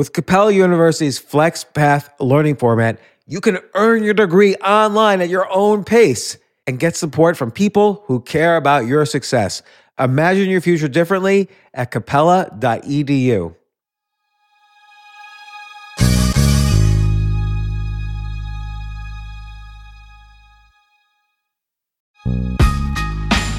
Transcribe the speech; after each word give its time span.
With 0.00 0.14
Capella 0.14 0.50
University's 0.50 1.20
FlexPath 1.20 2.08
learning 2.20 2.56
format, 2.56 2.98
you 3.26 3.38
can 3.42 3.58
earn 3.74 4.02
your 4.02 4.14
degree 4.14 4.54
online 4.54 5.20
at 5.20 5.28
your 5.28 5.46
own 5.52 5.84
pace 5.84 6.38
and 6.66 6.78
get 6.78 6.96
support 6.96 7.36
from 7.36 7.50
people 7.50 8.02
who 8.06 8.22
care 8.22 8.56
about 8.56 8.86
your 8.86 9.04
success. 9.04 9.60
Imagine 9.98 10.48
your 10.48 10.62
future 10.62 10.88
differently 10.88 11.50
at 11.74 11.90
capella.edu. 11.90 13.54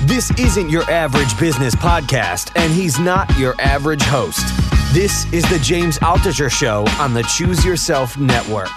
This 0.08 0.32
isn't 0.40 0.72
your 0.72 0.90
average 0.90 1.40
business 1.40 1.76
podcast, 1.76 2.52
and 2.56 2.74
he's 2.74 2.98
not 2.98 3.38
your 3.38 3.54
average 3.62 4.02
host. 4.02 4.81
This 4.94 5.26
is 5.32 5.50
the 5.50 5.58
James 5.60 5.98
Altucher 6.00 6.52
Show 6.52 6.86
on 7.00 7.14
the 7.14 7.24
Choose 7.24 7.64
Yourself 7.64 8.18
Network. 8.18 8.68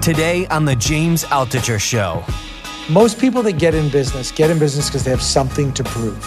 Today 0.00 0.46
on 0.46 0.64
the 0.64 0.76
James 0.76 1.24
Altucher 1.24 1.80
Show. 1.80 2.24
Most 2.88 3.18
people 3.18 3.42
that 3.42 3.54
get 3.58 3.74
in 3.74 3.88
business 3.88 4.30
get 4.30 4.48
in 4.48 4.60
business 4.60 4.86
because 4.86 5.02
they 5.02 5.10
have 5.10 5.20
something 5.20 5.72
to 5.72 5.82
prove. 5.82 6.24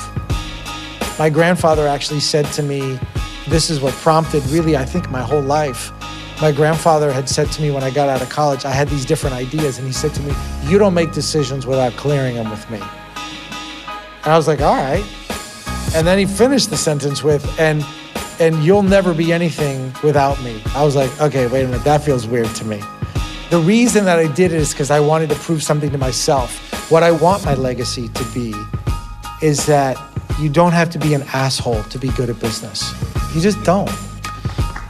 My 1.17 1.29
grandfather 1.29 1.87
actually 1.87 2.19
said 2.19 2.43
to 2.47 2.63
me, 2.63 2.99
this 3.47 3.69
is 3.69 3.79
what 3.79 3.93
prompted 3.93 4.45
really, 4.47 4.75
I 4.75 4.83
think, 4.83 5.09
my 5.09 5.21
whole 5.21 5.41
life. 5.41 5.93
My 6.41 6.51
grandfather 6.51 7.13
had 7.13 7.29
said 7.29 7.49
to 7.53 7.61
me 7.61 7.71
when 7.71 7.81
I 7.81 7.91
got 7.91 8.09
out 8.09 8.21
of 8.21 8.27
college, 8.27 8.65
I 8.65 8.71
had 8.71 8.89
these 8.89 9.05
different 9.05 9.37
ideas, 9.37 9.77
and 9.77 9.87
he 9.87 9.93
said 9.93 10.13
to 10.15 10.21
me, 10.23 10.33
You 10.63 10.79
don't 10.79 10.93
make 10.93 11.13
decisions 11.13 11.65
without 11.65 11.93
clearing 11.93 12.35
them 12.35 12.49
with 12.49 12.69
me. 12.69 12.79
And 12.79 14.33
I 14.33 14.35
was 14.35 14.49
like, 14.49 14.59
All 14.59 14.75
right. 14.75 15.05
And 15.95 16.07
then 16.07 16.17
he 16.17 16.25
finished 16.25 16.69
the 16.69 16.77
sentence 16.77 17.23
with, 17.23 17.43
and 17.59 17.85
and 18.39 18.63
you'll 18.63 18.83
never 18.83 19.13
be 19.13 19.31
anything 19.31 19.93
without 20.03 20.41
me. 20.41 20.61
I 20.75 20.83
was 20.83 20.95
like, 20.95 21.11
okay, 21.21 21.45
wait 21.47 21.63
a 21.63 21.67
minute, 21.67 21.83
that 21.83 22.03
feels 22.03 22.25
weird 22.27 22.47
to 22.55 22.65
me. 22.65 22.81
The 23.51 23.59
reason 23.59 24.05
that 24.05 24.17
I 24.17 24.27
did 24.27 24.51
it 24.51 24.57
is 24.57 24.71
because 24.73 24.89
I 24.89 24.99
wanted 24.99 25.29
to 25.29 25.35
prove 25.35 25.61
something 25.61 25.91
to 25.91 25.97
myself. 25.99 26.89
What 26.89 27.03
I 27.03 27.11
want 27.11 27.45
my 27.45 27.53
legacy 27.53 28.07
to 28.09 28.23
be 28.33 28.55
is 29.41 29.67
that 29.67 29.97
you 30.39 30.49
don't 30.49 30.71
have 30.71 30.89
to 30.91 30.99
be 30.99 31.13
an 31.13 31.21
asshole 31.33 31.83
to 31.83 31.99
be 31.99 32.09
good 32.09 32.29
at 32.31 32.39
business. 32.39 32.91
You 33.35 33.41
just 33.41 33.63
don't. 33.63 33.89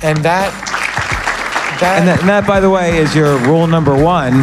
And 0.02 0.18
that, 0.20 0.52
that, 1.82 1.98
And 2.00 2.08
that, 2.08 2.20
and 2.22 2.30
that, 2.30 2.48
by 2.48 2.62
the 2.62 2.70
way, 2.70 2.98
is 2.98 3.14
your 3.14 3.38
rule 3.40 3.68
number 3.68 4.02
one 4.02 4.34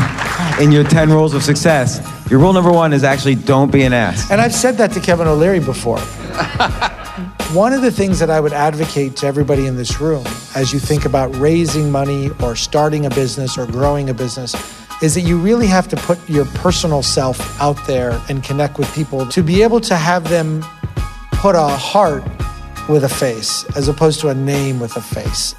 in 0.61 0.71
your 0.73 0.85
10 0.85 1.09
rules 1.11 1.33
of 1.33 1.43
success. 1.43 2.07
Your 2.31 2.39
rule 2.39 2.53
number 2.53 2.71
one 2.71 2.93
is 2.93 3.03
actually 3.03 3.35
don't 3.35 3.73
be 3.73 3.83
an 3.83 3.95
ass. 3.95 4.31
and 4.31 4.41
I've 4.43 4.55
said 4.55 4.77
that 4.77 4.93
to 4.93 5.01
Kevin 5.01 5.27
O'Leary 5.27 5.61
before. 5.61 5.99
One 7.53 7.73
of 7.73 7.83
the 7.83 7.91
things 7.91 8.19
that 8.21 8.31
I 8.31 8.41
would 8.41 8.53
advocate 8.53 9.17
to 9.17 9.27
everybody 9.27 9.67
in 9.67 9.77
this 9.77 10.01
room 10.01 10.25
as 10.55 10.73
you 10.73 10.79
think 10.79 11.05
about 11.05 11.35
raising 11.37 11.91
money 11.91 12.31
or 12.43 12.57
starting 12.57 13.07
a 13.07 13.11
business 13.11 13.59
or 13.59 13.67
growing 13.67 14.11
a 14.11 14.15
business 14.15 14.55
is 15.03 15.15
that 15.15 15.23
you 15.23 15.39
really 15.39 15.67
have 15.67 15.89
to 15.89 15.97
put 15.97 16.19
your 16.29 16.45
personal 16.47 17.03
self 17.03 17.61
out 17.61 17.77
there 17.87 18.21
and 18.29 18.45
connect 18.45 18.79
with 18.79 18.93
people 18.95 19.27
to 19.27 19.43
be 19.43 19.63
able 19.63 19.81
to 19.81 19.97
have 19.97 20.29
them 20.29 20.63
put 21.33 21.55
a 21.55 21.69
heart 21.69 22.23
with 22.89 23.05
a 23.05 23.09
face 23.09 23.65
as 23.77 23.89
opposed 23.89 24.21
to 24.21 24.29
a 24.29 24.35
name 24.35 24.79
with 24.79 24.97
a 24.97 25.01
face. 25.01 25.55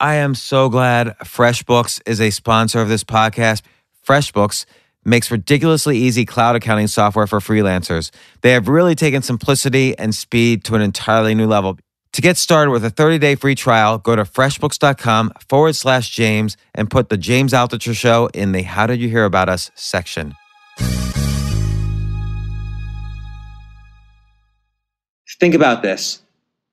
I 0.00 0.16
am 0.16 0.34
so 0.34 0.68
glad 0.68 1.16
FreshBooks 1.20 2.02
is 2.04 2.20
a 2.20 2.30
sponsor 2.30 2.80
of 2.80 2.88
this 2.88 3.04
podcast. 3.04 3.62
FreshBooks 4.04 4.66
makes 5.04 5.30
ridiculously 5.30 5.98
easy 5.98 6.24
cloud 6.24 6.56
accounting 6.56 6.86
software 6.86 7.26
for 7.26 7.40
freelancers. 7.40 8.10
They 8.40 8.52
have 8.52 8.68
really 8.68 8.94
taken 8.94 9.22
simplicity 9.22 9.96
and 9.98 10.14
speed 10.14 10.64
to 10.64 10.74
an 10.74 10.82
entirely 10.82 11.34
new 11.34 11.46
level. 11.46 11.78
To 12.12 12.22
get 12.22 12.36
started 12.36 12.70
with 12.70 12.84
a 12.84 12.90
30-day 12.90 13.34
free 13.34 13.56
trial, 13.56 13.98
go 13.98 14.14
to 14.14 14.22
freshbooks.com 14.22 15.32
forward 15.48 15.74
slash 15.74 16.10
James 16.10 16.56
and 16.74 16.88
put 16.88 17.08
the 17.08 17.16
James 17.16 17.52
Altucher 17.52 17.94
Show 17.94 18.28
in 18.32 18.52
the 18.52 18.62
How 18.62 18.86
Did 18.86 19.00
You 19.00 19.08
Hear 19.08 19.24
About 19.24 19.48
Us 19.48 19.70
section. 19.74 20.34
Think 25.40 25.54
about 25.54 25.82
this. 25.82 26.22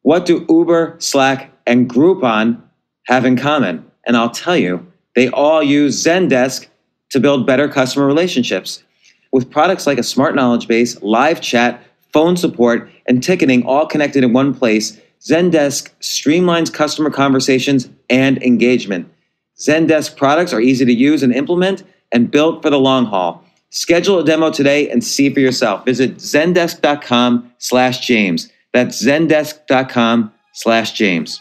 What 0.03 0.25
do 0.25 0.45
Uber, 0.47 0.97
Slack, 0.99 1.51
and 1.65 1.89
Groupon 1.89 2.61
have 3.07 3.25
in 3.25 3.35
common? 3.35 3.89
And 4.05 4.15
I'll 4.15 4.29
tell 4.29 4.55
you, 4.55 4.85
they 5.15 5.27
all 5.29 5.63
use 5.63 6.03
Zendesk 6.03 6.67
to 7.11 7.19
build 7.19 7.45
better 7.45 7.67
customer 7.69 8.05
relationships. 8.05 8.83
With 9.31 9.49
products 9.49 9.87
like 9.87 9.97
a 9.97 10.03
smart 10.03 10.35
knowledge 10.35 10.67
base, 10.67 11.01
live 11.01 11.39
chat, 11.39 11.83
phone 12.11 12.35
support, 12.35 12.89
and 13.05 13.23
ticketing 13.23 13.65
all 13.65 13.85
connected 13.85 14.23
in 14.23 14.33
one 14.33 14.53
place, 14.53 14.99
Zendesk 15.21 15.91
streamlines 16.01 16.73
customer 16.73 17.09
conversations 17.09 17.89
and 18.09 18.41
engagement. 18.43 19.11
Zendesk 19.57 20.17
products 20.17 20.51
are 20.51 20.59
easy 20.59 20.83
to 20.85 20.93
use 20.93 21.21
and 21.21 21.33
implement 21.33 21.83
and 22.11 22.31
built 22.31 22.61
for 22.61 22.69
the 22.69 22.79
long 22.79 23.05
haul. 23.05 23.43
Schedule 23.69 24.19
a 24.19 24.23
demo 24.25 24.51
today 24.51 24.89
and 24.89 25.03
see 25.03 25.33
for 25.33 25.39
yourself. 25.39 25.85
Visit 25.85 26.17
zendesk.com 26.17 27.53
slash 27.57 28.05
James. 28.05 28.51
That's 28.73 29.01
zendesk.com 29.01 30.33
slash 30.53 30.91
James. 30.93 31.39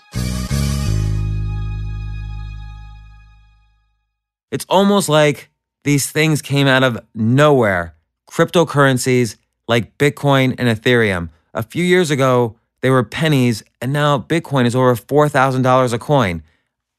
It's 4.52 4.66
almost 4.68 5.08
like 5.08 5.49
these 5.84 6.10
things 6.10 6.42
came 6.42 6.66
out 6.66 6.82
of 6.82 6.98
nowhere. 7.14 7.94
Cryptocurrencies 8.30 9.36
like 9.68 9.96
Bitcoin 9.98 10.54
and 10.58 10.68
Ethereum. 10.68 11.30
A 11.54 11.62
few 11.62 11.84
years 11.84 12.10
ago, 12.10 12.56
they 12.80 12.90
were 12.90 13.02
pennies, 13.02 13.62
and 13.80 13.92
now 13.92 14.18
Bitcoin 14.18 14.66
is 14.66 14.74
over 14.74 14.94
$4,000 14.94 15.92
a 15.92 15.98
coin. 15.98 16.42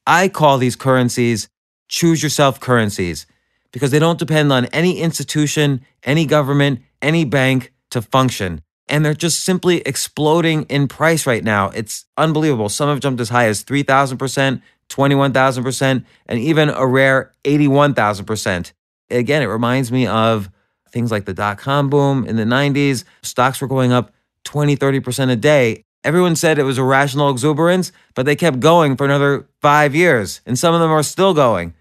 I 0.06 0.28
call 0.28 0.58
these 0.58 0.75
currencies 0.75 1.50
choose 1.92 2.24
yourself 2.24 2.59
currencies 2.59 3.28
because 3.72 3.92
they 3.92 4.00
don't 4.00 4.18
depend 4.18 4.52
on 4.52 4.66
any 4.68 5.00
institution, 5.00 5.86
any 6.03 6.25
government, 6.25 6.81
any 7.02 7.25
bank 7.25 7.72
to 7.92 8.02
function. 8.02 8.62
And 8.88 9.06
they're 9.06 9.13
just 9.13 9.44
simply 9.44 9.81
exploding 9.81 10.63
in 10.63 10.88
price 10.88 11.28
right 11.28 11.44
now. 11.44 11.69
It's 11.69 12.06
unbelievable. 12.18 12.69
Some 12.69 12.90
have 12.90 13.00
jumped 13.02 13.22
as 13.22 13.30
high 13.30 13.48
as 13.48 13.63
3,000%, 13.63 14.62
21,000%, 14.91 16.06
and 16.28 16.40
even 16.40 16.69
a 16.69 16.85
rare 16.85 17.31
81,000%. 17.46 18.74
Again, 19.09 19.41
it 19.41 19.47
reminds 19.47 19.91
me 19.91 20.06
of 20.06 20.50
things 20.91 21.12
like 21.12 21.25
the 21.25 21.34
dot 21.34 21.57
com 21.57 21.90
boom 21.90 22.25
in 22.25 22.35
the 22.35 22.44
90s. 22.44 23.03
Stocks 23.22 23.62
were 23.62 23.68
going 23.68 23.91
up 23.91 24.13
20, 24.44 24.75
30% 24.75 25.31
a 25.31 25.35
day. 25.35 25.84
Everyone 26.03 26.35
said 26.35 26.57
it 26.57 26.63
was 26.63 26.78
irrational 26.78 27.30
exuberance, 27.30 27.91
but 28.16 28.25
they 28.25 28.35
kept 28.35 28.59
going 28.59 28.97
for 28.97 29.06
another 29.06 29.47
five 29.62 29.96
years, 29.96 30.41
and 30.46 30.57
some 30.57 30.74
of 30.74 30.81
them 30.81 30.91
are 30.91 31.03
still 31.03 31.34
going. 31.34 31.74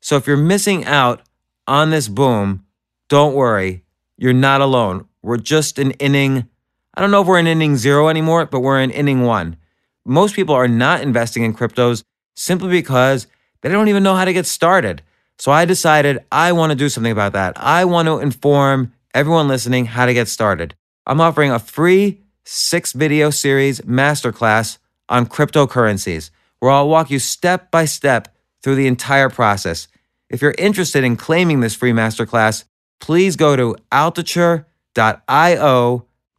So 0.00 0.16
if 0.16 0.26
you're 0.26 0.36
missing 0.36 0.84
out 0.84 1.22
on 1.66 1.90
this 1.90 2.08
boom, 2.08 2.64
don't 3.08 3.34
worry. 3.34 3.84
You're 4.16 4.32
not 4.32 4.60
alone. 4.60 5.06
We're 5.22 5.36
just 5.36 5.78
an 5.78 5.92
inning, 5.92 6.48
I 6.94 7.00
don't 7.00 7.10
know 7.10 7.22
if 7.22 7.26
we're 7.26 7.38
in 7.38 7.46
inning 7.46 7.76
zero 7.76 8.08
anymore, 8.08 8.46
but 8.46 8.60
we're 8.60 8.80
in 8.80 8.90
inning 8.90 9.22
one. 9.22 9.56
Most 10.04 10.34
people 10.34 10.54
are 10.54 10.68
not 10.68 11.02
investing 11.02 11.44
in 11.44 11.54
cryptos 11.54 12.02
simply 12.38 12.68
because 12.68 13.26
they 13.60 13.68
don't 13.68 13.88
even 13.88 14.02
know 14.02 14.14
how 14.14 14.24
to 14.24 14.32
get 14.32 14.46
started. 14.46 15.02
So 15.38 15.50
I 15.52 15.64
decided 15.64 16.24
I 16.30 16.52
want 16.52 16.70
to 16.70 16.76
do 16.76 16.88
something 16.88 17.12
about 17.12 17.32
that. 17.32 17.54
I 17.56 17.84
want 17.84 18.06
to 18.06 18.18
inform 18.18 18.92
everyone 19.14 19.48
listening 19.48 19.86
how 19.86 20.06
to 20.06 20.14
get 20.14 20.28
started. 20.28 20.74
I'm 21.06 21.20
offering 21.20 21.50
a 21.50 21.58
free 21.58 22.20
six 22.44 22.92
video 22.92 23.30
series 23.30 23.80
masterclass 23.80 24.78
on 25.08 25.26
cryptocurrencies 25.26 26.30
where 26.60 26.70
I'll 26.70 26.88
walk 26.88 27.10
you 27.10 27.18
step 27.18 27.70
by 27.70 27.84
step 27.84 28.34
through 28.62 28.76
the 28.76 28.86
entire 28.86 29.28
process. 29.28 29.88
If 30.28 30.42
you're 30.42 30.54
interested 30.58 31.04
in 31.04 31.16
claiming 31.16 31.60
this 31.60 31.74
free 31.74 31.92
masterclass, 31.92 32.64
please 33.00 33.36
go 33.36 33.56
to 33.56 33.76
altucher.io. 33.92 34.64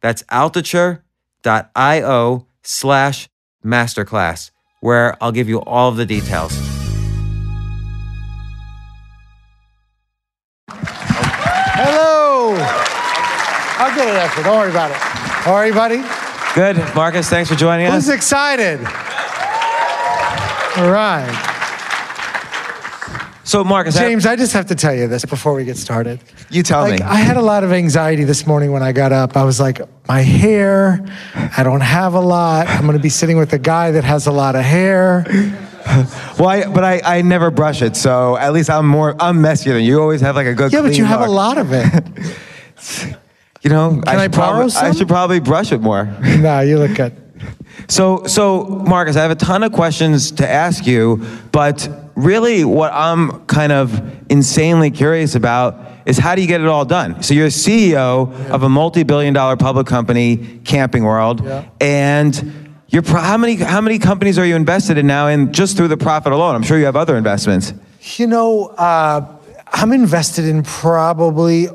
That's 0.02 0.22
altucher.io 0.24 1.00
slash 2.62 3.28
masterclass, 3.64 4.50
where 4.80 5.16
I'll 5.22 5.32
give 5.32 5.48
you 5.48 5.60
all 5.62 5.88
of 5.88 5.96
the 5.96 6.06
details. 6.06 6.52
Hello. 11.82 12.54
I'll 13.78 13.94
get 13.94 14.08
it 14.08 14.16
after. 14.16 14.42
Don't 14.42 14.58
worry 14.58 14.70
about 14.70 14.90
it. 14.90 14.96
How 14.96 15.54
are 15.54 15.66
you, 15.66 15.74
buddy? 15.74 16.02
Good. 16.54 16.76
Marcus, 16.94 17.28
thanks 17.28 17.48
for 17.48 17.56
joining 17.56 17.86
us. 17.86 17.94
Who's 17.94 18.08
excited? 18.14 18.80
All 20.76 20.90
right. 20.90 21.49
So, 23.50 23.64
Marcus, 23.64 23.96
James, 23.98 24.26
I 24.26 24.36
just 24.36 24.52
have 24.52 24.66
to 24.66 24.76
tell 24.76 24.94
you 24.94 25.08
this 25.08 25.24
before 25.24 25.54
we 25.54 25.64
get 25.64 25.76
started. 25.76 26.20
you 26.50 26.62
tell 26.62 26.82
Like, 26.82 27.00
me. 27.00 27.04
I 27.04 27.16
had 27.16 27.36
a 27.36 27.42
lot 27.42 27.64
of 27.64 27.72
anxiety 27.72 28.22
this 28.22 28.46
morning 28.46 28.70
when 28.70 28.84
I 28.84 28.92
got 28.92 29.10
up. 29.10 29.36
I 29.36 29.42
was 29.42 29.58
like, 29.58 29.80
my 30.06 30.20
hair, 30.20 31.04
I 31.34 31.64
don't 31.64 31.80
have 31.80 32.14
a 32.14 32.20
lot. 32.20 32.68
I'm 32.68 32.82
going 32.82 32.96
to 32.96 33.02
be 33.02 33.08
sitting 33.08 33.38
with 33.38 33.52
a 33.52 33.58
guy 33.58 33.90
that 33.90 34.04
has 34.04 34.28
a 34.28 34.30
lot 34.30 34.54
of 34.54 34.62
hair. 34.62 35.26
Well, 36.38 36.48
I, 36.48 36.66
but 36.66 36.84
I, 36.84 37.00
I 37.18 37.22
never 37.22 37.50
brush 37.50 37.80
it, 37.82 37.96
so 37.96 38.36
at 38.36 38.52
least 38.52 38.68
I'm 38.68 38.86
more 38.86 39.16
I'm 39.18 39.40
messier 39.40 39.72
than 39.72 39.82
you. 39.82 39.94
You 39.94 40.02
always 40.02 40.20
have 40.20 40.36
like 40.36 40.46
a 40.46 40.54
good. 40.54 40.72
Yeah, 40.72 40.82
but 40.82 40.88
clean 40.88 40.98
you 40.98 41.04
have 41.06 41.22
a 41.22 41.26
lot 41.26 41.56
of 41.58 41.72
it. 41.72 43.16
You 43.62 43.70
know, 43.70 44.00
I 44.06 44.22
should 44.22 44.32
borrow 44.32 44.68
probably, 44.68 44.74
I 44.74 44.92
should 44.92 45.08
probably 45.08 45.40
brush 45.40 45.72
it 45.72 45.80
more. 45.80 46.04
nah, 46.04 46.60
you 46.60 46.78
look 46.78 46.94
good. 46.94 47.14
So, 47.88 48.24
so 48.26 48.64
Marcus, 48.64 49.16
I 49.16 49.22
have 49.22 49.30
a 49.30 49.34
ton 49.36 49.62
of 49.62 49.72
questions 49.72 50.30
to 50.32 50.48
ask 50.48 50.86
you, 50.86 51.24
but 51.52 51.88
really, 52.14 52.64
what 52.64 52.92
I'm 52.92 53.44
kind 53.46 53.72
of 53.72 54.00
insanely 54.30 54.90
curious 54.90 55.34
about 55.34 55.78
is 56.06 56.18
how 56.18 56.34
do 56.34 56.42
you 56.42 56.48
get 56.48 56.60
it 56.60 56.66
all 56.66 56.84
done? 56.84 57.22
So, 57.22 57.34
you're 57.34 57.46
a 57.46 57.50
CEO 57.50 58.32
of 58.50 58.62
a 58.62 58.68
multi-billion-dollar 58.68 59.56
public 59.56 59.86
company, 59.86 60.60
Camping 60.64 61.04
World, 61.04 61.44
Yeah. 61.44 61.64
and 61.80 62.68
you're 62.88 63.02
pro- 63.02 63.20
how 63.20 63.36
many 63.36 63.54
how 63.56 63.80
many 63.80 63.98
companies 63.98 64.38
are 64.38 64.44
you 64.46 64.56
invested 64.56 64.98
in 64.98 65.06
now? 65.06 65.28
And 65.28 65.52
just 65.54 65.76
through 65.76 65.88
the 65.88 65.96
profit 65.96 66.32
alone, 66.32 66.54
I'm 66.56 66.62
sure 66.62 66.78
you 66.78 66.86
have 66.86 66.96
other 66.96 67.16
investments. 67.16 67.72
You 68.16 68.26
know, 68.26 68.66
uh, 68.78 69.24
I'm 69.72 69.92
invested 69.92 70.44
in 70.46 70.62
probably 70.64 71.68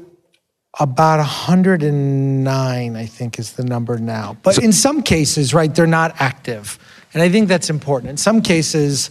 about 0.79 1.19
109, 1.19 2.95
I 2.95 3.05
think 3.05 3.39
is 3.39 3.53
the 3.53 3.63
number 3.63 3.97
now. 3.97 4.37
But 4.43 4.57
in 4.61 4.73
some 4.73 5.01
cases, 5.01 5.53
right, 5.53 5.73
they're 5.73 5.87
not 5.87 6.15
active. 6.19 6.77
And 7.13 7.23
I 7.23 7.29
think 7.29 7.47
that's 7.47 7.69
important. 7.69 8.09
In 8.09 8.17
some 8.17 8.41
cases, 8.41 9.09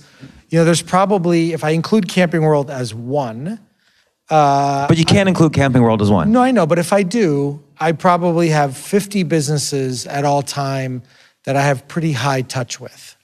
you 0.50 0.58
know, 0.58 0.64
there's 0.64 0.82
probably, 0.82 1.52
if 1.52 1.64
I 1.64 1.70
include 1.70 2.08
Camping 2.08 2.42
World 2.42 2.70
as 2.70 2.94
one, 2.94 3.58
uh, 4.30 4.86
But 4.88 4.98
you 4.98 5.04
can't 5.04 5.28
include 5.28 5.52
Camping 5.52 5.82
World 5.82 6.00
as 6.02 6.10
one. 6.10 6.32
no, 6.32 6.42
I 6.42 6.50
know, 6.50 6.66
but 6.66 6.78
if 6.78 6.92
I 6.92 7.02
do, 7.02 7.62
I 7.78 7.92
probably 7.92 8.48
have 8.50 8.76
50 8.76 9.22
businesses 9.24 10.06
at 10.06 10.24
all 10.24 10.42
time 10.42 11.02
that 11.44 11.56
I 11.56 11.62
have 11.62 11.86
pretty 11.88 12.12
high 12.12 12.42
touch 12.42 12.80
with. 12.80 13.16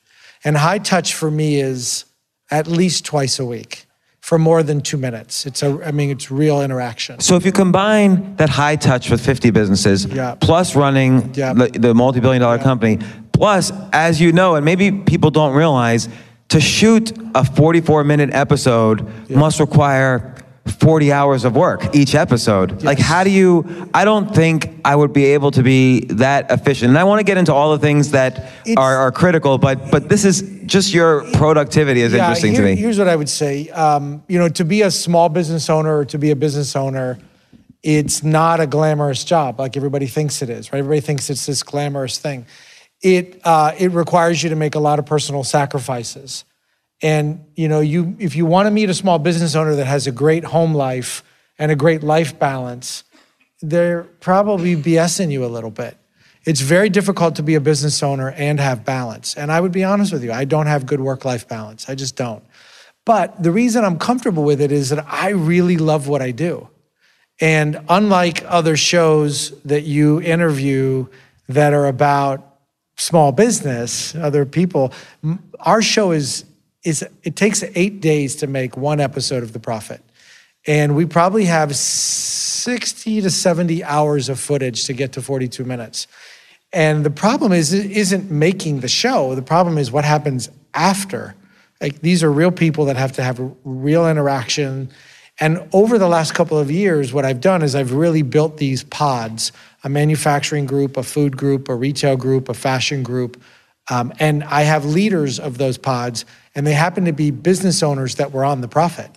And 0.45 0.57
high 0.57 0.79
touch 0.79 1.15
for 1.15 1.31
me 1.31 1.61
is 1.61 2.05
at 2.51 2.67
least 2.67 3.05
twice 3.05 3.39
a 3.39 3.47
week 3.47 3.87
for 4.21 4.39
more 4.39 4.63
than 4.63 4.81
two 4.81 4.97
minutes. 4.97 5.47
It's 5.47 5.63
a, 5.63 5.81
I 5.85 5.93
mean, 5.93 6.11
it's 6.11 6.31
real 6.31 6.63
interaction. 6.63 7.21
So 7.21 7.37
if 7.37 7.45
you 7.45 7.53
combine 7.53 8.37
that 8.37 8.49
high 8.51 8.77
touch 8.77 9.11
with 9.11 9.21
50 9.25 9.51
businesses, 9.51 10.05
Yeah. 10.07 10.35
plus 10.41 10.77
running 10.77 11.33
Yeah. 11.35 11.55
the, 11.55 11.69
the 11.69 11.95
multi-billion 11.95 12.41
dollar 12.43 12.59
company, 12.59 12.99
plus, 13.33 13.73
as 13.93 14.21
you 14.21 14.33
know, 14.33 14.55
and 14.57 14.65
maybe 14.65 14.93
people 14.93 15.31
don't 15.31 15.55
realize, 15.55 16.09
to 16.51 16.61
shoot 16.61 17.13
a 17.35 17.45
44 17.45 18.05
minute 18.05 18.31
episode 18.33 19.07
must 19.31 19.59
require 19.61 20.35
40 20.71 21.13
hours 21.13 21.45
of 21.45 21.57
work 21.57 21.95
each 21.95 22.15
episode. 22.15 22.83
Like, 22.83 22.99
how 22.99 23.25
do 23.25 23.31
you, 23.31 23.89
I 23.93 24.05
don't 24.05 24.35
think 24.35 24.81
I 24.85 24.95
would 24.97 25.13
be 25.13 25.27
able 25.27 25.51
to 25.53 25.63
be 25.63 26.01
that 26.07 26.51
efficient. 26.51 26.91
And 26.91 26.99
I 26.99 27.05
want 27.05 27.21
to 27.21 27.25
get 27.25 27.37
into 27.37 27.53
all 27.53 27.73
the 27.73 27.79
things 27.79 28.13
that 28.13 28.51
are, 28.77 28.97
are 28.97 29.13
critical, 29.13 29.59
but, 29.59 29.91
but 29.91 30.09
this 30.09 30.25
is 30.25 30.43
just 30.67 30.93
your 30.95 31.31
productivity 31.33 32.01
is 32.01 32.15
interesting 32.15 32.53
here- 32.53 32.63
to 32.63 32.67
me. 32.69 32.77
Here's 32.77 32.99
what 32.99 33.09
I 33.09 33.17
would 33.17 33.29
say. 33.29 33.69
Um, 33.71 34.23
you 34.29 34.39
know, 34.39 34.49
to 34.49 34.65
be 34.65 34.83
a 34.83 34.91
small 34.91 35.29
business 35.29 35.69
owner 35.69 35.99
or 35.99 36.05
to 36.07 36.19
be 36.19 36.31
a 36.31 36.37
business 36.37 36.77
owner, 36.77 37.19
it's 37.83 38.23
not 38.23 38.61
a 38.61 38.67
glamorous 38.67 39.25
job 39.25 39.59
like 39.59 39.77
everybody 39.77 40.07
thinks 40.07 40.43
it 40.43 40.51
is, 40.51 40.73
right? 40.73 40.81
Everybody 40.81 41.01
thinks 41.01 41.31
it's 41.31 41.47
this 41.47 41.63
glamorous 41.63 42.19
thing. 42.19 42.47
It 43.03 43.41
uh, 43.45 43.73
it 43.79 43.93
requires 43.93 44.43
you 44.43 44.51
to 44.51 44.57
make 44.57 44.75
a 44.75 44.79
lot 44.79 44.99
of 44.99 45.07
personal 45.07 45.43
sacrifices, 45.43 46.45
and 47.03 47.45
you 47.55 47.69
know, 47.69 47.81
you 47.81 48.17
if 48.19 48.37
you 48.37 48.47
want 48.47 48.67
to 48.67 48.71
meet 48.71 48.91
a 48.91 48.95
small 48.95 49.19
business 49.19 49.55
owner 49.55 49.75
that 49.77 49.87
has 49.87 50.07
a 50.07 50.13
great 50.13 50.45
home 50.45 50.75
life 50.75 51.23
and 51.59 51.71
a 51.71 51.77
great 51.77 52.03
life 52.03 52.39
balance, 52.39 53.05
they're 53.63 54.05
probably 54.05 54.77
BSing 54.77 55.31
you 55.31 55.45
a 55.45 55.47
little 55.47 55.71
bit. 55.71 55.97
It's 56.45 56.61
very 56.61 56.89
difficult 56.89 57.37
to 57.37 57.43
be 57.43 57.55
a 57.55 57.61
business 57.61 58.03
owner 58.03 58.31
and 58.31 58.59
have 58.59 58.85
balance. 58.85 59.37
And 59.37 59.53
I 59.53 59.61
would 59.61 59.73
be 59.73 59.85
honest 59.85 60.13
with 60.13 60.25
you, 60.25 60.33
I 60.33 60.45
don't 60.45 60.67
have 60.67 60.87
good 60.87 61.01
work 61.01 61.25
life 61.25 61.47
balance. 61.47 61.89
I 61.89 61.95
just 61.95 62.17
don't. 62.17 62.43
But 63.05 63.43
the 63.43 63.51
reason 63.51 63.85
I'm 63.85 63.99
comfortable 63.99 64.45
with 64.45 64.61
it 64.61 64.73
is 64.73 64.89
that 64.91 65.05
I 65.07 65.31
really 65.31 65.77
love 65.77 66.09
what 66.09 66.23
I 66.23 66.31
do. 66.31 66.69
And 67.41 67.81
unlike 67.89 68.45
other 68.47 68.77
shows 68.77 69.59
that 69.63 69.83
you 69.83 70.21
interview 70.21 71.07
that 71.49 71.73
are 71.73 71.87
about 71.87 72.59
small 72.97 73.33
business, 73.33 74.15
other 74.15 74.45
people, 74.45 74.93
our 75.61 75.81
show 75.81 76.13
is 76.13 76.45
is 76.85 77.07
it 77.23 77.37
takes 77.37 77.63
8 77.63 78.01
days 78.01 78.37
to 78.37 78.47
make 78.47 78.77
one 78.77 79.01
episode 79.01 79.43
of 79.43 79.53
The 79.53 79.61
Profit. 79.61 80.03
And 80.67 80.95
we 80.95 81.07
probably 81.07 81.47
have 81.47 81.75
60 81.75 83.23
to 83.23 83.31
70 83.31 83.83
hours 83.85 84.29
of 84.29 84.39
footage 84.39 84.85
to 84.85 84.93
get 84.93 85.13
to 85.13 85.23
42 85.23 85.65
minutes. 85.65 86.07
And 86.73 87.05
the 87.05 87.11
problem 87.11 87.53
is 87.53 87.73
it 87.73 87.91
isn't 87.91 88.31
making 88.31 88.81
the 88.81 88.89
show. 88.89 89.35
The 89.35 89.43
problem 89.43 89.79
is 89.79 89.91
what 89.91 90.05
happens 90.05 90.51
after. 90.75 91.35
Like 91.81 92.01
these 92.01 92.23
are 92.23 92.31
real 92.31 92.53
people 92.53 92.85
that 92.87 92.97
have 92.97 93.13
to 93.13 93.23
have 93.23 93.41
real 93.65 94.09
interaction. 94.09 94.91
And 95.41 95.67
over 95.73 95.99
the 95.99 96.09
last 96.09 96.35
couple 96.35 96.59
of 96.59 96.71
years, 96.71 97.13
what 97.13 97.25
I've 97.25 97.41
done 97.41 97.63
is 97.63 97.75
I've 97.75 97.93
really 97.93 98.23
built 98.23 98.59
these 98.59 98.85
pods, 98.85 99.53
a 99.83 99.89
manufacturing 99.89 100.67
group, 100.67 100.99
a 100.99 101.03
food 101.03 101.37
group, 101.37 101.69
a 101.69 101.75
retail 101.75 102.17
group, 102.17 102.51
a 102.51 102.55
fashion 102.55 103.03
group. 103.03 103.43
Um, 103.89 104.13
and 104.21 104.45
I 104.45 104.63
have 104.63 104.85
leaders 104.85 105.41
of 105.41 105.57
those 105.57 105.79
pods, 105.79 106.27
and 106.55 106.67
they 106.67 106.73
happen 106.73 107.05
to 107.05 107.13
be 107.13 107.31
business 107.31 107.83
owners 107.83 108.17
that 108.17 108.33
were 108.33 108.45
on 108.45 108.61
the 108.61 108.69
profit. 108.69 109.11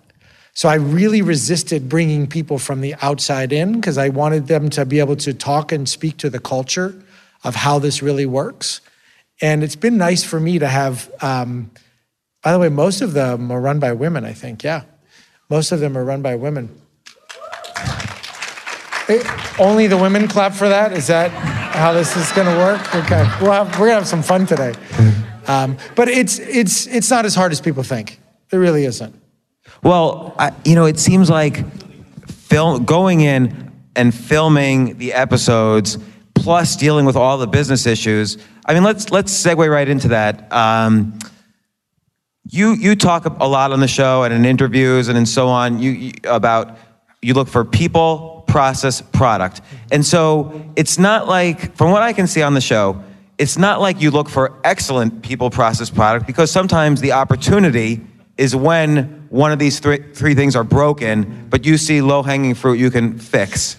So 0.53 0.69
I 0.69 0.75
really 0.75 1.21
resisted 1.21 1.89
bringing 1.89 2.27
people 2.27 2.59
from 2.59 2.81
the 2.81 2.93
outside 3.01 3.51
in 3.51 3.73
because 3.73 3.97
I 3.97 4.09
wanted 4.09 4.47
them 4.47 4.69
to 4.71 4.85
be 4.85 4.99
able 4.99 5.15
to 5.17 5.33
talk 5.33 5.71
and 5.71 5.89
speak 5.89 6.17
to 6.17 6.29
the 6.29 6.39
culture 6.39 6.95
of 7.43 7.55
how 7.55 7.79
this 7.79 8.03
really 8.03 8.27
works. 8.27 8.81
And 9.41 9.63
it's 9.63 9.75
been 9.75 9.97
nice 9.97 10.23
for 10.23 10.39
me 10.39 10.59
to 10.59 10.67
have, 10.67 11.11
um, 11.21 11.71
by 12.43 12.51
the 12.51 12.59
way, 12.59 12.69
most 12.69 13.01
of 13.01 13.13
them 13.13 13.51
are 13.51 13.59
run 13.59 13.79
by 13.79 13.93
women, 13.93 14.25
I 14.25 14.33
think. 14.33 14.63
Yeah. 14.63 14.83
Most 15.49 15.71
of 15.71 15.79
them 15.79 15.97
are 15.97 16.03
run 16.03 16.21
by 16.21 16.35
women. 16.35 16.69
Eh, 19.09 19.55
only 19.59 19.87
the 19.87 19.97
women 19.97 20.27
clap 20.27 20.53
for 20.53 20.69
that? 20.69 20.93
Is 20.93 21.07
that 21.07 21.31
how 21.31 21.93
this 21.93 22.15
is 22.15 22.31
going 22.31 22.47
to 22.47 22.57
work? 22.57 22.95
Okay. 22.95 23.27
We'll 23.41 23.51
have, 23.51 23.71
we're 23.79 23.87
going 23.87 23.89
to 23.89 23.95
have 23.95 24.07
some 24.07 24.23
fun 24.23 24.45
today. 24.45 24.73
Um, 25.47 25.77
but 25.95 26.07
it's, 26.07 26.39
it's, 26.39 26.87
it's 26.87 27.09
not 27.09 27.25
as 27.25 27.35
hard 27.35 27.51
as 27.51 27.61
people 27.61 27.83
think. 27.83 28.19
It 28.51 28.57
really 28.57 28.85
isn't. 28.85 29.19
Well, 29.81 30.35
I, 30.37 30.51
you 30.63 30.75
know, 30.75 30.85
it 30.85 30.99
seems 30.99 31.29
like 31.29 31.65
film 32.27 32.85
going 32.85 33.21
in 33.21 33.71
and 33.95 34.13
filming 34.13 34.97
the 34.97 35.13
episodes, 35.13 35.97
plus 36.35 36.75
dealing 36.75 37.05
with 37.05 37.15
all 37.15 37.37
the 37.37 37.47
business 37.47 37.85
issues. 37.85 38.37
I 38.65 38.73
mean, 38.73 38.83
let's 38.83 39.11
let's 39.11 39.33
segue 39.33 39.69
right 39.69 39.87
into 39.87 40.09
that. 40.09 40.51
Um, 40.53 41.17
you 42.49 42.73
you 42.73 42.95
talk 42.95 43.25
a 43.25 43.45
lot 43.45 43.71
on 43.71 43.79
the 43.79 43.87
show 43.87 44.23
and 44.23 44.33
in 44.33 44.45
interviews 44.45 45.07
and 45.07 45.17
in 45.17 45.25
so 45.25 45.47
on. 45.47 45.79
You, 45.79 45.91
you 45.91 46.11
about 46.25 46.77
you 47.21 47.33
look 47.33 47.47
for 47.47 47.63
people, 47.65 48.43
process, 48.47 49.01
product, 49.01 49.61
and 49.91 50.05
so 50.05 50.63
it's 50.75 50.97
not 50.97 51.27
like 51.27 51.75
from 51.75 51.91
what 51.91 52.01
I 52.01 52.13
can 52.13 52.27
see 52.27 52.41
on 52.41 52.53
the 52.53 52.61
show. 52.61 53.03
It's 53.37 53.57
not 53.57 53.81
like 53.81 54.01
you 54.01 54.11
look 54.11 54.29
for 54.29 54.59
excellent 54.63 55.23
people, 55.23 55.49
process, 55.49 55.89
product 55.89 56.27
because 56.27 56.51
sometimes 56.51 57.01
the 57.01 57.13
opportunity 57.13 58.01
is 58.37 58.55
when 58.55 59.25
one 59.29 59.51
of 59.51 59.59
these 59.59 59.79
three, 59.79 60.03
three 60.13 60.35
things 60.35 60.55
are 60.55 60.63
broken, 60.63 61.47
but 61.49 61.65
you 61.65 61.77
see 61.77 62.01
low 62.01 62.23
hanging 62.23 62.53
fruit 62.53 62.79
you 62.79 62.91
can 62.91 63.17
fix. 63.17 63.77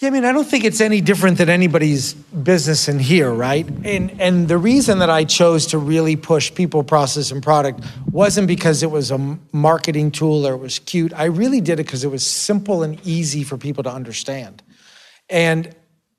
Yeah, 0.00 0.08
I 0.08 0.10
mean, 0.10 0.24
I 0.24 0.32
don't 0.32 0.46
think 0.46 0.64
it's 0.64 0.80
any 0.80 1.00
different 1.00 1.38
than 1.38 1.48
anybody's 1.48 2.14
business 2.14 2.88
in 2.88 2.98
here, 2.98 3.32
right? 3.32 3.66
And 3.84 4.20
and 4.20 4.48
the 4.48 4.58
reason 4.58 4.98
that 4.98 5.08
I 5.08 5.22
chose 5.22 5.66
to 5.66 5.78
really 5.78 6.16
push 6.16 6.52
people, 6.52 6.82
process, 6.82 7.30
and 7.30 7.40
product 7.40 7.80
wasn't 8.10 8.48
because 8.48 8.82
it 8.82 8.90
was 8.90 9.12
a 9.12 9.38
marketing 9.52 10.10
tool 10.10 10.46
or 10.46 10.54
it 10.54 10.58
was 10.58 10.80
cute. 10.80 11.12
I 11.14 11.26
really 11.26 11.60
did 11.60 11.78
it 11.78 11.86
because 11.86 12.02
it 12.02 12.10
was 12.10 12.26
simple 12.26 12.82
and 12.82 12.98
easy 13.06 13.44
for 13.44 13.56
people 13.56 13.84
to 13.84 13.90
understand. 13.90 14.64
And 15.30 15.74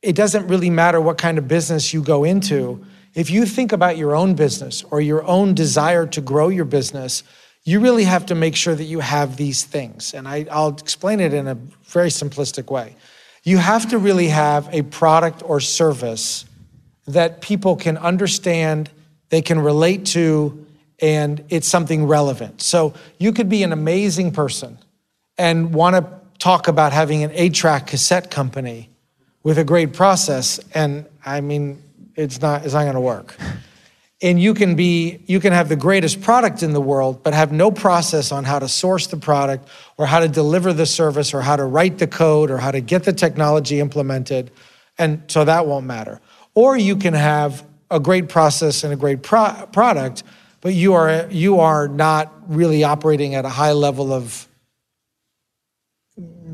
it 0.05 0.15
doesn't 0.15 0.47
really 0.47 0.69
matter 0.69 1.01
what 1.01 1.17
kind 1.17 1.39
of 1.39 1.47
business 1.47 1.91
you 1.91 2.03
go 2.03 2.23
into. 2.23 2.85
If 3.15 3.31
you 3.31 3.47
think 3.47 3.71
about 3.71 3.97
your 3.97 4.15
own 4.15 4.35
business 4.35 4.83
or 4.91 5.01
your 5.01 5.25
own 5.25 5.55
desire 5.55 6.05
to 6.05 6.21
grow 6.21 6.49
your 6.49 6.65
business, 6.65 7.23
you 7.63 7.79
really 7.79 8.03
have 8.03 8.27
to 8.27 8.35
make 8.35 8.55
sure 8.55 8.75
that 8.75 8.83
you 8.83 8.99
have 8.99 9.35
these 9.35 9.63
things. 9.63 10.13
And 10.13 10.27
I, 10.27 10.45
I'll 10.51 10.69
explain 10.69 11.19
it 11.19 11.33
in 11.33 11.47
a 11.47 11.55
very 11.85 12.09
simplistic 12.09 12.69
way. 12.69 12.95
You 13.43 13.57
have 13.57 13.89
to 13.89 13.97
really 13.97 14.27
have 14.27 14.69
a 14.71 14.83
product 14.83 15.41
or 15.43 15.59
service 15.59 16.45
that 17.07 17.41
people 17.41 17.75
can 17.75 17.97
understand, 17.97 18.91
they 19.29 19.41
can 19.41 19.59
relate 19.59 20.05
to, 20.07 20.67
and 20.99 21.43
it's 21.49 21.67
something 21.67 22.05
relevant. 22.05 22.61
So 22.61 22.93
you 23.17 23.33
could 23.33 23.49
be 23.49 23.63
an 23.63 23.73
amazing 23.73 24.33
person 24.33 24.77
and 25.37 25.73
want 25.73 25.95
to 25.95 26.07
talk 26.37 26.67
about 26.67 26.93
having 26.93 27.23
an 27.23 27.31
eight 27.33 27.55
track 27.55 27.87
cassette 27.87 28.29
company 28.29 28.91
with 29.45 29.59
a 29.59 29.63
great 29.63 29.93
process, 29.93 30.59
and 30.73 31.05
I 31.23 31.39
mean, 31.39 31.79
it's 32.15 32.41
not, 32.41 32.65
it's 32.65 32.73
not 32.73 32.81
going 32.81 32.95
to 32.95 32.99
work. 32.99 33.37
And 34.19 34.41
you 34.41 34.55
can 34.55 34.75
be, 34.75 35.19
you 35.27 35.39
can 35.39 35.53
have 35.53 35.69
the 35.69 35.75
greatest 35.75 36.19
product 36.21 36.63
in 36.63 36.73
the 36.73 36.81
world, 36.81 37.21
but 37.21 37.35
have 37.35 37.51
no 37.51 37.69
process 37.69 38.31
on 38.31 38.43
how 38.43 38.57
to 38.57 38.67
source 38.67 39.05
the 39.05 39.17
product 39.17 39.69
or 39.97 40.07
how 40.07 40.19
to 40.19 40.27
deliver 40.27 40.73
the 40.73 40.87
service 40.87 41.31
or 41.31 41.41
how 41.41 41.55
to 41.55 41.63
write 41.63 41.99
the 41.99 42.07
code 42.07 42.49
or 42.49 42.57
how 42.57 42.71
to 42.71 42.81
get 42.81 43.03
the 43.03 43.13
technology 43.13 43.79
implemented. 43.79 44.49
And 44.97 45.21
so 45.27 45.45
that 45.45 45.67
won't 45.67 45.85
matter. 45.85 46.21
Or 46.55 46.75
you 46.75 46.95
can 46.95 47.13
have 47.13 47.63
a 47.91 47.99
great 47.99 48.29
process 48.29 48.83
and 48.83 48.91
a 48.91 48.95
great 48.95 49.21
pro- 49.21 49.67
product, 49.71 50.23
but 50.61 50.73
you 50.73 50.95
are, 50.95 51.27
you 51.29 51.59
are 51.59 51.87
not 51.87 52.33
really 52.47 52.83
operating 52.83 53.35
at 53.35 53.45
a 53.45 53.49
high 53.49 53.73
level 53.73 54.11
of 54.11 54.47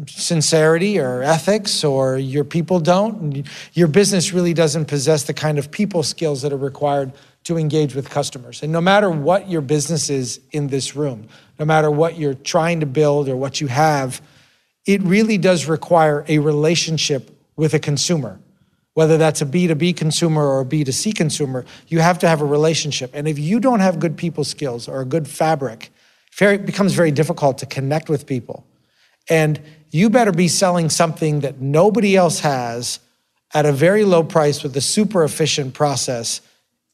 sincerity 0.07 0.99
or 0.99 1.21
ethics 1.21 1.83
or 1.83 2.17
your 2.17 2.43
people 2.43 2.79
don't. 2.79 3.45
Your 3.73 3.87
business 3.87 4.33
really 4.33 4.53
doesn't 4.53 4.85
possess 4.85 5.23
the 5.23 5.33
kind 5.33 5.59
of 5.59 5.69
people 5.69 6.01
skills 6.01 6.41
that 6.41 6.51
are 6.51 6.57
required 6.57 7.13
to 7.43 7.57
engage 7.57 7.95
with 7.95 8.09
customers. 8.09 8.63
And 8.63 8.71
no 8.71 8.81
matter 8.81 9.09
what 9.09 9.49
your 9.49 9.61
business 9.61 10.09
is 10.09 10.39
in 10.51 10.67
this 10.67 10.95
room 10.95 11.27
no 11.59 11.65
matter 11.65 11.91
what 11.91 12.17
you're 12.17 12.33
trying 12.33 12.79
to 12.79 12.87
build 12.87 13.29
or 13.29 13.35
what 13.35 13.61
you 13.61 13.67
have 13.67 14.19
it 14.87 14.99
really 15.03 15.37
does 15.37 15.67
require 15.67 16.25
a 16.27 16.39
relationship 16.39 17.29
with 17.55 17.75
a 17.75 17.79
consumer. 17.79 18.39
Whether 18.95 19.19
that's 19.19 19.43
a 19.43 19.45
b2b 19.45 19.95
consumer 19.95 20.43
or 20.43 20.61
a 20.61 20.65
b2c 20.65 21.15
consumer 21.15 21.65
you 21.87 21.99
have 21.99 22.17
to 22.19 22.27
have 22.27 22.41
a 22.41 22.45
relationship. 22.45 23.11
And 23.13 23.27
if 23.27 23.37
you 23.37 23.59
don't 23.59 23.79
have 23.79 23.99
good 23.99 24.17
people 24.17 24.43
skills 24.43 24.87
or 24.87 25.01
a 25.01 25.05
good 25.05 25.27
fabric 25.27 25.91
it 26.39 26.65
becomes 26.65 26.93
very 26.93 27.11
difficult 27.11 27.59
to 27.59 27.67
connect 27.67 28.09
with 28.09 28.25
people 28.25 28.65
and 29.29 29.61
you 29.91 30.09
better 30.09 30.31
be 30.31 30.47
selling 30.47 30.89
something 30.89 31.41
that 31.41 31.59
nobody 31.59 32.15
else 32.15 32.39
has 32.39 32.99
at 33.53 33.65
a 33.65 33.71
very 33.71 34.05
low 34.05 34.23
price 34.23 34.63
with 34.63 34.75
a 34.77 34.81
super 34.81 35.23
efficient 35.23 35.73
process 35.73 36.41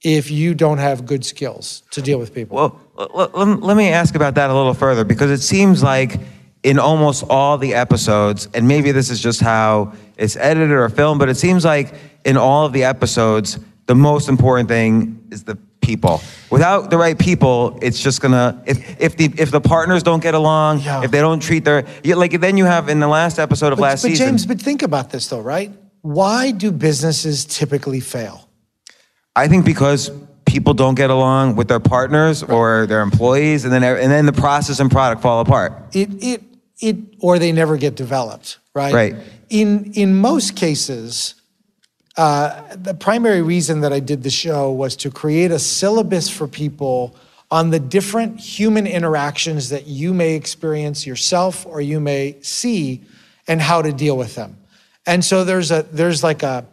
if 0.03 0.29
you 0.29 0.53
don't 0.53 0.77
have 0.77 1.05
good 1.05 1.25
skills 1.25 1.83
to 1.91 2.01
deal 2.01 2.19
with 2.19 2.33
people. 2.33 2.55
Well, 2.55 3.59
let, 3.61 3.77
me 3.77 3.89
ask 3.89 4.15
about 4.15 4.35
that 4.35 4.49
a 4.49 4.53
little 4.53 4.73
further 4.73 5.03
because 5.03 5.31
it 5.31 5.41
seems 5.41 5.83
like 5.83 6.19
in 6.63 6.79
almost 6.79 7.23
all 7.29 7.57
the 7.57 7.73
episodes, 7.73 8.47
and 8.53 8.67
maybe 8.67 8.91
this 8.91 9.09
is 9.09 9.19
just 9.19 9.39
how 9.39 9.93
it's 10.17 10.35
edited 10.35 10.71
or 10.71 10.89
filmed, 10.89 11.19
but 11.19 11.29
it 11.29 11.37
seems 11.37 11.63
like 11.63 11.93
in 12.25 12.37
all 12.37 12.65
of 12.65 12.73
the 12.73 12.83
episodes, 12.83 13.59
the 13.85 13.95
most 13.95 14.29
important 14.29 14.69
thing 14.69 15.23
is 15.31 15.43
the 15.43 15.57
people. 15.87 16.21
Without 16.51 16.89
the 16.89 16.97
right 16.97 17.17
people, 17.17 17.79
it's 17.81 17.99
just 18.07 18.21
gonna 18.21 18.61
if 18.65 18.77
if 18.99 19.15
the 19.19 19.25
if 19.43 19.49
the 19.51 19.61
partners 19.61 20.03
don't 20.03 20.21
get 20.21 20.33
along, 20.33 20.81
Yeah. 20.81 21.03
if 21.05 21.11
they 21.11 21.21
don't 21.27 21.39
treat 21.39 21.63
their 21.63 21.79
like 22.03 22.39
then 22.41 22.57
you 22.57 22.65
have 22.65 22.89
in 22.89 22.99
the 22.99 23.07
last 23.19 23.39
episode 23.39 23.71
of 23.73 23.79
But, 23.79 23.83
last 23.89 24.01
but 24.03 24.09
season. 24.11 24.27
James, 24.27 24.45
but 24.45 24.61
think 24.61 24.81
about 24.83 25.09
this 25.09 25.27
though, 25.27 25.39
right? 25.55 25.71
Why 26.01 26.51
do 26.51 26.71
businesses 26.71 27.45
typically 27.45 28.01
fail? 28.01 28.49
I 29.35 29.47
think 29.47 29.65
because 29.65 30.11
people 30.45 30.73
don't 30.73 30.95
get 30.95 31.09
along 31.09 31.55
with 31.55 31.67
their 31.67 31.79
partners 31.79 32.43
or 32.43 32.85
their 32.87 33.01
employees, 33.01 33.63
and 33.65 33.71
then 33.73 33.83
and 33.83 34.11
then 34.11 34.25
the 34.25 34.33
process 34.47 34.79
and 34.79 34.91
product 34.91 35.21
fall 35.21 35.39
apart. 35.39 35.71
It 35.93 36.09
it 36.21 36.43
it 36.81 36.95
or 37.19 37.39
they 37.39 37.51
never 37.51 37.77
get 37.77 37.95
developed, 37.95 38.59
right? 38.75 38.93
Right. 38.93 39.15
In 39.49 39.91
in 39.93 40.09
most 40.19 40.55
cases, 40.55 41.35
uh, 42.17 42.75
the 42.75 42.95
primary 42.95 43.43
reason 43.43 43.81
that 43.81 43.93
I 43.93 43.99
did 43.99 44.23
the 44.23 44.31
show 44.31 44.71
was 44.71 44.95
to 44.97 45.11
create 45.11 45.51
a 45.51 45.59
syllabus 45.59 46.29
for 46.29 46.47
people 46.47 47.15
on 47.51 47.69
the 47.69 47.79
different 47.79 48.39
human 48.39 48.87
interactions 48.87 49.69
that 49.69 49.87
you 49.87 50.13
may 50.13 50.33
experience 50.33 51.05
yourself 51.05 51.65
or 51.65 51.79
you 51.79 51.99
may 51.99 52.35
see 52.41 53.01
and 53.47 53.61
how 53.61 53.81
to 53.81 53.93
deal 53.93 54.17
with 54.17 54.35
them. 54.35 54.57
And 55.05 55.23
so 55.23 55.45
there's 55.45 55.71
a 55.71 55.83
there's 55.91 56.23
like 56.23 56.43
a 56.43 56.65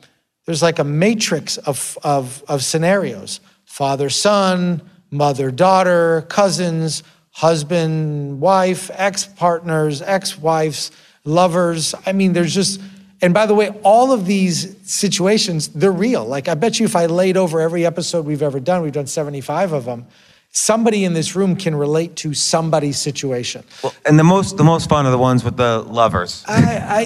there's 0.47 0.63
like 0.63 0.79
a 0.79 0.85
matrix 0.85 1.59
of 1.59 1.97
of, 2.03 2.43
of 2.49 2.65
scenarios: 2.65 3.41
father 3.65 4.11
son, 4.11 4.83
mother 5.11 5.51
daughter, 5.51 6.23
cousins, 6.23 7.05
husband 7.31 8.41
wife, 8.41 8.91
ex 8.95 9.27
partners, 9.27 10.03
ex 10.03 10.39
wives, 10.39 10.91
lovers. 11.25 11.95
I 12.07 12.13
mean, 12.13 12.33
there's 12.33 12.55
just 12.55 12.81
and 13.23 13.33
by 13.33 13.47
the 13.47 13.55
way, 13.55 13.71
all 13.83 14.13
of 14.13 14.27
these 14.27 14.77
situations, 14.91 15.69
they're 15.69 15.93
real. 15.93 16.25
Like, 16.25 16.49
I 16.49 16.55
bet 16.55 16.79
you 16.79 16.87
if 16.87 16.97
I 16.97 17.07
laid 17.07 17.37
over 17.37 17.61
every 17.61 17.87
episode 17.87 18.27
we've 18.27 18.43
ever 18.43 18.61
done, 18.61 18.83
we've 18.83 18.93
done 18.93 19.07
75 19.07 19.73
of 19.73 19.85
them, 19.87 20.07
somebody 20.51 21.05
in 21.05 21.15
this 21.15 21.35
room 21.35 21.57
can 21.57 21.75
relate 21.75 22.17
to 22.17 22.35
somebody's 22.35 22.99
situation. 22.99 23.65
Well, 23.83 23.95
and 24.05 24.19
the 24.19 24.25
most 24.25 24.57
the 24.57 24.65
most 24.65 24.89
fun 24.89 25.07
are 25.07 25.11
the 25.11 25.19
ones 25.19 25.43
with 25.45 25.57
the 25.57 25.81
lovers. 25.81 26.45
I, 26.47 26.53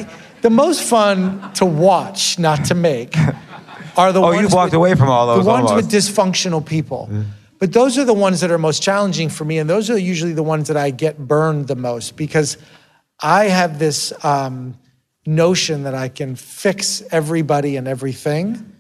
I, 0.07 0.11
the 0.43 0.51
most 0.51 0.83
fun 0.85 1.53
to 1.55 1.67
watch, 1.67 2.39
not 2.39 2.65
to 2.67 2.75
make, 2.75 3.17
are 3.97 4.13
the 4.13 4.21
Oh, 4.21 4.29
ones 4.29 4.41
you've 4.43 4.53
walked 4.53 4.73
with- 4.73 4.79
away 4.79 4.95
from 4.95 5.09
all 5.09 5.27
those 5.27 5.45
The 5.45 5.51
ones 5.51 5.71
almost. 5.71 5.91
with 5.91 5.93
dysfunctional 5.95 6.65
people. 6.65 7.09
But 7.61 7.73
those 7.73 7.99
are 7.99 8.05
the 8.05 8.15
ones 8.15 8.41
that 8.41 8.53
are 8.53 8.59
most 8.59 8.83
challenging 8.83 9.29
for 9.29 9.45
me, 9.45 9.59
and 9.59 9.69
those 9.69 9.91
are 9.91 9.99
usually 9.99 10.33
the 10.33 10.45
ones 10.45 10.69
that 10.69 10.77
I 10.77 10.91
get 10.91 11.19
burned 11.19 11.67
the 11.67 11.75
most 11.75 12.17
because 12.17 12.57
I 13.21 13.47
have 13.47 13.81
this 13.81 14.13
um, 14.25 14.77
notion 15.29 15.83
that 15.85 15.95
I 15.95 16.09
can 16.09 16.35
fix 16.35 17.03
everybody 17.13 17.77
and 17.77 17.87
everything, 17.87 18.73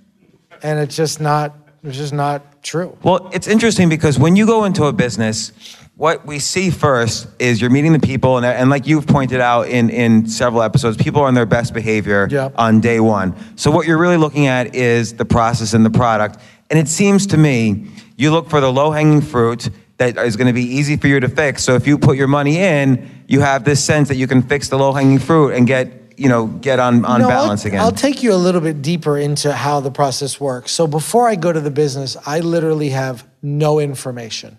and 0.62 0.78
it's 0.78 0.96
just 0.96 1.20
not. 1.20 1.54
It's 1.84 1.96
just 1.96 2.12
not 2.12 2.64
true. 2.64 2.98
Well, 3.04 3.30
it's 3.32 3.46
interesting 3.46 3.88
because 3.88 4.18
when 4.18 4.34
you 4.34 4.46
go 4.46 4.64
into 4.64 4.86
a 4.86 4.92
business, 4.92 5.52
what 5.94 6.26
we 6.26 6.40
see 6.40 6.70
first 6.70 7.28
is 7.38 7.60
you're 7.60 7.70
meeting 7.70 7.92
the 7.92 8.00
people, 8.00 8.36
and, 8.36 8.44
and 8.44 8.68
like 8.68 8.88
you've 8.88 9.06
pointed 9.06 9.40
out 9.40 9.68
in, 9.68 9.88
in 9.88 10.26
several 10.26 10.62
episodes, 10.62 10.96
people 10.96 11.22
are 11.22 11.28
on 11.28 11.34
their 11.34 11.46
best 11.46 11.72
behavior 11.72 12.26
Yeah. 12.30 12.48
on 12.56 12.80
day 12.80 12.98
one. 12.98 13.32
So 13.56 13.70
what 13.70 13.86
you're 13.86 13.96
really 13.98 14.16
looking 14.16 14.48
at 14.48 14.74
is 14.74 15.14
the 15.14 15.24
process 15.24 15.72
and 15.72 15.86
the 15.86 15.90
product. 15.90 16.40
And 16.68 16.80
it 16.80 16.88
seems 16.88 17.28
to 17.28 17.36
me 17.36 17.86
you 18.16 18.32
look 18.32 18.50
for 18.50 18.60
the 18.60 18.72
low 18.72 18.90
hanging 18.90 19.20
fruit 19.20 19.70
that 19.98 20.16
is 20.18 20.36
going 20.36 20.48
to 20.48 20.52
be 20.52 20.64
easy 20.64 20.96
for 20.96 21.06
you 21.06 21.20
to 21.20 21.28
fix. 21.28 21.62
So 21.62 21.74
if 21.76 21.86
you 21.86 21.96
put 21.96 22.16
your 22.16 22.28
money 22.28 22.58
in, 22.58 23.08
you 23.28 23.40
have 23.40 23.62
this 23.62 23.82
sense 23.82 24.08
that 24.08 24.16
you 24.16 24.26
can 24.26 24.42
fix 24.42 24.68
the 24.68 24.76
low 24.76 24.92
hanging 24.92 25.20
fruit 25.20 25.50
and 25.54 25.64
get 25.64 25.92
you 26.18 26.28
know 26.28 26.46
get 26.46 26.78
on 26.78 27.04
on 27.04 27.20
No, 27.20 27.28
balance 27.28 27.62
I'll, 27.62 27.68
again. 27.68 27.80
I'll 27.80 27.92
take 27.92 28.22
you 28.22 28.32
a 28.32 28.36
little 28.36 28.60
bit 28.60 28.82
deeper 28.82 29.16
into 29.16 29.52
how 29.52 29.80
the 29.80 29.90
process 29.90 30.40
works. 30.40 30.72
So 30.72 30.86
before 30.86 31.28
I 31.28 31.36
go 31.36 31.52
to 31.52 31.60
the 31.60 31.70
business, 31.70 32.16
I 32.26 32.40
literally 32.40 32.90
have 32.90 33.26
no 33.42 33.78
information, 33.78 34.58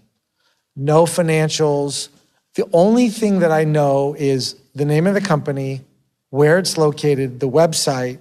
no 0.76 1.06
financials. 1.06 2.10
The 2.56 2.68
only 2.74 3.10
thing 3.10 3.40
that 3.40 3.52
I 3.52 3.64
know 3.64 4.16
is 4.18 4.56
the 4.74 4.86
name 4.86 5.06
of 5.08 5.14
the 5.14 5.22
company, 5.22 5.82
where 6.30 6.58
it's 6.58 6.78
located, 6.78 7.40
the 7.40 7.50
website, 7.50 8.20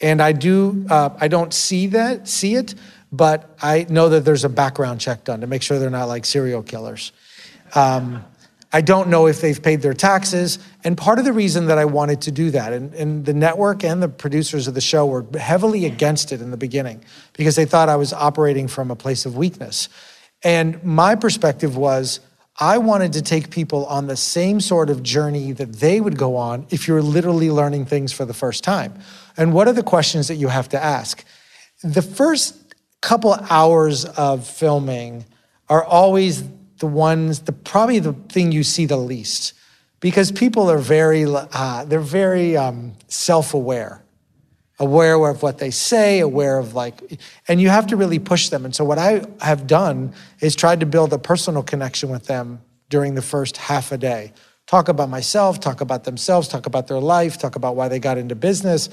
and 0.00 0.20
I 0.20 0.32
do. 0.32 0.84
Uh, 0.90 1.10
I 1.18 1.28
don't 1.28 1.54
see 1.54 1.86
that, 1.88 2.28
see 2.28 2.54
it, 2.56 2.74
but 3.12 3.56
I 3.62 3.86
know 3.88 4.08
that 4.10 4.24
there's 4.24 4.44
a 4.44 4.48
background 4.48 5.00
check 5.00 5.24
done 5.24 5.40
to 5.40 5.46
make 5.46 5.62
sure 5.62 5.78
they're 5.78 5.90
not 5.90 6.08
like 6.08 6.24
serial 6.24 6.62
killers. 6.62 7.12
Um, 7.74 8.24
I 8.72 8.80
don't 8.82 9.08
know 9.08 9.26
if 9.26 9.40
they've 9.40 9.60
paid 9.60 9.82
their 9.82 9.94
taxes. 9.94 10.58
And 10.84 10.96
part 10.96 11.18
of 11.18 11.24
the 11.24 11.32
reason 11.32 11.66
that 11.66 11.78
I 11.78 11.84
wanted 11.86 12.22
to 12.22 12.30
do 12.30 12.50
that, 12.52 12.72
and, 12.72 12.94
and 12.94 13.24
the 13.24 13.34
network 13.34 13.82
and 13.82 14.02
the 14.02 14.08
producers 14.08 14.68
of 14.68 14.74
the 14.74 14.80
show 14.80 15.06
were 15.06 15.26
heavily 15.38 15.86
against 15.86 16.30
it 16.30 16.40
in 16.40 16.50
the 16.50 16.56
beginning 16.56 17.04
because 17.32 17.56
they 17.56 17.64
thought 17.64 17.88
I 17.88 17.96
was 17.96 18.12
operating 18.12 18.68
from 18.68 18.90
a 18.90 18.96
place 18.96 19.26
of 19.26 19.36
weakness. 19.36 19.88
And 20.44 20.82
my 20.84 21.16
perspective 21.16 21.76
was 21.76 22.20
I 22.58 22.78
wanted 22.78 23.14
to 23.14 23.22
take 23.22 23.50
people 23.50 23.86
on 23.86 24.06
the 24.06 24.16
same 24.16 24.60
sort 24.60 24.90
of 24.90 25.02
journey 25.02 25.52
that 25.52 25.72
they 25.74 26.00
would 26.00 26.16
go 26.16 26.36
on 26.36 26.66
if 26.70 26.86
you're 26.86 27.02
literally 27.02 27.50
learning 27.50 27.86
things 27.86 28.12
for 28.12 28.24
the 28.24 28.34
first 28.34 28.62
time. 28.62 28.94
And 29.36 29.52
what 29.52 29.66
are 29.66 29.72
the 29.72 29.82
questions 29.82 30.28
that 30.28 30.36
you 30.36 30.48
have 30.48 30.68
to 30.70 30.82
ask? 30.82 31.24
The 31.82 32.02
first 32.02 32.56
couple 33.00 33.32
hours 33.32 34.04
of 34.04 34.46
filming 34.46 35.24
are 35.68 35.82
always 35.82 36.44
the 36.80 36.86
ones, 36.86 37.40
the 37.40 37.52
probably 37.52 38.00
the 38.00 38.12
thing 38.28 38.52
you 38.52 38.64
see 38.64 38.86
the 38.86 38.96
least, 38.96 39.54
because 40.00 40.32
people 40.32 40.70
are 40.70 40.78
very, 40.78 41.24
uh, 41.26 41.84
they're 41.84 42.00
very 42.00 42.56
um, 42.56 42.92
self-aware, 43.06 44.02
aware 44.78 45.26
of 45.26 45.42
what 45.42 45.58
they 45.58 45.70
say, 45.70 46.20
aware 46.20 46.58
of 46.58 46.74
like, 46.74 47.20
and 47.48 47.60
you 47.60 47.68
have 47.68 47.86
to 47.86 47.96
really 47.96 48.18
push 48.18 48.48
them. 48.48 48.64
And 48.64 48.74
so 48.74 48.82
what 48.82 48.98
I 48.98 49.22
have 49.40 49.66
done 49.66 50.12
is 50.40 50.56
tried 50.56 50.80
to 50.80 50.86
build 50.86 51.12
a 51.12 51.18
personal 51.18 51.62
connection 51.62 52.08
with 52.08 52.26
them 52.26 52.60
during 52.88 53.14
the 53.14 53.22
first 53.22 53.56
half 53.58 53.92
a 53.92 53.98
day. 53.98 54.32
Talk 54.66 54.88
about 54.88 55.10
myself, 55.10 55.60
talk 55.60 55.80
about 55.80 56.04
themselves, 56.04 56.48
talk 56.48 56.66
about 56.66 56.86
their 56.86 57.00
life, 57.00 57.38
talk 57.38 57.56
about 57.56 57.76
why 57.76 57.88
they 57.88 57.98
got 57.98 58.16
into 58.18 58.34
business. 58.34 58.88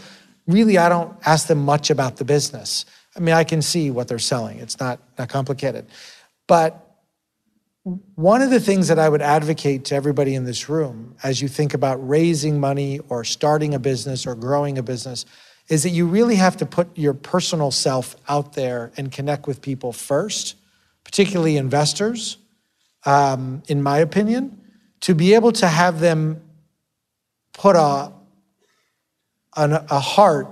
Really, 0.46 0.77
I 0.77 0.89
don't 0.89 1.15
ask 1.25 1.48
them 1.48 1.63
much 1.63 1.89
about 1.89 2.17
the 2.17 2.25
business. 2.25 2.86
I 3.15 3.20
mean, 3.20 3.34
I 3.34 3.44
can 3.44 3.62
see 3.62 3.91
what 3.91 4.08
they're 4.08 4.20
selling. 4.20 4.60
It's 4.60 4.79
not 4.79 5.00
not 5.17 5.29
complicated. 5.29 5.88
But 6.48 6.87
one 8.15 8.41
of 8.41 8.50
the 8.50 8.60
things 8.60 8.89
that 8.89 9.00
I 9.00 9.08
would 9.08 9.22
advocate 9.22 9.86
to 9.86 9.96
everybody 9.96 10.36
in 10.36 10.44
this 10.44 10.67
room 10.67 11.15
as 11.24 11.41
you 11.41 11.48
think 11.48 11.74
about 11.74 11.96
raising 12.06 12.60
money 12.60 13.00
or 13.08 13.24
starting 13.24 13.74
a 13.74 13.79
business 13.79 14.27
or 14.27 14.36
growing 14.36 14.77
a 14.77 14.84
business 14.84 15.25
is 15.70 15.84
that 15.84 15.91
you 15.91 16.06
really 16.06 16.36
have 16.36 16.58
to 16.58 16.65
put 16.65 16.89
your 16.98 17.13
personal 17.13 17.72
self 17.72 18.17
out 18.27 18.53
there 18.53 18.91
and 18.98 19.10
connect 19.12 19.48
with 19.48 19.62
people 19.62 19.94
first, 19.94 20.56
particularly 21.06 21.56
investors, 21.56 22.38
um, 23.06 23.63
in 23.70 23.82
my 23.82 24.00
opinion, 24.00 24.62
to 25.00 25.15
be 25.15 25.34
able 25.34 25.53
to 25.53 25.67
have 25.67 26.01
them 26.01 26.41
put 27.53 27.77
a, 27.77 28.12
an, 29.56 29.72
a 29.72 30.00
heart 30.00 30.48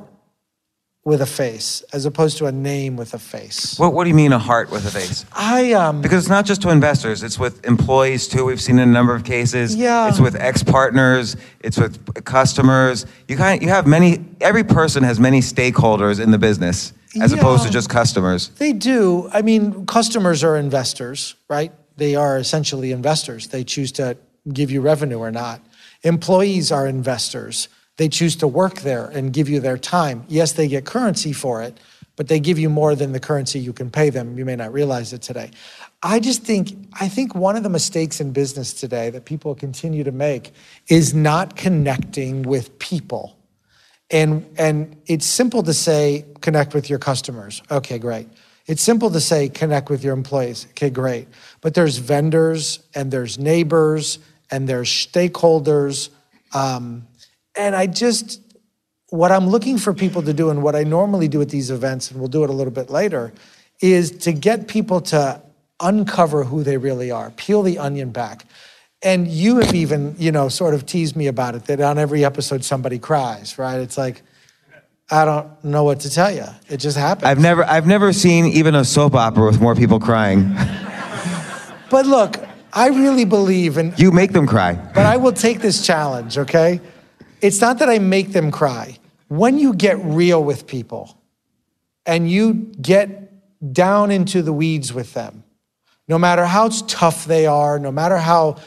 with 1.06 1.22
a 1.22 1.26
face 1.26 1.84
as 1.94 2.08
opposed 2.08 2.40
to 2.40 2.48
a 2.48 2.52
name 2.52 2.98
with 2.98 3.14
a 3.14 3.20
face. 3.20 3.78
what, 3.78 3.94
what 3.94 4.04
do 4.06 4.10
you 4.10 4.16
mean 4.16 4.34
a 4.34 4.40
heart 4.40 4.72
with 4.72 4.86
a 4.88 4.92
face? 4.92 5.24
I 5.32 5.72
um, 5.74 6.02
Because 6.02 6.24
it's 6.24 6.30
not 6.30 6.46
just 6.46 6.64
to 6.64 6.70
investors, 6.70 7.22
it's 7.22 7.38
with 7.38 7.64
employees 7.64 8.28
too. 8.28 8.46
We've 8.46 8.60
seen 8.60 8.80
in 8.80 8.90
a 8.90 8.92
number 8.92 9.14
of 9.14 9.24
cases. 9.24 9.76
Yeah. 9.76 10.10
It's 10.10 10.20
with 10.20 10.36
ex 10.36 10.64
partners, 10.64 11.38
it's 11.60 11.78
with 11.78 12.26
customers. 12.26 13.06
You 13.28 13.38
kind 13.38 13.62
you 13.62 13.70
have 13.70 13.86
many, 13.86 14.26
every 14.42 14.64
person 14.64 15.04
has 15.04 15.20
many 15.20 15.42
stakeholders 15.42 16.20
in 16.20 16.32
the 16.32 16.40
business 16.40 16.92
as 17.22 17.32
opposed 17.32 17.64
to 17.66 17.70
just 17.70 17.88
customers. 17.88 18.50
They 18.50 18.74
do. 18.74 19.30
I 19.32 19.44
mean, 19.44 19.86
customers 19.86 20.44
are 20.44 20.58
investors, 20.58 21.36
right? 21.48 21.72
They 21.98 22.16
are 22.16 22.38
essentially 22.38 22.92
investors. 22.92 23.48
They 23.50 23.64
choose 23.64 23.92
to 23.94 24.18
give 24.52 24.72
you 24.72 24.82
revenue 24.82 25.20
or 25.20 25.32
not. 25.32 25.62
Employees 26.04 26.72
are 26.72 26.88
investors. 26.88 27.70
They 27.98 28.10
choose 28.10 28.36
to 28.38 28.48
work 28.48 28.82
there 28.82 29.06
and 29.08 29.32
give 29.32 29.48
you 29.48 29.60
their 29.60 29.78
time. 29.78 30.26
Yes, 30.28 30.54
they 30.54 30.68
get 30.68 30.86
currency 30.86 31.32
for 31.32 31.62
it, 31.62 31.80
but 32.16 32.28
they 32.28 32.40
give 32.40 32.60
you 32.60 32.70
more 32.70 32.96
than 32.96 33.12
the 33.12 33.20
currency 33.20 33.60
you 33.60 33.74
can 33.74 33.90
pay 33.90 34.10
them. 34.10 34.38
You 34.38 34.46
may 34.46 34.56
not 34.56 34.74
realize 34.74 35.14
it 35.14 35.22
today. 35.22 35.52
I 36.04 36.20
just 36.20 36.44
think 36.44 36.72
I 37.00 37.08
think 37.08 37.36
one 37.36 37.56
of 37.56 37.64
the 37.64 37.70
mistakes 37.70 38.20
in 38.20 38.32
business 38.32 38.74
today 38.74 39.10
that 39.10 39.26
people 39.26 39.56
continue 39.56 40.04
to 40.04 40.12
make 40.12 40.54
is 40.88 41.14
not 41.14 41.56
connecting 41.56 42.44
with 42.44 42.78
people. 42.80 43.38
And 44.12 44.46
and 44.58 44.96
it's 45.08 45.26
simple 45.26 45.64
to 45.64 45.74
say 45.74 46.26
connect 46.42 46.74
with 46.74 46.90
your 46.90 47.00
customers. 47.00 47.64
Okay, 47.72 47.98
great. 47.98 48.28
It's 48.68 48.82
simple 48.82 49.10
to 49.12 49.20
say 49.20 49.50
connect 49.50 49.90
with 49.90 50.04
your 50.04 50.14
employees. 50.14 50.68
Okay, 50.72 50.90
great. 50.90 51.28
But 51.62 51.74
there's 51.74 51.98
vendors 51.98 52.80
and 52.94 53.12
there's 53.12 53.38
neighbors 53.40 54.20
and 54.52 54.68
there's 54.68 54.90
stakeholders. 54.90 56.10
Um, 56.54 57.08
and 57.58 57.76
I 57.76 57.88
just, 57.88 58.42
what 59.10 59.32
I'm 59.32 59.48
looking 59.48 59.78
for 59.78 59.94
people 59.94 60.22
to 60.24 60.34
do 60.34 60.50
and 60.50 60.62
what 60.64 60.76
I 60.76 60.84
normally 60.84 61.28
do 61.28 61.42
at 61.42 61.50
these 61.50 61.72
events, 61.72 62.12
and 62.12 62.20
we'll 62.20 62.30
do 62.30 62.44
it 62.44 62.50
a 62.50 62.54
little 62.54 62.74
bit 62.74 62.90
later, 62.90 63.34
is 63.82 64.12
to 64.12 64.34
get 64.34 64.68
people 64.68 65.02
to 65.02 65.42
uncover 65.82 66.44
who 66.44 66.64
they 66.64 66.78
really 66.78 67.12
are, 67.12 67.30
peel 67.32 67.62
the 67.62 67.78
onion 67.78 68.12
back. 68.12 68.46
And 69.02 69.28
you 69.28 69.58
have 69.58 69.76
even, 69.76 70.16
you 70.18 70.32
know, 70.32 70.50
sort 70.50 70.74
of 70.74 70.86
teased 70.86 71.16
me 71.16 71.28
about 71.28 71.54
it 71.56 71.66
that 71.66 71.82
on 71.82 72.00
every 72.00 72.26
episode 72.26 72.64
somebody 72.64 72.98
cries, 72.98 73.58
right? 73.58 73.80
It's 73.80 73.98
like, 73.98 74.22
I 75.12 75.26
don't 75.26 75.64
know 75.64 75.84
what 75.84 76.00
to 76.00 76.10
tell 76.10 76.32
you. 76.32 76.46
It 76.68 76.78
just 76.78 76.98
happens. 76.98 77.26
I've 77.26 77.40
never, 77.40 77.64
I've 77.66 77.86
never 77.86 78.12
seen 78.12 78.46
even 78.46 78.74
a 78.74 78.84
soap 78.84 79.14
opera 79.14 79.46
with 79.46 79.62
more 79.62 79.76
people 79.76 80.00
crying. 80.00 80.56
But 81.92 82.08
look, 82.08 82.38
I 82.74 82.88
really 82.88 83.26
believe 83.26 83.78
in, 83.78 83.94
You 83.98 84.12
make 84.12 84.32
them 84.32 84.48
cry. 84.48 84.74
but 84.96 85.06
I 85.06 85.18
will 85.18 85.34
take 85.34 85.60
this 85.60 85.86
challenge, 85.86 86.38
okay? 86.38 86.82
It's 87.42 87.62
not 87.62 87.80
that 87.80 87.90
I 87.90 88.00
make 88.00 88.32
them 88.32 88.52
cry. 88.52 88.98
When 89.28 89.60
you 89.60 89.74
get 89.74 89.98
real 90.00 90.44
with 90.44 90.68
people 90.68 91.18
and 92.06 92.30
you 92.30 92.54
get 92.82 93.32
down 93.74 94.12
into 94.12 94.42
the 94.42 94.54
weeds 94.54 94.94
with 94.94 95.14
them, 95.14 95.44
no 96.08 96.20
matter 96.20 96.46
how 96.46 96.70
tough 96.88 97.26
they 97.26 97.48
are, 97.48 97.80
no 97.80 97.92
matter 97.92 98.18
how 98.18 98.58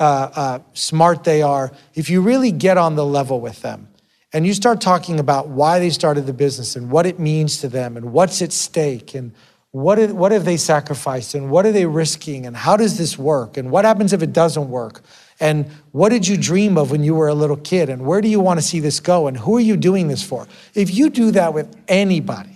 uh, 0.00 0.30
uh, 0.34 0.58
smart 0.72 1.24
they 1.24 1.42
are, 1.42 1.72
if 1.94 2.10
you 2.10 2.20
really 2.20 2.52
get 2.52 2.76
on 2.76 2.96
the 2.96 3.04
level 3.04 3.40
with 3.40 3.62
them 3.62 3.88
and 4.32 4.46
you 4.46 4.52
start 4.52 4.80
talking 4.80 5.18
about 5.18 5.48
why 5.48 5.78
they 5.78 5.90
started 5.90 6.26
the 6.26 6.32
business 6.32 6.76
and 6.76 6.90
what 6.90 7.06
it 7.06 7.18
means 7.18 7.60
to 7.60 7.68
them 7.68 7.96
and 7.96 8.12
what's 8.12 8.42
at 8.42 8.52
stake 8.52 9.14
and 9.14 9.32
what, 9.70 9.98
is, 9.98 10.12
what 10.12 10.32
have 10.32 10.44
they 10.44 10.56
sacrificed 10.56 11.34
and 11.34 11.50
what 11.50 11.66
are 11.66 11.72
they 11.72 11.86
risking 11.86 12.46
and 12.46 12.56
how 12.56 12.76
does 12.76 12.98
this 12.98 13.18
work 13.18 13.56
and 13.56 13.70
what 13.70 13.84
happens 13.84 14.12
if 14.12 14.22
it 14.22 14.32
doesn't 14.32 14.70
work 14.70 15.02
and 15.40 15.70
what 15.92 16.08
did 16.08 16.26
you 16.26 16.36
dream 16.36 16.76
of 16.76 16.90
when 16.90 17.04
you 17.04 17.14
were 17.14 17.28
a 17.28 17.34
little 17.34 17.56
kid? 17.56 17.88
And 17.88 18.04
where 18.04 18.20
do 18.20 18.28
you 18.28 18.40
want 18.40 18.58
to 18.58 18.66
see 18.66 18.80
this 18.80 18.98
go? 18.98 19.28
And 19.28 19.36
who 19.36 19.56
are 19.56 19.60
you 19.60 19.76
doing 19.76 20.08
this 20.08 20.22
for? 20.22 20.48
If 20.74 20.94
you 20.94 21.10
do 21.10 21.30
that 21.32 21.54
with 21.54 21.74
anybody 21.88 22.54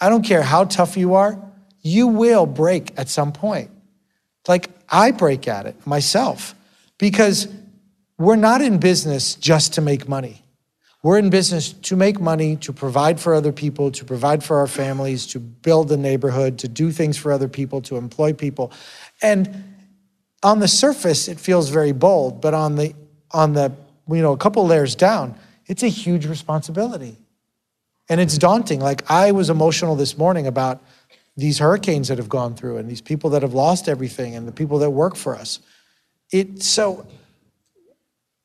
i 0.00 0.08
don't 0.08 0.22
care 0.22 0.42
how 0.42 0.62
tough 0.62 0.96
you 0.96 1.14
are 1.14 1.42
you 1.82 2.06
will 2.08 2.46
break 2.46 2.92
at 2.98 3.08
some 3.08 3.32
point. 3.32 3.70
Like 4.46 4.70
i 4.88 5.10
break 5.10 5.48
at 5.48 5.66
it 5.66 5.86
myself 5.86 6.54
because 6.98 7.48
we're 8.16 8.36
not 8.36 8.60
in 8.60 8.78
business 8.78 9.34
just 9.34 9.74
to 9.74 9.80
make 9.80 10.08
money. 10.08 10.42
We're 11.02 11.18
in 11.18 11.30
business 11.30 11.72
to 11.72 11.94
make 11.94 12.20
money, 12.20 12.56
to 12.56 12.72
provide 12.72 13.20
for 13.20 13.32
other 13.32 13.52
people, 13.52 13.92
to 13.92 14.04
provide 14.04 14.42
for 14.42 14.58
our 14.58 14.66
families, 14.66 15.26
to 15.28 15.38
build 15.38 15.88
the 15.88 15.96
neighborhood, 15.96 16.58
to 16.58 16.68
do 16.68 16.90
things 16.90 17.16
for 17.16 17.30
other 17.30 17.46
people, 17.46 17.80
to 17.82 17.96
employ 17.96 18.32
people. 18.32 18.72
And 19.22 19.77
on 20.42 20.60
the 20.60 20.68
surface, 20.68 21.28
it 21.28 21.38
feels 21.38 21.68
very 21.68 21.92
bold, 21.92 22.40
but 22.40 22.54
on 22.54 22.76
the 22.76 22.94
on 23.30 23.52
the 23.52 23.72
you 24.08 24.22
know 24.22 24.32
a 24.32 24.36
couple 24.36 24.66
layers 24.66 24.94
down, 24.94 25.34
it's 25.66 25.82
a 25.82 25.88
huge 25.88 26.26
responsibility, 26.26 27.16
and 28.08 28.20
it's 28.20 28.38
daunting. 28.38 28.80
Like 28.80 29.08
I 29.10 29.32
was 29.32 29.50
emotional 29.50 29.96
this 29.96 30.16
morning 30.16 30.46
about 30.46 30.82
these 31.36 31.58
hurricanes 31.58 32.08
that 32.08 32.18
have 32.18 32.28
gone 32.28 32.54
through, 32.54 32.78
and 32.78 32.88
these 32.88 33.00
people 33.00 33.30
that 33.30 33.42
have 33.42 33.54
lost 33.54 33.88
everything, 33.88 34.34
and 34.34 34.46
the 34.46 34.52
people 34.52 34.78
that 34.78 34.90
work 34.90 35.16
for 35.16 35.36
us. 35.36 35.60
It 36.30 36.62
so 36.62 37.06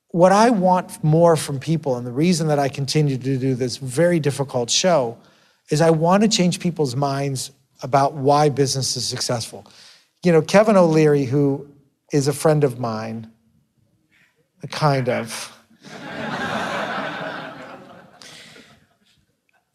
what 0.09 0.31
I 0.31 0.51
want 0.51 1.03
more 1.03 1.35
from 1.35 1.59
people, 1.59 1.97
and 1.97 2.05
the 2.05 2.11
reason 2.11 2.47
that 2.47 2.59
I 2.59 2.69
continue 2.69 3.17
to 3.17 3.37
do 3.37 3.55
this 3.55 3.77
very 3.77 4.19
difficult 4.19 4.69
show, 4.69 5.17
is 5.69 5.81
I 5.81 5.89
want 5.89 6.23
to 6.23 6.29
change 6.29 6.59
people's 6.59 6.95
minds 6.95 7.51
about 7.81 8.13
why 8.13 8.49
business 8.49 8.95
is 8.95 9.07
successful. 9.07 9.65
You 10.23 10.31
know, 10.31 10.41
Kevin 10.41 10.77
O'Leary, 10.77 11.25
who 11.25 11.67
is 12.13 12.27
a 12.27 12.33
friend 12.33 12.63
of 12.63 12.79
mine, 12.79 13.29
a 14.61 14.67
kind 14.67 15.09
of, 15.09 15.51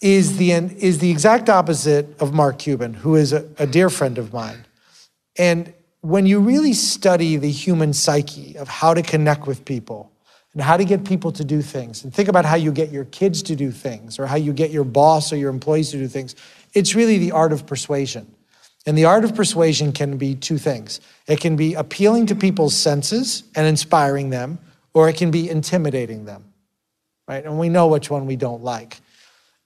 is 0.01 0.37
the 0.37 0.53
is 0.53 1.01
the 1.01 1.11
exact 1.11 1.49
opposite 1.51 2.07
of 2.21 2.33
Mark 2.33 2.61
Cuban, 2.61 2.95
who 2.95 3.17
is 3.17 3.33
a, 3.33 3.47
a 3.59 3.67
dear 3.67 3.91
friend 3.91 4.17
of 4.17 4.33
mine. 4.33 4.65
And 5.37 5.75
when 6.01 6.27
you 6.27 6.39
really 6.39 6.73
study 6.73 7.37
the 7.37 7.51
human 7.51 7.93
psyche 7.93 8.57
of 8.57 8.69
how 8.69 8.95
to 8.95 9.03
connect 9.03 9.49
with 9.49 9.65
people 9.65 10.13
and 10.53 10.63
how 10.63 10.77
to 10.77 10.85
get 10.85 11.05
people 11.05 11.33
to 11.33 11.45
do 11.45 11.61
things, 11.61 12.05
and 12.05 12.15
think 12.15 12.29
about 12.29 12.45
how 12.45 12.55
you 12.55 12.71
get 12.71 12.93
your 12.93 13.05
kids 13.07 13.43
to 13.43 13.57
do 13.57 13.73
things, 13.73 14.19
or 14.19 14.27
how 14.27 14.37
you 14.37 14.53
get 14.53 14.71
your 14.71 14.85
boss 14.85 15.33
or 15.33 15.37
your 15.37 15.51
employees 15.51 15.91
to 15.91 15.99
do 15.99 16.07
things, 16.07 16.37
it's 16.73 16.95
really 16.95 17.19
the 17.19 17.33
art 17.33 17.53
of 17.53 17.67
persuasion. 17.67 18.33
And 18.89 18.97
the 18.97 19.05
art 19.05 19.23
of 19.23 19.35
persuasion 19.35 19.93
can 19.93 20.17
be 20.17 20.35
two 20.35 20.57
things 20.57 21.01
it 21.27 21.41
can 21.41 21.57
be 21.57 21.75
appealing 21.75 22.25
to 22.27 22.35
people's 22.35 22.75
senses 22.75 23.45
and 23.55 23.67
inspiring 23.67 24.31
them, 24.31 24.59
or 24.95 25.11
it 25.11 25.17
can 25.19 25.31
be 25.31 25.51
intimidating 25.51 26.25
them, 26.25 26.43
right? 27.29 27.45
And 27.45 27.59
we 27.59 27.69
know 27.69 27.89
which 27.89 28.09
one 28.11 28.25
we 28.25 28.37
don't 28.37 28.65
like. 28.65 28.99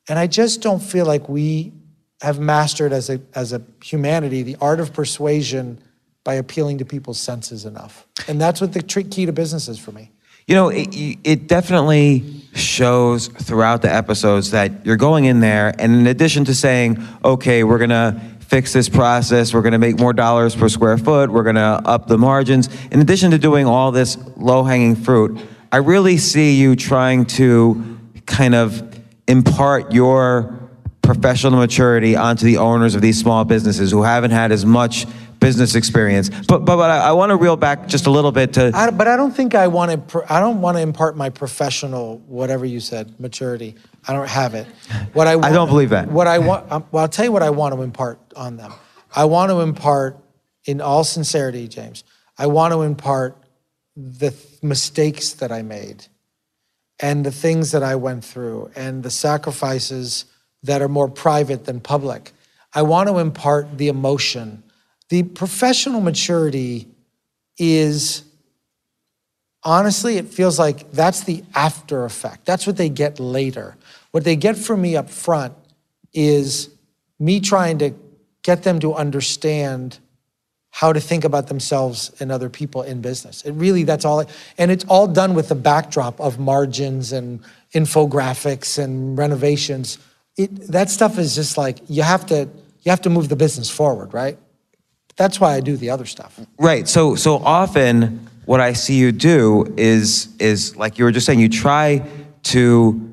And 0.09 0.19
I 0.19 0.27
just 0.27 0.61
don't 0.61 0.83
feel 0.83 1.07
like 1.07 1.29
we 1.29 1.73
have 2.21 2.41
mastered 2.41 2.93
as 2.93 3.11
a, 3.11 3.21
as 3.33 3.53
a 3.53 3.63
humanity 3.81 4.43
the 4.43 4.57
art 4.61 4.81
of 4.81 4.93
persuasion 4.93 5.79
by 6.25 6.35
appealing 6.35 6.79
to 6.79 6.85
people's 6.85 7.21
senses 7.21 7.65
enough. 7.65 8.09
And 8.27 8.41
that's 8.41 8.61
what 8.61 8.73
the 8.73 8.83
key 8.83 9.27
to 9.27 9.33
business 9.33 9.69
is 9.69 9.79
for 9.79 9.93
me. 9.93 10.11
You 10.49 10.57
know, 10.57 10.71
it, 10.71 10.89
it 11.23 11.47
definitely 11.47 12.25
shows 12.55 13.29
throughout 13.29 13.83
the 13.83 13.95
episodes 13.95 14.51
that 14.51 14.85
you're 14.85 14.97
going 14.97 15.27
in 15.27 15.39
there, 15.39 15.73
and 15.79 15.95
in 15.95 16.07
addition 16.09 16.45
to 16.47 16.55
saying, 16.55 17.01
okay, 17.25 17.63
we're 17.63 17.79
gonna 17.79 18.32
fix 18.53 18.75
this 18.75 18.87
process, 18.87 19.55
we're 19.55 19.63
gonna 19.63 19.79
make 19.79 19.99
more 19.99 20.13
dollars 20.13 20.55
per 20.55 20.69
square 20.69 20.99
foot, 20.99 21.33
we're 21.33 21.43
gonna 21.43 21.81
up 21.87 22.07
the 22.07 22.19
margins, 22.19 22.69
in 22.91 23.01
addition 23.01 23.31
to 23.31 23.39
doing 23.39 23.65
all 23.65 23.91
this 23.91 24.19
low 24.37 24.63
hanging 24.63 24.95
fruit, 24.95 25.41
I 25.73 25.79
really 25.79 26.19
see 26.19 26.61
you 26.61 26.77
trying 26.77 27.25
to 27.41 27.99
kind 28.27 28.55
of 28.55 29.01
impart 29.27 29.95
your 29.95 30.69
professional 31.01 31.59
maturity 31.61 32.15
onto 32.15 32.45
the 32.45 32.59
owners 32.59 32.95
of 32.95 33.01
these 33.01 33.19
small 33.19 33.47
businesses 33.47 33.91
who 33.91 34.03
haven't 34.03 34.33
had 34.33 34.53
as 34.53 34.67
much 34.67 35.07
business 35.43 35.75
experience. 35.75 36.31
But 36.31 36.65
but, 36.65 36.77
but 36.77 36.91
I, 36.91 37.09
I 37.09 37.13
want 37.13 37.31
to 37.31 37.37
reel 37.37 37.57
back 37.57 37.87
just 37.87 38.07
a 38.07 38.11
little 38.11 38.33
bit 38.33 38.55
to 38.55 38.71
I, 38.75 38.91
but 38.91 39.09
I 39.09 39.17
don't 39.17 39.33
think 39.33 39.55
I 39.55 39.67
want 39.67 40.09
to. 40.09 40.25
I 40.33 40.41
don't 40.41 40.61
want 40.61 40.79
to 40.79 40.83
impart 40.83 41.17
my 41.17 41.29
professional, 41.29 42.19
whatever 42.27 42.65
you 42.65 42.81
said, 42.81 43.19
maturity. 43.21 43.75
I 44.09 44.13
don't 44.15 44.29
have 44.29 44.55
it. 44.55 44.67
What 45.13 45.27
I 45.27 45.37
want, 45.37 45.47
I 45.47 45.53
don't 45.53 45.69
believe 45.69 45.91
that. 45.91 46.09
What 46.09 46.27
I 46.27 46.39
want. 46.39 46.73
Um, 46.73 46.85
well, 46.91 47.03
I'll 47.03 47.09
tell 47.09 47.25
you 47.25 47.33
what 47.33 47.43
I 47.43 47.51
want 47.51 47.75
to 47.75 47.83
impart 47.83 48.19
on 48.35 48.57
them. 48.57 48.73
I 49.15 49.27
want 49.27 49.51
to 49.51 49.61
impart, 49.61 50.17
in 50.65 50.81
all 50.81 51.05
sincerity, 51.05 51.69
James. 51.69 52.05
I 52.39 52.47
want 52.47 52.73
to 52.73 52.83
impart 52.83 53.37
the 53.95 54.31
th- 54.31 54.63
mistakes 54.63 55.35
that 55.35 55.53
I 55.53 55.63
made, 55.63 56.07
and 56.99 57.27
the 57.27 57.31
things 57.31 57.73
that 57.73 57.83
I 57.83 57.97
went 57.97 58.25
through, 58.25 58.71
and 58.75 59.03
the 59.03 59.11
sacrifices 59.11 60.25
that 60.63 60.81
are 60.81 60.89
more 60.89 61.09
private 61.09 61.67
than 61.67 61.81
public. 61.81 62.33
I 62.75 62.83
want 62.83 63.09
to 63.09 63.19
impart 63.19 63.77
the 63.77 63.89
emotion. 63.89 64.63
The 65.13 65.25
professional 65.25 66.01
maturity 66.01 66.89
is 67.59 68.25
honestly, 69.63 70.17
it 70.17 70.29
feels 70.29 70.59
like 70.59 70.91
that's 70.91 71.25
the 71.25 71.45
after 71.55 72.07
effect. 72.07 72.47
That's 72.47 72.67
what 72.67 72.79
they 72.79 72.89
get 72.89 73.21
later. 73.21 73.77
What 74.13 74.25
they 74.25 74.37
get 74.37 74.57
from 74.57 74.81
me 74.81 74.97
up 74.97 75.11
front 75.11 75.53
is 76.15 76.71
me 77.19 77.41
trying 77.41 77.77
to 77.81 77.93
get 78.43 78.63
them 78.63 78.81
to 78.81 78.95
understand 78.95 79.99
how 80.71 80.95
to 80.95 81.01
think 81.01 81.25
about 81.25 81.49
themselves 81.49 82.11
and 82.19 82.33
other 82.33 82.49
people 82.49 82.81
in 82.81 83.03
business. 83.03 83.43
It 83.43 83.53
really, 83.53 83.83
that's 83.83 84.07
all. 84.07 84.25
And 84.57 84.71
it's 84.71 84.87
all 84.87 85.07
done 85.07 85.35
with 85.35 85.51
the 85.51 85.55
backdrop 85.55 86.19
of 86.23 86.39
margins 86.39 87.13
and 87.13 87.41
infographics 87.75 88.83
and 88.83 89.19
renovations. 89.19 89.99
It, 90.39 90.69
that 90.69 90.89
stuff 90.89 91.19
is 91.19 91.35
just 91.35 91.59
like 91.59 91.81
you 91.87 92.03
have 92.03 92.25
to 92.29 92.49
you 92.81 92.89
have 92.89 93.03
to 93.03 93.11
move 93.11 93.29
the 93.29 93.37
business 93.37 93.69
forward, 93.69 94.15
right? 94.15 94.39
That's 95.17 95.41
why 95.41 95.55
I 95.55 95.61
do 95.61 95.77
the 95.77 95.91
other 95.91 96.07
stuff. 96.07 96.41
Right. 96.59 96.89
So 96.89 97.15
so 97.15 97.37
often 97.37 98.29
what 98.45 98.61
I 98.61 98.73
see 98.73 98.97
you 98.97 99.13
do 99.13 99.73
is 99.77 100.35
is 100.39 100.77
like 100.77 100.99
you 100.99 101.05
were 101.05 101.13
just 101.13 101.27
saying 101.27 101.41
you 101.41 101.49
try 101.49 102.07
to 102.45 103.09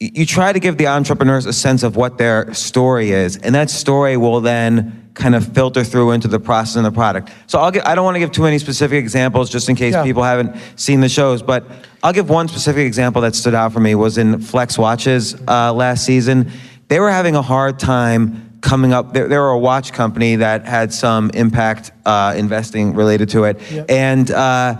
you 0.00 0.26
try 0.26 0.52
to 0.52 0.58
give 0.60 0.76
the 0.76 0.86
entrepreneurs 0.88 1.46
a 1.46 1.52
sense 1.52 1.82
of 1.82 1.96
what 1.96 2.18
their 2.18 2.52
story 2.52 3.10
is 3.12 3.36
and 3.38 3.54
that 3.54 3.70
story 3.70 4.16
will 4.16 4.40
then 4.40 5.04
kind 5.14 5.34
of 5.34 5.46
filter 5.54 5.84
through 5.84 6.10
into 6.10 6.26
the 6.28 6.40
process 6.40 6.76
and 6.76 6.84
the 6.84 6.90
product. 6.90 7.30
So 7.46 7.60
I'll 7.60 7.70
get, 7.70 7.86
I 7.86 7.94
don't 7.94 8.04
want 8.04 8.16
to 8.16 8.18
give 8.18 8.32
too 8.32 8.42
many 8.42 8.58
specific 8.58 8.98
examples 8.98 9.48
just 9.48 9.68
in 9.68 9.76
case 9.76 9.94
Yeah. 9.94 10.02
people 10.02 10.24
haven't 10.24 10.56
seen 10.76 11.00
the 11.00 11.08
shows, 11.08 11.40
but 11.42 11.64
I'll 12.02 12.12
give 12.12 12.28
one 12.28 12.48
specific 12.48 12.84
example 12.84 13.22
that 13.22 13.36
stood 13.36 13.54
out 13.54 13.72
for 13.72 13.78
me 13.80 13.94
was 13.94 14.18
in 14.18 14.40
Flex 14.40 14.76
Watches 14.76 15.36
uh, 15.46 15.72
last 15.72 16.04
season. 16.04 16.50
They 16.88 16.98
were 16.98 17.10
having 17.12 17.36
a 17.36 17.42
hard 17.42 17.78
time 17.78 18.53
coming 18.64 18.92
up. 18.92 19.12
They, 19.12 19.22
they 19.22 19.38
were 19.38 19.50
a 19.50 19.58
watch 19.58 19.92
company 19.92 20.36
that 20.36 20.64
had 20.64 20.92
some 20.92 21.30
impact 21.34 21.92
uh, 22.06 22.34
investing 22.36 22.94
related 22.94 23.28
to 23.30 23.44
it, 23.44 23.60
Yeah. 23.70 23.84
and. 23.88 24.30
Uh, 24.30 24.74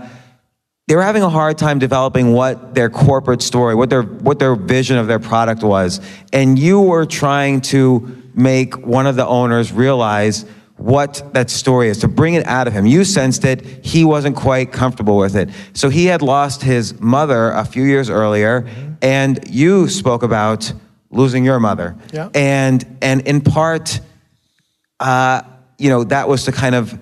they 0.87 0.95
were 0.95 1.01
having 1.01 1.23
a 1.23 1.29
hard 1.29 1.57
time 1.57 1.79
developing 1.79 2.31
what 2.33 2.75
their 2.75 2.91
corporate 2.91 3.41
story, 3.41 3.73
what 3.73 3.89
their 3.89 4.03
what 4.03 4.37
their 4.37 4.53
vision 4.55 4.99
of 4.99 5.07
their 5.07 5.17
product 5.17 5.63
was, 5.63 5.99
and 6.31 6.59
you 6.59 6.79
were 6.79 7.07
trying 7.07 7.61
to 7.73 8.21
make 8.35 8.77
one 8.85 9.07
of 9.07 9.15
the 9.15 9.25
owners 9.25 9.71
realize 9.71 10.45
what 10.77 11.23
that 11.33 11.49
story 11.49 11.87
is 11.89 11.97
to 12.01 12.07
bring 12.07 12.35
it 12.35 12.45
out 12.45 12.67
of 12.67 12.73
him. 12.73 12.85
You 12.85 13.03
sensed 13.03 13.45
it; 13.45 13.65
he 13.83 14.05
wasn't 14.05 14.35
quite 14.35 14.71
comfortable 14.71 15.17
with 15.17 15.35
it. 15.35 15.49
So 15.73 15.89
he 15.89 16.05
had 16.05 16.21
lost 16.21 16.61
his 16.61 16.93
mother 17.01 17.49
a 17.49 17.65
few 17.65 17.83
years 17.83 18.07
earlier, 18.11 18.67
and 19.01 19.39
you 19.49 19.87
spoke 19.89 20.21
about 20.21 20.71
losing 21.11 21.45
your 21.45 21.59
mother, 21.59 21.95
Yeah. 22.13 22.29
and 22.33 22.85
and 23.01 23.21
in 23.21 23.41
part 23.41 23.99
uh, 24.99 25.41
you 25.77 25.89
know, 25.89 26.03
that 26.05 26.27
was 26.29 26.45
to 26.45 26.51
kind 26.51 26.73
of 26.75 26.97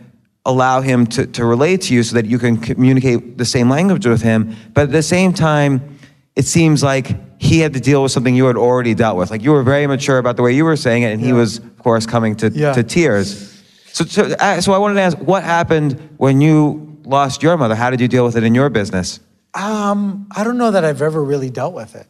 allow 0.45 0.81
him 0.81 1.05
to, 1.05 1.27
to 1.27 1.45
relate 1.45 1.81
to 1.83 1.93
you 1.93 2.01
so 2.03 2.15
that 2.15 2.25
you 2.25 2.39
can 2.39 2.57
communicate 2.57 3.37
the 3.37 3.45
same 3.45 3.69
language 3.69 4.05
with 4.07 4.21
him. 4.21 4.55
But 4.73 4.85
at 4.85 4.91
the 4.91 5.03
same 5.03 5.31
time, 5.31 5.97
it 6.35 6.45
seems 6.45 6.81
like 6.83 7.39
he 7.41 7.59
had 7.59 7.73
to 7.73 7.79
deal 7.79 8.01
with 8.01 8.11
something 8.11 8.35
you 8.35 8.45
had 8.47 8.57
already 8.57 8.95
dealt 8.95 9.15
with. 9.17 9.29
Like 9.29 9.43
you 9.43 9.51
were 9.51 9.61
very 9.63 9.85
mature 9.85 10.17
about 10.17 10.35
the 10.37 10.41
way 10.41 10.53
you 10.53 10.65
were 10.65 10.75
saying 10.75 11.03
it, 11.03 11.11
and 11.13 11.21
he 11.21 11.33
was, 11.33 11.59
of 11.59 11.77
course, 11.79 12.05
coming 12.07 12.35
to, 12.37 12.49
Yeah. 12.49 12.73
to 12.73 12.83
tears. 12.83 13.61
So, 13.93 14.05
so, 14.05 14.23
uh, 14.39 14.59
so 14.59 14.73
I 14.73 14.79
wanted 14.79 14.95
to 14.95 15.01
ask, 15.01 15.17
what 15.19 15.43
happened 15.43 16.09
when 16.17 16.41
you 16.41 16.97
lost 17.05 17.43
your 17.43 17.55
mother? 17.57 17.75
How 17.75 17.91
did 17.91 18.01
you 18.01 18.07
deal 18.07 18.25
with 18.25 18.35
it 18.35 18.43
in 18.43 18.55
your 18.55 18.69
business? 18.69 19.19
Um, 19.53 20.27
I 20.35 20.43
don't 20.43 20.57
know 20.57 20.71
that 20.71 20.83
I've 20.83 21.03
ever 21.03 21.23
really 21.23 21.51
dealt 21.51 21.75
with 21.75 21.93
it. 21.95 22.07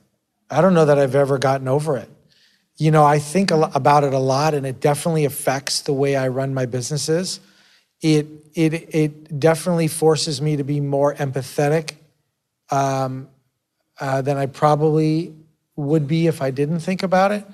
I 0.54 0.62
don't 0.62 0.74
know 0.74 0.86
that 0.86 1.00
I've 1.00 1.16
ever 1.16 1.38
gotten 1.38 1.68
over 1.68 1.98
it. 1.98 2.10
You 2.78 2.92
know, 2.92 3.04
I 3.04 3.20
think 3.20 3.52
about 3.52 4.04
it 4.04 4.14
a 4.14 4.20
lot, 4.20 4.54
and 4.54 4.66
it 4.66 4.80
definitely 4.80 5.26
affects 5.26 5.82
the 5.82 5.94
way 5.94 6.16
I 6.16 6.28
run 6.28 6.54
my 6.54 6.66
businesses. 6.66 7.40
It 8.02 8.28
it 8.54 8.74
it 8.94 9.40
definitely 9.40 9.88
forces 9.88 10.42
me 10.42 10.58
to 10.58 10.64
be 10.64 10.80
more 10.80 11.14
empathetic 11.16 11.94
um, 12.70 13.30
uh, 14.00 14.22
than 14.22 14.38
I 14.38 14.48
probably 14.48 15.34
would 15.76 16.08
be 16.08 16.28
if 16.28 16.42
I 16.42 16.52
didn't 16.52 16.80
think 16.80 17.04
about 17.04 17.32
it. 17.32 17.46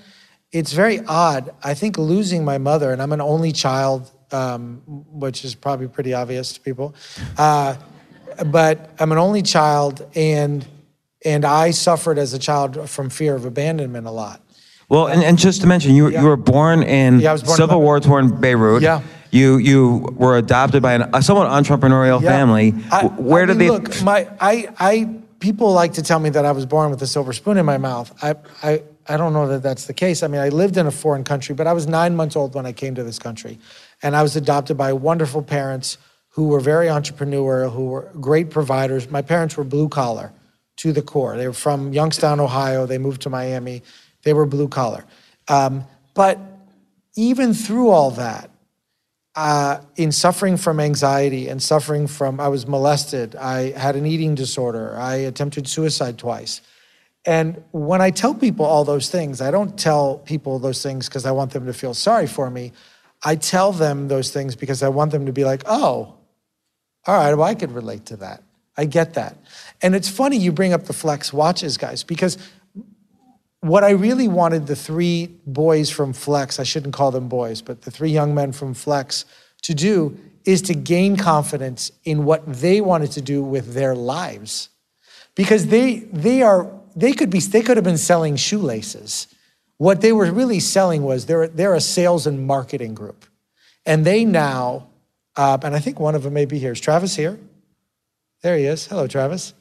It's 0.51 0.73
very 0.73 0.99
odd. 1.05 1.53
I 1.63 1.73
think 1.73 1.97
losing 1.97 2.43
my 2.43 2.57
mother, 2.57 2.91
and 2.91 3.01
I'm 3.01 3.11
an 3.11 3.21
only 3.21 3.51
child, 3.51 4.09
um, 4.31 4.81
which 4.85 5.45
is 5.45 5.53
probably 5.53 5.87
pretty 5.87 6.13
obvious 6.13 6.53
to 6.53 6.59
people. 6.61 6.95
Uh, 7.37 7.75
but 8.47 8.89
I'm 8.99 9.11
an 9.11 9.17
only 9.17 9.41
child, 9.41 10.07
and 10.15 10.65
and 11.25 11.45
I 11.45 11.71
suffered 11.71 12.17
as 12.17 12.33
a 12.33 12.39
child 12.39 12.89
from 12.89 13.09
fear 13.09 13.35
of 13.35 13.45
abandonment 13.45 14.07
a 14.07 14.11
lot. 14.11 14.41
Well, 14.87 15.07
and, 15.07 15.23
and 15.23 15.37
just 15.37 15.61
to 15.61 15.67
mention, 15.67 15.93
you, 15.95 16.09
Yeah. 16.09 16.21
you 16.21 16.27
were 16.27 16.37
born 16.37 16.81
in 16.83 17.19
Yeah, 17.19 17.35
born 17.37 17.57
Civil. 17.57 17.81
War 17.81 17.99
torn 17.99 18.39
Beirut. 18.41 18.81
Yeah. 18.81 19.01
You 19.31 19.57
you 19.57 20.07
were 20.17 20.37
adopted 20.37 20.81
by 20.81 20.93
an, 20.93 21.09
a 21.13 21.21
somewhat 21.21 21.47
entrepreneurial 21.49 22.19
Yeah. 22.21 22.29
family. 22.31 22.73
I- 22.91 23.05
Where 23.05 23.43
I 23.43 23.45
did 23.45 23.57
mean, 23.57 23.67
they? 23.67 23.69
look? 23.69 24.01
My 24.03 24.27
I 24.41 24.69
I 24.79 25.09
people 25.39 25.71
like 25.71 25.93
to 25.93 26.01
tell 26.01 26.19
me 26.19 26.29
that 26.31 26.45
I 26.45 26.51
was 26.51 26.65
born 26.65 26.89
with 26.89 27.01
a 27.03 27.07
silver 27.07 27.31
spoon 27.33 27.57
in 27.57 27.65
my 27.65 27.77
mouth. 27.77 28.11
I 28.23 28.33
I 28.63 28.81
I 29.07 29.17
don't 29.17 29.33
know 29.33 29.47
that 29.49 29.61
that's 29.61 29.85
the 29.85 29.93
case. 29.93 30.23
I 30.23 30.27
mean, 30.27 30.41
I 30.41 30.49
lived 30.49 30.77
in 30.77 30.87
a 30.87 30.91
foreign 30.91 31.23
country, 31.23 31.53
but 31.53 31.67
I 31.67 31.73
was 31.73 31.85
nine 31.87 32.15
months 32.15 32.35
old 32.35 32.55
when 32.55 32.65
I 32.65 32.71
came 32.71 32.95
to 32.95 33.03
this 33.03 33.19
country, 33.19 33.59
and 34.01 34.15
I 34.15 34.23
was 34.23 34.35
adopted 34.35 34.77
by 34.77 34.93
wonderful 34.93 35.43
parents 35.43 35.97
who 36.29 36.47
were 36.47 36.59
very 36.59 36.87
entrepreneurial, 36.87 37.71
who 37.71 37.85
were 37.85 38.09
great 38.19 38.49
providers. 38.49 39.09
My 39.11 39.21
parents 39.21 39.55
were 39.57 39.63
blue 39.63 39.89
collar 39.89 40.31
to 40.79 40.93
the 40.93 41.01
core. 41.01 41.35
They 41.35 41.47
were 41.47 41.53
from 41.53 41.91
Youngstown, 41.91 42.39
Ohio. 42.39 42.85
They 42.85 42.97
moved 42.97 43.21
to 43.23 43.29
Miami. 43.29 43.83
They 44.23 44.33
were 44.33 44.45
blue 44.45 44.69
collar. 44.69 45.05
Um, 45.49 45.83
but 46.13 46.39
even 47.17 47.53
through 47.53 47.89
all 47.89 48.11
that, 48.11 48.49
uh, 49.35 49.81
in 49.97 50.11
suffering 50.11 50.55
from 50.57 50.79
anxiety 50.79 51.49
and 51.49 51.61
suffering 51.61 52.07
from, 52.07 52.39
I 52.39 52.47
was 52.47 52.65
molested, 52.65 53.35
I 53.35 53.71
had 53.71 53.95
an 53.95 54.05
eating 54.05 54.35
disorder, 54.35 54.97
I 54.97 55.15
attempted 55.15 55.67
suicide 55.67 56.17
twice. 56.17 56.61
And 57.25 57.61
when 57.71 58.01
I 58.01 58.09
tell 58.11 58.33
people 58.33 58.65
all 58.65 58.85
those 58.85 59.09
things, 59.09 59.41
I 59.41 59.51
don't 59.51 59.77
tell 59.77 60.19
people 60.19 60.59
those 60.59 60.81
things 60.81 61.09
because 61.09 61.25
I 61.25 61.31
want 61.31 61.51
them 61.51 61.65
to 61.65 61.73
feel 61.73 61.93
sorry 61.93 62.27
for 62.27 62.49
me. 62.49 62.71
I 63.23 63.35
tell 63.35 63.73
them 63.73 64.07
those 64.07 64.31
things 64.31 64.55
because 64.55 64.81
I 64.81 64.87
want 64.89 65.11
them 65.11 65.25
to 65.25 65.33
be 65.33 65.43
like, 65.43 65.63
oh, 65.65 66.15
all 67.05 67.17
right, 67.17 67.33
well, 67.33 67.47
I 67.47 67.55
could 67.55 67.73
relate 67.73 68.05
to 68.07 68.17
that. 68.17 68.43
I 68.77 68.85
get 68.85 69.15
that. 69.15 69.35
And 69.81 69.95
it's 69.95 70.09
funny 70.09 70.37
you 70.37 70.51
bring 70.51 70.73
up 70.73 70.85
the 70.85 70.93
Flex 70.93 71.31
watches, 71.31 71.77
guys, 71.77 72.03
because 72.03 72.37
what 73.61 73.83
I 73.83 73.91
really 73.91 74.27
wanted 74.27 74.67
the 74.67 74.75
three 74.75 75.27
boys 75.45 75.89
from 75.89 76.13
Flex, 76.13 76.59
I 76.59 76.63
shouldn't 76.63 76.93
call 76.93 77.11
them 77.11 77.27
boys, 77.27 77.61
but 77.61 77.81
the 77.81 77.91
three 77.91 78.11
young 78.11 78.33
men 78.33 78.51
from 78.51 78.73
Flex 78.73 79.25
to 79.63 79.73
do 79.73 80.17
is 80.45 80.61
to 80.63 80.73
gain 80.73 81.17
confidence 81.17 81.91
in 82.05 82.23
what 82.23 82.45
they 82.45 82.81
wanted 82.81 83.11
to 83.11 83.21
do 83.21 83.43
with 83.43 83.73
their 83.73 83.95
lives. 83.95 84.69
Because 85.35 85.67
they 85.67 85.99
they 86.11 86.41
are 86.41 86.71
they 86.95 87.13
could 87.13 87.29
be 87.29 87.39
they 87.39 87.61
could 87.61 87.77
have 87.77 87.83
been 87.83 87.97
selling 87.97 88.35
shoelaces. 88.35 89.27
What 89.77 90.01
they 90.01 90.11
were 90.11 90.31
really 90.31 90.59
selling 90.59 91.03
was 91.03 91.25
they're 91.25 91.47
they're 91.47 91.75
a 91.75 91.81
sales 91.81 92.25
and 92.25 92.45
marketing 92.47 92.93
group. 92.93 93.25
And 93.85 94.05
they 94.05 94.25
now, 94.25 94.87
uh, 95.35 95.57
and 95.63 95.75
I 95.75 95.79
think 95.79 95.99
one 95.99 96.15
of 96.15 96.23
them 96.23 96.33
may 96.33 96.45
be 96.45 96.59
here. 96.59 96.73
Is 96.73 96.79
Travis 96.79 97.15
here? 97.15 97.39
There 98.41 98.57
he 98.57 98.63
is. 98.63 98.87
Hello, 98.87 99.05
Travis. 99.05 99.53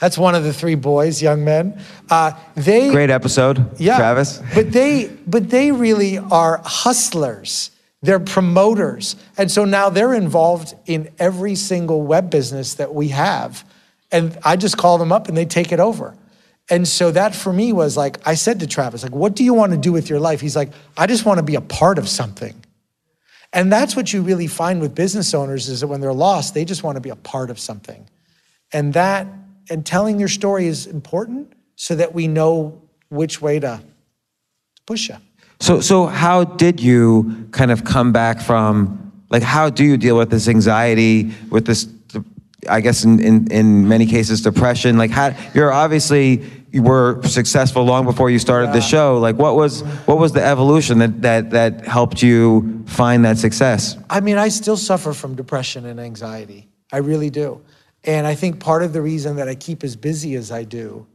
That's 0.00 0.18
one 0.18 0.34
of 0.34 0.42
the 0.42 0.52
three 0.52 0.74
boys, 0.74 1.22
young 1.22 1.44
men. 1.44 1.80
Uh, 2.10 2.32
they 2.56 2.90
Great 2.90 3.10
episode, 3.10 3.80
yeah, 3.80 3.96
Travis. 3.96 4.42
But 4.52 4.72
they, 4.72 5.06
but 5.24 5.50
they 5.50 5.70
really 5.70 6.18
are 6.18 6.60
hustlers. 6.64 7.70
They're 8.02 8.18
promoters, 8.18 9.14
and 9.38 9.50
so 9.50 9.64
now 9.64 9.88
they're 9.88 10.14
involved 10.14 10.74
in 10.86 11.10
every 11.20 11.54
single 11.54 12.02
web 12.02 12.28
business 12.28 12.74
that 12.74 12.92
we 12.92 13.08
have. 13.08 13.64
And 14.10 14.36
I 14.44 14.56
just 14.56 14.76
call 14.76 14.98
them 14.98 15.12
up, 15.12 15.28
and 15.28 15.36
they 15.36 15.46
take 15.46 15.70
it 15.70 15.78
over. 15.78 16.16
And 16.68 16.88
so 16.88 17.12
that 17.12 17.36
for 17.36 17.52
me 17.52 17.72
was 17.72 17.96
like 17.96 18.18
I 18.26 18.34
said 18.34 18.60
to 18.60 18.66
Travis, 18.66 19.04
like, 19.04 19.14
"What 19.14 19.36
do 19.36 19.44
you 19.44 19.54
want 19.54 19.72
to 19.72 19.78
do 19.78 19.92
with 19.92 20.10
your 20.10 20.18
life?" 20.18 20.40
He's 20.40 20.56
like, 20.56 20.72
"I 20.96 21.06
just 21.06 21.24
want 21.24 21.38
to 21.38 21.44
be 21.44 21.54
a 21.54 21.60
part 21.60 21.98
of 21.98 22.08
something." 22.08 22.54
And 23.52 23.72
that's 23.72 23.94
what 23.94 24.12
you 24.12 24.22
really 24.22 24.48
find 24.48 24.80
with 24.80 24.92
business 24.92 25.32
owners 25.34 25.68
is 25.68 25.80
that 25.80 25.86
when 25.86 26.00
they're 26.00 26.12
lost, 26.12 26.52
they 26.52 26.64
just 26.64 26.82
want 26.82 26.96
to 26.96 27.00
be 27.00 27.10
a 27.10 27.16
part 27.16 27.50
of 27.50 27.60
something. 27.60 28.04
And 28.74 28.92
that 28.92 29.26
and 29.70 29.86
telling 29.86 30.18
your 30.18 30.28
story 30.28 30.66
is 30.66 30.86
important 30.86 31.54
so 31.76 31.94
that 31.94 32.12
we 32.12 32.28
know 32.28 32.82
which 33.08 33.40
way 33.40 33.58
to, 33.60 33.80
to 34.76 34.82
push 34.84 35.08
you. 35.08 35.16
So, 35.60 35.80
so 35.80 36.06
how 36.06 36.44
did 36.44 36.80
you 36.80 37.48
kind 37.52 37.70
of 37.70 37.84
come 37.84 38.12
back 38.12 38.40
from, 38.40 39.12
like, 39.30 39.42
how 39.42 39.70
do 39.70 39.84
you 39.84 39.96
deal 39.96 40.18
with 40.18 40.30
this 40.30 40.48
anxiety, 40.48 41.32
with 41.48 41.64
this, 41.64 41.88
I 42.68 42.80
guess 42.80 43.04
in, 43.04 43.20
in, 43.20 43.50
in 43.50 43.88
many 43.88 44.06
cases, 44.06 44.42
depression? 44.42 44.98
Like, 44.98 45.10
how, 45.10 45.34
you're 45.54 45.72
obviously, 45.72 46.44
you 46.72 46.82
were 46.82 47.22
successful 47.22 47.84
long 47.84 48.04
before 48.04 48.28
you 48.28 48.38
started 48.38 48.72
the 48.72 48.80
show. 48.80 49.18
Like, 49.18 49.36
what 49.36 49.54
was, 49.54 49.82
what 50.06 50.18
was 50.18 50.32
the 50.32 50.44
evolution 50.44 50.98
that, 50.98 51.22
that, 51.22 51.50
that 51.50 51.86
helped 51.86 52.22
you 52.22 52.84
find 52.86 53.24
that 53.24 53.38
success? 53.38 53.96
I 54.10 54.20
mean, 54.20 54.36
I 54.36 54.48
still 54.48 54.76
suffer 54.76 55.14
from 55.14 55.36
depression 55.36 55.86
and 55.86 56.00
anxiety. 56.00 56.68
I 56.92 56.98
really 56.98 57.30
do. 57.30 57.62
And 58.04 58.26
I 58.26 58.34
think 58.34 58.60
part 58.60 58.82
of 58.82 58.92
the 58.92 59.02
reason 59.02 59.36
that 59.36 59.48
I 59.48 59.54
keep 59.54 59.82
as 59.82 59.96
busy 59.96 60.34
as 60.34 60.52
I 60.52 60.64
do 60.64 61.06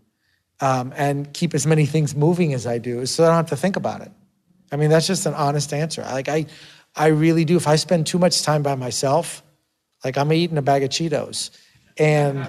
um, 0.60 0.94
and 0.96 1.32
keep 1.34 1.54
as 1.54 1.66
many 1.66 1.86
things 1.86 2.16
moving 2.16 2.54
as 2.54 2.66
I 2.68 2.80
do 2.80 3.00
is 3.00 3.12
so 3.12 3.24
I 3.24 3.28
don't 3.28 3.36
have 3.36 3.50
to 3.50 3.56
think 3.56 3.76
about 3.76 4.02
it. 4.02 4.12
I 4.72 4.76
mean, 4.76 4.90
that's 4.90 5.08
just 5.08 5.26
an 5.26 5.34
honest 5.34 5.74
answer. 5.74 6.02
Like 6.02 6.30
I, 6.30 6.46
I 6.96 7.08
really 7.08 7.46
do. 7.46 7.56
If 7.56 7.68
I 7.68 7.76
spend 7.76 8.08
too 8.08 8.20
much 8.20 8.42
time 8.44 8.64
by 8.64 8.76
myself, 8.76 9.44
like 10.04 10.18
I'm 10.18 10.32
eating 10.34 10.58
a 10.58 10.62
bag 10.62 10.84
of 10.84 10.90
Cheetos, 10.90 11.52
and 11.98 12.48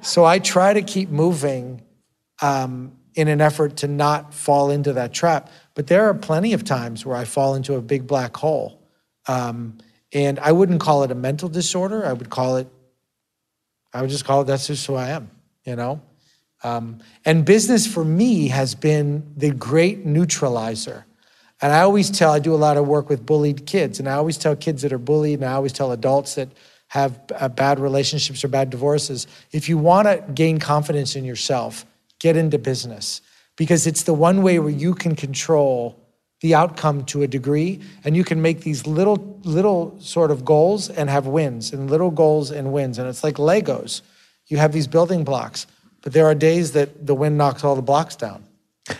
so 0.00 0.24
I 0.24 0.38
try 0.38 0.74
to 0.74 0.82
keep 0.82 1.08
moving 1.08 1.82
um, 2.40 2.92
in 3.14 3.28
an 3.28 3.40
effort 3.40 3.76
to 3.78 3.88
not 3.88 4.34
fall 4.34 4.70
into 4.70 4.92
that 4.94 5.12
trap. 5.12 5.50
But 5.74 5.86
there 5.86 6.08
are 6.08 6.14
plenty 6.14 6.52
of 6.52 6.64
times 6.64 7.06
where 7.06 7.16
I 7.16 7.24
fall 7.24 7.54
into 7.54 7.74
a 7.74 7.82
big 7.82 8.06
black 8.06 8.36
hole, 8.36 8.82
um, 9.26 9.78
and 10.12 10.38
I 10.40 10.52
wouldn't 10.52 10.80
call 10.80 11.02
it 11.04 11.10
a 11.10 11.14
mental 11.14 11.48
disorder. 11.48 12.04
I 12.04 12.12
would 12.12 12.30
call 12.30 12.56
it. 12.56 12.68
I 13.92 14.00
would 14.00 14.10
just 14.10 14.24
call 14.24 14.42
it 14.42 14.44
that's 14.44 14.66
just 14.66 14.86
who 14.86 14.94
I 14.94 15.10
am. 15.10 15.30
You 15.64 15.76
know. 15.76 16.02
Um, 16.64 17.00
and 17.24 17.44
business 17.44 17.86
for 17.86 18.04
me 18.04 18.48
has 18.48 18.74
been 18.74 19.32
the 19.36 19.50
great 19.50 20.06
neutralizer. 20.06 21.06
And 21.60 21.72
I 21.72 21.80
always 21.80 22.10
tell, 22.10 22.32
I 22.32 22.38
do 22.38 22.54
a 22.54 22.56
lot 22.56 22.76
of 22.76 22.86
work 22.86 23.08
with 23.08 23.24
bullied 23.26 23.66
kids, 23.66 23.98
and 23.98 24.08
I 24.08 24.12
always 24.12 24.36
tell 24.36 24.54
kids 24.56 24.82
that 24.82 24.92
are 24.92 24.98
bullied, 24.98 25.40
and 25.40 25.48
I 25.48 25.54
always 25.54 25.72
tell 25.72 25.92
adults 25.92 26.34
that 26.34 26.48
have 26.88 27.18
uh, 27.36 27.48
bad 27.48 27.80
relationships 27.80 28.44
or 28.44 28.48
bad 28.48 28.68
divorces 28.68 29.26
if 29.50 29.66
you 29.66 29.78
want 29.78 30.06
to 30.06 30.22
gain 30.34 30.58
confidence 30.58 31.16
in 31.16 31.24
yourself, 31.24 31.86
get 32.20 32.36
into 32.36 32.58
business 32.58 33.22
because 33.56 33.86
it's 33.86 34.02
the 34.02 34.12
one 34.12 34.42
way 34.42 34.58
where 34.58 34.68
you 34.70 34.94
can 34.94 35.16
control 35.16 35.98
the 36.42 36.54
outcome 36.54 37.04
to 37.04 37.22
a 37.22 37.26
degree, 37.26 37.80
and 38.04 38.16
you 38.16 38.24
can 38.24 38.42
make 38.42 38.60
these 38.62 38.86
little 38.86 39.40
little 39.44 39.96
sort 40.00 40.30
of 40.30 40.44
goals 40.44 40.90
and 40.90 41.08
have 41.08 41.26
wins, 41.26 41.72
and 41.72 41.90
little 41.90 42.10
goals 42.10 42.50
and 42.50 42.72
wins, 42.72 42.98
and 42.98 43.08
it's 43.08 43.24
like 43.24 43.36
Legos. 43.36 44.02
You 44.48 44.58
have 44.58 44.72
these 44.72 44.88
building 44.88 45.24
blocks, 45.24 45.66
but 46.02 46.12
there 46.12 46.26
are 46.26 46.34
days 46.34 46.72
that 46.72 47.06
the 47.06 47.14
wind 47.14 47.38
knocks 47.38 47.64
all 47.64 47.76
the 47.76 47.82
blocks 47.82 48.16
down. 48.16 48.44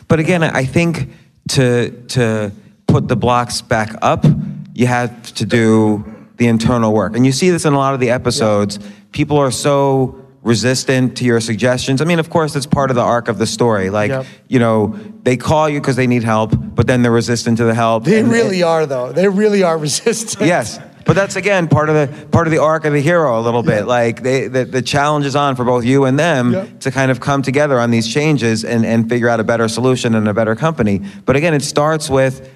But 0.09 0.21
again, 0.21 0.43
I 0.43 0.65
think 0.65 1.11
to 1.49 1.91
to 2.09 2.53
put 2.87 3.09
the 3.09 3.17
blocks 3.17 3.61
back 3.61 3.95
up, 4.03 4.25
you 4.73 4.87
have 4.87 5.35
to 5.35 5.45
do 5.45 6.05
the 6.37 6.47
internal 6.47 6.93
work. 6.93 7.17
And 7.17 7.27
you 7.27 7.33
see 7.33 7.51
this 7.51 7.65
in 7.65 7.73
a 7.73 7.79
lot 7.79 7.95
of 7.95 8.01
the 8.01 8.11
episodes. 8.11 8.79
People 9.11 9.37
are 9.39 9.51
so 9.51 10.22
resistant 10.43 11.17
to 11.19 11.25
your 11.25 11.41
suggestions. 11.41 12.01
I 12.03 12.05
mean, 12.05 12.19
of 12.19 12.29
course, 12.29 12.57
it's 12.57 12.67
part 12.67 12.91
of 12.91 12.97
the 12.97 13.03
arc 13.03 13.29
of 13.29 13.39
the 13.39 13.47
story. 13.47 13.91
Like, 13.91 14.11
Yep. 14.11 14.27
you 14.49 14.59
know, 14.59 14.97
they 15.23 15.37
call 15.37 15.69
you 15.69 15.81
because 15.81 15.97
they 15.97 16.07
need 16.09 16.25
help, 16.25 16.53
but 16.57 16.87
then 16.87 17.03
they're 17.03 17.13
resistant 17.13 17.59
to 17.59 17.65
the 17.65 17.75
help. 17.75 18.05
They 18.05 18.23
really 18.25 18.63
are, 18.63 18.85
though. 18.85 19.13
They 19.13 19.29
really 19.29 19.63
are 19.63 19.79
resistant. 19.89 20.47
Yes. 20.47 20.81
But 21.05 21.15
that's 21.17 21.35
again 21.35 21.67
part 21.67 21.89
of 21.89 21.97
the 21.97 22.27
part 22.27 22.47
of 22.47 22.53
the 22.53 22.59
arc 22.59 22.85
of 22.85 22.93
the 22.93 23.01
hero 23.01 23.41
a 23.41 23.43
little 23.43 23.65
bit. 23.65 23.87
Like 23.89 24.23
they, 24.23 24.47
the, 24.47 24.65
the 24.65 24.83
challenge 24.83 25.27
is 25.27 25.35
on 25.35 25.57
for 25.57 25.65
both 25.65 25.85
you 25.85 26.05
and 26.05 26.17
them 26.17 26.53
Yep. 26.53 26.81
to 26.81 26.91
kind 26.93 27.11
of 27.11 27.19
come 27.19 27.43
together 27.43 27.81
on 27.81 27.91
these 27.91 28.07
changes 28.07 28.65
and, 28.65 28.87
and 28.87 29.09
figure 29.09 29.29
out 29.29 29.41
a 29.41 29.45
better 29.45 29.67
solution 29.67 30.15
and 30.15 30.29
a 30.29 30.33
better 30.35 30.55
company. 30.55 31.01
But 31.25 31.35
again, 31.35 31.55
it 31.55 31.63
starts 31.63 32.09
with 32.09 32.49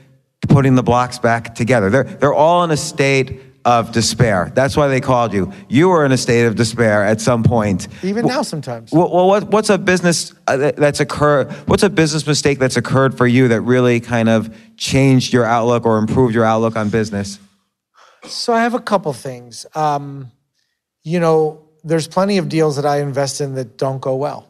putting 0.48 0.76
the 0.76 0.82
blocks 0.84 1.18
back 1.18 1.56
together. 1.56 1.90
They're 1.90 2.04
they're 2.04 2.34
all 2.34 2.62
in 2.62 2.70
a 2.70 2.76
state 2.76 3.40
of 3.66 3.90
despair. 3.90 4.52
That's 4.54 4.76
why 4.76 4.86
they 4.86 5.00
called 5.00 5.34
you. 5.34 5.52
You 5.68 5.88
were 5.88 6.06
in 6.06 6.12
a 6.12 6.16
state 6.16 6.46
of 6.46 6.54
despair 6.54 7.04
at 7.04 7.20
some 7.20 7.42
point. 7.42 7.88
Even 8.04 8.24
now, 8.24 8.42
sometimes. 8.42 8.92
Well, 8.92 9.10
well 9.12 9.26
what, 9.26 9.48
what's 9.48 9.70
a 9.70 9.76
business 9.76 10.32
uh, 10.46 10.70
that's 10.76 11.00
occurred? 11.00 11.50
What's 11.66 11.82
a 11.82 11.90
business 11.90 12.24
mistake 12.24 12.60
that's 12.60 12.76
occurred 12.76 13.18
for 13.18 13.26
you 13.26 13.48
that 13.48 13.62
really 13.62 13.98
kind 13.98 14.28
of 14.28 14.56
changed 14.76 15.32
your 15.32 15.44
outlook 15.44 15.84
or 15.84 15.98
improved 15.98 16.32
your 16.32 16.44
outlook 16.44 16.76
on 16.76 16.90
business? 16.90 17.40
So 18.24 18.52
I 18.52 18.62
have 18.62 18.74
a 18.74 18.80
couple 18.80 19.12
things. 19.12 19.66
Um, 19.74 20.30
you 21.02 21.18
know, 21.18 21.68
there's 21.82 22.06
plenty 22.06 22.38
of 22.38 22.48
deals 22.48 22.76
that 22.76 22.86
I 22.86 23.00
invest 23.00 23.40
in 23.40 23.56
that 23.56 23.76
don't 23.76 24.00
go 24.00 24.14
well. 24.14 24.48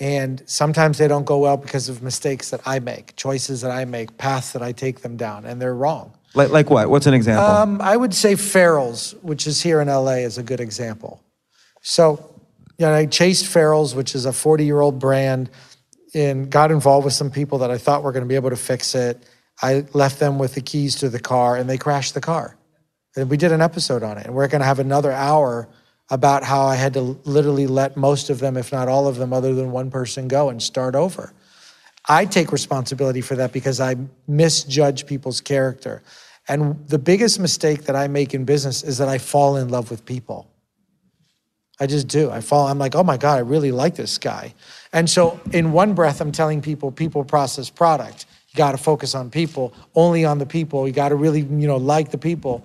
And 0.00 0.42
sometimes 0.46 0.98
they 0.98 1.08
don't 1.08 1.24
go 1.24 1.38
well 1.38 1.56
because 1.56 1.88
of 1.88 2.02
mistakes 2.02 2.50
that 2.50 2.60
I 2.66 2.78
make, 2.78 3.16
choices 3.16 3.62
that 3.62 3.72
I 3.72 3.84
make, 3.84 4.16
paths 4.16 4.52
that 4.52 4.62
I 4.62 4.70
take 4.70 5.00
them 5.00 5.16
down, 5.16 5.44
and 5.44 5.60
they're 5.60 5.74
wrong. 5.74 6.14
Like, 6.34 6.50
like 6.50 6.70
what? 6.70 6.88
What's 6.88 7.06
an 7.06 7.14
example? 7.14 7.44
Um, 7.44 7.80
I 7.80 7.96
would 7.96 8.14
say 8.14 8.36
Farrell's, 8.36 9.14
which 9.22 9.46
is 9.46 9.60
here 9.60 9.80
in 9.80 9.88
LA, 9.88 10.22
is 10.24 10.38
a 10.38 10.42
good 10.42 10.60
example. 10.60 11.22
So, 11.82 12.34
you 12.78 12.86
know, 12.86 12.92
I 12.92 13.06
chased 13.06 13.46
Farrell's, 13.46 13.94
which 13.94 14.14
is 14.14 14.24
a 14.24 14.32
40 14.32 14.64
year 14.64 14.80
old 14.80 14.98
brand, 14.98 15.50
and 16.14 16.50
got 16.50 16.70
involved 16.70 17.04
with 17.04 17.14
some 17.14 17.30
people 17.30 17.58
that 17.58 17.70
I 17.70 17.78
thought 17.78 18.02
were 18.02 18.12
going 18.12 18.24
to 18.24 18.28
be 18.28 18.34
able 18.34 18.50
to 18.50 18.56
fix 18.56 18.94
it. 18.94 19.22
I 19.60 19.84
left 19.92 20.18
them 20.18 20.38
with 20.38 20.54
the 20.54 20.60
keys 20.60 20.96
to 20.96 21.08
the 21.08 21.20
car, 21.20 21.56
and 21.56 21.68
they 21.68 21.78
crashed 21.78 22.14
the 22.14 22.20
car. 22.20 22.56
And 23.14 23.28
we 23.28 23.36
did 23.36 23.52
an 23.52 23.60
episode 23.60 24.02
on 24.02 24.16
it, 24.18 24.26
and 24.26 24.34
we're 24.34 24.48
going 24.48 24.60
to 24.60 24.66
have 24.66 24.78
another 24.78 25.12
hour 25.12 25.68
about 26.10 26.44
how 26.44 26.64
I 26.64 26.76
had 26.76 26.94
to 26.94 27.00
literally 27.24 27.66
let 27.66 27.96
most 27.96 28.30
of 28.30 28.38
them, 28.38 28.56
if 28.56 28.72
not 28.72 28.88
all 28.88 29.06
of 29.06 29.16
them, 29.16 29.32
other 29.32 29.54
than 29.54 29.70
one 29.70 29.90
person, 29.90 30.28
go 30.28 30.48
and 30.48 30.62
start 30.62 30.94
over. 30.94 31.32
I 32.08 32.24
take 32.24 32.52
responsibility 32.52 33.20
for 33.20 33.36
that 33.36 33.52
because 33.52 33.80
I 33.80 33.96
misjudge 34.26 35.06
people's 35.06 35.40
character. 35.40 36.02
And 36.48 36.86
the 36.88 36.98
biggest 36.98 37.38
mistake 37.38 37.84
that 37.84 37.96
I 37.96 38.08
make 38.08 38.34
in 38.34 38.44
business 38.44 38.82
is 38.82 38.98
that 38.98 39.08
I 39.08 39.18
fall 39.18 39.56
in 39.56 39.68
love 39.68 39.90
with 39.90 40.04
people. 40.04 40.48
I 41.80 41.86
just 41.86 42.08
do. 42.08 42.30
I 42.30 42.40
fall, 42.40 42.68
I'm 42.68 42.78
like, 42.78 42.94
oh 42.94 43.02
my 43.02 43.16
God, 43.16 43.38
I 43.38 43.40
really 43.40 43.72
like 43.72 43.96
this 43.96 44.18
guy. 44.18 44.54
And 44.92 45.08
so 45.08 45.40
in 45.52 45.72
one 45.72 45.94
breath, 45.94 46.20
I'm 46.20 46.32
telling 46.32 46.60
people, 46.60 46.92
people 46.92 47.24
process 47.24 47.70
product. 47.70 48.26
You 48.50 48.56
got 48.56 48.72
to 48.72 48.78
focus 48.78 49.14
on 49.14 49.30
people, 49.30 49.72
only 49.94 50.24
on 50.24 50.38
the 50.38 50.46
people. 50.46 50.86
You 50.86 50.92
got 50.92 51.08
to 51.08 51.16
really, 51.16 51.40
you 51.40 51.66
know, 51.66 51.78
like 51.78 52.10
the 52.10 52.18
people. 52.18 52.64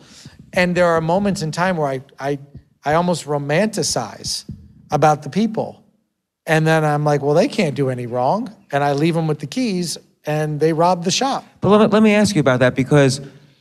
And 0.54 0.76
there 0.76 0.88
are 0.88 1.02
moments 1.02 1.42
in 1.42 1.52
time 1.52 1.78
where 1.78 1.88
I, 1.88 2.02
I, 2.20 2.40
I 2.84 2.94
almost 2.94 3.26
romanticize 3.26 4.46
about 4.92 5.24
the 5.24 5.30
people. 5.30 5.84
And 6.46 6.66
then 6.68 6.84
I'm 6.84 7.04
like, 7.04 7.22
well, 7.22 7.34
they 7.34 7.48
can't 7.48 7.76
do 7.76 7.90
any 7.90 8.06
wrong. 8.06 8.54
And 8.72 8.84
I 8.84 8.94
leave 8.94 9.14
them 9.14 9.28
with 9.28 9.40
the 9.40 9.48
keys 9.48 9.98
and 10.26 10.60
they 10.60 10.74
rob 10.74 11.04
the 11.04 11.12
shop. 11.12 11.46
But 11.62 11.70
let 11.70 11.82
me, 11.82 11.88
let 11.88 12.04
me 12.04 12.14
ask 12.14 12.36
you 12.36 12.42
about 12.42 12.60
that 12.60 12.76
because 12.76 13.20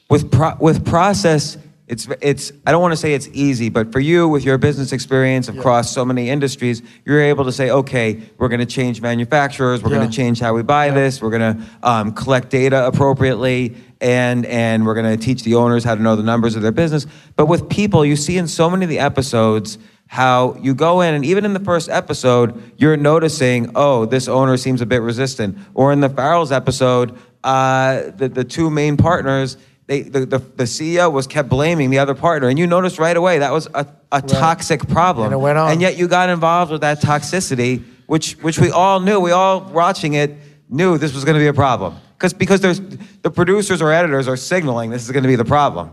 with 0.09 0.31
pro, 0.31 0.55
with 0.61 0.85
process, 0.85 1.59
it's 1.89 2.09
it's 2.21 2.53
I 2.67 2.73
don't 2.73 2.83
want 2.83 2.93
to 2.93 2.97
say 2.97 3.15
it's 3.15 3.29
easy, 3.33 3.69
but 3.69 3.93
for 3.93 4.01
you 4.01 4.29
with 4.29 4.45
your 4.45 4.59
business 4.59 4.93
experience 4.93 5.49
across 5.49 5.93
so 5.93 6.05
many 6.05 6.31
industries, 6.31 6.83
you're 7.05 7.21
able 7.21 7.45
to 7.45 7.53
say, 7.53 7.71
okay, 7.71 8.21
we're 8.39 8.49
going 8.49 8.61
to 8.61 8.67
change 8.67 9.01
manufacturers, 9.01 9.83
we're 9.83 9.91
going 9.91 10.09
to 10.09 10.15
change 10.15 10.41
how 10.41 10.53
we 10.53 10.63
buy 10.63 10.91
this, 10.91 11.23
we're 11.23 11.31
going 11.31 11.57
to 11.57 11.65
um, 11.85 12.13
collect 12.13 12.51
data 12.51 12.87
appropriately, 12.87 13.77
and 14.01 14.47
and 14.47 14.85
we're 14.85 14.95
going 14.95 15.17
to 15.17 15.25
teach 15.25 15.45
the 15.45 15.55
owners 15.55 15.85
how 15.85 15.95
to 15.95 16.03
know 16.03 16.17
the 16.17 16.25
numbers 16.25 16.57
of 16.57 16.63
their 16.63 16.73
business. 16.73 17.07
But 17.37 17.47
with 17.47 17.69
people, 17.69 18.05
you 18.05 18.17
see 18.17 18.37
in 18.37 18.49
so 18.49 18.69
many 18.69 18.85
of 18.85 18.89
the 18.89 18.99
episodes 18.99 19.79
how 20.09 20.55
you 20.57 20.75
go 20.75 21.01
in 21.01 21.15
and 21.15 21.25
even 21.25 21.45
in 21.45 21.53
the 21.53 21.61
first 21.61 21.89
episode 21.89 22.73
you're 22.77 22.97
noticing 22.97 23.73
oh 23.75 24.07
this 24.07 24.29
owner 24.29 24.57
seems 24.57 24.81
a 24.81 24.87
bit 24.87 25.03
resistant. 25.03 25.59
Or 25.75 25.93
in 25.93 26.01
the 26.01 26.09
farrell's 26.09 26.53
episode 26.53 27.19
uh, 27.43 28.11
the, 28.17 28.29
the 28.29 28.45
two 28.45 28.71
main 28.71 28.97
partners 28.97 29.57
they, 29.87 30.03
the, 30.03 30.27
the, 30.27 30.39
the 30.39 30.65
ceo 30.65 31.11
was 31.13 31.27
kept 31.27 31.49
blaming 31.49 31.91
the 31.91 31.99
other 31.99 32.15
partner 32.15 32.49
and 32.49 32.59
you 32.59 32.67
noticed 32.67 32.99
right 32.99 33.17
away 33.17 33.39
that 33.39 33.53
was 33.53 33.69
a, 33.75 33.87
a 34.13 34.21
toxic 34.23 34.87
problem 34.89 35.27
And 35.27 35.35
it 35.35 35.39
went 35.39 35.59
on. 35.59 35.71
and 35.73 35.81
yet 35.81 35.97
you 35.97 36.09
got 36.09 36.29
involved 36.29 36.71
with 36.73 36.81
that 36.83 37.01
toxicity 37.01 37.83
which 38.07 38.33
which 38.43 38.59
we 38.59 38.71
all 38.71 39.01
knew 39.01 39.21
we 39.21 39.31
all 39.33 39.61
watching 39.61 40.15
it 40.15 40.35
knew 40.69 40.99
this 40.99 41.15
was 41.15 41.25
going 41.25 41.35
to 41.35 41.41
be 41.41 41.47
a 41.47 41.55
problem 41.55 41.95
because 42.19 42.33
because 42.33 42.61
there's 42.61 42.81
the 43.23 43.31
producers 43.31 43.81
or 43.83 43.93
editors 43.93 44.27
are 44.29 44.37
signaling 44.37 44.91
this 44.91 45.05
is 45.05 45.11
going 45.13 45.23
to 45.23 45.29
be 45.29 45.37
the 45.37 45.45
problem 45.45 45.91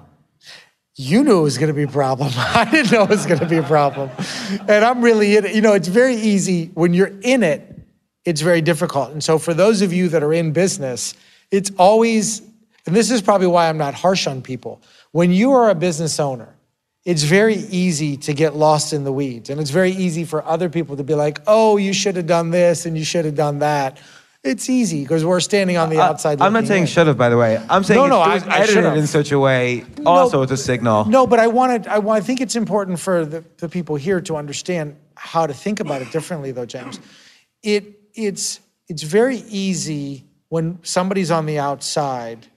You 0.95 1.23
knew 1.23 1.39
it 1.39 1.43
was 1.43 1.57
going 1.57 1.69
to 1.73 1.73
be 1.73 1.83
a 1.83 1.87
problem. 1.87 2.29
I 2.37 2.65
didn't 2.69 2.91
know 2.91 3.03
it 3.03 3.09
was 3.09 3.25
going 3.25 3.39
to 3.39 3.47
be 3.47 3.57
a 3.57 3.63
problem. 3.63 4.11
And 4.69 4.85
I'm 4.85 5.01
really 5.01 5.35
in 5.37 5.43
it. 5.45 5.55
You 5.55 5.61
know, 5.61 5.73
it's 5.73 5.87
very 5.87 6.15
easy 6.15 6.69
when 6.75 6.93
you're 6.93 7.13
in 7.23 7.41
it, 7.41 7.61
it's 8.25 8.41
very 8.41 8.61
difficult. 8.61 9.09
And 9.11 9.23
so, 9.23 9.39
for 9.39 9.55
those 9.55 9.81
of 9.81 9.91
you 9.91 10.07
that 10.09 10.21
are 10.21 10.31
in 10.33 10.51
business, 10.53 11.15
it's 11.49 11.71
always, 11.79 12.43
and 12.85 12.95
this 12.95 13.11
is 13.11 13.21
probably 13.21 13.47
why 13.47 13.69
I'm 13.69 13.77
not 13.77 13.93
harsh 13.93 14.27
on 14.27 14.41
people. 14.41 14.81
When 15.11 15.31
you 15.31 15.51
are 15.53 15.69
a 15.69 15.75
business 15.75 16.19
owner, 16.19 16.55
it's 17.05 17.23
very 17.23 17.55
easy 17.55 18.15
to 18.17 18.33
get 18.33 18.55
lost 18.55 18.93
in 18.93 19.03
the 19.03 19.11
weeds. 19.11 19.49
And 19.49 19.59
it's 19.59 19.69
very 19.69 19.91
easy 19.91 20.23
for 20.25 20.43
other 20.45 20.69
people 20.69 20.95
to 20.97 21.03
be 21.03 21.13
like, 21.15 21.41
oh, 21.47 21.77
you 21.77 21.93
should 21.93 22.15
have 22.15 22.27
done 22.27 22.49
this 22.51 22.85
and 22.85 22.97
you 22.97 23.03
should 23.03 23.25
have 23.25 23.35
done 23.35 23.59
that. 23.59 23.99
It's 24.43 24.69
easy 24.69 25.03
because 25.03 25.23
we're 25.23 25.39
standing 25.39 25.77
on 25.77 25.89
the 25.89 25.99
uh, 25.99 26.03
uh, 26.05 26.09
outside. 26.09 26.41
I'm 26.41 26.51
not 26.51 26.65
saying 26.67 26.81
in. 26.81 26.87
should 26.87 27.07
have, 27.07 27.17
by 27.17 27.29
the 27.29 27.37
way. 27.37 27.61
I'm 27.69 27.83
saying 27.85 27.97
No, 28.01 28.07
no, 28.07 28.21
it 28.21 28.25
I- 28.27 28.33
was 28.35 28.43
I 28.43 28.57
edited 28.57 28.73
should've. 28.75 28.97
in 28.97 29.07
such 29.07 29.31
a 29.31 29.39
way. 29.39 29.85
Also, 30.05 30.41
it's 30.41 30.51
a 30.51 30.57
signal. 30.57 31.05
No, 31.05 31.25
but 31.27 31.39
I 31.39 31.47
wanted, 31.47 31.87
I, 31.87 31.97
I 32.09 32.19
think 32.19 32.41
it's 32.41 32.55
important 32.57 32.99
for 32.99 33.25
the, 33.25 33.43
the 33.57 33.69
people 33.69 33.95
here 33.95 34.19
to 34.21 34.35
understand 34.35 34.97
how 35.15 35.47
to 35.47 35.53
think 35.53 35.79
about 35.79 36.01
it 36.01 36.11
differently, 36.11 36.51
though, 36.51 36.65
James. 36.65 36.99
It, 37.61 37.99
it's, 38.13 38.59
it's 38.89 39.03
very 39.03 39.37
easy 39.47 40.25
when 40.49 40.79
somebody's 40.83 41.31
on 41.31 41.45
the 41.45 41.59
outside. 41.59 42.47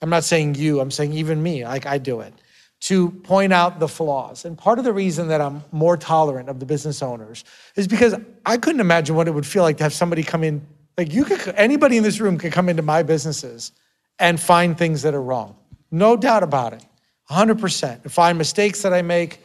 I'm 0.00 0.10
not 0.10 0.24
saying 0.24 0.54
you, 0.54 0.80
I'm 0.80 0.90
saying 0.90 1.12
even 1.12 1.42
me, 1.42 1.64
like 1.64 1.86
I 1.86 1.98
do 1.98 2.20
it, 2.20 2.32
to 2.80 3.10
point 3.10 3.52
out 3.52 3.80
the 3.80 3.88
flaws. 3.88 4.44
And 4.44 4.56
part 4.56 4.78
of 4.78 4.84
the 4.84 4.92
reason 4.92 5.28
that 5.28 5.40
I'm 5.40 5.64
more 5.72 5.96
tolerant 5.96 6.48
of 6.48 6.60
the 6.60 6.66
business 6.66 7.02
owners 7.02 7.44
is 7.74 7.88
because 7.88 8.14
I 8.46 8.56
couldn't 8.56 8.80
imagine 8.80 9.16
what 9.16 9.26
it 9.26 9.32
would 9.32 9.46
feel 9.46 9.62
like 9.62 9.78
to 9.78 9.82
have 9.82 9.92
somebody 9.92 10.22
come 10.22 10.44
in, 10.44 10.64
like 10.96 11.12
you 11.12 11.24
could, 11.24 11.54
anybody 11.56 11.96
in 11.96 12.02
this 12.02 12.20
room 12.20 12.38
could 12.38 12.52
come 12.52 12.68
into 12.68 12.82
my 12.82 13.02
businesses 13.02 13.72
and 14.18 14.38
find 14.38 14.78
things 14.78 15.02
that 15.02 15.14
are 15.14 15.22
wrong. 15.22 15.56
No 15.90 16.16
doubt 16.16 16.42
about 16.42 16.72
it. 16.72 16.84
100%. 17.30 18.02
And 18.02 18.12
find 18.12 18.38
mistakes 18.38 18.82
that 18.82 18.92
I 18.92 19.02
make. 19.02 19.40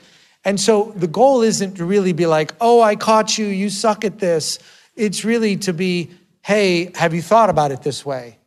And 0.45 0.59
so 0.59 0.93
the 0.95 1.07
goal 1.07 1.41
isn't 1.41 1.75
to 1.75 1.85
really 1.85 2.13
be 2.13 2.25
like, 2.25 2.53
oh, 2.61 2.81
I 2.81 2.95
caught 2.95 3.37
you, 3.37 3.45
you 3.45 3.69
suck 3.69 4.05
at 4.05 4.19
this. 4.19 4.59
It's 4.95 5.25
really 5.25 5.57
to 5.57 5.73
be, 5.73 6.11
hey, 6.41 6.91
have 6.95 7.13
you 7.13 7.21
thought 7.21 7.49
about 7.49 7.71
it 7.71 7.81
this 7.81 8.05
way? 8.05 8.37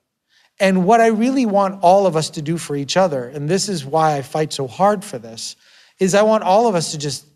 And 0.59 0.87
what 0.87 1.01
I 1.01 1.09
really 1.09 1.45
want 1.47 1.83
all 1.83 2.07
of 2.07 2.17
us 2.17 2.31
to 2.31 2.43
do 2.43 2.57
for 2.57 2.77
each 2.77 2.97
other, 2.97 3.29
and 3.29 3.49
this 3.49 3.69
is 3.69 3.85
why 3.85 4.17
I 4.17 4.23
fight 4.23 4.53
so 4.53 4.67
hard 4.67 5.05
for 5.05 5.19
this, 5.19 5.57
is 5.99 6.15
I 6.15 6.23
want 6.23 6.45
all 6.45 6.67
of 6.67 6.75
us 6.75 6.93
to 6.93 6.99
just 6.99 7.27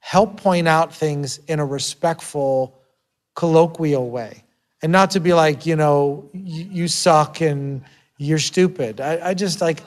help 0.00 0.36
point 0.40 0.68
out 0.68 0.94
things 0.94 1.38
in 1.46 1.60
a 1.60 1.64
respectful, 1.64 2.78
colloquial 3.34 4.10
way. 4.10 4.44
And 4.82 4.92
not 4.92 5.12
to 5.12 5.20
be 5.20 5.32
like, 5.32 5.66
you 5.66 5.76
know, 5.76 6.28
you, 6.34 6.88
suck 6.88 7.40
and 7.40 7.82
you're 8.18 8.38
stupid. 8.38 9.00
I, 9.00 9.30
I 9.30 9.34
just 9.34 9.60
like, 9.60 9.82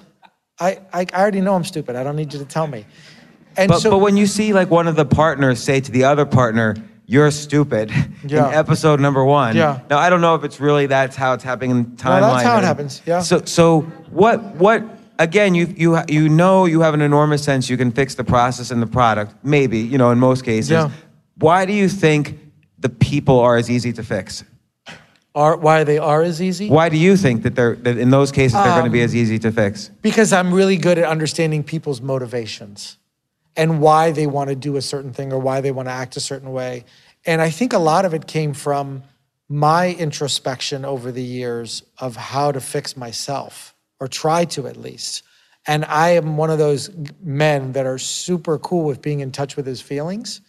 I, 0.59 0.79
I, 0.91 1.05
I 1.13 1.21
already 1.21 1.41
know 1.41 1.53
I'm 1.53 1.63
stupid. 1.63 1.95
I 1.95 2.03
don't 2.03 2.15
need 2.15 2.33
you 2.33 2.39
to 2.39 2.45
tell 2.45 2.65
me. 2.65 2.85
And 3.55 3.69
But, 3.69 3.79
so, 3.79 3.91
but 3.91 3.99
when 3.99 4.17
you 4.17 4.25
see 4.25 4.53
like 4.53 4.71
one 4.71 4.87
of 4.87 4.95
the 4.95 5.05
partners 5.05 5.61
say 5.61 5.81
to 5.81 5.91
the 5.91 6.05
other 6.05 6.25
partner, 6.25 6.75
"You're 7.07 7.31
stupid," 7.31 7.91
Yeah. 8.27 8.49
in 8.49 8.53
episode 8.53 8.99
number 8.99 9.23
one. 9.25 9.55
Yeah. 9.55 9.79
Now 9.89 9.97
I 9.97 10.09
don't 10.11 10.21
know 10.21 10.35
if 10.35 10.43
it's 10.43 10.59
really 10.59 10.85
that's 10.85 11.15
how 11.15 11.33
it's 11.33 11.43
happening 11.43 11.71
in 11.71 11.85
timeline. 11.85 12.21
that's 12.21 12.43
how 12.43 12.57
it 12.59 12.63
happens, 12.63 13.01
yeah. 13.05 13.21
So 13.21 13.41
so 13.45 13.81
what 14.11 14.43
what 14.57 14.83
again 15.17 15.55
you 15.55 15.73
you 15.75 15.97
you 16.07 16.29
know 16.29 16.65
you 16.65 16.81
have 16.81 16.93
an 16.93 17.01
enormous 17.01 17.43
sense 17.43 17.69
you 17.69 17.77
can 17.77 17.91
fix 17.91 18.13
the 18.15 18.23
process 18.23 18.69
and 18.69 18.81
the 18.81 18.87
product 18.87 19.33
maybe 19.43 19.79
you 19.79 19.97
know 19.97 20.11
in 20.11 20.19
most 20.19 20.45
cases. 20.45 20.69
Yeah. 20.69 20.91
Why 21.39 21.65
do 21.65 21.73
you 21.73 21.89
think 21.89 22.37
the 22.79 22.89
people 22.89 23.39
are 23.39 23.57
as 23.57 23.69
easy 23.69 23.93
to 23.93 24.03
fix? 24.03 24.43
are 25.37 25.55
why 25.55 25.83
they 25.83 25.99
are 25.99 26.23
as 26.23 26.41
easy. 26.41 26.67
Why 26.67 26.89
do 26.89 26.97
you 26.97 27.15
think 27.15 27.43
that 27.43 27.55
they're 27.55 27.75
that 27.75 27.97
in 27.97 28.09
those 28.09 28.31
cases 28.31 28.53
they're 28.53 28.73
going 28.79 28.85
to 28.85 28.89
be 28.89 29.01
um, 29.01 29.05
as 29.05 29.15
easy 29.15 29.37
to 29.39 29.51
fix? 29.51 29.91
Because 30.01 30.33
I'm 30.33 30.51
really 30.51 30.77
good 30.77 30.97
at 30.97 31.05
understanding 31.05 31.63
people's 31.63 32.01
motivations 32.01 32.97
and 33.57 33.81
why 33.81 34.11
they 34.11 34.27
want 34.27 34.49
to 34.49 34.55
do 34.55 34.77
a 34.77 34.81
certain 34.81 35.11
thing 35.11 35.33
or 35.33 35.39
why 35.39 35.59
they 35.59 35.71
want 35.71 35.87
to 35.87 35.91
act 35.91 36.15
a 36.15 36.19
certain 36.19 36.51
way. 36.53 36.85
And 37.25 37.41
I 37.41 37.49
think 37.49 37.73
a 37.73 37.79
lot 37.79 38.05
of 38.05 38.13
it 38.13 38.27
came 38.27 38.53
from 38.53 39.03
my 39.49 39.93
introspection 39.93 40.85
over 40.85 41.11
the 41.11 41.23
years 41.23 41.83
of 41.97 42.15
how 42.15 42.51
to 42.51 42.61
fix 42.61 42.95
myself 42.95 43.73
or 43.99 44.07
try 44.07 44.45
to 44.45 44.67
at 44.67 44.77
least. 44.77 45.23
And 45.65 45.83
I 45.85 46.11
am 46.11 46.37
one 46.37 46.51
of 46.51 46.59
those 46.59 46.89
men 47.21 47.73
that 47.73 47.85
are 47.85 47.97
super 47.97 48.59
cool 48.59 48.85
with 48.85 49.01
being 49.01 49.21
in 49.21 49.31
touch 49.31 49.57
with 49.57 49.65
his 49.65 49.81
feelings. 49.81 50.39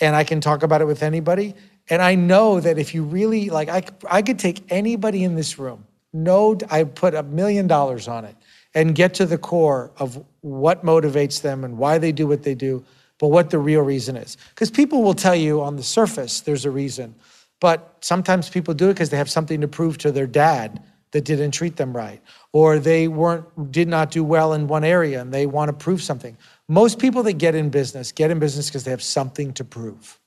And 0.00 0.16
I 0.16 0.24
can 0.24 0.40
talk 0.40 0.62
about 0.62 0.80
it 0.80 0.86
with 0.86 1.02
anybody. 1.02 1.54
And 1.88 2.02
I 2.02 2.16
know 2.16 2.58
that 2.58 2.76
if 2.76 2.94
you 2.94 3.04
really 3.04 3.50
like, 3.50 3.68
I, 3.68 3.84
I 4.10 4.22
could 4.22 4.38
take 4.38 4.64
anybody 4.68 5.22
in 5.22 5.36
this 5.36 5.58
room, 5.58 5.86
no, 6.12 6.58
I 6.70 6.84
put 6.84 7.14
a 7.14 7.22
million 7.22 7.66
dollars 7.66 8.08
on 8.08 8.24
it 8.24 8.36
and 8.74 8.94
get 8.94 9.14
to 9.14 9.26
the 9.26 9.38
core 9.38 9.90
of 9.98 10.22
what 10.40 10.84
motivates 10.84 11.42
them 11.42 11.64
and 11.64 11.78
why 11.78 11.98
they 11.98 12.12
do 12.12 12.26
what 12.26 12.42
they 12.42 12.54
do, 12.54 12.84
but 13.18 13.28
what 13.28 13.50
the 13.50 13.58
real 13.58 13.82
reason 13.82 14.16
is. 14.16 14.36
Because 14.50 14.70
people 14.70 15.02
will 15.02 15.14
tell 15.14 15.34
you 15.34 15.60
on 15.60 15.76
the 15.76 15.82
surface 15.82 16.40
there's 16.40 16.64
a 16.64 16.70
reason, 16.70 17.14
but 17.60 17.96
sometimes 18.00 18.48
people 18.48 18.74
do 18.74 18.86
it 18.86 18.94
because 18.94 19.10
they 19.10 19.16
have 19.16 19.30
something 19.30 19.60
to 19.60 19.68
prove 19.68 19.98
to 19.98 20.10
their 20.10 20.26
dad 20.26 20.82
that 21.12 21.24
didn't 21.24 21.50
treat 21.50 21.76
them 21.76 21.94
right, 21.94 22.20
or 22.52 22.78
they 22.78 23.06
weren't 23.06 23.70
did 23.70 23.86
not 23.86 24.10
do 24.10 24.24
well 24.24 24.54
in 24.54 24.66
one 24.66 24.82
area 24.82 25.20
and 25.20 25.32
they 25.32 25.46
want 25.46 25.68
to 25.68 25.72
prove 25.72 26.02
something. 26.02 26.36
Most 26.68 26.98
people 26.98 27.22
that 27.24 27.34
get 27.34 27.54
in 27.54 27.68
business 27.68 28.12
get 28.12 28.30
in 28.30 28.38
business 28.38 28.68
because 28.68 28.84
they 28.84 28.90
have 28.90 29.02
something 29.02 29.52
to 29.54 29.64
prove 29.64 30.18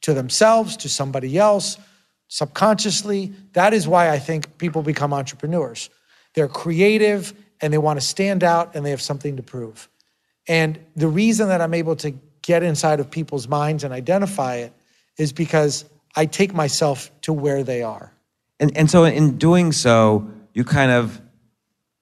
to 0.00 0.14
themselves, 0.14 0.76
to 0.78 0.88
somebody 0.88 1.38
else, 1.38 1.78
subconsciously. 2.28 3.32
That 3.52 3.72
is 3.72 3.86
why 3.86 4.10
I 4.10 4.18
think 4.18 4.58
people 4.58 4.82
become 4.82 5.12
entrepreneurs. 5.12 5.90
They're 6.34 6.48
creative 6.48 7.32
and 7.60 7.72
they 7.72 7.78
want 7.78 8.00
to 8.00 8.06
stand 8.06 8.44
out 8.44 8.74
and 8.74 8.84
they 8.84 8.90
have 8.90 9.00
something 9.00 9.36
to 9.36 9.42
prove. 9.42 9.88
And 10.48 10.78
the 10.96 11.08
reason 11.08 11.48
that 11.48 11.60
I'm 11.60 11.74
able 11.74 11.96
to 11.96 12.14
get 12.42 12.62
inside 12.62 13.00
of 13.00 13.10
people's 13.10 13.48
minds 13.48 13.84
and 13.84 13.94
identify 13.94 14.56
it 14.56 14.72
is 15.16 15.32
because 15.32 15.84
I 16.16 16.26
take 16.26 16.52
myself 16.52 17.10
to 17.22 17.32
where 17.32 17.62
they 17.62 17.82
are. 17.82 18.12
And 18.60 18.76
and 18.76 18.90
so 18.90 19.04
in 19.04 19.38
doing 19.38 19.72
so, 19.72 20.28
you 20.52 20.64
kind 20.64 20.90
of 20.90 21.20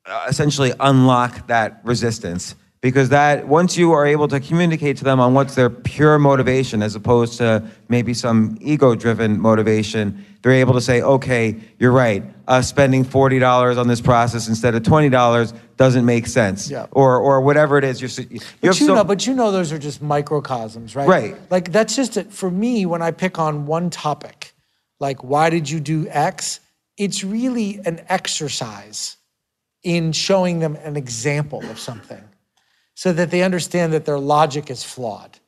uh, 0.05 0.27
essentially 0.29 0.73
unlock 0.81 1.47
that 1.47 1.81
resistance 1.85 2.55
because 2.81 3.11
that 3.11 3.47
once 3.47 3.77
you 3.77 3.93
are 3.93 4.05
able 4.05 4.27
to 4.29 4.41
communicate 4.41 4.97
to 4.99 5.05
them 5.05 5.21
on 5.21 5.33
what's 5.33 5.55
their 5.55 5.71
pure 5.71 6.19
motivation 6.19 6.83
as 6.83 6.97
opposed 6.97 7.39
to 7.39 7.63
maybe 7.89 8.13
some 8.13 8.59
ego-driven 8.61 9.41
motivation 9.41 10.25
they're 10.43 10.53
able 10.53 10.75
to 10.75 10.81
say 10.81 11.01
okay 11.01 11.57
you're 11.79 11.93
right 11.93 12.25
us 12.53 12.69
spending 12.69 13.03
$40 13.05 13.79
on 13.79 13.89
this 13.89 14.01
process 14.03 14.47
instead 14.47 14.75
of 14.75 14.83
$20 14.83 15.55
doesn't 15.79 16.05
make 16.05 16.27
sense 16.27 16.69
Yeah. 16.71 16.87
or 16.93 17.19
or 17.19 17.41
whatever 17.41 17.79
it 17.79 17.85
is 17.85 18.01
you're 18.01 18.11
you 18.31 18.41
But 18.61 18.79
you 18.81 18.87
so- 18.87 18.95
know, 18.95 19.05
but 19.05 19.27
you 19.27 19.33
know, 19.35 19.51
those 19.51 19.73
are 19.73 19.79
just 19.79 20.03
microcosms, 20.03 20.95
right? 20.95 21.09
Right. 21.09 21.37
Like 21.51 21.73
that's 21.73 21.97
just 21.97 22.17
it. 22.19 22.31
For 22.33 22.51
me, 22.51 22.85
when 22.85 23.01
I 23.01 23.11
pick 23.11 23.39
on 23.39 23.65
one 23.67 23.89
topic, 23.91 24.53
like 25.01 25.25
why 25.25 25.49
did 25.51 25.71
you 25.71 25.81
do 25.81 26.07
X? 26.09 26.61
It's 26.99 27.25
really 27.25 27.81
an 27.87 28.01
exercise 28.09 29.17
in 29.83 30.13
showing 30.13 30.59
them 30.61 30.77
an 30.85 30.97
example 30.97 31.63
of 31.71 31.79
something, 31.79 32.23
so 32.95 33.13
that 33.15 33.31
they 33.31 33.43
understand 33.43 33.93
that 33.95 34.05
their 34.05 34.19
logic 34.19 34.71
is 34.71 34.85
flawed. 34.85 35.39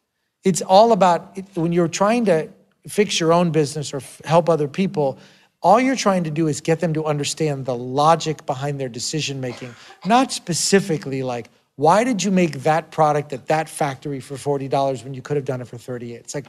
It's 0.43 0.62
all 0.62 0.90
about 0.93 1.37
when 1.55 1.73
you're 1.73 1.87
trying 2.03 2.25
to 2.25 2.49
fix 2.88 3.21
your 3.21 3.33
own 3.33 3.51
business 3.51 3.93
or 3.95 4.01
help 4.25 4.49
other 4.49 4.69
people. 4.69 5.19
All 5.64 5.81
you're 5.81 5.96
trying 5.96 6.24
to 6.24 6.31
do 6.31 6.46
is 6.46 6.61
get 6.61 6.81
them 6.81 6.92
to 6.92 7.07
understand 7.07 7.64
the 7.64 7.74
logic 7.74 8.44
behind 8.44 8.79
their 8.79 8.90
decision 8.90 9.40
making, 9.40 9.74
not 10.05 10.31
specifically 10.31 11.22
like, 11.22 11.48
why 11.77 12.05
did 12.05 12.22
you 12.22 12.31
make 12.31 12.62
that 12.64 12.90
product 12.90 13.33
at 13.33 13.46
that 13.46 13.70
factory 13.70 14.20
for 14.20 14.35
$40 14.35 15.03
when 15.03 15.14
you 15.14 15.22
could 15.22 15.37
have 15.37 15.46
done 15.46 15.62
it 15.62 15.66
for 15.66 15.79
38? 15.79 16.16
It's 16.16 16.35
like, 16.35 16.44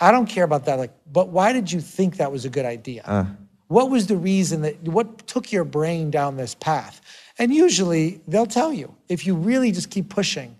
I 0.00 0.12
don't 0.12 0.26
care 0.26 0.44
about 0.44 0.64
that. 0.66 0.78
Like, 0.78 0.92
but 1.12 1.28
why 1.28 1.52
did 1.52 1.72
you 1.72 1.80
think 1.80 2.18
that 2.18 2.30
was 2.30 2.44
a 2.44 2.48
good 2.48 2.64
idea? 2.64 3.02
Uh. 3.04 3.26
What 3.66 3.90
was 3.90 4.06
the 4.06 4.16
reason 4.16 4.62
that, 4.62 4.80
what 4.82 5.26
took 5.26 5.50
your 5.50 5.64
brain 5.64 6.10
down 6.10 6.36
this 6.36 6.54
path? 6.54 7.00
And 7.38 7.52
usually 7.52 8.20
they'll 8.28 8.46
tell 8.46 8.72
you 8.72 8.94
if 9.08 9.26
you 9.26 9.34
really 9.34 9.72
just 9.72 9.90
keep 9.90 10.08
pushing. 10.08 10.56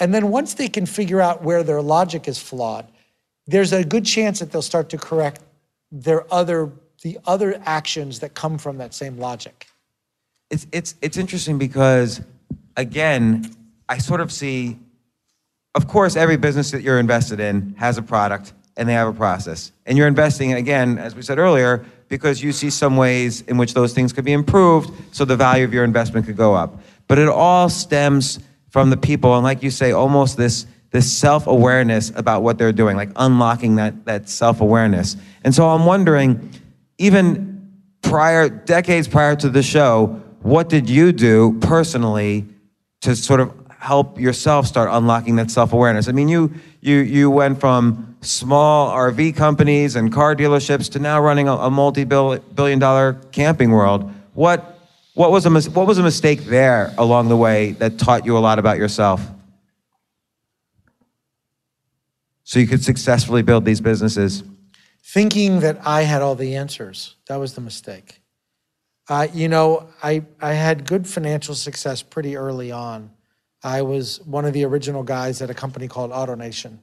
And 0.00 0.12
then 0.12 0.30
once 0.30 0.54
they 0.54 0.68
can 0.68 0.86
figure 0.86 1.20
out 1.20 1.42
where 1.42 1.62
their 1.62 1.80
logic 1.80 2.26
is 2.26 2.38
flawed, 2.38 2.90
there's 3.46 3.72
a 3.72 3.84
good 3.84 4.04
chance 4.04 4.40
that 4.40 4.50
they'll 4.50 4.62
start 4.62 4.88
to 4.90 4.98
correct 4.98 5.40
their 5.92 6.32
other 6.32 6.72
the 7.04 7.18
other 7.26 7.60
actions 7.66 8.20
that 8.20 8.34
come 8.34 8.56
from 8.58 8.78
that 8.78 8.92
same 8.92 9.18
logic. 9.18 9.66
it's 10.50 10.66
it's 10.72 10.94
it's 11.02 11.16
interesting 11.16 11.58
because 11.58 12.20
again, 12.76 13.54
I 13.88 13.98
sort 13.98 14.20
of 14.20 14.32
see 14.32 14.78
of 15.74 15.86
course 15.86 16.16
every 16.16 16.36
business 16.36 16.70
that 16.72 16.82
you're 16.82 16.98
invested 16.98 17.38
in 17.40 17.74
has 17.78 17.98
a 17.98 18.02
product 18.02 18.54
and 18.76 18.88
they 18.88 18.94
have 18.94 19.06
a 19.06 19.12
process. 19.12 19.70
And 19.86 19.96
you're 19.96 20.08
investing 20.08 20.54
again, 20.54 20.98
as 20.98 21.14
we 21.14 21.22
said 21.22 21.38
earlier, 21.38 21.84
because 22.08 22.42
you 22.42 22.52
see 22.52 22.70
some 22.70 22.96
ways 22.96 23.42
in 23.42 23.58
which 23.58 23.74
those 23.74 23.92
things 23.92 24.12
could 24.12 24.24
be 24.24 24.32
improved 24.32 24.90
so 25.14 25.24
the 25.24 25.36
value 25.36 25.64
of 25.64 25.72
your 25.72 25.84
investment 25.84 26.26
could 26.26 26.36
go 26.36 26.54
up. 26.54 26.80
But 27.06 27.18
it 27.18 27.28
all 27.28 27.68
stems 27.68 28.40
from 28.70 28.90
the 28.90 28.96
people 28.96 29.34
and 29.34 29.44
like 29.44 29.62
you 29.62 29.70
say 29.70 29.92
almost 29.92 30.36
this 30.36 30.66
this 30.90 31.12
self-awareness 31.12 32.12
about 32.14 32.42
what 32.42 32.56
they're 32.56 32.72
doing, 32.72 32.96
like 32.96 33.10
unlocking 33.16 33.76
that 33.76 34.06
that 34.06 34.28
self-awareness. 34.28 35.16
And 35.44 35.54
so 35.54 35.68
I'm 35.68 35.84
wondering 35.84 36.50
even 36.98 37.72
prior 38.02 38.48
decades 38.48 39.08
prior 39.08 39.34
to 39.36 39.48
the 39.48 39.62
show 39.62 40.20
what 40.44 40.68
did 40.68 40.90
you 40.90 41.10
do 41.10 41.58
personally 41.60 42.46
to 43.00 43.16
sort 43.16 43.40
of 43.40 43.50
help 43.78 44.20
yourself 44.20 44.66
start 44.66 44.90
unlocking 44.92 45.36
that 45.36 45.50
self-awareness? 45.50 46.06
I 46.06 46.12
mean 46.12 46.28
you 46.28 46.52
you 46.82 46.98
you 46.98 47.30
went 47.30 47.58
from 47.58 48.14
small 48.20 48.90
RV 48.90 49.36
companies 49.36 49.96
and 49.96 50.12
car 50.12 50.36
dealerships 50.36 50.90
to 50.92 50.98
now 50.98 51.18
running 51.20 51.48
a, 51.48 51.54
a 51.54 51.70
multi-billion 51.70 52.78
dollar 52.78 53.14
Camping 53.32 53.70
World. 53.70 54.12
What 54.34 54.78
what 55.14 55.30
was 55.30 55.46
a 55.46 55.50
mis- 55.50 55.68
what 55.70 55.86
was 55.86 55.96
a 55.96 56.02
mistake 56.02 56.44
there 56.44 56.92
along 56.98 57.30
the 57.30 57.36
way 57.38 57.72
that 57.72 57.98
taught 57.98 58.26
you 58.26 58.36
a 58.36 58.40
lot 58.40 58.58
about 58.58 58.76
yourself? 58.76 59.26
So 62.42 62.58
you 62.58 62.66
could 62.66 62.84
successfully 62.84 63.40
build 63.40 63.64
these 63.64 63.80
businesses 63.80 64.42
Thinking 65.06 65.60
that 65.60 65.78
I 65.84 66.02
had 66.02 66.22
all 66.22 66.34
the 66.34 66.56
answers. 66.56 67.14
That 67.28 67.36
was 67.36 67.54
the 67.54 67.60
mistake. 67.60 68.22
Uh, 69.08 69.28
you 69.34 69.48
know, 69.48 69.88
I, 70.02 70.24
I 70.40 70.54
had 70.54 70.86
good 70.86 71.06
financial 71.06 71.54
success 71.54 72.02
pretty 72.02 72.36
early 72.36 72.72
on. 72.72 73.10
I 73.62 73.82
was 73.82 74.20
one 74.22 74.46
of 74.46 74.54
the 74.54 74.64
original 74.64 75.02
guys 75.02 75.42
at 75.42 75.50
a 75.50 75.54
company 75.54 75.88
called 75.88 76.10
AutoNation, 76.10 76.78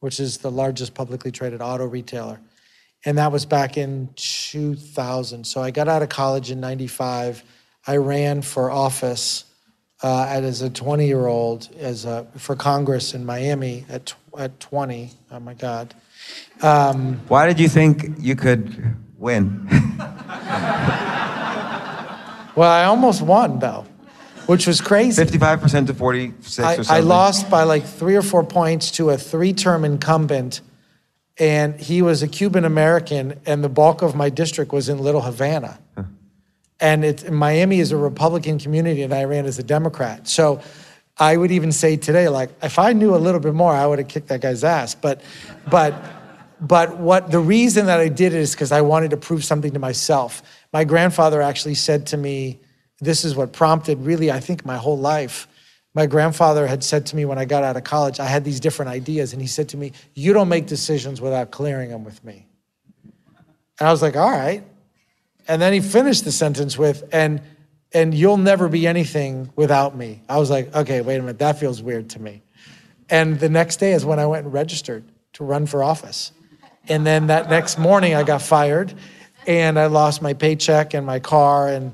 which 0.00 0.20
is 0.20 0.38
the 0.38 0.50
largest 0.50 0.94
publicly 0.94 1.30
traded 1.30 1.62
auto 1.62 1.86
retailer. 1.86 2.40
And 3.04 3.16
that 3.18 3.32
was 3.32 3.46
back 3.46 3.78
in 3.78 4.10
2000. 4.16 5.46
So 5.46 5.62
I 5.62 5.70
got 5.70 5.88
out 5.88 6.02
of 6.02 6.08
college 6.10 6.50
in 6.50 6.60
95. 6.60 7.42
I 7.86 7.96
ran 7.96 8.42
for 8.42 8.70
office 8.70 9.44
uh, 10.02 10.26
as 10.28 10.60
a 10.60 10.68
20 10.68 11.06
year 11.06 11.26
old 11.26 11.68
as 11.78 12.04
a, 12.04 12.26
for 12.36 12.54
Congress 12.54 13.14
in 13.14 13.24
Miami 13.24 13.86
at, 13.88 14.12
at 14.38 14.60
20. 14.60 15.10
Oh 15.30 15.40
my 15.40 15.54
God. 15.54 15.94
Um, 16.62 17.20
why 17.28 17.46
did 17.46 17.60
you 17.60 17.68
think 17.68 18.14
you 18.18 18.34
could 18.34 18.96
win 19.18 19.68
Well, 22.56 22.70
I 22.70 22.84
almost 22.84 23.20
won 23.20 23.58
though, 23.58 23.84
which 24.46 24.66
was 24.66 24.80
crazy. 24.80 25.22
55% 25.22 25.88
to 25.88 25.94
46 25.94 26.58
or 26.58 26.64
I, 26.64 26.76
something 26.76 26.94
I 26.94 27.00
lost 27.00 27.50
by 27.50 27.64
like 27.64 27.84
three 27.84 28.16
or 28.16 28.22
four 28.22 28.42
points 28.42 28.90
to 28.92 29.10
a 29.10 29.18
three-term 29.18 29.84
incumbent, 29.84 30.62
and 31.38 31.78
he 31.78 32.00
was 32.00 32.22
a 32.22 32.28
Cuban 32.28 32.64
American, 32.64 33.38
and 33.44 33.62
the 33.62 33.68
bulk 33.68 34.00
of 34.00 34.14
my 34.14 34.30
district 34.30 34.72
was 34.72 34.88
in 34.88 34.98
Little 34.98 35.20
Havana, 35.20 35.78
and 36.80 37.04
it's, 37.04 37.28
Miami 37.28 37.78
is 37.78 37.92
a 37.92 37.96
Republican 37.98 38.58
community, 38.58 39.02
and 39.02 39.12
I 39.12 39.24
ran 39.24 39.44
as 39.44 39.58
a 39.58 39.62
Democrat. 39.62 40.26
So 40.26 40.62
I 41.18 41.36
would 41.36 41.50
even 41.50 41.72
say 41.72 41.98
today, 41.98 42.30
like 42.30 42.50
if 42.62 42.78
I 42.78 42.94
knew 42.94 43.14
a 43.14 43.18
little 43.18 43.40
bit 43.40 43.52
more, 43.52 43.72
I 43.72 43.84
would 43.84 43.98
have 43.98 44.08
kicked 44.08 44.28
that 44.28 44.40
guy's 44.40 44.64
ass. 44.64 44.94
But, 44.94 45.20
but, 45.70 45.94
but 46.60 46.98
what 46.98 47.30
the 47.30 47.40
reason 47.40 47.86
that 47.86 48.00
I 48.00 48.08
did 48.08 48.32
it 48.32 48.40
is 48.40 48.52
because 48.52 48.72
I 48.72 48.80
wanted 48.80 49.10
to 49.10 49.16
prove 49.16 49.44
something 49.44 49.72
to 49.72 49.78
myself. 49.78 50.42
My 50.72 50.84
grandfather 50.84 51.42
actually 51.42 51.74
said 51.74 52.06
to 52.08 52.16
me, 52.16 52.60
"This 53.00 53.24
is 53.24 53.34
what 53.34 53.52
prompted 53.52 54.00
really, 54.04 54.30
I 54.30 54.40
think, 54.40 54.64
my 54.64 54.76
whole 54.76 54.98
life." 54.98 55.48
My 55.94 56.06
grandfather 56.06 56.66
had 56.66 56.84
said 56.84 57.06
to 57.06 57.16
me 57.16 57.24
when 57.24 57.38
I 57.38 57.46
got 57.46 57.64
out 57.64 57.76
of 57.76 57.84
college, 57.84 58.20
I 58.20 58.26
had 58.26 58.44
these 58.44 58.60
different 58.60 58.90
ideas, 58.90 59.32
and 59.32 59.40
he 59.40 59.48
said 59.48 59.70
to 59.70 59.76
me, 59.76 59.92
"You 60.14 60.32
don't 60.32 60.48
make 60.48 60.66
decisions 60.66 61.20
without 61.20 61.50
clearing 61.50 61.90
them 61.90 62.04
with 62.04 62.22
me." 62.24 62.46
And 63.78 63.88
I 63.88 63.90
was 63.90 64.02
like, 64.02 64.16
"All 64.16 64.30
right." 64.30 64.62
And 65.48 65.62
then 65.62 65.72
he 65.72 65.80
finished 65.80 66.24
the 66.24 66.32
sentence 66.32 66.76
with, 66.76 67.04
and 67.12 67.40
and 67.92 68.12
you'll 68.12 68.36
never 68.36 68.68
be 68.68 68.86
anything 68.86 69.50
without 69.56 69.96
me. 69.96 70.22
I 70.28 70.38
was 70.38 70.50
like, 70.50 70.74
okay, 70.74 71.00
wait 71.00 71.16
a 71.16 71.20
minute, 71.20 71.38
that 71.38 71.58
feels 71.58 71.82
weird 71.82 72.10
to 72.10 72.20
me. 72.20 72.42
And 73.08 73.38
the 73.38 73.48
next 73.48 73.76
day 73.76 73.92
is 73.92 74.04
when 74.04 74.18
I 74.18 74.26
went 74.26 74.44
and 74.44 74.52
registered 74.52 75.04
to 75.34 75.44
run 75.44 75.66
for 75.66 75.82
office. 75.82 76.32
And 76.88 77.06
then 77.06 77.28
that 77.28 77.50
next 77.50 77.78
morning 77.78 78.14
I 78.14 78.22
got 78.22 78.42
fired. 78.42 78.94
and 79.46 79.78
I 79.78 79.86
lost 79.86 80.22
my 80.22 80.34
paycheck 80.34 80.94
and 80.94 81.06
my 81.06 81.20
car, 81.20 81.68
and 81.68 81.92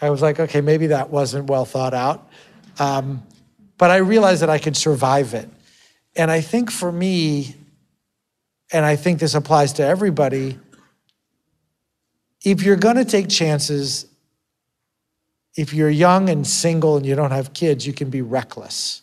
I 0.00 0.10
was 0.10 0.22
like, 0.22 0.38
okay, 0.38 0.60
maybe 0.60 0.88
that 0.88 1.10
wasn't 1.10 1.50
well 1.50 1.64
thought 1.64 1.94
out. 1.94 2.28
Um, 2.78 3.22
but 3.76 3.90
I 3.90 3.96
realized 3.96 4.42
that 4.42 4.50
I 4.50 4.58
could 4.58 4.76
survive 4.76 5.34
it. 5.34 5.48
And 6.14 6.30
I 6.30 6.40
think 6.40 6.70
for 6.70 6.92
me, 6.92 7.56
and 8.72 8.84
I 8.84 8.96
think 8.96 9.18
this 9.18 9.34
applies 9.34 9.72
to 9.74 9.84
everybody, 9.84 10.58
if 12.44 12.62
you're 12.62 12.76
going 12.76 12.96
to 12.96 13.04
take 13.04 13.28
chances, 13.28 14.06
if 15.56 15.74
you're 15.74 15.90
young 15.90 16.28
and 16.28 16.46
single 16.46 16.96
and 16.96 17.04
you 17.04 17.14
don't 17.14 17.30
have 17.30 17.52
kids, 17.52 17.86
you 17.86 17.92
can 17.92 18.10
be 18.10 18.22
reckless. 18.22 19.02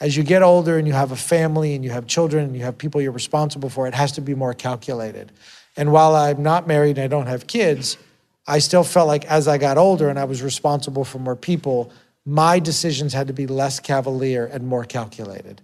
As 0.00 0.16
you 0.16 0.22
get 0.22 0.42
older 0.42 0.78
and 0.78 0.86
you 0.86 0.94
have 0.94 1.12
a 1.12 1.16
family 1.16 1.74
and 1.74 1.84
you 1.84 1.90
have 1.90 2.06
children 2.06 2.44
and 2.44 2.56
you 2.56 2.62
have 2.62 2.78
people 2.78 3.02
you're 3.02 3.12
responsible 3.12 3.68
for, 3.68 3.86
it 3.86 3.94
has 3.94 4.12
to 4.12 4.20
be 4.20 4.34
more 4.34 4.54
calculated. 4.54 5.30
And 5.76 5.92
while 5.92 6.14
I'm 6.16 6.42
not 6.42 6.66
married 6.66 6.96
and 6.96 7.04
I 7.04 7.08
don't 7.08 7.26
have 7.26 7.46
kids, 7.46 7.98
I 8.46 8.58
still 8.58 8.82
felt 8.82 9.06
like 9.06 9.24
as 9.26 9.46
I 9.46 9.58
got 9.58 9.76
older 9.76 10.08
and 10.08 10.18
I 10.18 10.24
was 10.24 10.42
responsible 10.42 11.04
for 11.04 11.18
more 11.18 11.36
people, 11.36 11.92
my 12.24 12.58
decisions 12.58 13.12
had 13.12 13.26
to 13.26 13.32
be 13.32 13.46
less 13.46 13.78
cavalier 13.78 14.46
and 14.46 14.66
more 14.66 14.84
calculated. 14.84 15.60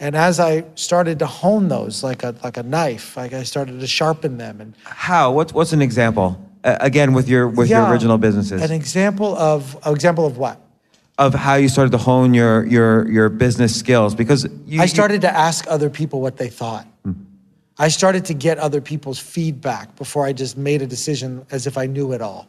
And 0.00 0.14
as 0.14 0.38
I 0.38 0.64
started 0.74 1.18
to 1.18 1.26
hone 1.26 1.68
those 1.68 2.04
like 2.04 2.22
a 2.22 2.34
like 2.44 2.56
a 2.56 2.62
knife, 2.62 3.16
like 3.16 3.32
I 3.32 3.42
started 3.42 3.80
to 3.80 3.86
sharpen 3.86 4.38
them 4.38 4.60
and 4.60 4.74
How? 4.84 5.32
What's 5.32 5.52
what's 5.52 5.72
an 5.72 5.82
example? 5.82 6.40
Uh, 6.62 6.76
again, 6.80 7.12
with 7.12 7.28
your 7.28 7.48
with 7.48 7.68
your 7.68 7.86
original 7.86 8.18
businesses 8.18 8.62
An 8.62 8.70
example 8.70 9.36
of 9.36 9.76
an 9.84 9.92
example 9.92 10.26
of 10.26 10.38
what? 10.38 10.60
Of 11.18 11.34
how 11.34 11.56
you 11.56 11.68
started 11.68 11.90
to 11.90 11.98
hone 11.98 12.32
your 12.32 12.64
your 12.66 13.08
your 13.10 13.28
business 13.28 13.76
skills 13.76 14.14
because 14.14 14.48
you, 14.66 14.80
I 14.80 14.86
started 14.86 15.20
to 15.22 15.30
ask 15.30 15.66
other 15.68 15.90
people 15.90 16.20
what 16.20 16.36
they 16.36 16.48
thought. 16.48 16.86
I 17.80 17.88
started 17.88 18.24
to 18.26 18.34
get 18.34 18.58
other 18.58 18.80
people's 18.80 19.20
feedback 19.20 19.94
before 19.96 20.26
I 20.26 20.32
just 20.32 20.56
made 20.56 20.82
a 20.82 20.86
decision 20.86 21.46
as 21.50 21.66
if 21.66 21.78
I 21.78 21.86
knew 21.86 22.12
it 22.12 22.20
all. 22.20 22.48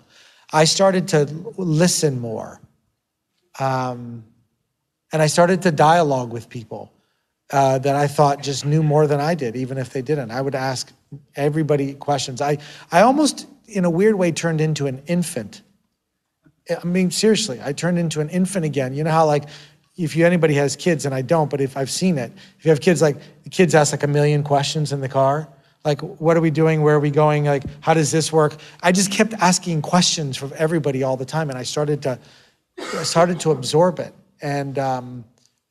I 0.51 0.63
started 0.63 1.07
to 1.09 1.25
listen 1.57 2.19
more. 2.19 2.59
Um, 3.59 4.23
and 5.11 5.21
I 5.21 5.27
started 5.27 5.61
to 5.63 5.71
dialogue 5.71 6.31
with 6.31 6.49
people 6.49 6.91
uh, 7.51 7.77
that 7.79 7.95
I 7.95 8.07
thought 8.07 8.41
just 8.41 8.65
knew 8.65 8.81
more 8.81 9.05
than 9.05 9.19
I 9.19 9.35
did, 9.35 9.55
even 9.55 9.77
if 9.77 9.91
they 9.91 10.01
didn't. 10.01 10.31
I 10.31 10.41
would 10.41 10.55
ask 10.55 10.91
everybody 11.35 11.93
questions. 11.93 12.41
I, 12.41 12.57
I 12.91 13.01
almost, 13.01 13.47
in 13.67 13.85
a 13.85 13.89
weird 13.89 14.15
way, 14.15 14.31
turned 14.31 14.61
into 14.61 14.87
an 14.87 15.01
infant. 15.07 15.61
I 16.69 16.85
mean, 16.85 17.11
seriously, 17.11 17.59
I 17.63 17.73
turned 17.73 17.97
into 17.97 18.21
an 18.21 18.29
infant 18.29 18.65
again. 18.65 18.93
You 18.93 19.03
know 19.03 19.11
how, 19.11 19.25
like, 19.25 19.45
if 19.97 20.15
you, 20.15 20.25
anybody 20.25 20.53
has 20.53 20.75
kids, 20.75 21.05
and 21.05 21.13
I 21.13 21.21
don't, 21.21 21.49
but 21.49 21.61
if 21.61 21.75
I've 21.75 21.89
seen 21.89 22.17
it, 22.17 22.31
if 22.57 22.65
you 22.65 22.69
have 22.69 22.81
kids, 22.81 23.01
like, 23.01 23.17
the 23.43 23.49
kids 23.49 23.75
ask 23.75 23.91
like 23.91 24.03
a 24.03 24.07
million 24.07 24.43
questions 24.43 24.93
in 24.93 25.01
the 25.01 25.09
car. 25.09 25.49
Like, 25.85 26.01
what 26.01 26.35
are 26.37 26.41
we 26.41 26.51
doing? 26.51 26.81
Where 26.81 26.95
are 26.95 26.99
we 26.99 27.09
going? 27.09 27.45
Like, 27.45 27.63
how 27.81 27.93
does 27.93 28.11
this 28.11 28.31
work? 28.31 28.57
I 28.83 28.91
just 28.91 29.11
kept 29.11 29.33
asking 29.33 29.81
questions 29.81 30.37
from 30.37 30.51
everybody 30.57 31.03
all 31.03 31.17
the 31.17 31.25
time, 31.25 31.49
and 31.49 31.57
I 31.57 31.63
started 31.63 32.01
to, 32.03 32.19
I 32.77 33.03
started 33.03 33.39
to 33.41 33.51
absorb 33.51 33.99
it. 33.99 34.13
And, 34.41 34.77
um, 34.77 35.23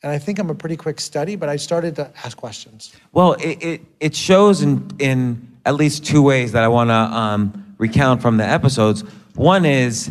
and 0.02 0.12
I 0.12 0.18
think 0.18 0.38
I'm 0.38 0.50
a 0.50 0.54
pretty 0.54 0.76
quick 0.76 1.00
study, 1.00 1.36
but 1.36 1.48
I 1.48 1.56
started 1.56 1.96
to 1.96 2.10
ask 2.24 2.36
questions. 2.36 2.92
Well, 3.12 3.32
it, 3.34 3.62
it, 3.62 3.80
it 4.00 4.14
shows 4.14 4.62
in, 4.62 4.90
in 4.98 5.56
at 5.64 5.74
least 5.74 6.04
two 6.04 6.22
ways 6.22 6.52
that 6.52 6.64
I 6.64 6.68
want 6.68 6.88
to 6.88 6.94
um, 6.94 7.74
recount 7.78 8.22
from 8.22 8.36
the 8.36 8.44
episodes. 8.44 9.02
One 9.34 9.64
is 9.64 10.10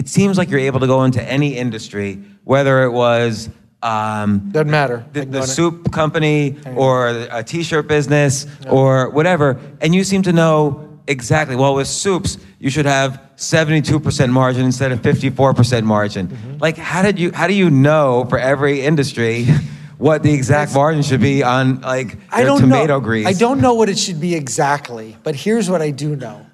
it 0.00 0.08
seems 0.08 0.38
like 0.38 0.48
you're 0.48 0.60
able 0.60 0.80
to 0.80 0.86
go 0.86 1.04
into 1.04 1.22
any 1.22 1.58
industry, 1.58 2.18
whether 2.44 2.84
it 2.84 2.90
was 2.90 3.50
um, 3.82 4.48
Doesn't 4.50 4.70
matter. 4.70 5.04
the, 5.12 5.26
the 5.26 5.42
soup 5.42 5.92
company 5.92 6.56
or 6.74 7.08
a 7.30 7.44
t-shirt 7.44 7.86
business 7.86 8.46
or 8.66 9.10
whatever, 9.10 9.60
and 9.82 9.94
you 9.94 10.02
seem 10.02 10.22
to 10.22 10.32
know 10.32 10.88
exactly. 11.06 11.54
Well, 11.54 11.74
with 11.74 11.86
soups, 11.86 12.38
you 12.58 12.70
should 12.70 12.86
have 12.86 13.20
72% 13.36 14.30
margin 14.30 14.64
instead 14.64 14.90
of 14.90 15.02
54% 15.02 15.84
margin. 15.84 16.28
Mm-hmm. 16.28 16.56
Like, 16.60 16.78
how 16.78 17.02
did 17.02 17.18
you? 17.18 17.30
How 17.32 17.46
do 17.46 17.52
you 17.52 17.68
know 17.68 18.24
for 18.24 18.38
every 18.38 18.80
industry? 18.80 19.46
What 20.00 20.22
the 20.22 20.32
exact 20.32 20.72
margin 20.72 21.02
should 21.02 21.20
be 21.20 21.42
on 21.42 21.82
like 21.82 22.16
I 22.30 22.42
don't 22.42 22.58
tomato 22.60 22.86
know. 22.86 23.00
grease? 23.00 23.26
I 23.26 23.34
don't 23.34 23.60
know 23.60 23.74
what 23.74 23.90
it 23.90 23.98
should 23.98 24.18
be 24.18 24.34
exactly, 24.34 25.18
but 25.22 25.34
here's 25.34 25.68
what 25.68 25.82
I 25.82 25.90
do 25.90 26.16
know. 26.16 26.46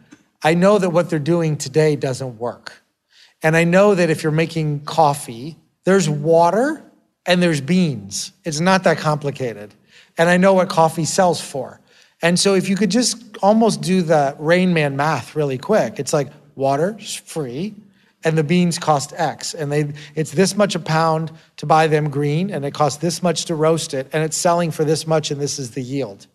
I 0.42 0.54
know 0.54 0.78
that 0.78 0.90
what 0.90 1.10
they're 1.10 1.20
doing 1.20 1.56
today 1.56 1.94
doesn't 1.94 2.40
work. 2.40 2.82
And 3.42 3.56
I 3.56 3.64
know 3.64 3.94
that 3.94 4.10
if 4.10 4.22
you're 4.22 4.32
making 4.32 4.84
coffee, 4.84 5.56
there's 5.84 6.08
water 6.08 6.82
and 7.26 7.42
there's 7.42 7.60
beans. 7.60 8.32
It's 8.44 8.60
not 8.60 8.84
that 8.84 8.98
complicated. 8.98 9.74
And 10.18 10.28
I 10.28 10.36
know 10.36 10.54
what 10.54 10.68
coffee 10.68 11.04
sells 11.04 11.40
for. 11.40 11.80
And 12.22 12.38
so 12.38 12.54
if 12.54 12.68
you 12.68 12.76
could 12.76 12.90
just 12.90 13.36
almost 13.42 13.82
do 13.82 14.02
the 14.02 14.34
Rain 14.38 14.72
Man 14.72 14.96
math 14.96 15.36
really 15.36 15.58
quick, 15.58 15.98
it's 15.98 16.12
like 16.12 16.28
water's 16.54 17.14
free 17.14 17.74
and 18.24 18.36
the 18.36 18.42
beans 18.42 18.78
cost 18.78 19.12
X. 19.16 19.54
And 19.54 19.70
they 19.70 19.92
it's 20.14 20.32
this 20.32 20.56
much 20.56 20.74
a 20.74 20.80
pound 20.80 21.30
to 21.58 21.66
buy 21.66 21.86
them 21.86 22.10
green, 22.10 22.50
and 22.50 22.64
it 22.64 22.74
costs 22.74 22.98
this 22.98 23.22
much 23.22 23.44
to 23.46 23.54
roast 23.54 23.94
it, 23.94 24.08
and 24.12 24.24
it's 24.24 24.36
selling 24.36 24.72
for 24.72 24.84
this 24.84 25.06
much, 25.06 25.30
and 25.30 25.40
this 25.40 25.58
is 25.58 25.70
the 25.70 25.82
yield. 25.82 26.26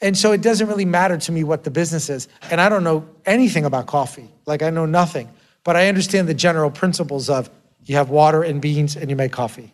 And 0.00 0.16
so 0.16 0.32
it 0.32 0.40
doesn't 0.40 0.66
really 0.66 0.84
matter 0.84 1.18
to 1.18 1.32
me 1.32 1.44
what 1.44 1.64
the 1.64 1.70
business 1.70 2.08
is. 2.08 2.28
And 2.50 2.60
I 2.60 2.68
don't 2.68 2.84
know 2.84 3.06
anything 3.24 3.64
about 3.64 3.86
coffee. 3.86 4.30
Like 4.46 4.62
I 4.62 4.70
know 4.70 4.86
nothing. 4.86 5.28
But 5.66 5.74
I 5.74 5.88
understand 5.88 6.28
the 6.28 6.34
general 6.34 6.70
principles 6.70 7.28
of 7.28 7.50
you 7.86 7.96
have 7.96 8.08
water 8.08 8.44
and 8.44 8.62
beans 8.62 8.94
and 8.94 9.10
you 9.10 9.16
make 9.16 9.32
coffee. 9.32 9.72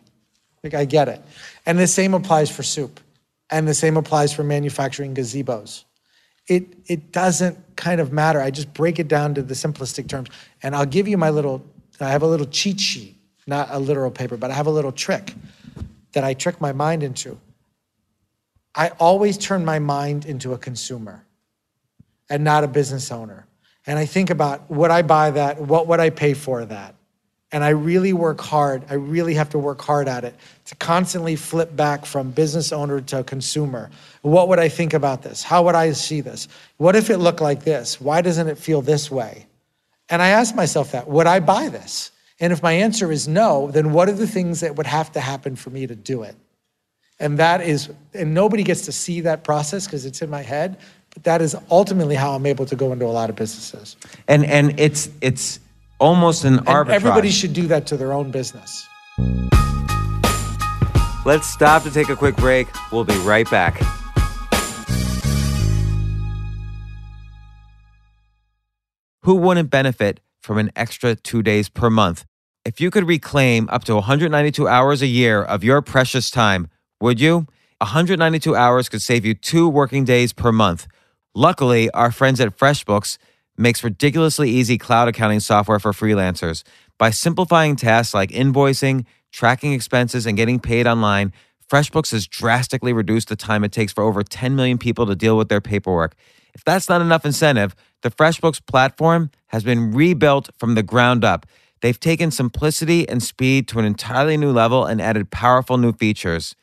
Like 0.63 0.73
I 0.73 0.85
get 0.85 1.07
it. 1.07 1.21
And 1.67 1.77
the 1.77 1.85
same 1.85 2.15
applies 2.15 2.49
for 2.49 2.63
soup. 2.63 2.99
And 3.51 3.67
the 3.67 3.75
same 3.75 3.95
applies 3.95 4.33
for 4.33 4.43
manufacturing 4.43 5.13
gazebos. 5.13 5.83
It 6.47 6.63
it 6.87 7.11
doesn't 7.11 7.75
kind 7.75 8.01
of 8.01 8.11
matter. 8.11 8.41
I 8.41 8.49
just 8.49 8.73
break 8.73 8.97
it 8.97 9.07
down 9.07 9.35
to 9.35 9.43
the 9.43 9.53
simplistic 9.53 10.07
terms. 10.07 10.29
And 10.63 10.75
I'll 10.75 10.87
give 10.87 11.07
you 11.07 11.15
my 11.15 11.29
little 11.29 11.63
I 11.99 12.09
have 12.09 12.23
a 12.23 12.27
little 12.27 12.47
cheat 12.47 12.79
sheet, 12.79 13.15
not 13.45 13.67
a 13.69 13.77
literal 13.77 14.09
paper, 14.09 14.35
but 14.35 14.49
I 14.49 14.55
have 14.55 14.65
a 14.65 14.71
little 14.71 14.91
trick 14.91 15.35
that 16.13 16.23
I 16.23 16.33
trick 16.33 16.59
my 16.59 16.71
mind 16.71 17.03
into. 17.03 17.37
I 18.73 18.89
always 18.99 19.37
turn 19.37 19.63
my 19.63 19.77
mind 19.77 20.25
into 20.25 20.53
a 20.53 20.57
consumer 20.57 21.23
and 22.31 22.43
not 22.43 22.63
a 22.63 22.67
business 22.67 23.11
owner. 23.11 23.45
And 23.85 23.99
I 23.99 24.05
think 24.05 24.29
about 24.29 24.69
would 24.69 24.91
I 24.91 25.01
buy 25.01 25.31
that? 25.31 25.59
What 25.59 25.87
would 25.87 25.99
I 25.99 26.09
pay 26.09 26.33
for 26.33 26.65
that? 26.65 26.95
And 27.51 27.63
I 27.63 27.69
really 27.69 28.13
work 28.13 28.41
hard. 28.41 28.83
I 28.89 28.95
really 28.95 29.35
have 29.35 29.49
to 29.49 29.59
work 29.59 29.79
hard 29.81 30.07
at 30.07 30.23
it 30.23 30.35
to 30.65 30.75
constantly 30.75 31.35
flip 31.35 31.75
back 31.75 32.03
from 32.05 32.31
business 32.31 32.71
owner 32.71 32.99
to 33.01 33.23
consumer. 33.23 33.91
What 34.23 34.47
would 34.47 34.57
I 34.57 34.69
think 34.69 34.95
about 34.95 35.21
this? 35.21 35.43
How 35.43 35.63
would 35.63 35.75
I 35.75 35.91
see 35.91 36.21
this? 36.21 36.47
What 36.77 36.95
if 36.95 37.11
it 37.11 37.17
looked 37.17 37.41
like 37.41 37.63
this? 37.63 38.01
Why 38.01 38.21
doesn't 38.21 38.47
it 38.47 38.57
feel 38.57 38.81
this 38.81 39.11
way? 39.11 39.45
And 40.09 40.21
I 40.21 40.29
ask 40.29 40.55
myself 40.55 40.93
that 40.93 41.07
would 41.07 41.27
I 41.27 41.39
buy 41.39 41.69
this? 41.69 42.11
And 42.39 42.51
if 42.51 42.63
my 42.63 42.73
answer 42.73 43.11
is 43.11 43.27
no, 43.27 43.69
then 43.69 43.93
what 43.93 44.09
are 44.09 44.13
the 44.13 44.27
things 44.27 44.61
that 44.61 44.75
would 44.75 44.87
have 44.87 45.11
to 45.11 45.19
happen 45.19 45.55
for 45.55 45.69
me 45.69 45.85
to 45.85 45.95
do 45.95 46.23
it? 46.23 46.35
And 47.19 47.37
that 47.37 47.61
is, 47.61 47.89
and 48.13 48.33
nobody 48.33 48.63
gets 48.63 48.81
to 48.85 48.91
see 48.91 49.21
that 49.21 49.43
process 49.43 49.85
because 49.85 50.05
it's 50.05 50.21
in 50.21 50.29
my 50.29 50.41
head, 50.41 50.77
that 51.21 51.41
is 51.41 51.55
ultimately 51.69 52.15
how 52.15 52.33
I'm 52.33 52.45
able 52.45 52.65
to 52.65 52.75
go 52.75 52.91
into 52.91 53.05
a 53.05 53.13
lot 53.13 53.29
of 53.29 53.35
businesses. 53.35 53.95
and 54.27 54.43
and 54.45 54.79
it's 54.79 55.09
it's 55.21 55.59
almost 55.99 56.43
an 56.43 56.57
And 56.59 56.67
arbitrage. 56.67 56.89
everybody 56.89 57.29
should 57.29 57.53
do 57.53 57.67
that 57.67 57.85
to 57.87 57.97
their 57.97 58.11
own 58.13 58.31
business. 58.31 58.85
Let's 61.25 61.47
stop 61.47 61.83
to 61.83 61.91
take 61.91 62.09
a 62.09 62.15
quick 62.17 62.35
break. 62.35 62.67
We'll 62.91 63.05
be 63.05 63.15
right 63.19 63.49
back. 63.49 63.79
Who 69.21 69.35
wouldn't 69.35 69.69
benefit 69.69 70.19
from 70.41 70.57
an 70.57 70.71
extra 70.75 71.15
two 71.15 71.41
days 71.41 71.69
per 71.69 71.89
month? 71.89 72.25
If 72.65 72.81
you 72.81 72.91
could 72.91 73.07
reclaim 73.07 73.69
up 73.71 73.83
to 73.85 73.95
192 73.95 74.67
hours 74.67 75.01
a 75.01 75.07
year 75.07 75.41
of 75.41 75.63
your 75.63 75.81
precious 75.81 76.29
time, 76.29 76.67
would 77.01 77.19
you? 77.19 77.47
192 77.79 78.55
hours 78.55 78.87
could 78.89 79.01
save 79.01 79.25
you 79.25 79.33
two 79.33 79.67
working 79.67 80.05
days 80.05 80.31
per 80.33 80.51
month. 80.51 80.87
Luckily, 81.35 81.89
our 81.91 82.11
friends 82.11 82.39
at 82.39 82.55
FreshBooks 82.55 83.17
makes 83.57 83.83
ridiculously 83.83 84.51
easy 84.51 84.77
cloud 84.77 85.07
accounting 85.07 85.39
software 85.39 85.79
for 85.79 85.91
freelancers. 85.91 86.63
By 86.99 87.09
simplifying 87.09 87.75
tasks 87.75 88.13
like 88.13 88.29
invoicing, 88.29 89.05
tracking 89.31 89.73
expenses, 89.73 90.27
and 90.27 90.37
getting 90.37 90.59
paid 90.59 90.85
online, 90.85 91.33
FreshBooks 91.67 92.11
has 92.11 92.27
drastically 92.27 92.93
reduced 92.93 93.29
the 93.29 93.35
time 93.35 93.63
it 93.63 93.71
takes 93.71 93.91
for 93.91 94.03
over 94.03 94.21
10 94.21 94.55
million 94.55 94.77
people 94.77 95.07
to 95.07 95.15
deal 95.15 95.35
with 95.35 95.49
their 95.49 95.61
paperwork. 95.61 96.13
If 96.53 96.63
that's 96.63 96.87
not 96.87 97.01
enough 97.01 97.25
incentive, 97.25 97.75
the 98.03 98.11
FreshBooks 98.11 98.63
platform 98.67 99.31
has 99.47 99.63
been 99.63 99.91
rebuilt 99.91 100.51
from 100.59 100.75
the 100.75 100.83
ground 100.83 101.25
up. 101.25 101.47
They've 101.81 101.99
taken 101.99 102.29
simplicity 102.29 103.09
and 103.09 103.23
speed 103.23 103.67
to 103.69 103.79
an 103.79 103.85
entirely 103.85 104.37
new 104.37 104.51
level 104.51 104.85
and 104.85 105.01
added 105.01 105.31
powerful 105.31 105.79
new 105.79 105.93
features. 105.93 106.55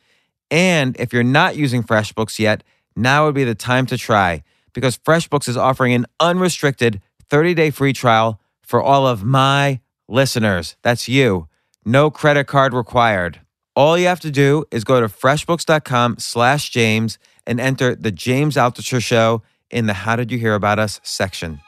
And 0.48 0.96
if 1.00 1.12
you're 1.12 1.24
not 1.24 1.56
using 1.56 1.82
FreshBooks 1.82 2.38
yet, 2.38 2.62
now 2.94 3.26
would 3.26 3.34
be 3.34 3.44
the 3.44 3.56
time 3.56 3.86
to 3.86 3.98
try 3.98 4.44
because 4.72 4.98
FreshBooks 4.98 5.48
is 5.48 5.56
offering 5.56 5.92
an 5.92 6.06
unrestricted 6.18 7.00
30-day 7.28 7.70
free 7.70 7.92
trial 7.92 8.40
for 8.62 8.82
all 8.82 9.06
of 9.06 9.24
my 9.24 9.80
listeners. 10.08 10.76
That's 10.82 11.08
you. 11.08 11.48
No 11.84 12.10
credit 12.10 12.46
card 12.46 12.74
required. 12.74 13.40
All 13.74 13.96
you 13.96 14.06
have 14.06 14.20
to 14.20 14.30
do 14.30 14.64
is 14.70 14.84
go 14.84 15.00
to 15.00 15.06
freshbooks.com 15.06 16.16
slash 16.18 16.70
James 16.70 17.18
and 17.46 17.60
enter 17.60 17.94
the 17.94 18.10
James 18.10 18.56
Altucher 18.56 19.02
Show 19.02 19.42
in 19.70 19.86
the 19.86 19.94
How 19.94 20.16
Did 20.16 20.30
You 20.30 20.38
Hear 20.38 20.54
About 20.54 20.78
Us 20.78 21.00
section. 21.02 21.60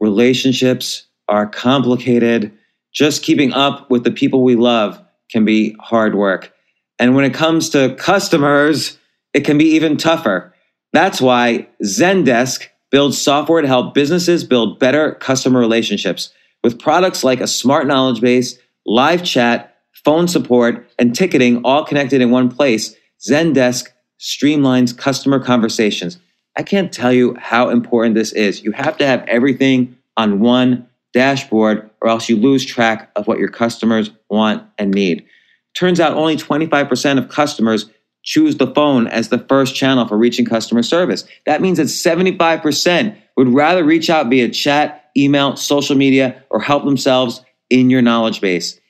Relationships 0.00 1.06
are 1.28 1.46
complicated. 1.46 2.52
Just 2.92 3.22
keeping 3.22 3.52
up 3.52 3.90
with 3.90 4.04
the 4.04 4.10
people 4.10 4.42
we 4.42 4.56
love 4.56 5.00
can 5.30 5.44
be 5.44 5.76
hard 5.80 6.14
work. 6.14 6.52
And 6.98 7.14
when 7.14 7.24
it 7.24 7.34
comes 7.34 7.70
to 7.70 7.94
customers, 7.96 8.98
it 9.34 9.44
can 9.44 9.58
be 9.58 9.70
even 9.70 9.96
tougher. 9.96 10.54
That's 10.92 11.20
why 11.20 11.68
Zendesk 11.84 12.66
builds 12.90 13.20
software 13.20 13.62
to 13.62 13.68
help 13.68 13.94
businesses 13.94 14.44
build 14.44 14.78
better 14.78 15.12
customer 15.12 15.60
relationships 15.60 16.32
with 16.64 16.78
products 16.78 17.22
like 17.22 17.40
a 17.40 17.46
smart 17.46 17.86
knowledge 17.86 18.20
base, 18.20 18.58
live 18.86 19.22
chat, 19.22 19.76
phone 20.04 20.26
support, 20.26 20.88
and 20.98 21.14
ticketing 21.14 21.60
all 21.64 21.84
connected 21.84 22.20
in 22.20 22.30
one 22.30 22.50
place. 22.50 22.94
Zendesk 23.20 23.88
streamlines 24.18 24.96
customer 24.96 25.38
conversations. 25.38 26.18
I 26.56 26.62
can't 26.62 26.92
tell 26.92 27.12
you 27.12 27.36
how 27.38 27.68
important 27.68 28.14
this 28.14 28.32
is. 28.32 28.62
You 28.62 28.72
have 28.72 28.96
to 28.98 29.06
have 29.06 29.24
everything 29.28 29.96
on 30.16 30.40
one 30.40 30.88
dashboard, 31.12 31.88
or 32.00 32.08
else 32.08 32.28
you 32.28 32.36
lose 32.36 32.64
track 32.64 33.10
of 33.16 33.26
what 33.26 33.38
your 33.38 33.48
customers 33.48 34.10
want 34.28 34.64
and 34.76 34.90
need. 34.92 35.24
Turns 35.78 36.00
out 36.00 36.14
only 36.14 36.36
25% 36.36 37.18
of 37.18 37.28
customers 37.28 37.88
choose 38.24 38.56
the 38.56 38.66
phone 38.66 39.06
as 39.06 39.28
the 39.28 39.38
first 39.38 39.76
channel 39.76 40.08
for 40.08 40.18
reaching 40.18 40.44
customer 40.44 40.82
service. 40.82 41.22
That 41.46 41.62
means 41.62 41.78
that 41.78 41.84
75% 41.84 43.16
would 43.36 43.48
rather 43.54 43.84
reach 43.84 44.10
out 44.10 44.28
via 44.28 44.48
chat, 44.48 45.08
email, 45.16 45.54
social 45.54 45.94
media, 45.94 46.42
or 46.50 46.58
help 46.58 46.84
themselves 46.84 47.44
in 47.70 47.90
your 47.90 48.02
knowledge 48.02 48.40
base. 48.40 48.80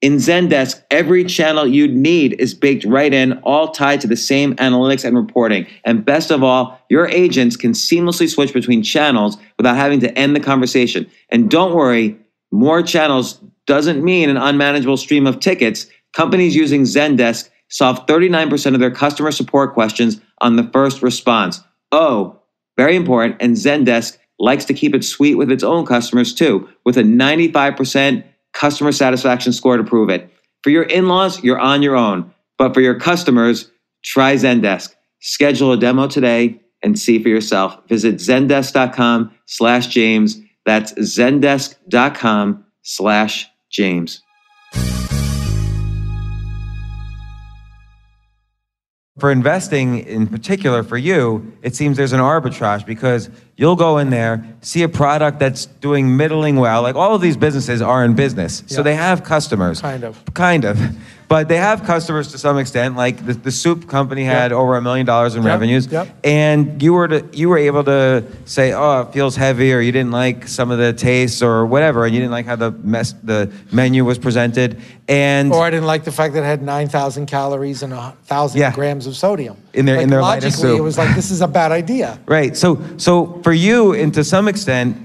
In 0.00 0.14
Zendesk, 0.14 0.82
every 0.90 1.24
channel 1.24 1.66
you'd 1.66 1.94
need 1.94 2.40
is 2.40 2.54
baked 2.54 2.86
right 2.86 3.12
in, 3.12 3.34
all 3.40 3.72
tied 3.72 4.00
to 4.00 4.06
the 4.06 4.16
same 4.16 4.56
analytics 4.56 5.04
and 5.04 5.14
reporting. 5.14 5.66
And 5.84 6.06
best 6.06 6.30
of 6.30 6.42
all, 6.42 6.80
your 6.88 7.06
agents 7.08 7.54
can 7.54 7.72
seamlessly 7.72 8.30
switch 8.30 8.54
between 8.54 8.82
channels 8.82 9.36
without 9.58 9.76
having 9.76 10.00
to 10.00 10.18
end 10.18 10.34
the 10.34 10.40
conversation. 10.40 11.06
And 11.28 11.50
don't 11.50 11.74
worry, 11.74 12.16
more 12.50 12.82
channels 12.82 13.38
doesn't 13.66 14.02
mean 14.02 14.30
an 14.30 14.38
unmanageable 14.38 14.96
stream 14.96 15.26
of 15.26 15.38
tickets. 15.38 15.86
Companies 16.12 16.56
using 16.56 16.82
Zendesk 16.82 17.50
solve 17.68 18.04
39% 18.06 18.74
of 18.74 18.80
their 18.80 18.90
customer 18.90 19.30
support 19.30 19.74
questions 19.74 20.20
on 20.40 20.56
the 20.56 20.68
first 20.72 21.02
response. 21.02 21.60
Oh, 21.92 22.40
very 22.76 22.96
important. 22.96 23.36
And 23.40 23.56
Zendesk 23.56 24.18
likes 24.38 24.64
to 24.64 24.74
keep 24.74 24.94
it 24.94 25.04
sweet 25.04 25.36
with 25.36 25.50
its 25.50 25.62
own 25.62 25.86
customers 25.86 26.34
too, 26.34 26.68
with 26.84 26.96
a 26.96 27.02
95% 27.02 28.24
customer 28.52 28.92
satisfaction 28.92 29.52
score 29.52 29.76
to 29.76 29.84
prove 29.84 30.08
it. 30.10 30.32
For 30.62 30.70
your 30.70 30.82
in 30.84 31.08
laws, 31.08 31.42
you're 31.42 31.58
on 31.58 31.82
your 31.82 31.96
own. 31.96 32.32
But 32.58 32.74
for 32.74 32.80
your 32.80 32.98
customers, 32.98 33.70
try 34.02 34.34
Zendesk. 34.34 34.94
Schedule 35.20 35.72
a 35.72 35.76
demo 35.76 36.08
today 36.08 36.60
and 36.82 36.98
see 36.98 37.22
for 37.22 37.28
yourself. 37.28 37.76
Visit 37.88 38.16
zendesk.com 38.16 39.30
slash 39.46 39.86
James. 39.88 40.40
That's 40.66 40.92
zendesk.com 40.94 42.64
slash 42.82 43.48
James. 43.70 44.22
For 49.20 49.30
investing 49.30 49.98
in 49.98 50.26
particular 50.26 50.82
for 50.82 50.96
you, 50.96 51.52
it 51.62 51.76
seems 51.76 51.96
there's 51.96 52.12
an 52.12 52.20
arbitrage 52.20 52.86
because 52.86 53.30
you'll 53.56 53.76
go 53.76 53.98
in 53.98 54.10
there, 54.10 54.44
see 54.62 54.82
a 54.82 54.88
product 54.88 55.38
that's 55.38 55.66
doing 55.66 56.16
middling 56.16 56.56
well. 56.56 56.82
Like 56.82 56.96
all 56.96 57.14
of 57.14 57.20
these 57.20 57.36
businesses 57.36 57.82
are 57.82 58.04
in 58.04 58.14
business, 58.14 58.64
so 58.66 58.82
they 58.82 58.94
have 58.94 59.22
customers. 59.22 59.80
Kind 59.80 60.04
of. 60.04 60.24
Kind 60.34 60.64
of. 60.64 60.80
But 61.30 61.46
they 61.46 61.58
have 61.58 61.84
customers 61.84 62.32
to 62.32 62.38
some 62.38 62.58
extent. 62.58 62.96
Like 62.96 63.24
the, 63.24 63.34
the 63.34 63.52
soup 63.52 63.88
company 63.88 64.24
had 64.24 64.50
over 64.50 64.76
a 64.76 64.82
million 64.82 65.06
dollars 65.06 65.36
in 65.36 65.44
revenues, 65.44 65.86
yep. 65.86 66.08
and 66.24 66.82
you 66.82 66.92
were 66.92 67.06
to 67.06 67.24
you 67.32 67.48
were 67.48 67.56
able 67.56 67.84
to 67.84 68.24
say, 68.46 68.72
oh, 68.72 69.02
it 69.02 69.12
feels 69.12 69.36
heavy, 69.36 69.72
or 69.72 69.78
you 69.78 69.92
didn't 69.92 70.10
like 70.10 70.48
some 70.48 70.72
of 70.72 70.78
the 70.78 70.92
tastes, 70.92 71.40
or 71.40 71.66
whatever, 71.66 72.04
and 72.04 72.12
you 72.12 72.20
didn't 72.20 72.32
like 72.32 72.46
how 72.46 72.56
the 72.56 72.72
mess 72.72 73.12
the 73.22 73.48
menu 73.70 74.04
was 74.04 74.18
presented, 74.18 74.80
and 75.06 75.52
Or 75.52 75.62
I 75.62 75.70
didn't 75.70 75.86
like 75.86 76.02
the 76.02 76.10
fact 76.10 76.34
that 76.34 76.42
it 76.42 76.46
had 76.46 76.62
9,000 76.62 77.26
calories 77.26 77.84
and 77.84 77.92
1,000 77.92 78.60
Yeah. 78.60 78.74
grams 78.74 79.06
of 79.06 79.14
sodium. 79.14 79.56
In 79.72 79.86
their- 79.86 79.98
like, 79.98 80.02
in 80.02 80.10
their 80.10 80.22
Logically, 80.22 80.74
it 80.74 80.82
was 80.82 80.98
like, 80.98 81.14
this 81.14 81.30
is 81.30 81.42
a 81.42 81.48
bad 81.48 81.70
idea. 81.70 82.18
Right. 82.26 82.56
So 82.56 82.80
so 82.96 83.40
for 83.44 83.52
you 83.52 83.94
and 83.94 84.12
to 84.14 84.24
some 84.24 84.48
extent 84.48 84.96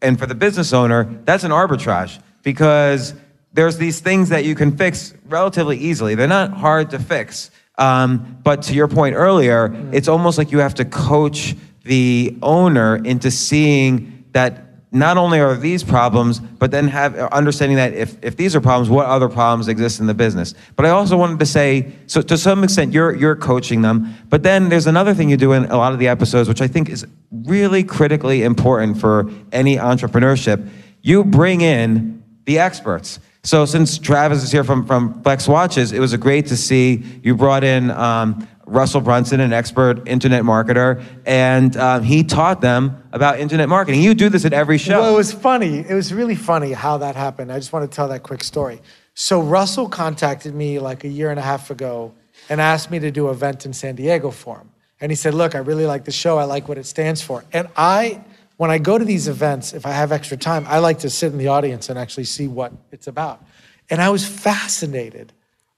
and 0.00 0.18
for 0.18 0.24
the 0.24 0.34
business 0.34 0.72
owner, 0.72 1.04
that's 1.26 1.44
an 1.44 1.50
arbitrage 1.50 2.20
because 2.42 3.12
there's 3.54 3.78
these 3.78 4.00
things 4.00 4.28
that 4.28 4.44
you 4.44 4.54
can 4.54 4.76
fix 4.76 5.14
relatively 5.26 5.78
easily. 5.78 6.14
They're 6.14 6.26
not 6.26 6.52
hard 6.52 6.90
to 6.90 6.98
fix. 6.98 7.50
Um, 7.78 8.38
but 8.42 8.62
to 8.64 8.74
your 8.74 8.88
point 8.88 9.14
earlier, 9.16 9.74
it's 9.92 10.08
almost 10.08 10.38
like 10.38 10.52
you 10.52 10.58
have 10.58 10.74
to 10.74 10.84
coach 10.84 11.56
the 11.84 12.36
owner 12.42 12.96
into 12.96 13.30
seeing 13.30 14.24
that 14.32 14.64
not 14.90 15.16
only 15.16 15.40
are 15.40 15.56
these 15.56 15.82
problems, 15.82 16.38
but 16.38 16.70
then 16.70 16.86
have 16.86 17.16
understanding 17.16 17.76
that 17.76 17.94
if, 17.94 18.16
if 18.22 18.36
these 18.36 18.54
are 18.54 18.60
problems, 18.60 18.88
what 18.88 19.06
other 19.06 19.28
problems 19.28 19.66
exist 19.66 19.98
in 19.98 20.06
the 20.06 20.14
business. 20.14 20.54
But 20.76 20.86
I 20.86 20.90
also 20.90 21.16
wanted 21.16 21.40
to 21.40 21.46
say, 21.46 21.92
so 22.06 22.22
to 22.22 22.38
some 22.38 22.62
extent, 22.62 22.92
you're 22.92 23.14
you're 23.14 23.34
coaching 23.34 23.82
them. 23.82 24.14
But 24.28 24.44
then 24.44 24.68
there's 24.68 24.86
another 24.86 25.12
thing 25.12 25.28
you 25.28 25.36
do 25.36 25.52
in 25.52 25.64
a 25.64 25.76
lot 25.76 25.92
of 25.92 25.98
the 25.98 26.06
episodes, 26.06 26.48
which 26.48 26.60
I 26.60 26.68
think 26.68 26.88
is 26.88 27.04
really 27.32 27.82
critically 27.82 28.44
important 28.44 29.00
for 29.00 29.28
any 29.50 29.76
entrepreneurship. 29.76 30.68
You 31.02 31.24
bring 31.24 31.60
in 31.60 32.22
the 32.44 32.60
experts. 32.60 33.18
So 33.44 33.66
since 33.66 33.98
Travis 33.98 34.42
is 34.42 34.50
here 34.50 34.64
from 34.64 34.86
from 34.86 35.22
Flex 35.22 35.46
Watches, 35.46 35.92
it 35.92 36.00
was 36.00 36.16
great 36.16 36.46
to 36.46 36.56
see 36.56 37.04
you 37.22 37.36
brought 37.36 37.62
in. 37.62 37.90
Um, 37.90 38.48
Russell 38.66 39.02
Brunson, 39.02 39.40
an 39.40 39.52
expert 39.52 40.08
internet 40.08 40.42
marketer, 40.42 41.04
and 41.26 41.76
um, 41.76 42.02
he 42.02 42.24
taught 42.24 42.62
them 42.62 43.02
about 43.12 43.38
internet 43.38 43.68
marketing. 43.68 44.00
You 44.00 44.14
do 44.14 44.30
this 44.30 44.46
at 44.46 44.54
every 44.54 44.78
show. 44.78 45.02
Well, 45.02 45.12
it 45.12 45.16
was 45.16 45.32
funny. 45.32 45.80
It 45.80 45.92
was 45.92 46.14
really 46.14 46.34
funny 46.34 46.72
how 46.72 46.96
that 46.96 47.14
happened. 47.14 47.52
I 47.52 47.58
just 47.58 47.74
want 47.74 47.90
to 47.90 47.94
tell 47.94 48.08
that 48.08 48.22
quick 48.22 48.42
story. 48.42 48.80
So 49.12 49.42
Russell 49.42 49.88
contacted 49.90 50.54
me 50.54 50.78
like 50.78 51.04
a 51.04 51.08
year 51.08 51.30
and 51.30 51.38
a 51.38 51.42
half 51.42 51.70
ago 51.70 52.14
and 52.48 52.58
asked 52.58 52.90
me 52.90 52.98
to 53.00 53.10
do 53.10 53.28
an 53.28 53.34
event 53.34 53.66
in 53.66 53.74
San 53.74 53.96
Diego 53.96 54.30
for 54.30 54.56
him. 54.58 54.70
And 55.00 55.12
he 55.12 55.16
said, 55.16 55.34
"Look, 55.34 55.54
I 55.54 55.58
really 55.58 55.84
like 55.84 56.06
the 56.06 56.12
show. 56.12 56.38
I 56.38 56.44
like 56.44 56.66
what 56.66 56.78
it 56.78 56.86
stands 56.86 57.20
for." 57.20 57.44
And 57.52 57.68
I, 57.76 58.24
when 58.56 58.70
I 58.70 58.78
go 58.78 58.98
to 58.98 59.04
these 59.04 59.28
events, 59.28 59.72
if 59.72 59.84
I 59.86 59.90
have 59.90 60.12
extra 60.12 60.36
time, 60.36 60.64
I 60.68 60.78
like 60.78 61.00
to 61.00 61.10
sit 61.10 61.32
in 61.32 61.38
the 61.38 61.48
audience 61.48 61.88
and 61.88 61.98
actually 61.98 62.24
see 62.24 62.46
what 62.46 62.72
it's 62.92 63.06
about. 63.06 63.44
And 63.90 64.00
I 64.00 64.10
was 64.10 64.26
fascinated 64.26 65.32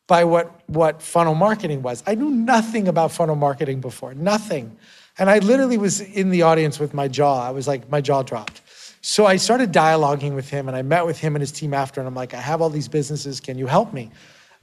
by 0.07 0.25
what, 0.25 0.63
what 0.69 1.03
funnel 1.03 1.35
marketing 1.35 1.83
was. 1.83 2.03
I 2.07 2.15
knew 2.15 2.31
nothing 2.31 2.87
about 2.87 3.13
funnel 3.13 3.35
marketing 3.35 3.81
before, 3.81 4.15
nothing. 4.15 4.77
And 5.19 5.31
I 5.31 5.39
literally 5.39 5.79
was 5.79 6.01
in 6.01 6.31
the 6.31 6.43
audience 6.43 6.79
with 6.79 6.95
my 6.95 7.09
jaw. 7.09 7.47
I 7.47 7.51
was 7.51 7.67
like, 7.67 7.91
my 7.91 8.01
jaw 8.01 8.23
dropped. 8.23 8.61
So 9.01 9.25
I 9.25 9.37
started 9.37 9.73
dialoguing 9.73 10.35
with 10.35 10.49
him 10.49 10.69
and 10.69 10.77
I 10.77 10.83
met 10.83 11.07
with 11.07 11.19
him 11.19 11.35
and 11.35 11.41
his 11.41 11.53
team 11.53 11.73
after, 11.73 12.01
and 12.01 12.09
I'm 12.09 12.15
like, 12.15 12.35
I 12.35 12.41
have 12.41 12.61
all 12.61 12.71
these 12.71 12.89
businesses. 12.89 13.41
Can 13.41 13.57
you 13.57 13.67
help 13.67 13.93
me? 13.93 14.11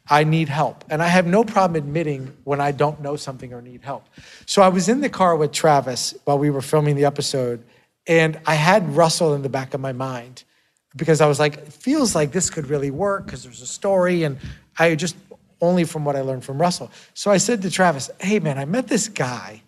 I 0.09 0.25
need 0.25 0.49
help. 0.49 0.83
And 0.89 1.01
I 1.01 1.07
have 1.07 1.25
no 1.25 1.43
problem 1.43 1.81
admitting 1.81 2.35
when 2.43 2.59
I 2.59 2.71
don't 2.71 3.01
know 3.01 3.15
something 3.15 3.53
or 3.53 3.61
need 3.61 3.81
help. 3.83 4.05
So 4.45 4.61
I 4.61 4.67
was 4.67 4.89
in 4.89 5.01
the 5.01 5.09
car 5.09 5.35
with 5.35 5.53
Travis 5.53 6.13
while 6.25 6.37
we 6.37 6.49
were 6.49 6.61
filming 6.61 6.95
the 6.95 7.05
episode, 7.05 7.63
and 8.07 8.39
I 8.45 8.55
had 8.55 8.95
Russell 8.95 9.33
in 9.33 9.41
the 9.41 9.49
back 9.49 9.73
of 9.73 9.81
my 9.81 9.93
mind 9.93 10.43
because 10.95 11.21
I 11.21 11.27
was 11.27 11.39
like, 11.39 11.57
it 11.57 11.73
feels 11.73 12.15
like 12.15 12.31
this 12.31 12.49
could 12.49 12.67
really 12.67 12.91
work 12.91 13.25
because 13.25 13.43
there's 13.43 13.61
a 13.61 13.67
story. 13.67 14.23
And 14.23 14.37
I 14.77 14.95
just, 14.95 15.15
only 15.61 15.85
from 15.85 16.03
what 16.03 16.15
I 16.15 16.21
learned 16.21 16.43
from 16.43 16.61
Russell. 16.61 16.91
So 17.13 17.31
I 17.31 17.37
said 17.37 17.61
to 17.61 17.71
Travis, 17.71 18.09
hey 18.19 18.39
man, 18.39 18.57
I 18.57 18.65
met 18.65 18.87
this 18.87 19.07
guy 19.07 19.61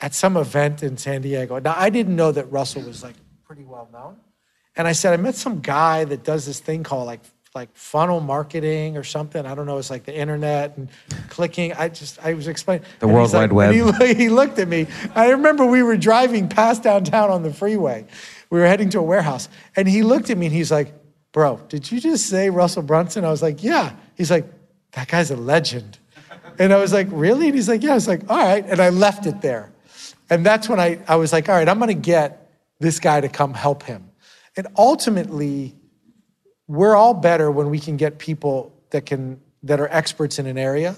at 0.00 0.14
some 0.14 0.36
event 0.36 0.82
in 0.82 0.96
San 0.96 1.22
Diego. 1.22 1.58
Now 1.58 1.74
I 1.76 1.90
didn't 1.90 2.16
know 2.16 2.32
that 2.32 2.50
Russell 2.50 2.82
was 2.82 3.02
like 3.02 3.16
pretty 3.44 3.64
well 3.64 3.88
known. 3.92 4.16
And 4.76 4.86
I 4.86 4.92
said, 4.92 5.12
I 5.12 5.16
met 5.16 5.34
some 5.34 5.60
guy 5.60 6.04
that 6.04 6.22
does 6.22 6.46
this 6.46 6.60
thing 6.60 6.82
called 6.82 7.06
like 7.06 7.20
like 7.56 7.74
funnel 7.76 8.20
marketing 8.20 8.96
or 8.96 9.02
something. 9.02 9.44
I 9.44 9.54
don't 9.56 9.66
know. 9.66 9.78
It's 9.78 9.90
like 9.90 10.04
the 10.04 10.14
internet 10.16 10.76
and 10.76 10.88
clicking. 11.28 11.72
I 11.72 11.88
just 11.88 12.24
I 12.24 12.34
was 12.34 12.46
explaining 12.46 12.84
The 13.00 13.06
And 13.06 13.14
World 13.14 13.28
he's 13.30 13.34
like- 13.34 13.50
Wide 13.50 13.74
Web. 13.74 13.98
He, 13.98 14.14
he 14.24 14.28
looked 14.28 14.60
at 14.60 14.68
me. 14.68 14.86
I 15.16 15.30
remember 15.30 15.66
we 15.66 15.82
were 15.82 15.96
driving 15.96 16.48
past 16.48 16.84
downtown 16.84 17.30
on 17.30 17.42
the 17.42 17.52
freeway. 17.52 18.06
We 18.50 18.60
were 18.60 18.66
heading 18.66 18.90
to 18.90 19.00
a 19.00 19.02
warehouse, 19.02 19.48
and 19.74 19.88
he 19.88 20.02
looked 20.04 20.30
at 20.30 20.38
me 20.38 20.46
and 20.46 20.54
he's 20.54 20.70
like, 20.70 20.94
"Bro, 21.32 21.62
did 21.68 21.90
you 21.90 21.98
just 21.98 22.26
say 22.28 22.50
Russell 22.50 22.82
Brunson?" 22.82 23.24
I 23.24 23.30
was 23.30 23.42
like, 23.42 23.64
"Yeah." 23.64 23.92
He's 24.14 24.30
like, 24.30 24.44
"That 24.92 25.08
guy's 25.08 25.32
a 25.32 25.36
legend." 25.36 25.98
And 26.58 26.72
I 26.72 26.76
was 26.76 26.92
like, 26.92 27.08
"Really?" 27.10 27.46
And 27.46 27.54
he's 27.56 27.68
like, 27.68 27.82
"Yeah." 27.82 27.92
I 27.92 27.94
was 27.94 28.06
like, 28.06 28.22
"All 28.30 28.36
right." 28.38 28.64
And 28.64 28.78
I 28.80 28.90
left 28.90 29.26
it 29.26 29.40
there. 29.40 29.72
And 30.30 30.44
that's 30.44 30.68
when 30.68 30.78
I, 30.80 30.98
I 31.06 31.16
was 31.16 31.32
like, 31.32 31.48
all 31.48 31.54
right, 31.54 31.68
I'm 31.68 31.78
going 31.78 31.86
to 31.88 31.94
get 31.94 32.50
this 32.80 32.98
guy 32.98 33.20
to 33.20 33.28
come 33.28 33.54
help 33.54 33.84
him. 33.84 34.10
And 34.56 34.66
ultimately, 34.76 35.76
we're 36.68 36.96
all 36.96 37.14
better 37.14 37.50
when 37.50 37.70
we 37.70 37.78
can 37.78 37.96
get 37.96 38.18
people 38.18 38.72
that 38.90 39.06
can 39.06 39.40
that 39.62 39.80
are 39.80 39.88
experts 39.88 40.38
in 40.38 40.46
an 40.46 40.58
area 40.58 40.96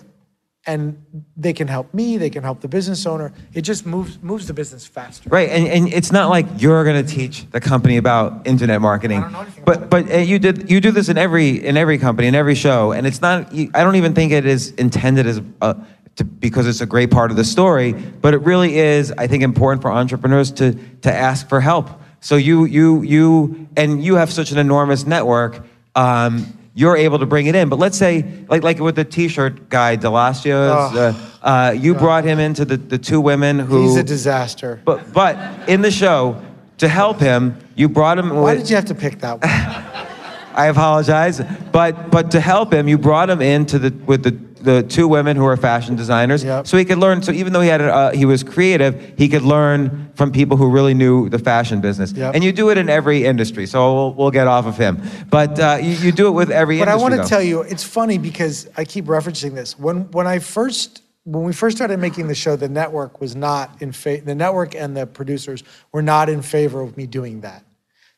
and 0.67 1.03
they 1.35 1.55
can 1.55 1.67
help 1.67 1.95
me, 1.95 2.19
they 2.19 2.29
can 2.29 2.43
help 2.43 2.61
the 2.61 2.69
business 2.69 3.07
owner. 3.07 3.33
It 3.55 3.63
just 3.63 3.87
moves 3.87 4.19
moves 4.23 4.47
the 4.47 4.53
business 4.53 4.87
faster. 4.87 5.29
Right, 5.31 5.49
and, 5.49 5.67
and 5.67 5.93
it's 5.93 6.13
not 6.13 6.29
like 6.29 6.47
you're 6.59 6.85
going 6.85 7.05
to 7.05 7.11
teach 7.11 7.51
the 7.51 7.61
company 7.61 7.97
about 7.97 8.47
internet 8.47 8.81
marketing. 8.81 9.19
I 9.19 9.23
don't 9.23 9.33
know 9.33 9.41
anything 9.41 9.65
but 9.65 9.89
but 9.89 10.13
uh, 10.13 10.19
you 10.19 10.39
did 10.39 10.71
you 10.71 10.81
do 10.81 10.91
this 10.91 11.09
in 11.09 11.17
every 11.17 11.65
in 11.65 11.77
every 11.77 11.97
company 11.97 12.29
in 12.29 12.35
every 12.35 12.55
show, 12.55 12.93
and 12.93 13.07
it's 13.07 13.23
not. 13.23 13.53
I 13.53 13.83
don't 13.83 13.97
even 13.97 14.15
think 14.15 14.33
it 14.33 14.45
is 14.45 14.73
intended 14.73 15.27
as 15.27 15.41
a, 15.63 15.77
to, 16.17 16.25
because 16.25 16.67
it's 16.67 16.83
a 16.83 16.87
great 16.87 17.11
part 17.11 17.31
of 17.31 17.37
the 17.37 17.45
story. 17.45 17.93
But 17.93 18.35
it 18.35 18.43
really 18.43 18.77
is, 18.77 19.13
I 19.13 19.27
think, 19.27 19.43
important 19.43 19.81
for 19.81 19.91
entrepreneurs 19.91 20.51
to 20.53 20.75
to 21.03 21.13
ask 21.13 21.49
for 21.49 21.61
help 21.61 21.89
So 22.21 22.37
you 22.37 22.65
you 22.65 23.03
you 23.03 23.69
and 23.77 24.03
you 24.03 24.17
have 24.17 24.33
such 24.33 24.51
an 24.51 24.59
enormous 24.59 25.07
network. 25.07 25.65
Um, 25.95 26.53
you're 26.75 26.97
able 26.97 27.19
to 27.19 27.27
bring 27.27 27.47
it 27.47 27.55
in. 27.57 27.69
But 27.69 27.79
let's 27.79 27.99
say, 27.99 28.25
like 28.49 28.63
like 28.63 28.79
with 28.79 28.95
the 28.97 29.05
T-shirt 29.05 29.69
guy, 29.69 29.97
Delacio's, 29.97 30.95
Oh, 30.95 30.99
uh, 31.43 31.47
uh, 31.47 31.71
you 31.73 31.95
brought 31.95 32.25
him 32.25 32.39
into 32.39 32.65
the, 32.65 32.77
the 32.77 32.99
two 32.99 33.21
women 33.21 33.59
who. 33.59 33.83
He's 33.83 33.97
a 33.97 34.03
disaster. 34.05 34.81
But 34.85 35.13
but 35.13 35.69
in 35.69 35.83
the 35.83 35.91
show, 35.91 36.41
to 36.79 36.89
help 36.89 37.19
him, 37.19 37.57
you 37.75 37.89
brought 37.89 38.19
him. 38.19 38.31
Why 38.31 38.55
with- 38.55 38.59
did 38.59 38.71
you 38.71 38.77
have 38.77 38.85
to 38.87 38.95
pick 38.95 39.21
that 39.21 39.41
one? 39.41 39.51
I 40.55 40.67
apologize, 40.67 41.41
but 41.73 42.11
but 42.11 42.33
to 42.33 42.41
help 42.41 42.73
him, 42.73 42.89
you 42.89 42.99
brought 42.99 43.31
him 43.31 43.41
into 43.41 43.79
the 43.79 43.91
with 44.07 44.25
the 44.25 44.33
the 44.69 44.83
two 44.83 45.09
women 45.09 45.35
who 45.35 45.47
are 45.47 45.57
fashion 45.57 45.97
designers, 45.97 46.45
Yep. 46.45 46.67
so 46.67 46.77
he 46.77 46.85
could 46.85 46.99
learn. 46.99 47.23
So 47.23 47.33
even 47.33 47.55
though 47.55 47.63
he 47.63 47.69
had 47.69 47.81
a, 47.81 47.95
uh, 47.95 48.13
he 48.13 48.27
was 48.27 48.43
creative, 48.43 49.15
he 49.17 49.27
could 49.29 49.43
learn 49.43 50.11
from 50.15 50.31
people 50.31 50.59
who 50.59 50.69
really 50.69 50.93
knew 50.93 51.31
the 51.31 51.39
fashion 51.39 51.81
business. 51.81 52.13
Yep. 52.13 52.35
And 52.35 52.45
you 52.45 52.53
do 52.53 52.69
it 52.69 52.77
in 52.77 52.91
every 52.91 53.25
industry. 53.25 53.65
So 53.67 53.95
we'll, 53.95 54.13
we'll 54.15 54.31
get 54.31 54.47
off 54.47 54.67
of 54.67 54.77
him, 54.77 55.01
but 55.31 55.59
uh, 55.59 55.79
you, 55.81 55.93
you 55.93 56.13
do 56.13 56.29
it 56.29 56.33
with 56.33 56.51
every 56.51 56.79
But 56.79 56.89
I 56.89 56.97
want 56.97 57.15
to 57.15 57.25
tell 57.25 57.43
you, 57.43 57.63
it's 57.63 57.83
funny 57.83 58.19
because 58.19 58.69
I 58.77 58.85
keep 58.85 59.07
referencing 59.07 59.55
this. 59.55 59.79
When 59.79 60.11
when 60.11 60.27
I 60.27 60.39
first 60.39 61.03
when 61.25 61.45
we 61.45 61.53
first 61.53 61.77
started 61.79 61.99
making 61.99 62.29
the 62.29 62.35
show, 62.35 62.57
the 62.57 62.69
network 62.69 63.21
was 63.23 63.35
not 63.35 63.81
in 63.81 63.93
favor. 63.93 64.25
The 64.25 64.35
network 64.35 64.75
and 64.75 64.95
the 64.95 65.07
producers 65.07 65.63
were 65.93 66.03
not 66.03 66.29
in 66.29 66.43
favor 66.43 66.81
of 66.83 66.97
me 66.97 67.07
doing 67.07 67.41
that. 67.41 67.65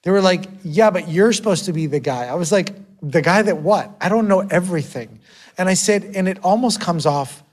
They 0.03 0.11
were 0.11 0.23
like, 0.23 0.49
"Yeah, 0.65 0.91
but 0.91 1.09
you're 1.09 1.33
supposed 1.33 1.67
to 1.67 1.73
be 1.73 1.87
the 1.87 2.01
guy." 2.01 2.25
I 2.27 2.35
was 2.35 2.51
like, 2.51 2.73
"The 3.03 3.23
guy 3.23 3.43
that 3.43 3.59
what? 3.59 3.91
I 4.01 4.09
don't 4.09 4.27
know 4.27 4.41
everything." 4.51 5.21
And 5.61 5.69
I 5.69 5.75
said, 5.75 6.13
and 6.17 6.27
it 6.27 6.39
almost 6.43 6.81
comes 6.81 7.05
off. 7.05 7.45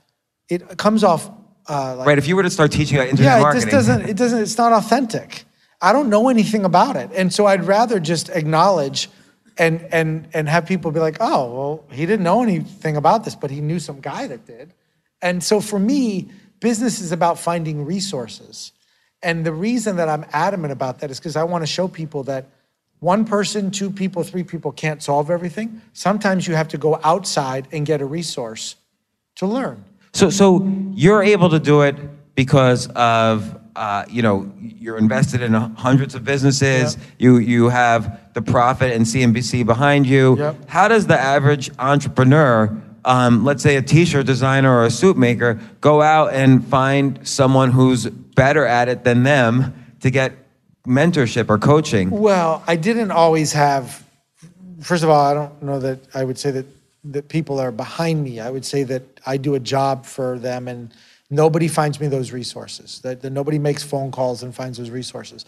It 0.48 0.78
comes 0.78 1.04
off 1.04 1.30
uh, 1.68 1.96
like 1.96 2.06
right. 2.06 2.16
If 2.16 2.26
you 2.26 2.36
were 2.36 2.42
to 2.42 2.48
start 2.48 2.72
teaching 2.72 2.96
about 2.96 3.08
internet 3.08 3.32
yeah, 3.32 3.38
it 3.38 3.42
marketing, 3.42 3.68
just 3.68 3.70
doesn't. 3.70 4.08
It 4.08 4.16
doesn't. 4.16 4.40
It's 4.40 4.56
not 4.56 4.72
authentic. 4.72 5.44
I 5.82 5.92
don't 5.92 6.08
know 6.08 6.30
anything 6.30 6.64
about 6.64 6.96
it, 6.96 7.10
and 7.14 7.30
so 7.30 7.44
I'd 7.44 7.64
rather 7.64 8.00
just 8.00 8.30
acknowledge, 8.30 9.10
and 9.58 9.86
and 9.92 10.26
and 10.32 10.48
have 10.48 10.64
people 10.64 10.90
be 10.90 11.00
like, 11.00 11.18
oh, 11.20 11.52
well, 11.54 11.84
he 11.90 12.06
didn't 12.06 12.24
know 12.24 12.42
anything 12.42 12.96
about 12.96 13.26
this, 13.26 13.34
but 13.34 13.50
he 13.50 13.60
knew 13.60 13.78
some 13.78 14.00
guy 14.00 14.26
that 14.26 14.46
did, 14.46 14.72
and 15.20 15.44
so 15.44 15.60
for 15.60 15.78
me, 15.78 16.30
business 16.60 17.02
is 17.02 17.12
about 17.12 17.38
finding 17.38 17.84
resources, 17.84 18.72
and 19.22 19.44
the 19.44 19.52
reason 19.52 19.96
that 19.96 20.08
I'm 20.08 20.24
adamant 20.32 20.72
about 20.72 21.00
that 21.00 21.10
is 21.10 21.18
because 21.18 21.36
I 21.36 21.44
want 21.44 21.60
to 21.60 21.66
show 21.66 21.86
people 21.86 22.22
that 22.22 22.46
one 23.00 23.24
person, 23.24 23.70
two 23.70 23.90
people, 23.90 24.22
three 24.22 24.42
people 24.42 24.72
can't 24.72 25.02
solve 25.02 25.30
everything. 25.30 25.80
Sometimes 25.92 26.48
you 26.48 26.54
have 26.54 26.68
to 26.68 26.78
go 26.78 27.00
outside 27.04 27.68
and 27.72 27.86
get 27.86 28.00
a 28.00 28.04
resource 28.04 28.76
to 29.36 29.46
learn. 29.46 29.84
So, 30.12 30.30
so 30.30 30.66
you're 30.94 31.22
able 31.22 31.48
to 31.50 31.60
do 31.60 31.82
it 31.82 31.96
because 32.34 32.88
of, 32.88 33.56
uh, 33.76 34.04
you 34.08 34.22
know, 34.22 34.52
you're 34.60 34.98
invested 34.98 35.42
in 35.42 35.52
hundreds 35.52 36.14
of 36.14 36.24
businesses. 36.24 36.96
Yep. 36.96 37.04
You 37.18 37.38
you 37.38 37.68
have 37.68 38.20
the 38.34 38.42
Profit 38.42 38.92
and 38.92 39.04
CNBC 39.04 39.64
behind 39.64 40.06
you. 40.06 40.36
Yep. 40.38 40.68
How 40.68 40.88
does 40.88 41.06
the 41.06 41.18
average 41.18 41.70
entrepreneur, 41.78 42.76
um, 43.04 43.44
let's 43.44 43.62
say 43.62 43.76
a 43.76 43.82
T-shirt 43.82 44.26
designer 44.26 44.76
or 44.76 44.86
a 44.86 44.90
suit 44.90 45.16
maker, 45.16 45.60
go 45.80 46.02
out 46.02 46.32
and 46.32 46.66
find 46.66 47.26
someone 47.26 47.70
who's 47.70 48.06
better 48.06 48.66
at 48.66 48.88
it 48.88 49.04
than 49.04 49.22
them 49.22 49.74
to 50.00 50.10
get 50.10 50.32
mentorship 50.88 51.50
or 51.50 51.58
coaching? 51.58 52.10
Well, 52.10 52.62
I 52.66 52.76
didn't 52.76 53.10
always 53.10 53.52
have. 53.52 54.04
First 54.80 55.04
of 55.04 55.10
all, 55.10 55.24
I 55.24 55.34
don't 55.34 55.62
know 55.62 55.78
that 55.80 55.98
I 56.14 56.24
would 56.24 56.38
say 56.38 56.50
that 56.52 56.66
that 57.04 57.28
people 57.28 57.60
are 57.60 57.70
behind 57.70 58.22
me. 58.22 58.40
I 58.40 58.50
would 58.50 58.64
say 58.64 58.82
that 58.84 59.02
I 59.24 59.36
do 59.36 59.54
a 59.54 59.60
job 59.60 60.04
for 60.04 60.38
them, 60.38 60.68
and 60.68 60.92
nobody 61.30 61.68
finds 61.68 62.00
me 62.00 62.08
those 62.08 62.32
resources. 62.32 63.00
That, 63.00 63.22
that 63.22 63.30
nobody 63.30 63.58
makes 63.58 63.82
phone 63.82 64.10
calls 64.10 64.42
and 64.42 64.54
finds 64.54 64.78
those 64.78 64.90
resources. 64.90 65.44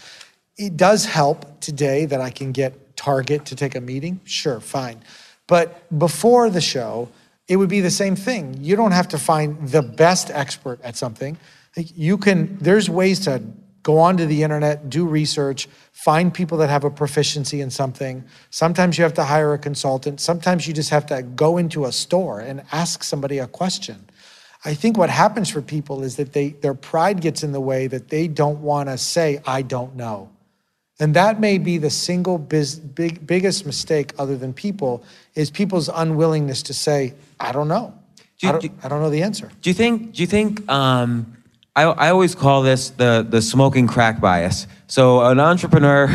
It 0.57 0.77
does 0.77 1.05
help 1.05 1.61
today 1.61 2.05
that 2.07 2.21
I 2.21 2.31
can 2.31 2.53
get 2.53 2.97
Target 2.97 3.47
to 3.47 3.57
take 3.57 3.75
a 3.75 3.81
meeting. 3.81 4.21
Sure, 4.25 4.61
fine. 4.61 5.03
But 5.47 5.99
before 5.99 6.51
the 6.51 6.61
show, 6.61 7.09
it 7.49 7.57
would 7.57 7.71
be 7.71 7.81
the 7.81 7.91
same 7.91 8.15
thing. 8.15 8.59
You 8.61 8.77
don't 8.77 8.93
have 8.93 9.09
to 9.09 9.19
find 9.19 9.69
the 9.69 9.83
best 9.83 10.31
expert 10.31 10.81
at 10.83 10.97
something. 10.97 11.39
You 11.77 12.19
can. 12.19 12.59
There's 12.59 12.91
ways 12.91 13.21
to 13.21 13.43
go 13.83 13.99
onto 13.99 14.27
the 14.27 14.43
internet, 14.43 14.91
do 14.91 15.07
research, 15.07 15.69
find 15.93 16.33
people 16.33 16.59
that 16.59 16.69
have 16.71 16.85
a 16.85 16.91
proficiency 16.91 17.61
in 17.61 17.71
something. 17.71 18.25
Sometimes 18.51 18.99
you 18.99 19.05
have 19.05 19.15
to 19.15 19.25
hire 19.25 19.53
a 19.55 19.59
consultant. 19.59 20.21
Sometimes 20.21 20.67
you 20.67 20.75
just 20.75 20.91
have 20.91 21.07
to 21.07 21.23
go 21.23 21.57
into 21.59 21.85
a 21.87 21.93
store 21.93 22.41
and 22.41 22.63
ask 22.73 23.03
somebody 23.03 23.39
a 23.39 23.47
question. 23.47 24.05
I 24.65 24.75
think 24.75 24.99
what 24.99 25.09
happens 25.09 25.49
for 25.49 25.63
people 25.63 26.03
is 26.03 26.17
that 26.17 26.35
they 26.35 26.51
their 26.51 26.75
pride 26.75 27.23
gets 27.23 27.43
in 27.43 27.53
the 27.53 27.61
way 27.61 27.87
that 27.87 28.09
they 28.11 28.29
don't 28.29 28.61
want 28.61 28.89
to 28.91 28.99
say 28.99 29.41
I 29.47 29.63
don't 29.63 29.97
know. 29.97 30.29
And 30.99 31.15
that 31.17 31.41
may 31.41 31.57
be 31.57 31.79
the 31.79 31.89
single 31.89 32.37
biz, 32.37 32.79
big, 32.79 33.27
biggest 33.27 33.65
mistake 33.65 34.13
other 34.19 34.37
than 34.37 34.53
people 34.53 35.03
is 35.35 35.51
people's 35.51 35.89
unwillingness 35.89 36.63
to 36.65 36.75
say 36.75 37.15
I 37.39 37.53
don't 37.53 37.69
know. 37.69 37.95
Do 38.39 38.47
you- 38.47 38.49
I, 38.49 38.53
don't, 38.53 38.61
do- 38.63 38.71
I 38.85 38.89
don't 38.89 39.01
know 39.01 39.09
the 39.11 39.23
answer. 39.23 39.51
Do 39.63 39.71
you 39.71 39.75
think? 39.75 40.13
Do 40.13 40.21
you 40.23 40.27
think? 40.27 40.71
Um, 40.71 41.39
I, 41.81 42.07
I 42.07 42.11
always 42.11 42.35
call 42.35 42.63
this 42.63 42.91
the 42.91 43.27
the 43.29 43.41
smoking 43.41 43.87
crack 43.87 44.21
bias. 44.21 44.67
So 44.87 45.23
an 45.23 45.41
entrepreneur, 45.41 46.09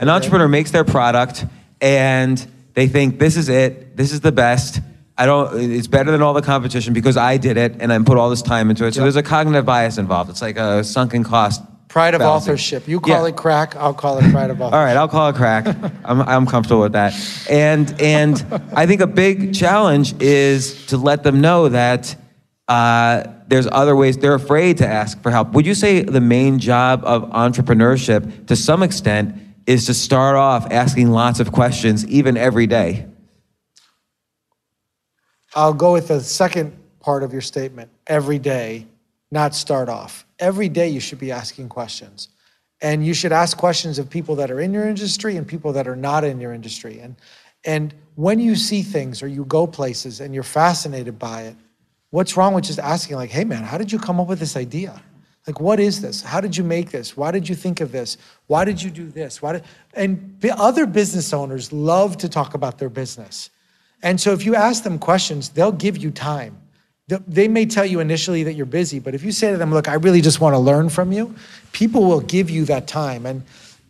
an 0.00 0.08
entrepreneur 0.08 0.48
makes 0.48 0.70
their 0.70 0.84
product, 0.84 1.44
and 1.80 2.44
they 2.74 2.88
think 2.88 3.18
this 3.18 3.36
is 3.36 3.48
it. 3.48 3.96
This 3.96 4.12
is 4.12 4.20
the 4.20 4.32
best. 4.32 4.80
I 5.16 5.26
don't. 5.26 5.60
It's 5.70 5.86
better 5.86 6.10
than 6.10 6.22
all 6.22 6.32
the 6.34 6.42
competition 6.42 6.92
because 6.94 7.16
I 7.16 7.36
did 7.36 7.56
it 7.56 7.76
and 7.80 7.92
I 7.92 7.98
put 8.00 8.18
all 8.18 8.30
this 8.30 8.42
time 8.42 8.70
into 8.70 8.84
it. 8.86 8.94
So 8.94 9.02
there's 9.02 9.16
a 9.16 9.22
cognitive 9.22 9.64
bias 9.66 9.98
involved. 9.98 10.30
It's 10.30 10.42
like 10.42 10.56
a 10.56 10.82
sunken 10.82 11.22
cost. 11.24 11.62
Pride 11.88 12.14
of 12.14 12.22
fallacy. 12.22 12.50
authorship. 12.50 12.88
You 12.88 12.98
call 13.00 13.22
Yeah. 13.24 13.28
it 13.28 13.36
crack, 13.36 13.76
I'll 13.76 13.92
call 13.92 14.16
it 14.16 14.22
pride 14.32 14.48
of 14.50 14.58
authorship. 14.62 14.74
All 14.74 14.82
right, 14.82 14.96
I'll 14.96 15.08
call 15.08 15.28
it 15.28 15.34
crack. 15.36 15.66
I'm, 16.06 16.22
I'm 16.22 16.46
comfortable 16.46 16.80
with 16.80 16.92
that. 16.92 17.12
And 17.50 17.94
and 18.00 18.42
I 18.74 18.86
think 18.86 19.02
a 19.02 19.06
big 19.06 19.54
challenge 19.54 20.14
is 20.22 20.86
to 20.86 20.96
let 20.96 21.22
them 21.22 21.42
know 21.42 21.68
that 21.68 22.16
uh, 22.66 23.24
there's 23.52 23.68
other 23.70 23.94
ways. 23.94 24.16
They're 24.16 24.34
afraid 24.34 24.78
to 24.78 24.88
ask 24.88 25.20
for 25.22 25.30
help. 25.30 25.52
Would 25.52 25.66
you 25.66 25.74
say 25.74 26.00
the 26.00 26.22
main 26.22 26.58
job 26.58 27.04
of 27.04 27.24
entrepreneurship, 27.24 28.46
to 28.46 28.56
some 28.56 28.82
extent, 28.82 29.36
is 29.66 29.84
to 29.86 29.94
start 29.94 30.36
off 30.36 30.66
asking 30.72 31.10
lots 31.10 31.38
of 31.38 31.52
questions, 31.52 32.06
even 32.06 32.38
every 32.38 32.66
day? 32.66 33.06
I'll 35.54 35.74
go 35.74 35.92
with 35.92 36.08
the 36.08 36.22
second 36.22 36.74
part 37.00 37.22
of 37.22 37.30
your 37.34 37.42
statement. 37.42 37.90
Every 38.06 38.38
day, 38.38 38.86
not 39.30 39.54
start 39.54 39.90
off. 39.90 40.24
Every 40.38 40.70
day 40.70 40.88
you 40.88 41.00
should 41.00 41.18
be 41.18 41.30
asking 41.30 41.68
questions. 41.68 42.30
And 42.80 43.04
you 43.04 43.12
should 43.12 43.32
ask 43.32 43.58
questions 43.58 43.98
of 43.98 44.08
people 44.08 44.34
that 44.36 44.50
are 44.50 44.60
in 44.60 44.72
your 44.72 44.88
industry 44.88 45.36
and 45.36 45.46
people 45.46 45.74
that 45.74 45.86
are 45.86 45.94
not 45.94 46.24
in 46.24 46.40
your 46.40 46.54
industry. 46.54 47.00
And 47.00 47.16
and 47.64 47.94
when 48.14 48.40
you 48.40 48.56
see 48.56 48.80
things 48.80 49.22
or 49.22 49.28
you 49.28 49.44
go 49.44 49.66
places 49.66 50.20
and 50.20 50.32
you're 50.34 50.42
fascinated 50.42 51.18
by 51.18 51.42
it, 51.42 51.56
what's 52.12 52.36
wrong 52.36 52.54
with 52.54 52.64
just 52.64 52.78
asking 52.78 53.16
like, 53.16 53.30
"Hey 53.30 53.42
man, 53.42 53.64
how 53.64 53.76
did 53.76 53.90
you 53.90 53.98
come 53.98 54.20
up 54.20 54.28
with 54.28 54.38
this 54.38 54.56
idea?" 54.56 55.02
Like, 55.46 55.58
what 55.58 55.80
is 55.80 56.00
this? 56.00 56.22
How 56.22 56.40
did 56.40 56.56
you 56.56 56.62
make 56.62 56.92
this? 56.92 57.16
Why 57.16 57.32
did 57.32 57.48
you 57.48 57.56
think 57.56 57.80
of 57.80 57.90
this? 57.90 58.16
Why 58.46 58.64
did 58.64 58.80
you 58.80 58.90
do 58.90 59.08
this? 59.08 59.42
Why 59.42 59.54
did 59.54 59.64
and 59.94 60.38
other 60.56 60.86
business 60.86 61.32
owners 61.32 61.72
love 61.72 62.16
to 62.18 62.28
talk 62.28 62.54
about 62.54 62.78
their 62.78 62.88
business. 62.88 63.50
And 64.02 64.20
so 64.20 64.32
if 64.32 64.44
you 64.44 64.54
ask 64.54 64.84
them 64.84 64.98
questions, 64.98 65.48
they'll 65.50 65.72
give 65.72 65.96
you 65.96 66.10
time. 66.10 66.58
They 67.08 67.48
may 67.48 67.66
tell 67.66 67.84
you 67.84 68.00
initially 68.00 68.44
that 68.44 68.54
you're 68.54 68.66
busy, 68.66 68.98
but 68.98 69.14
if 69.14 69.22
you 69.22 69.32
say 69.32 69.50
to 69.50 69.58
them, 69.58 69.72
look, 69.72 69.88
I 69.88 69.94
really 69.94 70.20
just 70.20 70.40
want 70.40 70.54
to 70.54 70.58
learn 70.58 70.88
from 70.88 71.12
you, 71.12 71.34
people 71.72 72.04
will 72.04 72.20
give 72.20 72.48
you 72.48 72.64
that 72.66 72.86
time. 72.86 73.26
And 73.26 73.42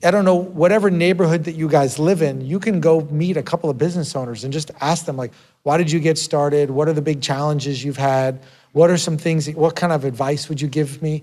I 0.04 0.10
don't 0.10 0.24
know, 0.24 0.34
whatever 0.34 0.90
neighborhood 0.90 1.44
that 1.44 1.52
you 1.52 1.68
guys 1.68 1.98
live 1.98 2.22
in, 2.22 2.40
you 2.40 2.58
can 2.58 2.80
go 2.80 3.02
meet 3.10 3.36
a 3.36 3.42
couple 3.42 3.70
of 3.70 3.78
business 3.78 4.16
owners 4.16 4.44
and 4.44 4.52
just 4.52 4.70
ask 4.80 5.04
them, 5.04 5.16
like, 5.16 5.32
why 5.62 5.76
did 5.76 5.90
you 5.90 6.00
get 6.00 6.18
started? 6.18 6.70
What 6.70 6.88
are 6.88 6.92
the 6.92 7.02
big 7.02 7.22
challenges 7.22 7.84
you've 7.84 7.96
had? 7.96 8.42
What 8.72 8.90
are 8.90 8.98
some 8.98 9.16
things, 9.16 9.48
what 9.50 9.76
kind 9.76 9.92
of 9.92 10.04
advice 10.04 10.48
would 10.48 10.60
you 10.60 10.68
give 10.68 11.00
me? 11.02 11.22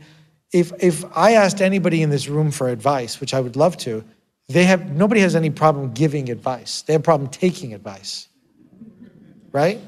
If, 0.53 0.71
if 0.82 1.05
I 1.15 1.34
asked 1.34 1.61
anybody 1.61 2.01
in 2.01 2.09
this 2.09 2.27
room 2.27 2.51
for 2.51 2.69
advice, 2.69 3.19
which 3.19 3.34
I 3.34 3.39
would 3.39 3.55
love 3.55 3.77
to, 3.77 4.03
they 4.47 4.63
have, 4.63 4.91
nobody 4.91 5.21
has 5.21 5.36
any 5.36 5.49
problem 5.49 5.91
giving 5.93 6.30
advice. 6.30 6.82
They 6.84 6.93
have 6.93 7.03
problem 7.03 7.30
taking 7.30 7.73
advice 7.73 8.30
right? 9.51 9.80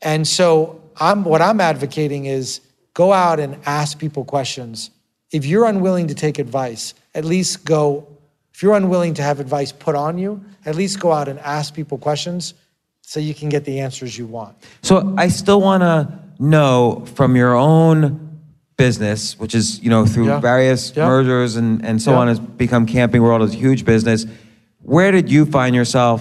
And 0.00 0.26
so 0.26 0.82
I'm 0.96 1.24
what 1.24 1.42
I'm 1.42 1.60
advocating 1.60 2.26
is 2.26 2.60
go 2.94 3.12
out 3.12 3.40
and 3.40 3.56
ask 3.66 3.98
people 3.98 4.24
questions. 4.24 4.90
If 5.30 5.46
you're 5.46 5.64
unwilling 5.64 6.08
to 6.08 6.14
take 6.14 6.38
advice, 6.38 6.94
at 7.14 7.24
least 7.24 7.64
go 7.64 8.06
if 8.54 8.62
you're 8.62 8.74
unwilling 8.74 9.14
to 9.14 9.22
have 9.22 9.40
advice 9.40 9.72
put 9.72 9.94
on 9.94 10.18
you, 10.18 10.44
at 10.66 10.74
least 10.74 11.00
go 11.00 11.10
out 11.10 11.26
and 11.26 11.38
ask 11.40 11.72
people 11.74 11.96
questions 11.98 12.52
so 13.00 13.18
you 13.18 13.32
can 13.34 13.48
get 13.48 13.64
the 13.64 13.80
answers 13.80 14.16
you 14.18 14.26
want. 14.26 14.54
So 14.82 15.14
I 15.16 15.28
still 15.28 15.60
want 15.60 15.82
to 15.82 16.18
know 16.38 17.04
from 17.14 17.34
your 17.34 17.54
own 17.54 18.38
business, 18.76 19.38
which 19.38 19.54
is 19.54 19.80
you 19.80 19.88
know 19.90 20.04
through 20.06 20.26
Yeah. 20.26 20.40
various 20.40 20.92
Yeah. 20.94 21.06
mergers 21.06 21.56
and 21.56 21.84
and 21.84 22.00
so 22.00 22.12
Yeah. 22.12 22.18
on 22.18 22.28
has 22.28 22.38
become 22.38 22.84
Camping 22.86 23.22
World 23.22 23.42
is 23.42 23.54
a 23.54 23.56
huge 23.56 23.84
business. 23.84 24.26
Where 24.82 25.12
did 25.12 25.30
you 25.30 25.46
find 25.46 25.74
yourself, 25.74 26.20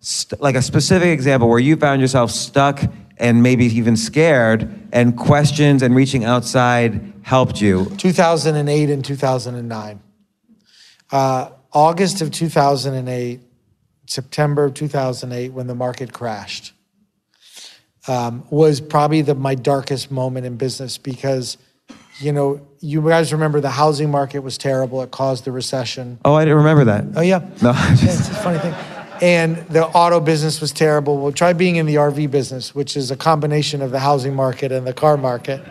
st- 0.00 0.40
like 0.42 0.56
a 0.56 0.62
specific 0.62 1.08
example 1.08 1.48
where 1.48 1.58
you 1.60 1.76
found 1.76 2.00
yourself 2.00 2.30
stuck 2.30 2.82
and 3.18 3.42
maybe 3.42 3.66
even 3.66 3.96
scared, 3.96 4.68
and 4.92 5.16
questions 5.16 5.82
and 5.82 5.94
reaching 5.94 6.24
outside 6.24 7.00
helped 7.22 7.60
you? 7.60 7.86
2008 7.98 8.90
and 8.90 9.04
2009. 9.04 10.00
Uh, 11.12 11.50
August 11.72 12.20
of 12.20 12.30
2008, 12.30 13.40
September 14.06 14.64
of 14.64 14.74
2008, 14.74 15.52
when 15.52 15.66
the 15.66 15.74
market 15.74 16.12
crashed, 16.12 16.72
um, 18.08 18.44
was 18.50 18.80
probably 18.80 19.22
the, 19.22 19.34
my 19.34 19.54
darkest 19.54 20.10
moment 20.10 20.46
in 20.46 20.56
business 20.56 20.98
because, 20.98 21.58
you 22.18 22.32
know, 22.32 22.66
you 22.80 23.02
guys 23.02 23.32
remember 23.32 23.60
the 23.60 23.70
housing 23.70 24.10
market 24.10 24.40
was 24.40 24.58
terrible. 24.58 25.02
It 25.02 25.10
caused 25.10 25.44
the 25.44 25.52
recession. 25.52 26.18
Oh, 26.24 26.34
I 26.34 26.44
didn't 26.44 26.58
remember 26.58 26.84
that. 26.84 27.04
Oh 27.16 27.20
yeah. 27.20 27.38
No, 27.62 27.72
it's 27.76 28.28
a 28.28 28.34
funny 28.34 28.58
thing. 28.58 28.74
And 29.22 29.58
the 29.68 29.86
auto 29.86 30.18
business 30.18 30.62
was 30.62 30.72
terrible. 30.72 31.18
Well, 31.18 31.32
try 31.32 31.52
being 31.52 31.76
in 31.76 31.84
the 31.84 31.96
RV 31.96 32.30
business, 32.30 32.74
which 32.74 32.96
is 32.96 33.10
a 33.10 33.16
combination 33.16 33.82
of 33.82 33.90
the 33.90 33.98
housing 33.98 34.34
market 34.34 34.72
and 34.72 34.86
the 34.86 34.94
car 34.94 35.18
market. 35.18 35.62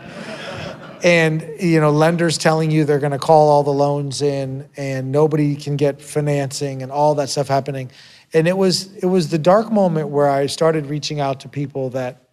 And 1.04 1.56
you 1.60 1.80
know, 1.80 1.92
lenders 1.92 2.38
telling 2.38 2.72
you 2.72 2.86
they're 2.86 3.00
going 3.00 3.12
to 3.12 3.20
call 3.20 3.50
all 3.50 3.64
the 3.64 3.74
loans 3.74 4.22
in, 4.22 4.70
and 4.76 5.12
nobody 5.12 5.56
can 5.56 5.76
get 5.76 6.02
financing, 6.02 6.82
and 6.82 6.92
all 6.92 7.16
that 7.16 7.30
stuff 7.30 7.48
happening. 7.48 7.92
And 8.34 8.48
it 8.48 8.58
was 8.58 8.94
it 8.96 9.06
was 9.06 9.30
the 9.30 9.38
dark 9.38 9.72
moment 9.72 10.10
where 10.10 10.30
I 10.30 10.46
started 10.46 10.86
reaching 10.86 11.20
out 11.20 11.42
to 11.42 11.50
people 11.50 11.92
that 11.92 12.30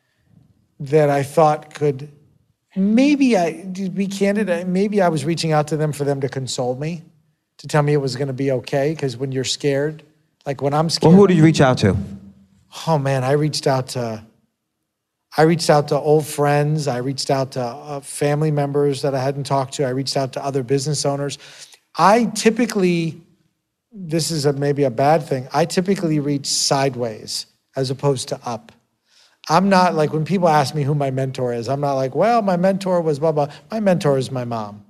that 0.80 1.10
I 1.10 1.22
thought 1.22 1.74
could 1.74 2.10
maybe 2.74 3.36
I 3.36 3.68
to 3.74 3.90
be 3.90 4.06
candid, 4.06 4.66
maybe 4.66 5.00
I 5.00 5.08
was 5.08 5.24
reaching 5.24 5.52
out 5.52 5.68
to 5.68 5.76
them 5.76 5.92
for 5.92 6.04
them 6.04 6.20
to 6.20 6.28
console 6.28 6.76
me, 6.76 7.02
to 7.58 7.68
tell 7.68 7.82
me 7.82 7.92
it 7.92 8.00
was 8.00 8.16
going 8.16 8.28
to 8.28 8.34
be 8.34 8.50
okay. 8.50 8.90
Because 8.90 9.16
when 9.16 9.32
you're 9.32 9.44
scared, 9.44 10.02
like 10.44 10.60
when 10.60 10.74
I'm 10.74 10.90
scared, 10.90 11.12
well, 11.12 11.20
who 11.20 11.26
did 11.26 11.36
you 11.36 11.44
reach 11.44 11.60
out 11.60 11.78
to? 11.78 11.96
oh 12.86 12.98
man, 12.98 13.24
I 13.24 13.32
reached 13.32 13.66
out 13.66 13.88
to, 13.88 14.24
I 15.36 15.42
reached 15.42 15.68
out 15.68 15.88
to 15.88 15.98
old 15.98 16.26
friends. 16.26 16.88
I 16.88 16.98
reached 16.98 17.30
out 17.30 17.52
to 17.52 17.60
uh, 17.62 18.00
family 18.00 18.50
members 18.50 19.02
that 19.02 19.14
I 19.14 19.22
hadn't 19.22 19.44
talked 19.44 19.74
to. 19.74 19.84
I 19.84 19.90
reached 19.90 20.16
out 20.16 20.32
to 20.34 20.44
other 20.44 20.62
business 20.62 21.04
owners. 21.04 21.38
I 21.98 22.26
typically, 22.34 23.20
this 23.92 24.30
is 24.30 24.46
a, 24.46 24.52
maybe 24.52 24.84
a 24.84 24.90
bad 24.90 25.24
thing. 25.24 25.48
I 25.52 25.66
typically 25.66 26.20
reach 26.20 26.46
sideways 26.46 27.46
as 27.74 27.90
opposed 27.90 28.28
to 28.28 28.40
up. 28.44 28.72
I'm 29.48 29.68
not 29.68 29.94
like 29.94 30.12
when 30.12 30.24
people 30.24 30.48
ask 30.48 30.74
me 30.74 30.82
who 30.82 30.94
my 30.94 31.10
mentor 31.10 31.52
is. 31.52 31.68
I'm 31.68 31.80
not 31.80 31.94
like, 31.94 32.14
well, 32.14 32.42
my 32.42 32.56
mentor 32.56 33.00
was 33.00 33.18
blah 33.18 33.32
blah. 33.32 33.48
My 33.70 33.78
mentor 33.78 34.18
is 34.18 34.32
my 34.32 34.44
mom, 34.44 34.84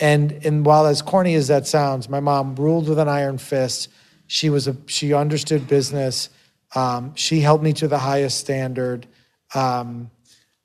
and 0.00 0.32
and 0.46 0.64
while 0.64 0.86
as 0.86 1.02
corny 1.02 1.34
as 1.34 1.48
that 1.48 1.66
sounds, 1.66 2.08
my 2.08 2.20
mom 2.20 2.54
ruled 2.54 2.88
with 2.88 2.98
an 2.98 3.08
iron 3.08 3.36
fist. 3.36 3.88
She 4.26 4.48
was 4.48 4.66
a 4.66 4.76
she 4.86 5.12
understood 5.12 5.68
business. 5.68 6.30
Um, 6.74 7.14
she 7.16 7.40
held 7.40 7.62
me 7.62 7.74
to 7.74 7.88
the 7.88 7.98
highest 7.98 8.38
standard. 8.38 9.06
Um, 9.54 10.10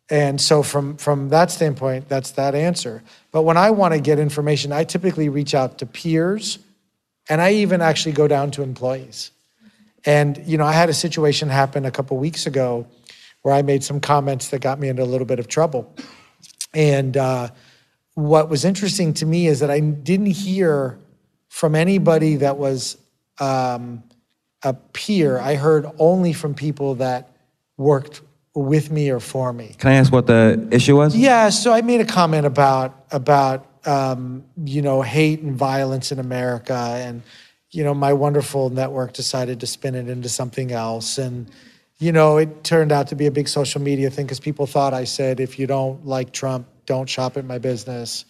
and 0.09 0.39
so 0.39 0.63
from 0.63 0.97
from 0.97 1.29
that 1.29 1.49
standpoint, 1.49 2.09
that's 2.09 2.31
that 2.31 2.55
answer. 2.55 3.03
But 3.31 3.43
when 3.43 3.57
I 3.57 3.71
want 3.71 3.93
to 3.93 3.99
get 3.99 4.19
information, 4.19 4.71
I 4.71 4.83
typically 4.83 5.29
reach 5.29 5.55
out 5.55 5.79
to 5.79 5.85
peers, 5.85 6.59
and 7.29 7.41
I 7.41 7.53
even 7.53 7.81
actually 7.81 8.11
go 8.11 8.27
down 8.27 8.51
to 8.51 8.63
employees. 8.63 9.31
And 10.05 10.41
you 10.45 10.57
know, 10.57 10.65
I 10.65 10.73
had 10.73 10.89
a 10.89 10.93
situation 10.93 11.49
happen 11.49 11.85
a 11.85 11.91
couple 11.91 12.17
weeks 12.17 12.45
ago 12.45 12.85
where 13.41 13.53
I 13.53 13.61
made 13.61 13.83
some 13.83 13.99
comments 13.99 14.49
that 14.49 14.59
got 14.59 14.79
me 14.79 14.89
into 14.89 15.03
a 15.03 15.05
little 15.05 15.27
bit 15.27 15.39
of 15.39 15.47
trouble. 15.47 15.95
And 16.73 17.15
uh, 17.15 17.49
what 18.15 18.49
was 18.49 18.65
interesting 18.65 19.13
to 19.15 19.25
me 19.25 19.47
is 19.47 19.59
that 19.59 19.69
I 19.69 19.79
didn't 19.79 20.27
hear 20.27 20.97
from 21.49 21.75
anybody 21.75 22.37
that 22.37 22.57
was 22.57 22.97
um, 23.39 24.03
a 24.63 24.73
peer. 24.73 25.39
I 25.39 25.55
heard 25.55 25.85
only 25.99 26.33
from 26.33 26.55
people 26.55 26.95
that 26.95 27.35
worked 27.77 28.21
with 28.55 28.91
me 28.91 29.09
or 29.09 29.19
for 29.19 29.51
me. 29.51 29.75
Can 29.77 29.91
I 29.91 29.95
ask 29.95 30.11
what 30.11 30.27
the 30.27 30.67
issue 30.71 30.95
was? 30.95 31.15
Yeah, 31.15 31.49
so 31.49 31.73
I 31.73 31.81
made 31.81 32.01
a 32.01 32.05
comment 32.05 32.45
about 32.45 33.05
about 33.11 33.67
um, 33.85 34.43
you 34.63 34.81
know 34.81 35.01
hate 35.01 35.41
and 35.41 35.55
violence 35.55 36.11
in 36.11 36.19
America, 36.19 36.73
and 36.73 37.23
you 37.71 37.83
know 37.83 37.93
my 37.93 38.13
wonderful 38.13 38.69
network 38.69 39.13
decided 39.13 39.59
to 39.61 39.67
spin 39.67 39.95
it 39.95 40.07
into 40.07 40.29
something 40.29 40.71
else, 40.71 41.17
and 41.17 41.49
you 41.97 42.11
know 42.11 42.37
it 42.37 42.63
turned 42.63 42.91
out 42.91 43.07
to 43.07 43.15
be 43.15 43.25
a 43.25 43.31
big 43.31 43.47
social 43.47 43.81
media 43.81 44.09
thing 44.09 44.25
because 44.25 44.39
people 44.39 44.67
thought 44.67 44.93
I 44.93 45.05
said 45.05 45.39
if 45.39 45.57
you 45.57 45.65
don't 45.65 46.05
like 46.05 46.31
Trump, 46.31 46.67
don't 46.85 47.09
shop 47.09 47.37
at 47.37 47.45
my 47.45 47.57
business, 47.57 48.25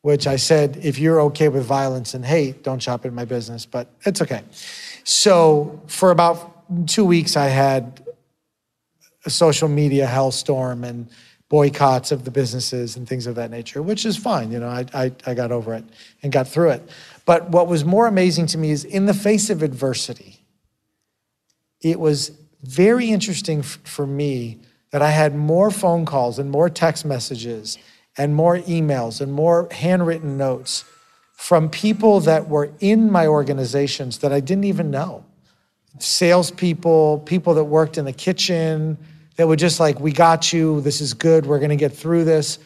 which 0.00 0.26
I 0.26 0.36
said 0.36 0.78
if 0.82 0.98
you're 0.98 1.20
okay 1.22 1.48
with 1.48 1.64
violence 1.64 2.14
and 2.14 2.24
hate, 2.24 2.62
don't 2.62 2.82
shop 2.82 3.04
at 3.04 3.12
my 3.12 3.26
business, 3.26 3.66
but 3.66 3.90
it's 4.06 4.22
okay. 4.22 4.42
So 5.04 5.82
for 5.86 6.10
about 6.10 6.86
two 6.86 7.04
weeks, 7.04 7.36
I 7.36 7.46
had 7.46 7.97
social 9.28 9.68
media 9.68 10.06
hellstorm 10.06 10.84
and 10.84 11.08
boycotts 11.48 12.12
of 12.12 12.24
the 12.24 12.30
businesses 12.30 12.96
and 12.96 13.08
things 13.08 13.26
of 13.26 13.34
that 13.36 13.50
nature, 13.50 13.82
which 13.82 14.04
is 14.04 14.16
fine. 14.16 14.52
You 14.52 14.60
know, 14.60 14.68
I, 14.68 14.84
I, 14.92 15.12
I 15.26 15.34
got 15.34 15.50
over 15.50 15.74
it 15.74 15.84
and 16.22 16.30
got 16.30 16.46
through 16.46 16.70
it. 16.70 16.88
But 17.24 17.50
what 17.50 17.68
was 17.68 17.84
more 17.84 18.06
amazing 18.06 18.46
to 18.48 18.58
me 18.58 18.70
is 18.70 18.84
in 18.84 19.06
the 19.06 19.14
face 19.14 19.48
of 19.50 19.62
adversity, 19.62 20.40
it 21.80 21.98
was 21.98 22.32
very 22.62 23.10
interesting 23.10 23.60
f- 23.60 23.78
for 23.84 24.06
me 24.06 24.58
that 24.90 25.00
I 25.00 25.10
had 25.10 25.34
more 25.34 25.70
phone 25.70 26.04
calls 26.04 26.38
and 26.38 26.50
more 26.50 26.68
text 26.68 27.04
messages 27.04 27.78
and 28.16 28.34
more 28.34 28.58
emails 28.58 29.20
and 29.20 29.32
more 29.32 29.68
handwritten 29.70 30.36
notes 30.36 30.84
from 31.34 31.70
people 31.70 32.20
that 32.20 32.48
were 32.48 32.72
in 32.80 33.10
my 33.10 33.26
organizations 33.26 34.18
that 34.18 34.32
I 34.32 34.40
didn't 34.40 34.64
even 34.64 34.90
know 34.90 35.24
salespeople, 36.00 37.20
people 37.26 37.54
that 37.54 37.64
worked 37.64 37.98
in 37.98 38.04
the 38.04 38.12
kitchen 38.12 38.96
that 39.38 39.46
were 39.46 39.56
just 39.56 39.80
like, 39.80 39.98
"We 39.98 40.12
got 40.12 40.52
you. 40.52 40.82
This 40.82 41.00
is 41.00 41.14
good. 41.14 41.46
We're 41.46 41.60
going 41.60 41.70
to 41.70 41.76
get 41.76 41.92
through 41.92 42.24
this." 42.24 42.58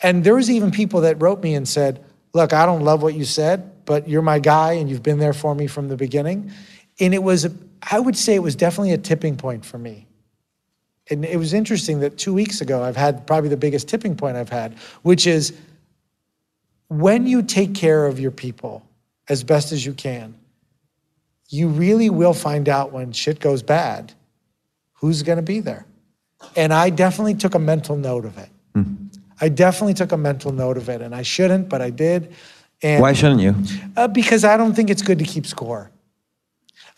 And 0.00 0.22
there 0.22 0.36
was 0.36 0.48
even 0.48 0.70
people 0.70 1.00
that 1.00 1.20
wrote 1.20 1.42
me 1.42 1.54
and 1.54 1.66
said, 1.66 2.04
"Look, 2.34 2.52
I 2.52 2.64
don't 2.64 2.84
love 2.84 3.02
what 3.02 3.14
you 3.14 3.24
said, 3.24 3.84
but 3.84 4.08
you're 4.08 4.22
my 4.22 4.38
guy, 4.38 4.74
and 4.74 4.88
you've 4.88 5.02
been 5.02 5.18
there 5.18 5.32
for 5.32 5.54
me 5.54 5.66
from 5.66 5.88
the 5.88 5.96
beginning." 5.96 6.52
And 7.00 7.14
it 7.14 7.22
was, 7.22 7.48
I 7.90 7.98
would 7.98 8.16
say, 8.16 8.34
it 8.34 8.42
was 8.42 8.54
definitely 8.54 8.92
a 8.92 8.98
tipping 8.98 9.36
point 9.36 9.64
for 9.64 9.78
me. 9.78 10.06
And 11.10 11.24
it 11.24 11.38
was 11.38 11.54
interesting 11.54 12.00
that 12.00 12.18
two 12.18 12.34
weeks 12.34 12.60
ago, 12.60 12.82
I've 12.82 12.96
had 12.96 13.26
probably 13.26 13.48
the 13.48 13.56
biggest 13.56 13.88
tipping 13.88 14.14
point 14.14 14.36
I've 14.36 14.50
had, 14.50 14.74
which 15.02 15.26
is 15.26 15.54
when 16.88 17.26
you 17.26 17.42
take 17.42 17.74
care 17.74 18.06
of 18.06 18.20
your 18.20 18.30
people 18.30 18.82
as 19.28 19.42
best 19.42 19.72
as 19.72 19.86
you 19.86 19.94
can, 19.94 20.34
you 21.48 21.68
really 21.68 22.10
will 22.10 22.34
find 22.34 22.68
out 22.68 22.92
when 22.92 23.12
shit 23.12 23.40
goes 23.40 23.62
bad 23.62 24.12
who's 24.94 25.22
going 25.22 25.36
to 25.36 25.42
be 25.42 25.60
there. 25.60 25.86
And 26.56 26.72
I 26.72 26.90
definitely 26.90 27.34
took 27.34 27.54
a 27.54 27.58
mental 27.58 27.96
note 27.96 28.24
of 28.24 28.38
it. 28.38 28.48
I 29.40 29.48
definitely 29.48 29.94
took 29.94 30.12
a 30.12 30.16
mental 30.16 30.52
note 30.52 30.76
of 30.76 30.88
it, 30.88 31.00
and 31.00 31.14
I 31.14 31.22
shouldn't, 31.22 31.68
but 31.68 31.80
I 31.80 31.90
did. 31.90 32.32
And 32.82 33.00
Why 33.02 33.12
shouldn't 33.12 33.40
you? 33.40 33.54
uh, 33.96 34.08
because 34.08 34.44
I 34.44 34.56
don't 34.56 34.74
think 34.74 34.90
it's 34.90 35.02
good 35.02 35.18
to 35.20 35.24
keep 35.24 35.46
score. 35.46 35.90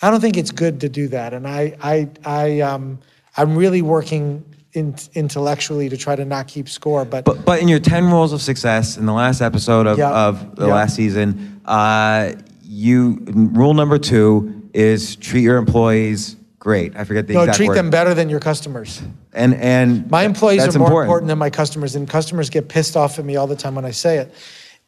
I 0.02 0.10
don't 0.10 0.20
think 0.20 0.36
it's 0.38 0.50
good 0.50 0.80
to 0.80 0.88
do 0.88 1.08
that, 1.08 1.34
and 1.34 1.46
I, 1.46 1.76
I, 1.82 2.08
I, 2.24 2.60
um, 2.60 2.98
I'm 3.36 3.56
really 3.56 3.82
working 3.82 4.42
in, 4.72 4.94
intellectually 5.14 5.88
to 5.90 5.96
try 5.98 6.16
to 6.16 6.24
not 6.24 6.48
keep 6.48 6.68
score. 6.68 7.04
But, 7.04 7.24
But 7.26 7.44
but 7.44 7.60
in 7.60 7.68
your 7.68 7.78
ten 7.80 8.06
rules 8.10 8.32
of 8.32 8.40
success 8.40 8.96
in 8.96 9.04
the 9.04 9.12
last 9.12 9.40
episode 9.42 9.86
of, 9.86 9.98
Yeah. 9.98 10.10
of 10.10 10.56
the 10.56 10.66
Yeah. 10.66 10.74
last 10.74 10.96
season, 10.96 11.60
uh, 11.66 12.32
you 12.62 13.18
rule 13.26 13.74
number 13.74 13.98
two 13.98 14.62
is 14.72 15.16
treat 15.16 15.42
your 15.42 15.56
employees 15.58 16.36
great. 16.60 16.94
I 16.94 17.02
forget 17.02 17.26
the 17.26 17.34
no, 17.34 17.40
exact 17.40 17.56
treat 17.56 17.68
word. 17.68 17.76
them 17.76 17.90
better 17.90 18.14
than 18.14 18.28
your 18.28 18.38
customers. 18.38 19.02
And 19.32 19.54
and 19.54 20.08
My 20.08 20.22
employees 20.22 20.60
are 20.60 20.78
more 20.78 20.86
important. 20.86 21.08
important. 21.08 21.28
than 21.28 21.38
my 21.38 21.50
customers, 21.50 21.96
and 21.96 22.08
customers 22.08 22.48
get 22.50 22.68
pissed 22.68 22.96
off 22.96 23.18
at 23.18 23.24
me 23.24 23.34
all 23.34 23.48
the 23.48 23.56
time 23.56 23.74
when 23.74 23.84
I 23.84 23.90
say 23.90 24.18
it. 24.18 24.32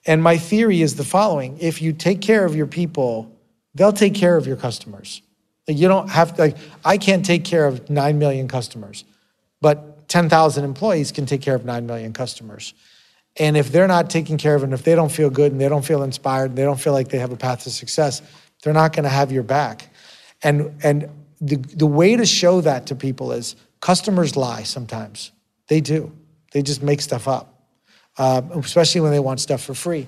And 0.07 0.23
my 0.23 0.39
theory 0.39 0.83
is 0.83 0.95
the 0.95 1.05
following: 1.05 1.59
if 1.59 1.83
you 1.83 1.93
take 1.93 2.20
care 2.20 2.45
of 2.45 2.55
your 2.55 2.68
people, 2.68 3.37
they'll 3.75 3.93
take 3.93 4.14
care 4.14 4.37
of 4.37 4.47
your 4.47 4.57
customers. 4.57 5.23
Like, 5.66 5.79
you 5.79 5.89
don't 5.89 6.09
have 6.09 6.35
to. 6.37 6.43
Like, 6.43 6.57
I 6.85 6.99
can't 6.99 7.25
take 7.25 7.45
care 7.45 7.66
of 7.66 7.89
nine 7.91 8.18
million 8.18 8.47
customers, 8.47 9.05
but 9.61 10.09
ten 10.09 10.29
thousand 10.29 10.64
employees 10.64 11.11
can 11.11 11.27
take 11.27 11.41
care 11.41 11.55
of 11.57 11.64
nine 11.64 11.87
million 11.87 12.12
customers. 12.12 12.75
And 13.39 13.57
if 13.57 13.73
they're 13.73 13.89
not 13.89 14.11
taken 14.11 14.37
care 14.37 14.55
of, 14.55 14.62
and 14.62 14.75
if 14.75 14.83
they 14.83 14.95
don't 14.95 15.11
feel 15.11 15.31
good, 15.31 15.53
and 15.53 15.61
they 15.61 15.68
don't 15.68 15.85
feel 15.85 16.03
inspired, 16.03 16.51
and 16.51 16.59
they 16.59 16.64
don't 16.64 16.79
feel 16.79 16.93
like 16.93 17.09
they 17.09 17.18
have 17.18 17.33
a 17.33 17.37
path 17.37 17.64
to 17.64 17.70
success, 17.70 18.20
they're 18.62 18.75
not 18.75 18.93
going 18.93 19.05
to 19.05 19.09
have 19.09 19.33
your 19.33 19.43
back. 19.43 19.89
And 20.43 20.79
and 20.83 21.09
the 21.43 21.57
the 21.57 21.86
way 21.86 22.16
to 22.16 22.24
show 22.24 22.61
that 22.61 22.86
to 22.86 22.95
people 22.95 23.32
is 23.32 23.57
customers 23.80 24.36
lie 24.36 24.62
sometimes. 24.62 25.32
They 25.68 25.80
do. 25.80 26.12
They 26.53 26.62
just 26.62 26.82
make 26.82 27.01
stuff 27.01 27.26
up, 27.26 27.62
uh, 28.16 28.43
especially 28.55 29.01
when 29.01 29.11
they 29.11 29.18
want 29.18 29.40
stuff 29.40 29.62
for 29.62 29.74
free. 29.74 30.07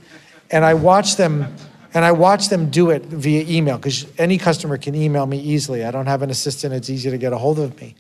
And 0.51 0.65
I 0.65 0.75
watch 0.75 1.17
them, 1.17 1.53
and 1.93 2.05
I 2.05 2.13
watch 2.13 2.49
them 2.51 2.71
do 2.71 2.91
it 2.91 3.03
via 3.03 3.45
email 3.49 3.77
because 3.77 4.07
any 4.17 4.39
customer 4.39 4.79
can 4.79 4.95
email 4.95 5.27
me 5.27 5.41
easily. 5.41 5.85
I 5.85 5.91
don't 5.91 6.07
have 6.07 6.23
an 6.23 6.31
assistant; 6.31 6.73
it's 6.73 6.89
easy 6.89 7.11
to 7.11 7.19
get 7.19 7.33
a 7.33 7.39
hold 7.39 7.59
of 7.59 7.79
me. 7.81 7.97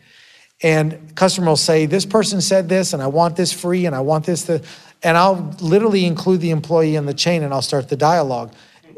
And 0.62 1.16
customer 1.16 1.48
will 1.48 1.56
say, 1.56 1.86
"This 1.86 2.06
person 2.06 2.40
said 2.40 2.68
this, 2.68 2.92
and 2.92 3.02
I 3.02 3.08
want 3.08 3.34
this 3.34 3.52
free, 3.52 3.86
and 3.86 3.96
I 3.96 4.00
want 4.00 4.26
this 4.26 4.44
to," 4.44 4.62
and 5.02 5.16
I'll 5.16 5.56
literally 5.60 6.04
include 6.04 6.40
the 6.40 6.50
employee 6.50 6.94
in 6.94 7.06
the 7.06 7.14
chain, 7.14 7.42
and 7.42 7.52
I'll 7.52 7.62
start 7.62 7.88
the 7.88 7.96
dialogue. 7.96 8.52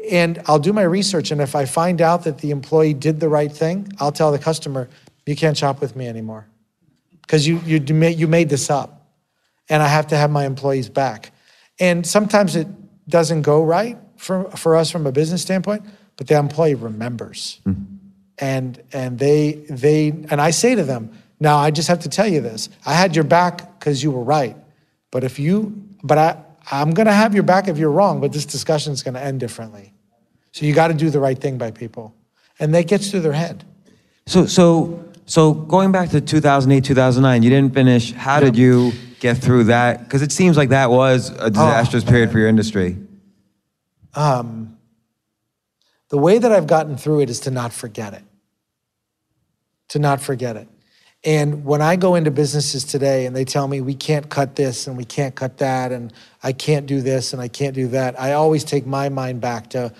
And 0.09 0.41
I'll 0.45 0.59
do 0.59 0.73
my 0.73 0.83
research, 0.83 1.31
and 1.31 1.41
if 1.41 1.55
I 1.55 1.65
find 1.65 2.01
out 2.01 2.23
that 2.23 2.39
the 2.39 2.51
employee 2.51 2.93
did 2.93 3.19
the 3.19 3.29
right 3.29 3.51
thing, 3.51 3.91
I'll 3.99 4.11
tell 4.11 4.31
the 4.31 4.39
customer, 4.39 4.89
"You 5.25 5.35
can't 5.35 5.57
shop 5.57 5.81
with 5.81 5.95
me 5.95 6.07
anymore." 6.07 6.47
because 7.27 7.45
you 7.45 7.59
you 7.65 7.83
you 7.85 7.93
made, 7.93 8.17
you 8.17 8.27
made 8.27 8.49
this 8.49 8.69
up, 8.69 9.05
and 9.69 9.83
I 9.83 9.87
have 9.87 10.07
to 10.07 10.17
have 10.17 10.31
my 10.31 10.45
employees 10.45 10.89
back. 10.89 11.31
And 11.79 12.07
sometimes 12.07 12.55
it 12.55 12.67
doesn't 13.07 13.41
go 13.41 13.63
right 13.63 13.97
for 14.15 14.49
for 14.51 14.75
us 14.75 14.89
from 14.89 15.05
a 15.05 15.11
business 15.11 15.41
standpoint, 15.41 15.83
but 16.15 16.27
the 16.27 16.37
employee 16.37 16.75
remembers. 16.75 17.59
Mm-hmm. 17.65 17.83
And 18.39 18.81
and 18.93 19.19
they 19.19 19.65
they 19.69 20.09
and 20.09 20.39
I 20.39 20.51
say 20.51 20.75
to 20.75 20.83
them, 20.83 21.11
now 21.39 21.57
I 21.57 21.71
just 21.71 21.89
have 21.89 21.99
to 21.99 22.09
tell 22.09 22.27
you 22.27 22.39
this. 22.39 22.69
I 22.85 22.93
had 22.93 23.15
your 23.15 23.25
back 23.25 23.79
because 23.79 24.01
you 24.01 24.11
were 24.11 24.23
right. 24.23 24.55
But 25.11 25.23
if 25.23 25.37
you 25.37 25.83
but 26.03 26.17
I 26.17 26.37
I'm 26.71 26.91
gonna 26.91 27.13
have 27.13 27.33
your 27.33 27.43
back 27.43 27.67
if 27.67 27.77
you're 27.77 27.91
wrong, 27.91 28.21
but 28.21 28.31
this 28.31 28.45
discussion 28.45 28.93
is 28.93 29.03
gonna 29.03 29.19
end 29.19 29.39
differently. 29.39 29.93
So 30.51 30.65
you 30.65 30.73
gotta 30.73 30.93
do 30.93 31.09
the 31.09 31.19
right 31.19 31.37
thing 31.37 31.57
by 31.57 31.71
people. 31.71 32.13
And 32.59 32.73
that 32.73 32.87
gets 32.87 33.11
through 33.11 33.21
their 33.21 33.33
head. 33.33 33.63
So, 34.25 34.45
so, 34.45 35.05
so 35.25 35.53
going 35.53 35.91
back 35.91 36.09
to 36.09 36.21
2008, 36.21 36.83
2009, 36.83 37.43
you 37.43 37.49
didn't 37.49 37.73
finish. 37.73 38.11
How 38.13 38.39
did 38.39 38.57
you 38.57 38.91
get 39.19 39.37
through 39.37 39.65
that? 39.65 40.03
Because 40.03 40.21
it 40.21 40.31
seems 40.31 40.57
like 40.57 40.69
that 40.69 40.89
was 40.89 41.29
a 41.31 41.45
oh. 41.45 41.49
disastrous 41.49 42.03
period 42.03 42.31
for 42.31 42.39
your 42.39 42.49
industry. 42.49 42.97
Um, 44.15 44.77
the 46.09 46.17
way 46.17 46.39
that 46.39 46.51
I've 46.51 46.67
gotten 46.67 46.97
through 46.97 47.21
it 47.21 47.29
is 47.29 47.39
to 47.41 47.51
not 47.51 47.71
forget 47.71 48.13
it. 48.13 48.23
To 49.89 49.99
not 49.99 50.21
forget 50.21 50.55
it. 50.55 50.67
And 51.23 51.65
when 51.65 51.81
I 51.81 51.95
go 51.95 52.15
into 52.15 52.31
businesses 52.31 52.83
today 52.83 53.25
and 53.25 53.35
they 53.35 53.43
tell 53.43 53.67
me 53.67 53.81
we 53.81 53.95
can't 53.95 54.29
cut 54.29 54.55
this 54.55 54.87
and 54.87 54.95
we 54.95 55.03
can't 55.03 55.35
cut 55.35 55.57
that 55.57 55.91
and 55.91 56.13
I 56.43 56.53
can't 56.53 56.85
do 56.85 57.01
this 57.01 57.33
and 57.33 57.41
I 57.41 57.47
can't 57.47 57.75
do 57.75 57.87
that, 57.89 58.19
I 58.19 58.33
always 58.33 58.63
take 58.63 58.85
my 58.85 59.09
mind 59.09 59.41
back 59.41 59.69
to 59.71 59.93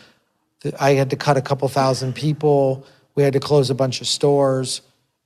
I 0.80 0.91
had 0.91 1.09
to 1.11 1.15
cut 1.15 1.38
a 1.38 1.41
couple 1.41 1.68
thousand 1.68 2.13
people. 2.13 2.86
We 3.15 3.24
had 3.24 3.34
to 3.34 3.39
close 3.39 3.70
a 3.70 3.76
bunch 3.76 4.01
of 4.01 4.07
stores. 4.07 4.82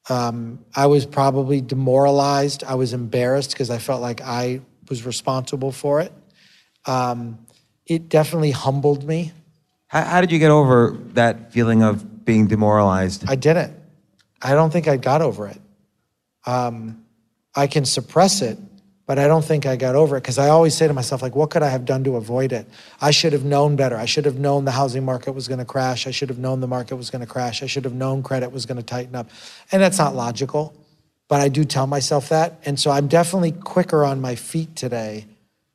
Um, 0.09 0.59
I 0.75 0.87
was 0.87 1.05
probably 1.05 1.61
demoralized. 1.61 2.63
I 2.63 2.75
was 2.75 2.93
embarrassed 2.93 3.51
because 3.51 3.69
I 3.69 3.77
felt 3.77 4.01
like 4.01 4.21
I 4.21 4.61
was 4.89 5.05
responsible 5.05 5.71
for 5.71 6.01
it. 6.01 6.11
Um, 6.85 7.39
it 7.85 8.09
definitely 8.09 8.51
humbled 8.51 9.05
me. 9.05 9.31
How, 9.87 10.03
how 10.03 10.21
did 10.21 10.31
you 10.31 10.39
get 10.39 10.51
over 10.51 10.97
that 11.13 11.51
feeling 11.51 11.83
of 11.83 12.25
being 12.25 12.47
demoralized? 12.47 13.25
I 13.27 13.35
didn't. 13.35 13.75
I 14.41 14.53
don't 14.53 14.71
think 14.71 14.87
I 14.87 14.97
got 14.97 15.21
over 15.21 15.47
it. 15.47 15.61
Um, 16.45 17.05
I 17.55 17.67
can 17.67 17.85
suppress 17.85 18.41
it, 18.41 18.57
but 19.05 19.19
I 19.19 19.27
don't 19.27 19.43
think 19.43 19.65
I 19.65 19.75
got 19.75 19.95
over 19.95 20.17
it 20.17 20.21
because 20.21 20.37
I 20.37 20.49
always 20.49 20.75
say 20.75 20.87
to 20.87 20.93
myself, 20.93 21.21
like, 21.21 21.35
what 21.35 21.49
could 21.49 21.63
I 21.63 21.69
have 21.69 21.85
done 21.85 22.03
to 22.03 22.15
avoid 22.15 22.51
it? 22.51 22.67
I 23.01 23.11
should 23.11 23.33
have 23.33 23.43
known 23.43 23.75
better. 23.75 23.95
I 23.95 24.05
should 24.05 24.25
have 24.25 24.37
known 24.37 24.65
the 24.65 24.71
housing 24.71 25.03
market 25.03 25.33
was 25.33 25.47
going 25.47 25.59
to 25.59 25.65
crash. 25.65 26.07
I 26.07 26.11
should 26.11 26.29
have 26.29 26.37
known 26.37 26.61
the 26.61 26.67
market 26.67 26.95
was 26.95 27.09
going 27.09 27.21
to 27.21 27.27
crash. 27.27 27.63
I 27.63 27.65
should 27.65 27.83
have 27.83 27.93
known 27.93 28.23
credit 28.23 28.51
was 28.51 28.65
going 28.65 28.77
to 28.77 28.83
tighten 28.83 29.15
up. 29.15 29.29
And 29.71 29.81
that's 29.81 29.97
not 29.97 30.15
logical, 30.15 30.73
but 31.27 31.41
I 31.41 31.49
do 31.49 31.65
tell 31.65 31.87
myself 31.87 32.29
that. 32.29 32.59
And 32.63 32.79
so 32.79 32.91
I'm 32.91 33.07
definitely 33.07 33.51
quicker 33.51 34.05
on 34.05 34.21
my 34.21 34.35
feet 34.35 34.75
today 34.75 35.25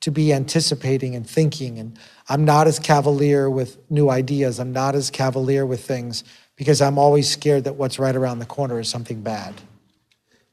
to 0.01 0.11
be 0.13 0.33
anticipating 0.33 1.17
and 1.17 1.29
thinking. 1.29 1.79
And 1.79 1.99
I'm 2.29 2.45
not 2.45 2.69
as 2.69 2.79
cavalier 2.79 3.51
with 3.51 3.79
new 3.91 4.09
ideas. 4.09 4.61
I'm 4.61 4.73
not 4.73 4.95
as 4.95 5.11
cavalier 5.11 5.67
with 5.67 5.85
things 5.85 6.23
because 6.55 6.81
I'm 6.81 6.97
always 6.97 7.29
scared 7.29 7.65
that 7.65 7.75
what's 7.75 7.99
right 7.99 8.15
around 8.15 8.39
the 8.39 8.47
corner 8.47 8.79
is 8.79 8.89
something 8.89 9.21
bad. 9.21 9.55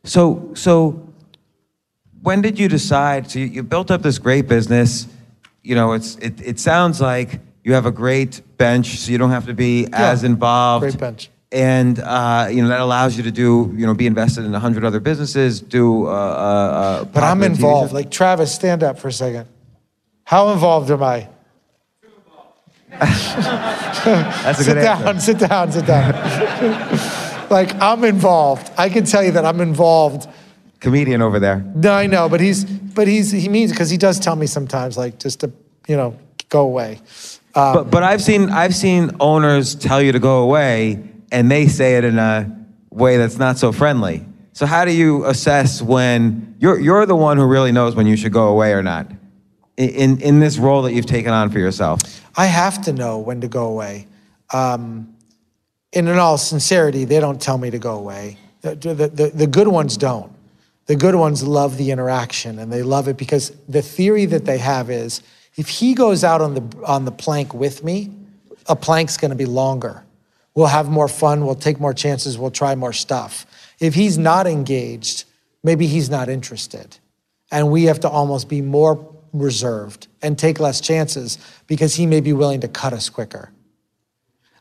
So, 0.06 0.52
so 0.54 1.13
when 2.24 2.42
did 2.42 2.58
you 2.58 2.68
decide? 2.68 3.30
So 3.30 3.40
you, 3.40 3.46
you 3.46 3.64
built 3.64 3.92
up 3.92 4.02
this 4.02 4.18
great 4.18 4.48
business. 4.48 5.08
You 5.62 5.76
know, 5.76 5.92
it's 5.94 6.16
it, 6.16 6.42
it 6.42 6.60
sounds 6.60 7.00
like 7.00 7.40
you 7.64 7.74
have 7.74 7.86
a 7.86 7.92
great 7.92 8.42
bench, 8.58 8.98
so 8.98 9.12
you 9.12 9.18
don't 9.18 9.32
have 9.32 9.46
to 9.46 9.54
be 9.54 9.88
as 9.94 10.24
involved. 10.24 10.84
great 10.84 10.98
bench. 11.00 11.30
And 11.52 12.00
uh, 12.00 12.48
you 12.50 12.62
know 12.64 12.70
that 12.70 12.80
allows 12.80 13.16
you 13.16 13.24
to 13.24 13.32
do 13.32 13.72
you 13.78 13.86
know 13.86 13.94
be 13.94 14.08
invested 14.08 14.44
in 14.46 14.56
a 14.56 14.60
hundred 14.60 14.84
other 14.86 15.00
businesses. 15.00 15.62
Do 15.62 16.08
uh, 16.08 16.10
uh, 16.10 16.14
uh, 16.14 17.04
But 17.06 17.24
I'm 17.24 17.44
involved. 17.44 17.94
Like 17.94 18.10
Travis, 18.10 18.54
stand 18.54 18.82
up 18.84 18.98
for 18.98 19.10
a 19.10 19.14
second. 19.14 19.48
How 20.24 20.52
involved 20.52 20.90
am 20.90 21.04
I? 21.04 21.30
That's 23.00 24.60
a 24.60 24.64
Sit 24.64 24.74
good 24.76 24.82
down, 24.82 25.08
answer. 25.08 25.32
sit 25.38 25.50
down, 25.50 25.72
sit 25.72 25.86
down. 25.86 26.14
like 27.50 27.74
I'm 27.82 28.04
involved. 28.04 28.72
I 28.78 28.90
can 28.90 29.04
tell 29.06 29.24
you 29.24 29.32
that 29.32 29.46
I'm 29.46 29.62
involved. 29.62 30.28
Comedian 30.84 31.22
over 31.22 31.40
there. 31.40 31.64
No, 31.76 31.94
I 31.94 32.08
know, 32.08 32.28
but 32.28 32.42
he's 32.42 32.66
but 32.66 33.08
he's 33.08 33.32
he 33.32 33.48
means 33.48 33.72
because 33.72 33.90
he 33.90 33.96
does 33.96 34.20
tell 34.20 34.36
me 34.36 34.46
sometimes 34.46 34.98
like 34.98 35.18
just 35.18 35.40
to 35.40 35.52
you 35.88 35.96
know 35.96 36.20
go 36.50 36.64
away. 36.64 37.00
but 37.54 37.86
but 37.86 38.04
I've 38.04 38.22
seen 38.22 38.50
I've 38.50 38.76
seen 38.76 39.12
owners 39.22 39.76
tell 39.76 40.02
you 40.02 40.12
to 40.12 40.20
go 40.20 40.44
away, 40.44 41.02
and 41.32 41.50
they 41.50 41.68
say 41.68 41.96
it 41.96 42.04
in 42.04 42.20
a 42.20 42.54
way 42.90 43.16
that's 43.16 43.38
not 43.38 43.58
so 43.58 43.72
friendly. 43.72 44.26
So 44.52 44.66
how 44.66 44.84
do 44.84 44.92
you 44.92 45.26
assess 45.26 45.82
when 45.82 46.56
you're 46.60 46.78
you're 46.78 47.06
the 47.06 47.16
one 47.16 47.38
who 47.38 47.46
really 47.46 47.72
knows 47.72 47.96
when 47.96 48.06
you 48.06 48.18
should 48.18 48.34
go 48.34 48.50
away 48.50 48.74
or 48.74 48.84
not? 48.84 49.10
In 49.78 49.90
in, 49.90 50.22
in 50.22 50.40
this 50.42 50.58
role 50.58 50.82
that 50.82 50.92
you've 50.92 51.06
taken 51.06 51.32
on 51.32 51.50
for 51.50 51.60
yourself. 51.60 52.02
I 52.36 52.48
have 52.48 52.82
to 52.84 52.92
know 52.92 53.20
when 53.20 53.40
to 53.40 53.48
go 53.48 53.68
away. 53.68 54.08
Um, 54.52 55.16
and 55.94 56.10
in 56.10 56.18
all 56.18 56.38
sincerity, 56.38 57.06
they 57.06 57.22
don't 57.22 57.42
tell 57.42 57.58
me 57.58 57.70
to 57.70 57.80
go 57.80 57.96
away. 57.96 58.38
The, 58.62 58.76
the, 58.76 59.08
the, 59.08 59.32
the 59.34 59.48
good 59.48 59.68
ones 59.68 59.96
don't. 59.96 60.32
The 60.86 60.96
good 60.96 61.16
ones 61.16 61.44
love 61.44 61.78
the 61.78 61.92
interaction 61.92 62.60
and 62.60 62.72
they 62.72 62.84
love 62.84 63.08
it 63.08 63.18
because 63.18 63.52
the 63.70 63.82
theory 63.82 64.26
that 64.26 64.46
they 64.46 64.58
have 64.58 64.90
is 64.90 65.22
if 65.56 65.70
he 65.70 65.94
goes 65.94 66.24
out 66.24 66.42
on 66.42 66.56
the, 66.56 66.86
on 66.86 67.06
the 67.06 67.12
plank 67.12 67.54
with 67.54 67.84
me, 67.84 68.12
a 68.68 68.76
plank's 68.76 69.18
gonna 69.18 69.36
be 69.36 69.46
longer. 69.46 70.04
We'll 70.56 70.68
have 70.68 70.90
more 70.90 71.08
fun, 71.08 71.46
we'll 71.46 71.56
take 71.56 71.80
more 71.80 71.94
chances, 71.94 72.38
we'll 72.38 72.52
try 72.52 72.76
more 72.76 72.94
stuff. 72.94 73.46
If 73.80 73.94
he's 73.94 74.18
not 74.18 74.46
engaged, 74.46 75.26
maybe 75.64 75.88
he's 75.88 76.10
not 76.10 76.30
interested 76.30 76.98
and 77.54 77.70
we 77.70 77.84
have 77.84 78.00
to 78.00 78.10
almost 78.10 78.50
be 78.50 78.62
more 78.62 79.16
reserved 79.32 80.08
and 80.24 80.38
take 80.38 80.60
less 80.60 80.82
chances 80.82 81.38
because 81.68 81.94
he 81.96 82.08
may 82.08 82.20
be 82.20 82.34
willing 82.34 82.60
to 82.62 82.68
cut 82.68 82.94
us 82.94 83.10
quicker. 83.10 83.52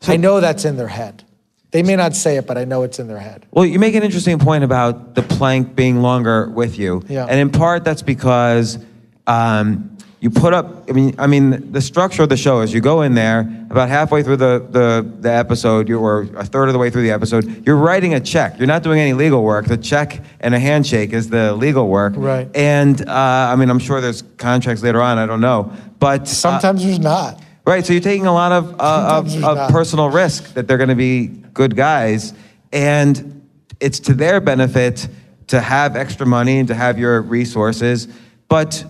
I 0.06 0.18
know 0.18 0.40
that's 0.40 0.66
in 0.66 0.76
their 0.76 0.88
head. 0.88 1.24
They 1.72 1.82
may 1.82 1.96
not 1.96 2.14
say 2.14 2.36
it, 2.36 2.46
but 2.46 2.56
I 2.58 2.64
know 2.64 2.82
it's 2.82 2.98
in 2.98 3.08
their 3.08 3.18
head. 3.18 3.46
Well, 3.50 3.64
you 3.64 3.78
make 3.78 3.94
an 3.94 4.02
interesting 4.02 4.38
point 4.38 4.62
about 4.62 5.14
the 5.14 5.22
plank 5.22 5.74
being 5.74 6.02
longer 6.02 6.48
with 6.50 6.78
you, 6.78 7.02
Yeah. 7.08 7.24
and 7.28 7.40
in 7.40 7.50
part 7.50 7.82
that's 7.82 8.02
because 8.02 8.78
um, 9.26 9.96
you 10.20 10.28
put 10.30 10.52
up. 10.52 10.88
I 10.90 10.92
mean, 10.92 11.14
I 11.18 11.26
mean, 11.26 11.72
the 11.72 11.80
structure 11.80 12.22
of 12.22 12.28
the 12.28 12.36
show 12.36 12.60
is 12.60 12.72
you 12.74 12.80
go 12.82 13.00
in 13.02 13.14
there 13.14 13.40
about 13.70 13.88
halfway 13.88 14.22
through 14.22 14.36
the 14.36 14.64
the, 14.70 15.10
the 15.20 15.32
episode, 15.32 15.90
or 15.90 16.28
a 16.36 16.44
third 16.44 16.68
of 16.68 16.74
the 16.74 16.78
way 16.78 16.90
through 16.90 17.02
the 17.02 17.10
episode. 17.10 17.66
You're 17.66 17.76
writing 17.78 18.12
a 18.14 18.20
check. 18.20 18.58
You're 18.58 18.68
not 18.68 18.82
doing 18.82 19.00
any 19.00 19.14
legal 19.14 19.42
work. 19.42 19.64
The 19.66 19.78
check 19.78 20.20
and 20.40 20.54
a 20.54 20.58
handshake 20.60 21.12
is 21.14 21.30
the 21.30 21.54
legal 21.54 21.88
work. 21.88 22.12
Right. 22.16 22.48
And 22.54 23.00
uh, 23.08 23.12
I 23.52 23.56
mean, 23.56 23.70
I'm 23.70 23.78
sure 23.80 24.00
there's 24.02 24.22
contracts 24.36 24.82
later 24.82 25.00
on. 25.00 25.16
I 25.16 25.24
don't 25.26 25.40
know, 25.40 25.72
but 25.98 26.20
uh, 26.22 26.24
Sometimes 26.26 26.84
there's 26.84 26.98
not. 27.00 27.40
Right, 27.64 27.86
so 27.86 27.92
you're 27.92 28.02
taking 28.02 28.26
a 28.26 28.32
lot 28.32 28.50
of, 28.50 28.80
uh, 28.80 29.22
of, 29.24 29.44
of 29.44 29.70
personal 29.70 30.10
risk 30.10 30.54
that 30.54 30.66
they're 30.66 30.78
going 30.78 30.88
to 30.88 30.96
be 30.96 31.28
good 31.28 31.76
guys, 31.76 32.34
and 32.72 33.48
it's 33.78 34.00
to 34.00 34.14
their 34.14 34.40
benefit 34.40 35.08
to 35.46 35.60
have 35.60 35.94
extra 35.94 36.26
money 36.26 36.58
and 36.58 36.66
to 36.68 36.74
have 36.74 36.98
your 36.98 37.22
resources. 37.22 38.08
But 38.48 38.84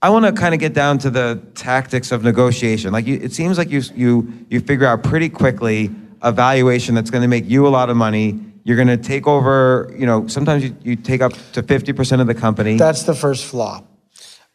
I 0.00 0.08
want 0.10 0.24
to 0.24 0.32
kind 0.32 0.54
of 0.54 0.60
get 0.60 0.72
down 0.72 0.98
to 0.98 1.10
the 1.10 1.42
tactics 1.54 2.10
of 2.10 2.22
negotiation. 2.22 2.92
Like 2.92 3.06
you, 3.06 3.16
it 3.16 3.32
seems 3.32 3.58
like 3.58 3.70
you 3.70 3.82
you 3.94 4.32
you 4.48 4.60
figure 4.60 4.86
out 4.86 5.02
pretty 5.02 5.28
quickly 5.28 5.90
a 6.22 6.32
valuation 6.32 6.94
that's 6.94 7.10
going 7.10 7.22
to 7.22 7.28
make 7.28 7.48
you 7.48 7.66
a 7.66 7.70
lot 7.70 7.90
of 7.90 7.96
money. 7.96 8.40
You're 8.64 8.76
going 8.76 8.88
to 8.88 8.96
take 8.96 9.26
over. 9.26 9.92
You 9.96 10.06
know, 10.06 10.26
sometimes 10.26 10.64
you, 10.64 10.76
you 10.82 10.96
take 10.96 11.20
up 11.20 11.32
to 11.52 11.62
fifty 11.62 11.92
percent 11.92 12.20
of 12.20 12.26
the 12.26 12.34
company. 12.34 12.76
That's 12.76 13.02
the 13.02 13.14
first 13.14 13.44
flaw. 13.44 13.82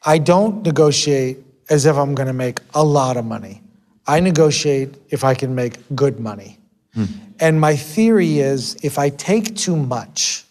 I 0.03 0.17
don't 0.17 0.63
negotiate 0.63 1.37
as 1.71 1.85
if 1.85 1.95
I'm 1.95 2.13
going 2.13 2.27
to 2.27 2.33
make 2.33 2.59
a 2.75 2.83
lot 2.83 3.17
of 3.17 3.25
money. 3.25 3.63
I 4.05 4.19
negotiate 4.19 4.95
if 5.09 5.23
I 5.23 5.33
can 5.33 5.55
make 5.55 5.77
good 5.95 6.19
money. 6.19 6.59
Hmm. 6.93 7.05
And 7.39 7.59
my 7.59 7.75
theory 7.75 8.39
is 8.39 8.77
if 8.83 8.99
I 8.99 9.09
take 9.09 9.55
too 9.55 9.77
much, 9.77 10.43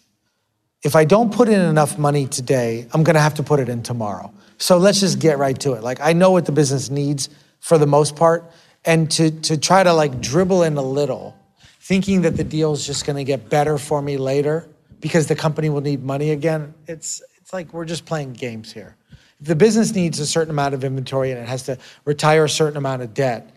if 0.83 0.95
I 0.95 1.05
don't 1.05 1.31
put 1.31 1.47
in 1.47 1.61
enough 1.61 1.97
money 1.99 2.25
today, 2.25 2.87
I'm 2.91 3.03
going 3.03 3.13
to 3.13 3.21
have 3.21 3.35
to 3.35 3.43
put 3.43 3.59
it 3.59 3.69
in 3.69 3.83
tomorrow. 3.83 4.33
So 4.57 4.77
let's 4.77 4.99
just 4.99 5.19
get 5.19 5.37
right 5.37 5.57
to 5.61 5.73
it. 5.73 5.83
Like 5.83 6.01
I 6.01 6.13
know 6.13 6.31
what 6.31 6.45
the 6.45 6.51
business 6.51 6.89
needs 6.89 7.29
for 7.59 7.77
the 7.77 7.85
most 7.85 8.15
part, 8.15 8.51
and 8.83 9.09
to 9.11 9.29
to 9.41 9.57
try 9.57 9.83
to 9.83 9.93
like 9.93 10.21
dribble 10.21 10.63
in 10.63 10.77
a 10.77 10.81
little, 10.81 11.35
thinking 11.81 12.21
that 12.23 12.35
the 12.35 12.43
deal 12.43 12.73
is 12.73 12.85
just 12.85 13.05
going 13.05 13.15
to 13.15 13.23
get 13.23 13.49
better 13.49 13.77
for 13.77 14.01
me 14.01 14.17
later 14.17 14.67
because 14.99 15.27
the 15.27 15.35
company 15.35 15.69
will 15.69 15.81
need 15.81 16.03
money 16.03 16.31
again. 16.31 16.73
It's 16.87 17.21
it's 17.39 17.53
like 17.53 17.73
we're 17.73 17.85
just 17.85 18.05
playing 18.05 18.33
games 18.33 18.71
here. 18.71 18.95
The 19.41 19.55
business 19.55 19.93
needs 19.95 20.19
a 20.19 20.25
certain 20.25 20.51
amount 20.51 20.73
of 20.73 20.83
inventory 20.83 21.31
and 21.31 21.39
it 21.39 21.47
has 21.47 21.63
to 21.63 21.77
retire 22.05 22.45
a 22.45 22.49
certain 22.49 22.77
amount 22.77 23.01
of 23.01 23.13
debt, 23.13 23.49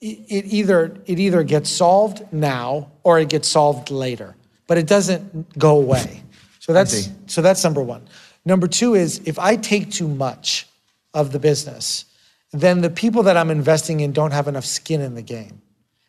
it 0.00 0.18
it 0.28 0.44
either 0.46 0.96
it 1.06 1.18
either 1.18 1.42
gets 1.42 1.70
solved 1.70 2.32
now 2.32 2.90
or 3.02 3.18
it 3.18 3.28
gets 3.28 3.48
solved 3.48 3.90
later, 3.90 4.36
but 4.66 4.78
it 4.78 4.86
doesn't 4.86 5.58
go 5.58 5.76
away. 5.76 6.22
So 6.60 6.72
that's 6.72 7.10
so 7.26 7.42
that's 7.42 7.62
number 7.64 7.82
one. 7.82 8.08
Number 8.44 8.66
two 8.66 8.94
is 8.94 9.20
if 9.24 9.38
I 9.38 9.56
take 9.56 9.90
too 9.90 10.08
much 10.08 10.66
of 11.14 11.32
the 11.32 11.38
business, 11.38 12.04
then 12.52 12.80
the 12.80 12.90
people 12.90 13.22
that 13.24 13.36
I'm 13.36 13.50
investing 13.50 14.00
in 14.00 14.12
don't 14.12 14.30
have 14.30 14.48
enough 14.48 14.64
skin 14.64 15.00
in 15.00 15.14
the 15.14 15.22
game, 15.22 15.60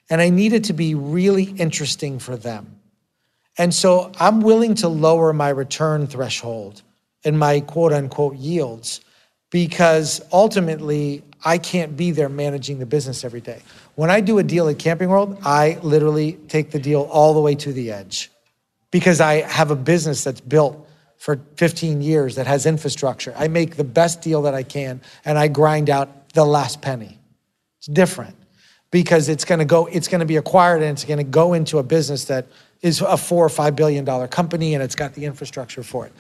and 0.09 0.21
I 0.21 0.29
need 0.29 0.53
it 0.53 0.65
to 0.65 0.73
be 0.73 0.95
really 0.95 1.43
interesting 1.43 2.19
for 2.19 2.37
them. 2.37 2.79
And 3.57 3.73
so 3.73 4.11
I'm 4.19 4.39
willing 4.39 4.75
to 4.75 4.87
lower 4.87 5.33
my 5.33 5.49
return 5.49 6.07
threshold 6.07 6.81
and 7.25 7.37
my 7.37 7.59
quote 7.59 7.91
unquote 7.91 8.37
yields 8.37 9.01
because 9.49 10.21
ultimately 10.31 11.23
I 11.43 11.57
can't 11.57 11.95
be 11.95 12.11
there 12.11 12.29
managing 12.29 12.79
the 12.79 12.85
business 12.85 13.23
every 13.23 13.41
day. 13.41 13.61
When 13.95 14.09
I 14.09 14.21
do 14.21 14.37
a 14.39 14.43
deal 14.43 14.67
at 14.67 14.79
Camping 14.79 15.09
World, 15.09 15.37
I 15.43 15.79
literally 15.81 16.33
take 16.47 16.71
the 16.71 16.79
deal 16.79 17.01
all 17.11 17.33
the 17.33 17.39
way 17.39 17.55
to 17.55 17.73
the 17.73 17.91
edge 17.91 18.29
because 18.91 19.21
I 19.21 19.41
have 19.41 19.71
a 19.71 19.75
business 19.75 20.23
that's 20.23 20.41
built 20.41 20.87
for 21.17 21.39
15 21.55 22.01
years 22.01 22.35
that 22.35 22.47
has 22.47 22.65
infrastructure. 22.65 23.33
I 23.37 23.47
make 23.47 23.75
the 23.75 23.83
best 23.83 24.21
deal 24.21 24.43
that 24.43 24.53
I 24.53 24.63
can 24.63 25.01
and 25.25 25.37
I 25.37 25.47
grind 25.47 25.89
out 25.89 26.29
the 26.33 26.45
last 26.45 26.81
penny. 26.81 27.17
It's 27.77 27.87
different 27.87 28.35
because 28.91 29.29
it's 29.29 29.45
going 29.45 29.59
to 29.59 29.65
go 29.65 29.85
it's 29.85 30.07
going 30.07 30.19
to 30.19 30.25
be 30.25 30.37
acquired 30.37 30.81
and 30.81 30.91
it's 30.91 31.05
going 31.05 31.17
to 31.17 31.23
go 31.23 31.53
into 31.53 31.77
a 31.77 31.83
business 31.83 32.25
that 32.25 32.47
is 32.81 33.01
a 33.01 33.17
4 33.17 33.45
or 33.45 33.49
5 33.49 33.75
billion 33.75 34.05
dollar 34.05 34.27
company 34.27 34.73
and 34.73 34.83
it's 34.83 34.95
got 34.95 35.13
the 35.13 35.25
infrastructure 35.25 35.83
for 35.83 36.05
it. 36.05 36.13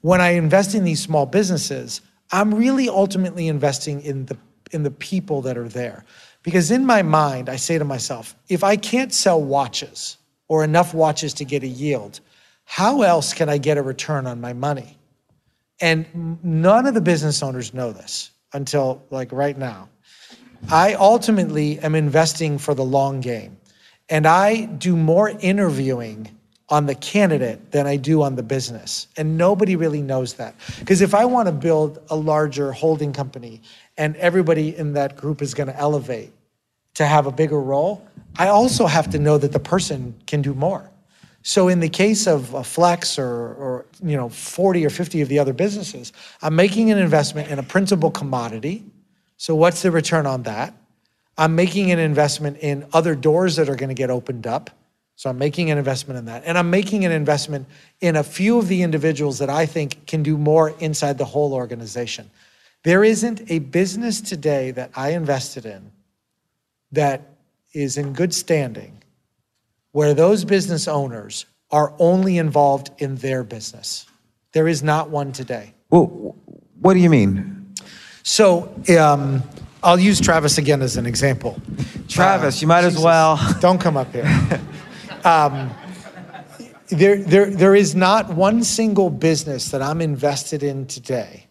When 0.00 0.20
I 0.20 0.30
invest 0.30 0.74
in 0.74 0.84
these 0.84 1.00
small 1.00 1.26
businesses, 1.26 2.00
I'm 2.32 2.54
really 2.54 2.88
ultimately 2.88 3.48
investing 3.48 4.00
in 4.02 4.26
the 4.26 4.36
in 4.72 4.82
the 4.82 4.90
people 4.90 5.42
that 5.42 5.58
are 5.58 5.68
there. 5.68 6.04
Because 6.42 6.70
in 6.70 6.86
my 6.86 7.02
mind, 7.02 7.48
I 7.48 7.56
say 7.56 7.78
to 7.78 7.84
myself, 7.84 8.34
if 8.48 8.64
I 8.64 8.76
can't 8.76 9.12
sell 9.12 9.42
watches 9.42 10.16
or 10.48 10.64
enough 10.64 10.94
watches 10.94 11.34
to 11.34 11.44
get 11.44 11.62
a 11.62 11.68
yield, 11.68 12.20
how 12.64 13.02
else 13.02 13.34
can 13.34 13.48
I 13.48 13.58
get 13.58 13.78
a 13.78 13.82
return 13.82 14.26
on 14.26 14.40
my 14.40 14.52
money? 14.52 14.96
And 15.80 16.38
none 16.44 16.86
of 16.86 16.94
the 16.94 17.00
business 17.00 17.42
owners 17.42 17.74
know 17.74 17.92
this 17.92 18.30
until 18.52 19.02
like 19.10 19.32
right 19.32 19.56
now. 19.56 19.88
I 20.70 20.94
ultimately 20.94 21.78
am 21.80 21.94
investing 21.94 22.58
for 22.58 22.74
the 22.74 22.84
long 22.84 23.20
game. 23.20 23.56
And 24.08 24.26
I 24.26 24.66
do 24.66 24.96
more 24.96 25.30
interviewing 25.30 26.28
on 26.70 26.86
the 26.86 26.94
candidate 26.94 27.72
than 27.72 27.86
I 27.86 27.96
do 27.96 28.22
on 28.22 28.36
the 28.36 28.42
business. 28.42 29.08
And 29.16 29.36
nobody 29.36 29.74
really 29.74 30.00
knows 30.00 30.34
that. 30.34 30.54
Because 30.78 31.00
if 31.00 31.14
I 31.14 31.24
want 31.24 31.46
to 31.48 31.52
build 31.52 31.98
a 32.08 32.16
larger 32.16 32.72
holding 32.72 33.12
company 33.12 33.60
and 33.98 34.14
everybody 34.16 34.76
in 34.76 34.92
that 34.92 35.16
group 35.16 35.42
is 35.42 35.52
going 35.52 35.66
to 35.66 35.76
elevate 35.76 36.32
to 36.94 37.06
have 37.06 37.26
a 37.26 37.32
bigger 37.32 37.60
role, 37.60 38.06
I 38.36 38.48
also 38.48 38.86
have 38.86 39.10
to 39.10 39.18
know 39.18 39.36
that 39.38 39.52
the 39.52 39.60
person 39.60 40.14
can 40.26 40.42
do 40.42 40.54
more. 40.54 40.88
So 41.42 41.68
in 41.68 41.80
the 41.80 41.88
case 41.88 42.26
of 42.26 42.54
a 42.54 42.62
Flex 42.62 43.18
or, 43.18 43.26
or 43.26 43.86
you 44.02 44.16
know 44.16 44.28
40 44.28 44.84
or 44.84 44.90
50 44.90 45.22
of 45.22 45.28
the 45.28 45.38
other 45.38 45.52
businesses, 45.52 46.12
I'm 46.42 46.54
making 46.54 46.90
an 46.90 46.98
investment 46.98 47.50
in 47.50 47.58
a 47.58 47.62
principal 47.62 48.10
commodity. 48.10 48.84
So 49.38 49.54
what's 49.54 49.82
the 49.82 49.90
return 49.90 50.26
on 50.26 50.42
that? 50.44 50.74
I'm 51.38 51.54
making 51.54 51.90
an 51.90 51.98
investment 51.98 52.58
in 52.58 52.86
other 52.92 53.14
doors 53.14 53.56
that 53.56 53.70
are 53.70 53.76
going 53.76 53.88
to 53.88 53.94
get 53.94 54.10
opened 54.10 54.46
up. 54.46 54.70
So 55.20 55.28
I'm 55.28 55.36
making 55.36 55.70
an 55.70 55.76
investment 55.76 56.18
in 56.18 56.24
that. 56.24 56.44
And 56.46 56.56
I'm 56.56 56.70
making 56.70 57.04
an 57.04 57.12
investment 57.12 57.66
in 58.00 58.16
a 58.16 58.22
few 58.22 58.58
of 58.58 58.68
the 58.68 58.80
individuals 58.80 59.38
that 59.40 59.50
I 59.50 59.66
think 59.66 60.06
can 60.06 60.22
do 60.22 60.38
more 60.38 60.70
inside 60.80 61.18
the 61.18 61.26
whole 61.26 61.52
organization. 61.52 62.30
There 62.84 63.04
isn't 63.04 63.42
a 63.50 63.58
business 63.58 64.22
today 64.22 64.70
that 64.70 64.92
I 64.96 65.10
invested 65.10 65.66
in 65.66 65.92
that 66.92 67.20
is 67.74 67.98
in 67.98 68.14
good 68.14 68.32
standing 68.32 69.02
where 69.92 70.14
those 70.14 70.46
business 70.46 70.88
owners 70.88 71.44
are 71.70 71.92
only 71.98 72.38
involved 72.38 72.88
in 72.96 73.16
their 73.16 73.44
business. 73.44 74.06
There 74.52 74.68
is 74.68 74.82
not 74.82 75.10
one 75.10 75.32
today. 75.32 75.74
Well, 75.90 76.34
what 76.80 76.94
do 76.94 77.00
you 77.00 77.10
mean? 77.10 77.74
So 78.22 78.74
um, 78.98 79.42
I'll 79.82 80.00
use 80.00 80.18
Travis 80.18 80.56
again 80.56 80.80
as 80.80 80.96
an 80.96 81.04
example. 81.04 81.60
Travis, 82.08 82.62
you 82.62 82.68
might 82.68 82.84
as 82.84 82.96
well. 82.96 83.38
Don't 83.60 83.78
come 83.78 83.98
up 83.98 84.14
here. 84.14 84.24
um, 85.24 85.70
there, 86.88 87.16
there, 87.16 87.50
there 87.50 87.74
is 87.74 87.94
not 87.94 88.30
one 88.30 88.64
single 88.64 89.10
business 89.10 89.70
that 89.70 89.82
I'm 89.82 90.00
invested 90.00 90.62
in 90.62 90.86
today 90.86 91.46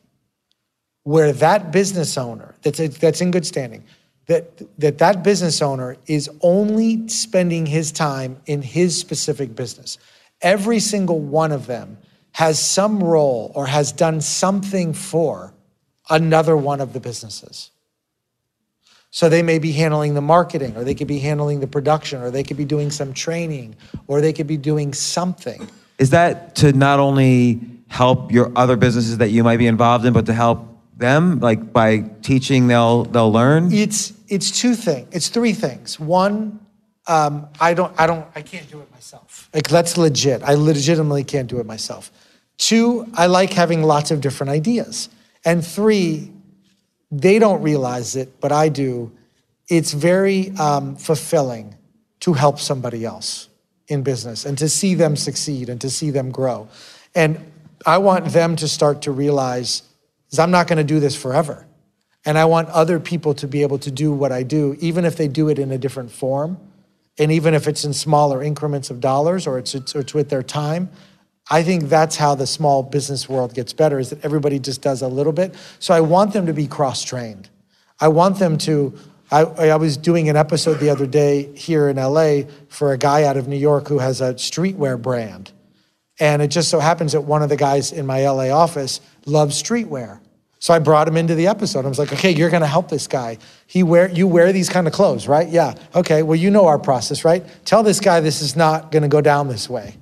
where 1.03 1.31
that 1.33 1.71
business 1.71 2.17
owner 2.17 2.55
that's, 2.61 2.79
that's 2.99 3.21
in 3.21 3.31
good 3.31 3.45
standing, 3.45 3.83
that, 4.27 4.61
that 4.79 4.99
that 4.99 5.23
business 5.23 5.61
owner 5.61 5.97
is 6.05 6.29
only 6.41 7.07
spending 7.07 7.65
his 7.65 7.91
time 7.91 8.39
in 8.45 8.61
his 8.61 8.97
specific 8.97 9.55
business. 9.55 9.97
Every 10.41 10.79
single 10.79 11.19
one 11.19 11.51
of 11.51 11.65
them 11.65 11.97
has 12.33 12.63
some 12.63 13.03
role 13.03 13.51
or 13.55 13.65
has 13.65 13.91
done 13.91 14.21
something 14.21 14.93
for 14.93 15.53
another 16.09 16.55
one 16.55 16.79
of 16.79 16.93
the 16.93 16.99
businesses. 16.99 17.71
So 19.11 19.27
they 19.27 19.41
may 19.41 19.57
be 19.57 19.71
handling 19.71 20.13
the 20.13 20.21
marketing, 20.21 20.77
or 20.77 20.83
they 20.83 20.93
could 20.93 21.07
be 21.07 21.19
handling 21.19 21.61
the 21.61 21.67
production, 21.67 22.21
or 22.21 22.29
they 22.29 22.43
could 22.43 22.57
be 22.57 22.65
doing 22.65 22.91
some 22.91 23.13
training, 23.13 23.75
or 24.07 24.21
they 24.21 24.33
could 24.33 24.47
be 24.47 24.57
doing 24.57 24.93
something. 24.93 25.67
Is 25.97 26.11
that 26.11 26.55
to 26.55 26.73
not 26.73 26.99
only 26.99 27.59
help 27.87 28.31
your 28.31 28.51
other 28.55 28.77
businesses 28.77 29.17
that 29.17 29.29
you 29.29 29.43
might 29.43 29.57
be 29.57 29.67
involved 29.67 30.05
in, 30.05 30.13
but 30.13 30.27
to 30.27 30.33
help 30.33 30.67
them, 30.95 31.39
like 31.39 31.73
by 31.73 31.99
teaching, 32.21 32.67
they'll 32.67 33.05
they'll 33.05 33.31
learn. 33.31 33.73
It's 33.73 34.13
it's 34.27 34.51
two 34.51 34.75
things. 34.75 35.07
It's 35.11 35.29
three 35.29 35.53
things. 35.53 35.99
One, 35.99 36.59
um, 37.07 37.47
I 37.59 37.73
don't 37.73 37.93
I 37.99 38.05
don't 38.05 38.27
I 38.35 38.41
can't 38.41 38.69
do 38.69 38.79
it 38.79 38.91
myself. 38.91 39.49
Like 39.53 39.67
that's 39.67 39.97
legit. 39.97 40.43
I 40.43 40.53
legitimately 40.53 41.23
can't 41.23 41.49
do 41.49 41.59
it 41.59 41.65
myself. 41.65 42.11
Two, 42.57 43.07
I 43.15 43.25
like 43.25 43.53
having 43.53 43.83
lots 43.83 44.11
of 44.11 44.21
different 44.21 44.51
ideas. 44.51 45.09
And 45.45 45.65
three, 45.65 46.31
they 47.11 47.39
don't 47.39 47.61
realize 47.61 48.15
it, 48.15 48.39
but 48.39 48.51
I 48.51 48.69
do. 48.69 49.11
It's 49.67 49.93
very 49.93 50.51
um, 50.51 50.95
fulfilling 50.95 51.75
to 52.21 52.33
help 52.33 52.59
somebody 52.59 53.05
else 53.05 53.49
in 53.87 54.03
business 54.03 54.45
and 54.45 54.57
to 54.57 54.69
see 54.69 54.93
them 54.93 55.15
succeed 55.15 55.69
and 55.69 55.81
to 55.81 55.89
see 55.89 56.11
them 56.11 56.31
grow. 56.31 56.67
And 57.15 57.51
I 57.85 57.97
want 57.97 58.25
them 58.25 58.55
to 58.57 58.67
start 58.67 59.03
to 59.03 59.11
realize 59.11 59.83
is 60.31 60.39
I'm 60.39 60.51
not 60.51 60.67
going 60.67 60.77
to 60.77 60.83
do 60.83 60.99
this 60.99 61.15
forever. 61.15 61.65
And 62.25 62.37
I 62.37 62.45
want 62.45 62.69
other 62.69 62.99
people 62.99 63.33
to 63.35 63.47
be 63.47 63.61
able 63.61 63.79
to 63.79 63.91
do 63.91 64.11
what 64.11 64.31
I 64.31 64.43
do, 64.43 64.75
even 64.79 65.05
if 65.05 65.15
they 65.15 65.27
do 65.27 65.49
it 65.49 65.57
in 65.57 65.71
a 65.71 65.77
different 65.77 66.11
form, 66.11 66.59
and 67.17 67.31
even 67.31 67.53
if 67.53 67.67
it's 67.67 67.85
in 67.85 67.93
smaller 67.93 68.43
increments 68.43 68.89
of 68.89 68.99
dollars 68.99 69.47
or 69.47 69.57
it's, 69.57 69.73
it's, 69.73 69.95
or 69.95 69.99
it's 70.01 70.13
with 70.13 70.29
their 70.29 70.43
time. 70.43 70.89
I 71.49 71.63
think 71.63 71.85
that's 71.85 72.15
how 72.15 72.35
the 72.35 72.45
small 72.45 72.83
business 72.83 73.27
world 73.27 73.53
gets 73.55 73.73
better 73.73 73.99
is 73.99 74.11
that 74.11 74.23
everybody 74.23 74.59
just 74.59 74.81
does 74.81 75.01
a 75.01 75.07
little 75.07 75.33
bit. 75.33 75.55
So 75.79 75.93
I 75.93 76.01
want 76.01 76.33
them 76.33 76.45
to 76.45 76.53
be 76.53 76.67
cross 76.67 77.03
trained. 77.03 77.49
I 77.99 78.09
want 78.09 78.37
them 78.39 78.57
to. 78.59 78.93
I, 79.31 79.41
I 79.41 79.75
was 79.75 79.95
doing 79.97 80.29
an 80.29 80.35
episode 80.35 80.75
the 80.75 80.89
other 80.89 81.05
day 81.05 81.55
here 81.55 81.87
in 81.89 81.97
LA 81.97 82.41
for 82.67 82.93
a 82.93 82.97
guy 82.97 83.23
out 83.25 83.37
of 83.37 83.47
New 83.47 83.57
York 83.57 83.87
who 83.87 83.99
has 83.99 84.21
a 84.21 84.33
streetwear 84.33 84.99
brand. 84.99 85.51
And 86.19 86.41
it 86.41 86.47
just 86.47 86.69
so 86.69 86.79
happens 86.79 87.13
that 87.13 87.21
one 87.21 87.43
of 87.43 87.49
the 87.49 87.55
guys 87.55 87.91
in 87.91 88.05
my 88.05 88.27
LA 88.27 88.49
office 88.49 89.01
loves 89.25 89.61
streetwear. 89.61 90.19
So 90.57 90.73
I 90.73 90.79
brought 90.79 91.07
him 91.07 91.15
into 91.15 91.35
the 91.35 91.47
episode. 91.47 91.85
I 91.85 91.87
was 91.87 91.99
like, 91.99 92.11
okay, 92.11 92.31
you're 92.31 92.49
gonna 92.49 92.67
help 92.67 92.89
this 92.89 93.07
guy. 93.07 93.37
He 93.65 93.83
wear 93.83 94.09
you 94.09 94.27
wear 94.27 94.51
these 94.51 94.67
kind 94.67 94.87
of 94.87 94.93
clothes, 94.93 95.27
right? 95.27 95.47
Yeah. 95.47 95.75
Okay, 95.95 96.21
well, 96.21 96.35
you 96.35 96.51
know 96.51 96.65
our 96.65 96.79
process, 96.79 97.23
right? 97.23 97.45
Tell 97.65 97.83
this 97.83 97.99
guy 97.99 98.19
this 98.19 98.41
is 98.41 98.55
not 98.55 98.91
gonna 98.91 99.07
go 99.07 99.21
down 99.21 99.47
this 99.47 99.69
way. 99.69 99.95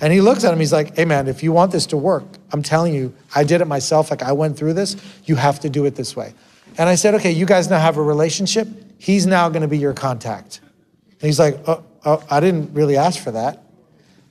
And 0.00 0.12
he 0.12 0.20
looks 0.20 0.44
at 0.44 0.52
him, 0.52 0.58
he's 0.58 0.72
like, 0.72 0.96
hey 0.96 1.04
man, 1.04 1.26
if 1.26 1.42
you 1.42 1.52
want 1.52 1.72
this 1.72 1.86
to 1.86 1.96
work, 1.96 2.24
I'm 2.52 2.62
telling 2.62 2.94
you, 2.94 3.14
I 3.34 3.44
did 3.44 3.60
it 3.60 3.66
myself, 3.66 4.10
like 4.10 4.22
I 4.22 4.32
went 4.32 4.56
through 4.58 4.74
this, 4.74 4.96
you 5.24 5.36
have 5.36 5.60
to 5.60 5.70
do 5.70 5.84
it 5.86 5.94
this 5.94 6.14
way. 6.14 6.34
And 6.78 6.88
I 6.88 6.94
said, 6.94 7.14
okay, 7.14 7.32
you 7.32 7.46
guys 7.46 7.70
now 7.70 7.78
have 7.78 7.96
a 7.96 8.02
relationship. 8.02 8.68
He's 8.98 9.26
now 9.26 9.48
gonna 9.48 9.68
be 9.68 9.78
your 9.78 9.94
contact. 9.94 10.60
And 11.20 11.22
he's 11.22 11.38
like, 11.38 11.56
oh, 11.66 11.82
oh 12.04 12.22
I 12.30 12.40
didn't 12.40 12.74
really 12.74 12.96
ask 12.96 13.22
for 13.22 13.30
that. 13.30 13.62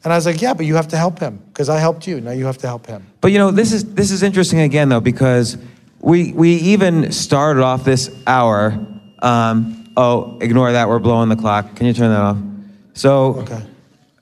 And 0.04 0.14
I 0.14 0.18
was 0.18 0.28
like, 0.28 0.40
yeah, 0.40 0.54
but 0.54 0.68
you 0.68 0.76
have 0.76 0.90
to 0.90 0.98
help 0.98 1.18
him 1.18 1.42
because 1.48 1.68
I 1.68 1.80
helped 1.80 2.06
you. 2.06 2.22
Now 2.22 2.32
you 2.32 2.46
have 2.46 2.60
to 2.60 2.68
help 2.68 2.86
him. 2.86 3.08
But 3.22 3.32
you 3.32 3.40
know, 3.40 3.50
this 3.50 3.74
is 3.74 3.96
this 3.96 4.12
is 4.12 4.22
interesting 4.22 4.60
again 4.60 4.90
though 4.90 5.00
because 5.00 5.58
we 6.00 6.32
we 6.32 6.52
even 6.58 7.12
started 7.12 7.64
off 7.64 7.84
this 7.84 8.16
hour. 8.28 8.78
Um, 9.20 9.92
oh, 9.98 10.38
ignore 10.42 10.72
that. 10.74 10.88
We're 10.90 11.00
blowing 11.00 11.30
the 11.30 11.36
clock. 11.36 11.76
Can 11.76 11.88
you 11.88 11.94
turn 11.94 12.12
that 12.12 12.22
off? 12.22 12.38
So 12.94 13.48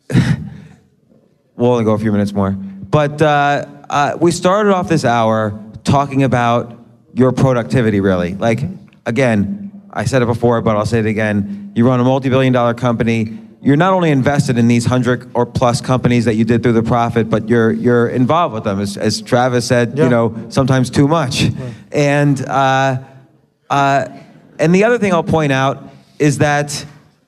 Okay. 0.09 0.33
we'll 1.55 1.71
only 1.71 1.83
go 1.83 1.93
a 1.93 1.99
few 1.99 2.11
minutes 2.11 2.33
more. 2.33 2.51
But 2.51 3.21
uh, 3.21 3.65
uh, 3.89 4.17
we 4.19 4.31
started 4.31 4.73
off 4.73 4.89
this 4.89 5.05
hour 5.05 5.59
talking 5.83 6.23
about 6.23 6.79
your 7.13 7.31
productivity, 7.31 7.99
really. 7.99 8.35
Like, 8.35 8.61
again, 9.05 9.71
I 9.91 10.05
said 10.05 10.21
it 10.21 10.25
before, 10.25 10.61
but 10.61 10.75
I'll 10.75 10.85
say 10.85 10.99
it 10.99 11.05
again. 11.05 11.71
You 11.75 11.87
run 11.87 11.99
a 11.99 12.03
multi 12.03 12.29
billion 12.29 12.53
dollar 12.53 12.73
company. 12.73 13.39
You're 13.61 13.77
not 13.77 13.93
only 13.93 14.11
invested 14.11 14.57
in 14.57 14.67
these 14.67 14.85
hundred 14.85 15.29
or 15.33 15.45
plus 15.45 15.79
companies 15.79 16.25
that 16.25 16.35
you 16.35 16.43
did 16.43 16.63
through 16.63 16.73
the 16.73 16.83
profit, 16.83 17.29
but 17.29 17.47
you're 17.47 17.71
you're 17.71 18.09
involved 18.09 18.53
with 18.53 18.63
them, 18.63 18.79
as, 18.79 18.97
as 18.97 19.21
Travis 19.21 19.65
said. 19.65 19.97
Yeah. 19.97 20.05
You 20.05 20.09
know, 20.09 20.45
sometimes 20.49 20.89
too 20.89 21.07
much. 21.07 21.45
And 21.91 22.43
uh, 22.45 23.03
uh, 23.69 24.07
and 24.59 24.75
the 24.75 24.83
other 24.83 24.97
thing 24.97 25.13
I'll 25.13 25.23
point 25.23 25.51
out 25.51 25.83
is 26.19 26.39
that, 26.39 26.85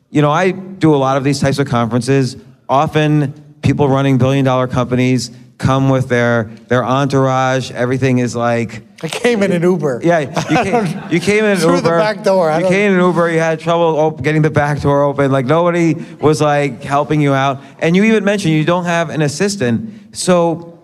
you 0.10 0.22
know, 0.22 0.32
I 0.32 0.52
do 0.52 0.94
a 0.94 0.98
lot 0.98 1.18
of 1.18 1.24
these 1.24 1.40
types 1.40 1.60
of 1.60 1.68
conferences. 1.68 2.36
Often, 2.68 3.34
people 3.66 3.90
running 3.90 4.18
billion 4.18 4.46
dollar 4.46 4.68
companies 4.68 5.32
come 5.58 5.90
with 5.90 6.08
their 6.08 6.46
their 6.68 6.84
entourage. 6.84 7.72
Everything 7.72 8.20
is 8.20 8.36
like. 8.36 8.84
I 9.04 9.08
came 9.10 9.44
in 9.44 9.52
an 9.52 9.62
Uber. 9.62 10.02
Yeah, 10.04 10.20
you 10.20 10.64
came, 10.72 11.12
you 11.12 11.20
came 11.20 11.44
in 11.44 11.52
an 11.52 11.58
Through 11.58 11.78
Uber. 11.78 11.82
the 11.82 11.90
back 11.98 12.24
door. 12.24 12.50
I 12.50 12.60
You 12.60 12.68
came 12.68 12.92
in 12.92 13.00
an 13.00 13.06
Uber. 13.06 13.30
You 13.32 13.40
had 13.40 13.60
trouble 13.60 13.98
op- 14.00 14.22
getting 14.22 14.42
the 14.42 14.50
back 14.50 14.82
door 14.82 15.04
open. 15.04 15.32
Like 15.32 15.46
nobody 15.46 15.94
was 16.22 16.42
like 16.42 16.82
helping 16.84 17.22
you 17.22 17.34
out. 17.34 17.62
And 17.80 17.96
you 17.96 18.04
even 18.06 18.24
mentioned 18.24 18.54
you 18.54 18.64
don't 18.66 18.86
have 18.86 19.10
an 19.10 19.22
assistant. 19.22 20.16
So 20.16 20.80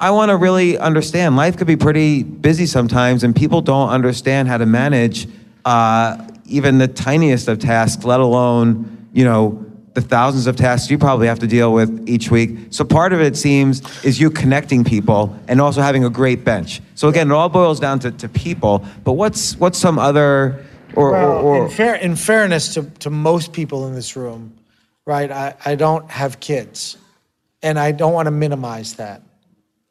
I 0.00 0.10
want 0.10 0.30
to 0.30 0.36
really 0.36 0.78
understand. 0.78 1.36
Life 1.36 1.56
could 1.56 1.66
be 1.66 1.76
pretty 1.76 2.22
busy 2.22 2.66
sometimes, 2.66 3.22
and 3.22 3.36
people 3.36 3.60
don't 3.60 3.90
understand 3.90 4.48
how 4.48 4.58
to 4.58 4.66
manage 4.66 5.28
uh, 5.64 6.16
even 6.46 6.78
the 6.78 6.88
tiniest 6.88 7.46
of 7.48 7.58
tasks, 7.60 8.04
let 8.04 8.18
alone, 8.20 9.08
you 9.12 9.24
know, 9.24 9.64
the 9.94 10.00
thousands 10.00 10.46
of 10.46 10.56
tasks 10.56 10.90
you 10.90 10.98
probably 10.98 11.26
have 11.26 11.38
to 11.40 11.46
deal 11.46 11.72
with 11.72 12.08
each 12.08 12.30
week. 12.30 12.50
So 12.70 12.84
part 12.84 13.12
of 13.12 13.20
it 13.20 13.36
seems 13.36 13.82
is 14.04 14.20
you 14.20 14.30
connecting 14.30 14.84
people 14.84 15.38
and 15.48 15.60
also 15.60 15.82
having 15.82 16.04
a 16.04 16.10
great 16.10 16.44
bench. 16.44 16.80
So 16.94 17.08
again, 17.08 17.30
it 17.30 17.34
all 17.34 17.48
boils 17.48 17.78
down 17.78 17.98
to, 18.00 18.10
to 18.10 18.28
people. 18.28 18.86
But 19.04 19.12
what's 19.12 19.56
what's 19.56 19.78
some 19.78 19.98
other 19.98 20.64
or, 20.94 21.12
Well, 21.12 21.30
or, 21.30 21.42
or 21.42 21.64
in, 21.64 21.70
fair, 21.70 21.94
in 21.94 22.16
fairness 22.16 22.74
to, 22.74 22.82
to 23.00 23.10
most 23.10 23.52
people 23.52 23.86
in 23.86 23.94
this 23.94 24.16
room, 24.16 24.56
right, 25.04 25.30
I, 25.30 25.54
I 25.64 25.74
don't 25.74 26.10
have 26.10 26.40
kids. 26.40 26.98
And 27.62 27.78
I 27.78 27.92
don't 27.92 28.12
want 28.12 28.26
to 28.26 28.32
minimize 28.32 28.94
that 28.94 29.22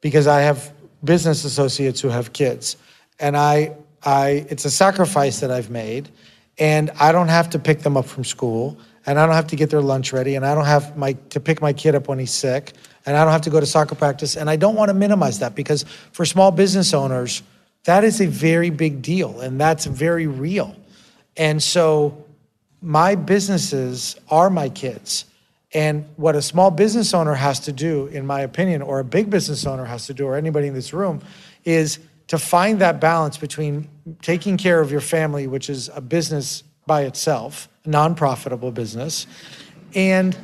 because 0.01 0.27
I 0.27 0.41
have 0.41 0.73
business 1.03 1.45
associates 1.45 2.01
who 2.01 2.09
have 2.09 2.33
kids. 2.33 2.77
And 3.19 3.37
I, 3.37 3.75
I, 4.03 4.45
it's 4.49 4.65
a 4.65 4.71
sacrifice 4.71 5.39
that 5.39 5.51
I've 5.51 5.69
made. 5.69 6.09
And 6.57 6.91
I 6.99 7.11
don't 7.11 7.29
have 7.29 7.49
to 7.51 7.59
pick 7.59 7.79
them 7.79 7.95
up 7.95 8.05
from 8.05 8.23
school. 8.23 8.77
And 9.05 9.19
I 9.19 9.25
don't 9.25 9.35
have 9.35 9.47
to 9.47 9.55
get 9.55 9.69
their 9.69 9.81
lunch 9.81 10.13
ready. 10.13 10.35
And 10.35 10.45
I 10.45 10.53
don't 10.53 10.65
have 10.65 10.95
my, 10.95 11.13
to 11.29 11.39
pick 11.39 11.61
my 11.61 11.73
kid 11.73 11.95
up 11.95 12.07
when 12.07 12.19
he's 12.19 12.33
sick. 12.33 12.73
And 13.05 13.17
I 13.17 13.23
don't 13.23 13.31
have 13.31 13.41
to 13.41 13.49
go 13.49 13.59
to 13.59 13.65
soccer 13.65 13.95
practice. 13.95 14.35
And 14.37 14.49
I 14.49 14.55
don't 14.55 14.75
want 14.75 14.89
to 14.89 14.93
minimize 14.93 15.39
that 15.39 15.55
because 15.55 15.85
for 16.11 16.25
small 16.25 16.51
business 16.51 16.93
owners, 16.93 17.41
that 17.85 18.03
is 18.03 18.21
a 18.21 18.27
very 18.27 18.69
big 18.69 19.01
deal. 19.01 19.39
And 19.41 19.59
that's 19.59 19.85
very 19.85 20.27
real. 20.27 20.75
And 21.35 21.61
so 21.61 22.25
my 22.81 23.15
businesses 23.15 24.15
are 24.29 24.49
my 24.49 24.69
kids. 24.69 25.25
And 25.73 26.05
what 26.17 26.35
a 26.35 26.41
small 26.41 26.69
business 26.69 27.13
owner 27.13 27.33
has 27.33 27.61
to 27.61 27.71
do, 27.71 28.07
in 28.07 28.25
my 28.25 28.41
opinion, 28.41 28.81
or 28.81 28.99
a 28.99 29.05
big 29.05 29.29
business 29.29 29.65
owner 29.65 29.85
has 29.85 30.07
to 30.07 30.13
do, 30.13 30.27
or 30.27 30.35
anybody 30.35 30.67
in 30.67 30.73
this 30.73 30.91
room, 30.93 31.21
is 31.63 31.99
to 32.27 32.37
find 32.37 32.79
that 32.79 32.99
balance 32.99 33.37
between 33.37 33.87
taking 34.21 34.57
care 34.57 34.81
of 34.81 34.91
your 34.91 35.01
family, 35.01 35.47
which 35.47 35.69
is 35.69 35.89
a 35.93 36.01
business 36.01 36.63
by 36.85 37.03
itself, 37.03 37.69
non 37.85 38.15
profitable 38.15 38.71
business, 38.71 39.27
and 39.95 40.37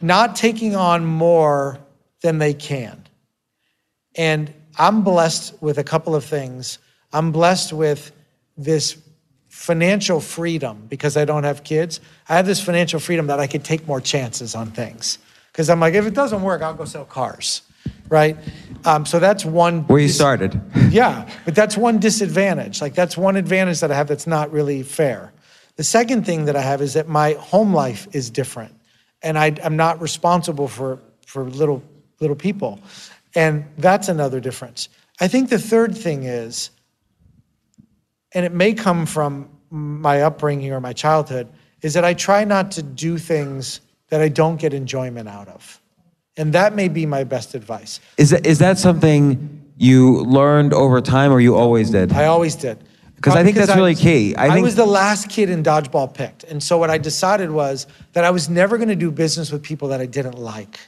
not 0.00 0.36
taking 0.36 0.76
on 0.76 1.04
more 1.04 1.78
than 2.22 2.38
they 2.38 2.54
can. 2.54 3.06
And 4.16 4.52
I'm 4.78 5.02
blessed 5.02 5.54
with 5.60 5.78
a 5.78 5.84
couple 5.84 6.14
of 6.14 6.24
things. 6.24 6.78
I'm 7.12 7.32
blessed 7.32 7.72
with 7.72 8.12
this 8.56 8.96
financial 9.48 10.20
freedom 10.20 10.86
because 10.88 11.16
I 11.16 11.24
don't 11.24 11.44
have 11.44 11.64
kids. 11.64 12.00
I 12.28 12.36
have 12.36 12.46
this 12.46 12.62
financial 12.62 13.00
freedom 13.00 13.26
that 13.28 13.40
I 13.40 13.46
could 13.46 13.64
take 13.64 13.86
more 13.86 14.00
chances 14.00 14.54
on 14.54 14.70
things. 14.70 15.18
Because 15.50 15.70
I'm 15.70 15.80
like, 15.80 15.94
if 15.94 16.06
it 16.06 16.12
doesn't 16.12 16.42
work, 16.42 16.60
I'll 16.60 16.74
go 16.74 16.84
sell 16.84 17.06
cars, 17.06 17.62
right? 18.10 18.36
Um, 18.84 19.06
so 19.06 19.18
that's 19.18 19.44
one. 19.44 19.86
where 19.86 20.00
you 20.00 20.08
dis- 20.08 20.16
started. 20.16 20.60
yeah, 20.90 21.26
but 21.46 21.54
that's 21.54 21.76
one 21.76 21.98
disadvantage. 21.98 22.82
Like 22.82 22.94
that's 22.94 23.16
one 23.16 23.36
advantage 23.36 23.80
that 23.80 23.90
I 23.90 23.94
have 23.94 24.08
that's 24.08 24.26
not 24.26 24.52
really 24.52 24.82
fair. 24.82 25.32
The 25.76 25.84
second 25.84 26.24
thing 26.24 26.46
that 26.46 26.56
I 26.56 26.62
have 26.62 26.80
is 26.80 26.94
that 26.94 27.06
my 27.06 27.32
home 27.34 27.74
life 27.74 28.08
is 28.12 28.30
different, 28.30 28.74
and 29.22 29.38
I, 29.38 29.54
I'm 29.62 29.76
not 29.76 30.00
responsible 30.00 30.68
for 30.68 31.00
for 31.26 31.44
little 31.44 31.82
little 32.20 32.36
people, 32.36 32.80
and 33.34 33.64
that's 33.76 34.08
another 34.08 34.40
difference. 34.40 34.88
I 35.20 35.28
think 35.28 35.50
the 35.50 35.58
third 35.58 35.96
thing 35.96 36.24
is, 36.24 36.70
and 38.32 38.46
it 38.46 38.52
may 38.52 38.72
come 38.72 39.04
from 39.04 39.50
my 39.70 40.22
upbringing 40.22 40.72
or 40.72 40.80
my 40.80 40.94
childhood, 40.94 41.48
is 41.82 41.92
that 41.94 42.04
I 42.04 42.14
try 42.14 42.44
not 42.44 42.70
to 42.72 42.82
do 42.82 43.18
things 43.18 43.80
that 44.08 44.22
I 44.22 44.28
don't 44.28 44.56
get 44.58 44.72
enjoyment 44.72 45.28
out 45.28 45.48
of, 45.48 45.80
and 46.38 46.54
that 46.54 46.74
may 46.74 46.88
be 46.88 47.04
my 47.04 47.24
best 47.24 47.54
advice. 47.54 48.00
Is 48.16 48.30
that, 48.30 48.46
is 48.46 48.60
that 48.60 48.78
something 48.78 49.62
you 49.76 50.22
learned 50.22 50.72
over 50.72 51.02
time 51.02 51.32
or 51.32 51.40
you 51.40 51.54
always 51.54 51.90
did? 51.90 52.12
I 52.14 52.24
always 52.26 52.54
did. 52.54 52.78
'Cause 53.26 53.36
I 53.36 53.44
think 53.44 53.56
that's 53.56 53.74
really 53.74 53.92
was- 53.92 54.00
key. 54.00 54.34
I 54.36 54.46
I, 54.46 54.50
think- 54.54 54.64
was 54.64 54.74
the 54.76 54.86
last 54.86 55.28
kid 55.28 55.50
in 55.50 55.62
dodgeball 55.62 56.14
picked. 56.14 56.44
And 56.44 56.62
so 56.62 56.78
what 56.78 56.90
I 56.90 56.98
decided 56.98 57.50
was 57.50 57.86
that 58.12 58.24
I 58.24 58.30
was 58.30 58.48
never 58.48 58.76
going 58.78 58.88
to 58.88 58.96
do 58.96 59.10
business 59.10 59.50
with 59.52 59.62
people 59.62 59.88
that 59.88 60.00
I 60.00 60.06
didn't 60.06 60.38
like, 60.38 60.78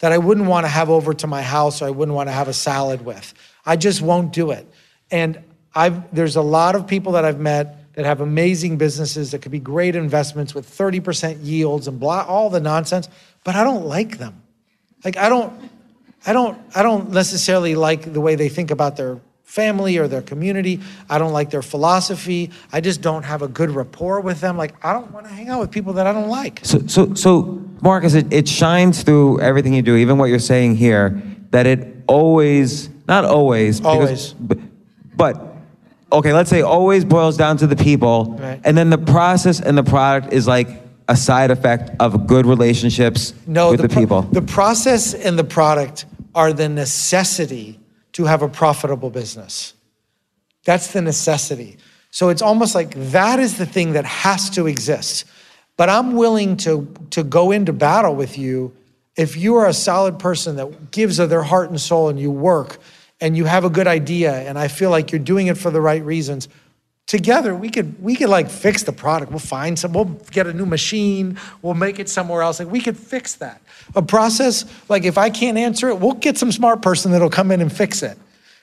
that 0.00 0.12
I 0.12 0.18
wouldn't 0.18 0.46
want 0.46 0.64
to 0.64 0.68
have 0.68 0.90
over 0.90 1.14
to 1.14 1.26
my 1.26 1.42
house 1.42 1.80
or 1.82 1.86
I 1.86 1.90
wouldn't 1.90 2.14
want 2.16 2.28
to 2.28 2.32
have 2.32 2.48
a 2.48 2.52
salad 2.52 3.04
with. 3.04 3.32
I 3.64 3.76
just 3.76 4.02
won't 4.02 4.32
do 4.32 4.50
it. 4.50 4.66
And 5.10 5.38
I've, 5.74 6.12
there's 6.14 6.36
a 6.36 6.42
lot 6.42 6.74
of 6.74 6.86
people 6.86 7.12
that 7.12 7.24
I've 7.24 7.38
met 7.40 7.94
that 7.94 8.04
have 8.06 8.20
amazing 8.20 8.76
businesses 8.76 9.30
that 9.32 9.42
could 9.42 9.52
be 9.52 9.58
great 9.58 9.96
investments 9.96 10.54
with 10.54 10.66
30% 10.68 11.38
yields 11.42 11.88
and 11.88 11.98
blah, 11.98 12.24
all 12.26 12.48
the 12.50 12.60
nonsense, 12.60 13.08
but 13.44 13.54
I 13.56 13.64
don't 13.64 13.86
like 13.86 14.18
them. 14.18 14.42
Like 15.04 15.16
I 15.16 15.28
don't, 15.28 15.52
I 16.26 16.32
don't, 16.32 16.58
I 16.74 16.82
don't 16.82 17.10
necessarily 17.10 17.74
like 17.74 18.12
the 18.12 18.20
way 18.20 18.34
they 18.34 18.48
think 18.48 18.70
about 18.70 18.96
their 18.96 19.18
family 19.48 19.96
or 19.96 20.06
their 20.06 20.20
community. 20.20 20.78
I 21.08 21.16
don't 21.16 21.32
like 21.32 21.48
their 21.48 21.62
philosophy. 21.62 22.50
I 22.70 22.82
just 22.82 23.00
don't 23.00 23.22
have 23.24 23.40
a 23.40 23.48
good 23.48 23.70
rapport 23.70 24.20
with 24.20 24.42
them. 24.42 24.58
Like 24.58 24.74
I 24.84 24.92
don't 24.92 25.10
want 25.10 25.26
to 25.26 25.32
hang 25.32 25.48
out 25.48 25.60
with 25.60 25.70
people 25.70 25.94
that 25.94 26.06
I 26.06 26.12
don't 26.12 26.28
like. 26.28 26.60
So, 26.64 26.80
so, 26.86 27.14
so 27.14 27.60
Marcus, 27.80 28.12
it, 28.12 28.30
it 28.30 28.46
shines 28.46 29.02
through 29.02 29.40
everything 29.40 29.72
you 29.72 29.80
do, 29.80 29.96
even 29.96 30.18
what 30.18 30.26
you're 30.26 30.38
saying 30.38 30.76
here, 30.76 31.20
that 31.50 31.66
it 31.66 31.96
always, 32.06 32.90
not 33.08 33.24
always, 33.24 33.80
because- 33.80 33.94
Always. 33.96 34.32
but, 34.34 34.58
but, 35.16 35.56
okay, 36.12 36.34
let's 36.34 36.50
say 36.50 36.60
always 36.60 37.06
boils 37.06 37.38
down 37.38 37.56
to 37.56 37.66
the 37.66 37.74
people, 37.76 38.36
Right. 38.38 38.60
and 38.64 38.76
then 38.76 38.90
the 38.90 38.98
process 38.98 39.60
and 39.60 39.78
the 39.78 39.82
product 39.82 40.30
is 40.32 40.46
like 40.46 40.68
a 41.08 41.16
side 41.16 41.50
effect 41.50 41.90
of 42.00 42.26
good 42.26 42.44
relationships 42.44 43.32
No, 43.46 43.70
with 43.70 43.80
the, 43.80 43.88
pro- 43.88 44.02
people. 44.02 44.22
The 44.22 44.42
process 44.42 45.14
and 45.14 45.38
the 45.38 45.44
product 45.44 46.04
are 46.34 46.52
the 46.52 46.68
necessity 46.68 47.77
to 48.18 48.24
have 48.24 48.42
a 48.42 48.48
profitable 48.48 49.10
business. 49.10 49.74
That's 50.64 50.92
the 50.92 51.00
necessity. 51.00 51.76
So 52.10 52.30
it's 52.30 52.42
almost 52.42 52.74
like 52.74 52.92
that 53.12 53.38
is 53.38 53.58
the 53.58 53.64
thing 53.64 53.92
that 53.92 54.04
has 54.04 54.50
to 54.50 54.66
exist. 54.66 55.24
But 55.76 55.88
I'm 55.88 56.16
willing 56.16 56.56
to, 56.58 56.92
to 57.10 57.22
go 57.22 57.52
into 57.52 57.72
battle 57.72 58.16
with 58.16 58.36
you 58.36 58.74
if 59.16 59.36
you 59.36 59.54
are 59.54 59.68
a 59.68 59.72
solid 59.72 60.18
person 60.18 60.56
that 60.56 60.90
gives 60.90 61.20
of 61.20 61.30
their 61.30 61.44
heart 61.44 61.70
and 61.70 61.80
soul 61.80 62.08
and 62.08 62.18
you 62.18 62.32
work 62.32 62.78
and 63.20 63.36
you 63.36 63.44
have 63.44 63.64
a 63.64 63.70
good 63.70 63.86
idea 63.86 64.32
and 64.32 64.58
I 64.58 64.66
feel 64.66 64.90
like 64.90 65.12
you're 65.12 65.20
doing 65.20 65.46
it 65.46 65.56
for 65.56 65.70
the 65.70 65.80
right 65.80 66.04
reasons. 66.04 66.48
Together 67.08 67.54
we 67.54 67.70
could 67.70 68.00
we 68.02 68.14
could 68.14 68.28
like 68.28 68.50
fix 68.50 68.82
the 68.82 68.92
product. 68.92 69.32
We'll 69.32 69.38
find 69.38 69.78
some, 69.78 69.94
we'll 69.94 70.04
get 70.30 70.46
a 70.46 70.52
new 70.52 70.66
machine, 70.66 71.38
we'll 71.62 71.72
make 71.72 71.98
it 71.98 72.08
somewhere 72.08 72.42
else. 72.42 72.60
Like 72.60 72.70
we 72.70 72.82
could 72.82 72.98
fix 72.98 73.34
that. 73.36 73.62
A 73.96 74.02
process, 74.02 74.66
like 74.90 75.04
if 75.04 75.16
I 75.16 75.30
can't 75.30 75.56
answer 75.56 75.88
it, 75.88 75.98
we'll 75.98 76.12
get 76.12 76.36
some 76.36 76.52
smart 76.52 76.82
person 76.82 77.10
that'll 77.10 77.30
come 77.30 77.50
in 77.50 77.62
and 77.62 77.72
fix 77.72 78.02
it. 78.02 78.18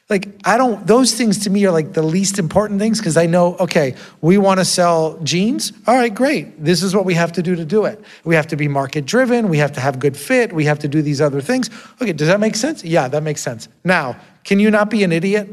Like, 0.07 0.27
I 0.45 0.59
don't, 0.59 0.85
those 0.85 1.15
things 1.15 1.45
to 1.45 1.49
me 1.49 1.65
are 1.65 1.71
like 1.71 1.93
the 1.93 2.03
least 2.03 2.37
important 2.37 2.79
things 2.79 2.99
because 2.99 3.17
I 3.17 3.25
know, 3.25 3.55
okay, 3.55 3.95
we 4.21 4.37
want 4.37 4.59
to 4.59 4.65
sell 4.65 5.17
jeans. 5.23 5.73
All 5.87 5.95
right, 5.95 6.13
great. 6.13 6.63
This 6.63 6.83
is 6.83 6.95
what 6.95 7.05
we 7.05 7.15
have 7.15 7.31
to 7.31 7.41
do 7.41 7.55
to 7.55 7.65
do 7.65 7.85
it. 7.85 7.99
We 8.23 8.35
have 8.35 8.45
to 8.49 8.55
be 8.55 8.67
market 8.67 9.07
driven. 9.07 9.49
We 9.49 9.57
have 9.57 9.71
to 9.71 9.79
have 9.79 9.97
good 9.97 10.15
fit. 10.15 10.53
We 10.53 10.65
have 10.65 10.77
to 10.79 10.87
do 10.87 11.01
these 11.01 11.21
other 11.21 11.41
things. 11.41 11.71
Okay, 11.99 12.13
does 12.13 12.27
that 12.27 12.39
make 12.39 12.55
sense? 12.55 12.83
Yeah, 12.83 13.07
that 13.07 13.23
makes 13.23 13.41
sense. 13.41 13.67
Now, 13.83 14.15
can 14.43 14.59
you 14.59 14.69
not 14.69 14.91
be 14.91 15.03
an 15.03 15.11
idiot? 15.11 15.49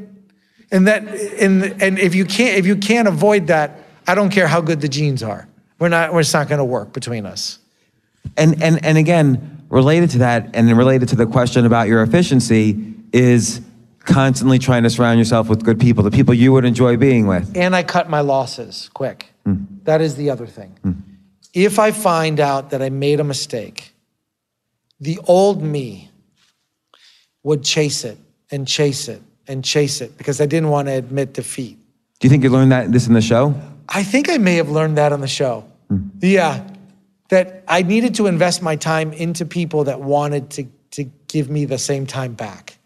And 0.72 0.88
that, 0.88 1.06
and, 1.06 1.82
and 1.82 1.98
if 1.98 2.14
you 2.14 2.24
can't, 2.24 2.58
if 2.58 2.66
you 2.66 2.76
can't 2.76 3.06
avoid 3.06 3.48
that, 3.48 3.78
I 4.06 4.14
don't 4.14 4.30
care 4.30 4.48
how 4.48 4.62
good 4.62 4.80
the 4.80 4.88
jeans 4.88 5.22
are. 5.22 5.46
We're 5.78 5.90
not, 5.90 6.14
it's 6.14 6.32
not 6.32 6.48
going 6.48 6.58
to 6.58 6.64
work 6.64 6.92
between 6.92 7.26
us. 7.26 7.58
And 8.36 8.62
and 8.62 8.84
and 8.84 8.96
again, 8.96 9.64
related 9.68 10.10
to 10.10 10.18
that, 10.18 10.50
and 10.54 10.74
related 10.76 11.08
to 11.10 11.16
the 11.16 11.26
question 11.26 11.66
about 11.66 11.88
your 11.88 12.02
efficiency, 12.02 12.94
is 13.12 13.60
constantly 14.00 14.58
trying 14.58 14.82
to 14.84 14.90
surround 14.90 15.18
yourself 15.18 15.48
with 15.48 15.62
good 15.62 15.78
people, 15.78 16.02
the 16.02 16.10
people 16.10 16.34
you 16.34 16.52
would 16.52 16.64
enjoy 16.64 16.96
being 16.96 17.26
with. 17.26 17.56
and 17.56 17.76
I 17.76 17.82
cut 17.82 18.08
my 18.08 18.20
losses 18.20 18.90
quick. 18.94 19.32
Mm. 19.46 19.66
That 19.84 20.00
is 20.00 20.16
the 20.16 20.30
other 20.30 20.46
thing. 20.46 20.76
Mm. 20.84 21.02
If 21.52 21.78
I 21.78 21.90
find 21.90 22.40
out 22.40 22.70
that 22.70 22.80
I 22.80 22.88
made 22.88 23.20
a 23.20 23.24
mistake, 23.24 23.92
the 25.00 25.18
old 25.26 25.62
me 25.62 26.10
would 27.42 27.62
chase 27.62 28.04
it 28.04 28.18
and 28.50 28.66
chase 28.66 29.08
it 29.08 29.22
and 29.52 29.64
chase 29.64 30.00
it 30.00 30.18
because 30.18 30.40
I 30.40 30.46
didn't 30.46 30.70
want 30.70 30.88
to 30.88 30.94
admit 30.94 31.34
defeat. 31.34 31.78
Do 32.18 32.26
you 32.26 32.30
think 32.30 32.42
you 32.42 32.50
learned 32.50 32.72
that 32.72 32.90
this 32.90 33.06
in 33.06 33.14
the 33.14 33.20
show? 33.20 33.54
I 33.88 34.02
think 34.02 34.30
I 34.30 34.38
may 34.38 34.56
have 34.56 34.70
learned 34.70 34.96
that 34.96 35.12
on 35.12 35.20
the 35.20 35.28
show. 35.28 35.64
Yeah. 36.20 36.66
That 37.28 37.62
I 37.68 37.82
needed 37.82 38.14
to 38.16 38.26
invest 38.26 38.62
my 38.62 38.76
time 38.76 39.12
into 39.12 39.44
people 39.44 39.84
that 39.84 40.00
wanted 40.00 40.50
to, 40.50 40.64
to 40.92 41.04
give 41.28 41.50
me 41.50 41.64
the 41.64 41.78
same 41.78 42.06
time 42.06 42.34
back. 42.34 42.78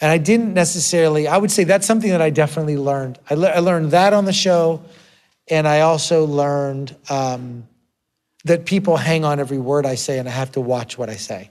And 0.00 0.10
I 0.10 0.18
didn't 0.18 0.52
necessarily, 0.52 1.26
I 1.26 1.38
would 1.38 1.50
say 1.50 1.64
that's 1.64 1.86
something 1.86 2.10
that 2.10 2.20
I 2.20 2.30
definitely 2.30 2.76
learned. 2.76 3.18
I, 3.30 3.34
le- 3.34 3.48
I 3.48 3.58
learned 3.60 3.92
that 3.92 4.12
on 4.12 4.26
the 4.26 4.32
show. 4.32 4.82
And 5.48 5.66
I 5.66 5.80
also 5.80 6.24
learned 6.26 6.94
um, 7.08 7.66
that 8.44 8.66
people 8.66 8.96
hang 8.96 9.24
on 9.24 9.40
every 9.40 9.58
word 9.58 9.86
I 9.86 9.94
say 9.94 10.18
and 10.18 10.28
I 10.28 10.32
have 10.32 10.52
to 10.52 10.60
watch 10.60 10.98
what 10.98 11.08
I 11.08 11.16
say. 11.16 11.50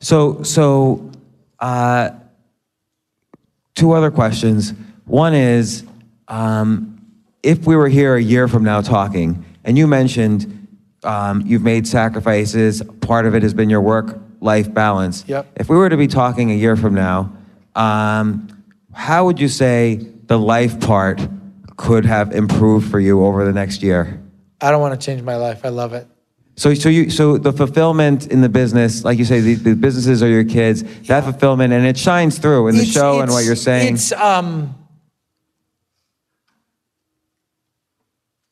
So, 0.00 0.42
so, 0.42 1.10
uh, 1.58 2.10
two 3.74 3.92
other 3.92 4.10
questions. 4.10 4.72
One 5.04 5.34
is, 5.34 5.84
um, 6.28 7.00
if 7.42 7.66
we 7.66 7.76
were 7.76 7.88
here 7.88 8.16
a 8.16 8.22
year 8.22 8.48
from 8.48 8.64
now 8.64 8.80
talking, 8.80 9.44
and 9.64 9.76
you 9.76 9.86
mentioned 9.86 10.68
um, 11.02 11.42
you've 11.44 11.62
made 11.62 11.86
sacrifices, 11.86 12.82
part 13.00 13.26
of 13.26 13.34
it 13.34 13.42
has 13.42 13.54
been 13.54 13.68
your 13.68 13.82
work-life 13.82 14.72
balance. 14.72 15.24
Yep. 15.26 15.46
If 15.56 15.68
we 15.68 15.76
were 15.76 15.88
to 15.88 15.96
be 15.96 16.06
talking 16.06 16.50
a 16.50 16.54
year 16.54 16.76
from 16.76 16.94
now, 16.94 17.32
Um, 17.76 18.46
how 18.92 19.24
would 19.24 19.40
you 19.40 19.48
say 19.48 20.06
the 20.28 20.38
life 20.38 20.78
part 20.78 21.18
could 21.76 22.06
have 22.06 22.30
improved 22.30 22.88
for 22.88 23.00
you 23.00 23.24
over 23.26 23.44
the 23.44 23.52
next 23.52 23.82
year? 23.82 24.22
I 24.60 24.70
don't 24.70 24.80
want 24.80 24.94
to 24.98 25.04
change 25.04 25.22
my 25.22 25.34
life. 25.34 25.64
I 25.64 25.70
love 25.70 25.92
it. 25.92 26.06
So, 26.56 26.72
so 26.74 26.88
you, 26.88 27.10
so 27.10 27.36
the 27.36 27.52
fulfillment 27.52 28.28
in 28.28 28.40
the 28.40 28.48
business, 28.48 29.04
like 29.04 29.18
you 29.18 29.24
say, 29.24 29.40
the, 29.40 29.54
the 29.54 29.74
businesses 29.74 30.22
are 30.22 30.28
your 30.28 30.44
kids. 30.44 30.84
That 31.08 31.24
fulfillment, 31.24 31.72
and 31.72 31.84
it 31.84 31.98
shines 31.98 32.38
through 32.38 32.68
in 32.68 32.76
the 32.76 32.82
It's- 32.82 32.94
show 32.94 33.20
and 33.20 33.30
what 33.30 33.44
you're 33.44 33.56
saying. 33.56 33.94
It's 33.94 34.12
um 34.12 34.74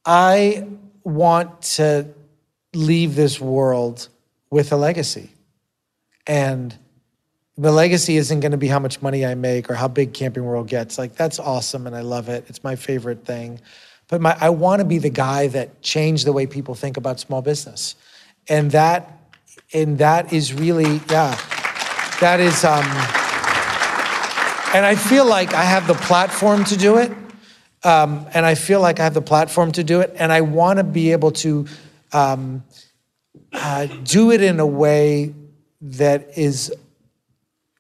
I 0.05 0.67
want 1.05 1.63
to 1.63 2.09
leave 2.75 3.15
this 3.15 3.41
world 3.41 4.09
with 4.51 4.73
a 4.73 4.77
legacy. 4.77 5.31
And 6.27 6.77
the 7.57 7.71
legacy 7.71 8.17
isn't 8.17 8.41
going 8.41 8.53
to 8.53 8.59
be 8.59 8.69
how 8.69 8.79
much 8.79 9.03
money 9.03 9.25
I 9.25 9.35
make 9.35 9.71
or 9.71 9.75
how 9.75 9.89
big 9.89 10.13
Camping 10.15 10.45
World 10.45 10.69
gets. 10.69 10.99
Like 10.99 11.15
that's 11.15 11.39
awesome 11.39 11.87
and 11.87 11.95
I 11.95 12.01
love 12.01 12.29
it. 12.29 12.47
It's 12.49 12.65
my 12.65 12.77
favorite 12.77 13.25
thing. 13.25 13.61
But 14.13 14.21
my, 14.21 14.37
I 14.39 14.51
want 14.51 14.81
to 14.81 14.85
be 14.85 14.99
the 14.99 15.09
guy 15.09 15.47
that 15.47 15.81
changed 15.81 16.27
the 16.27 16.35
way 16.35 16.47
people 16.47 16.75
think 16.75 16.99
about 16.99 17.19
small 17.19 17.41
business. 17.41 17.95
And 18.47 18.71
that 18.73 19.11
and 19.73 19.97
that 19.97 20.35
is 20.35 20.53
really 20.53 21.01
yeah. 21.09 21.35
That 22.21 22.39
is 22.39 22.63
um 22.63 22.85
and 24.75 24.85
I 24.85 24.97
feel 24.97 25.25
like 25.25 25.55
I 25.55 25.63
have 25.63 25.87
the 25.87 25.95
platform 25.95 26.65
to 26.65 26.77
do 26.77 26.99
it. 26.99 27.11
Um, 27.85 28.27
and 28.35 28.45
I 28.45 28.55
feel 28.55 28.83
like 28.83 29.01
I 29.01 29.05
have 29.05 29.15
the 29.15 29.23
platform 29.23 29.73
to 29.73 29.83
do 29.83 30.01
it. 30.01 30.15
And 30.19 30.31
I 30.31 30.43
want 30.43 30.77
to 30.77 30.85
be 30.85 31.13
able 31.13 31.31
to 31.31 31.67
um, 32.13 32.65
uh, 33.51 33.87
do 34.05 34.31
it 34.31 34.43
in 34.43 34.61
a 34.61 34.67
way 34.67 35.35
that 35.81 36.37
is 36.37 36.71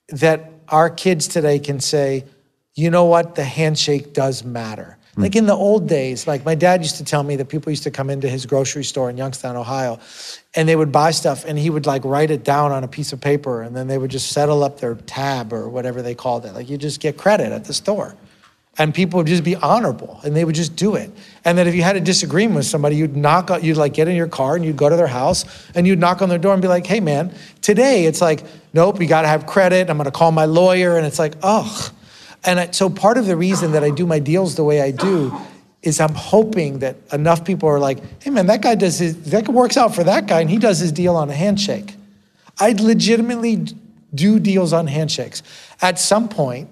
that 0.09 0.50
our 0.68 0.88
kids 0.88 1.28
today 1.28 1.59
can 1.59 1.78
say, 1.78 2.24
you 2.74 2.90
know 2.90 3.04
what, 3.04 3.34
the 3.34 3.44
handshake 3.44 4.14
does 4.14 4.44
matter. 4.44 4.96
Mm. 5.16 5.22
Like 5.22 5.36
in 5.36 5.47
the 5.47 5.55
old 5.55 5.89
days, 5.89 6.26
like 6.26 6.44
my 6.44 6.55
dad 6.55 6.82
used 6.82 6.97
to 6.97 7.05
tell 7.05 7.22
me 7.22 7.36
that 7.36 7.48
people 7.48 7.70
used 7.70 7.82
to 7.82 7.90
come 7.90 8.09
into 8.09 8.28
his 8.28 8.47
grocery 8.47 8.84
store 8.84 9.10
in 9.10 9.16
Youngstown, 9.16 9.56
Ohio, 9.56 9.98
and 10.55 10.68
they 10.68 10.76
would 10.76 10.90
buy 10.90 11.10
stuff 11.10 11.44
and 11.44 11.59
he 11.59 11.68
would 11.68 11.86
like 11.86 12.05
write 12.05 12.30
it 12.30 12.44
down 12.44 12.72
on 12.72 12.82
a 12.82 12.89
piece 12.89 13.12
of 13.12 13.20
paper 13.20 13.62
and 13.62 13.76
then 13.76 13.89
they 13.89 13.98
would 13.98 14.10
just 14.10 14.32
settle 14.32 14.64
up 14.64 14.80
their 14.80 14.94
tab 14.94 15.52
or 15.52 15.68
whatever 15.68 16.01
they 16.01 16.14
called 16.14 16.47
it. 16.47 16.55
Like 16.55 16.70
you 16.70 16.78
just 16.78 17.01
get 17.01 17.18
credit 17.18 17.52
at 17.52 17.64
the 17.64 17.74
store. 17.74 18.16
And 18.78 18.94
people 18.94 19.18
would 19.18 19.26
just 19.26 19.44
be 19.44 19.55
honorable 19.55 20.18
and 20.24 20.34
they 20.34 20.47
would 20.47 20.55
just 20.55 20.76
do 20.76 20.94
it. 20.94 21.10
And 21.44 21.59
then 21.59 21.68
if 21.68 21.74
you 21.74 21.82
had 21.82 21.97
a 21.97 22.01
disagreement 22.01 22.56
with 22.56 22.64
somebody, 22.64 22.97
you'd 22.97 23.14
knock 23.14 23.51
on, 23.51 23.62
you'd 23.62 23.76
like 23.76 23.93
get 23.93 24.09
in 24.09 24.16
your 24.16 24.28
car 24.28 24.56
and 24.56 24.64
you'd 24.64 24.78
go 24.78 24.89
to 24.89 24.97
their 24.97 25.06
house 25.06 25.44
and 25.74 25.86
you'd 25.86 25.98
knock 25.98 26.22
on 26.22 26.30
their 26.30 26.39
door 26.39 26.55
and 26.55 26.62
be 26.62 26.68
like, 26.68 26.86
hey 26.86 26.98
man, 26.98 27.34
today 27.60 28.06
it's 28.06 28.22
like, 28.22 28.44
nope, 28.72 28.98
you 28.98 29.06
gotta 29.06 29.28
have 29.28 29.44
credit. 29.44 29.90
I'm 29.90 29.98
gonna 29.98 30.10
call 30.10 30.32
my 30.32 30.47
lawyer. 30.47 30.97
And 30.97 31.05
it's 31.05 31.18
like, 31.18 31.34
ugh. 31.43 31.93
And 32.44 32.60
I, 32.60 32.70
so 32.70 32.90
part 32.90 33.19
of 33.19 33.27
the 33.27 33.36
reason 33.36 33.73
that 33.73 33.85
I 33.85 33.90
do 33.90 34.06
my 34.06 34.19
deals 34.19 34.56
the 34.56 34.64
way 34.64 34.81
I 34.81 34.90
do 34.90 35.36
is 35.82 36.01
I'm 36.01 36.14
hoping 36.14 36.78
that 36.81 36.97
enough 37.12 37.44
people 37.44 37.69
are 37.69 37.78
like, 37.78 37.98
hey 38.23 38.31
man, 38.31 38.47
that 38.47 38.62
guy 38.62 38.74
does 38.74 38.98
his, 38.98 39.31
that 39.31 39.48
works 39.48 39.77
out 39.77 39.94
for 39.94 40.05
that 40.05 40.27
guy 40.27 40.40
and 40.40 40.51
he 40.51 40.59
does 40.59 40.78
his 40.78 40.93
deal 40.93 41.16
on 41.16 41.28
a 41.28 41.35
handshake. 41.35 41.94
I'd 42.59 42.81
legitimately 42.81 43.66
do 44.14 44.39
deals 44.39 44.73
on 44.73 44.86
handshakes. 44.86 45.43
At 45.81 45.98
some 45.98 46.28
point, 46.28 46.69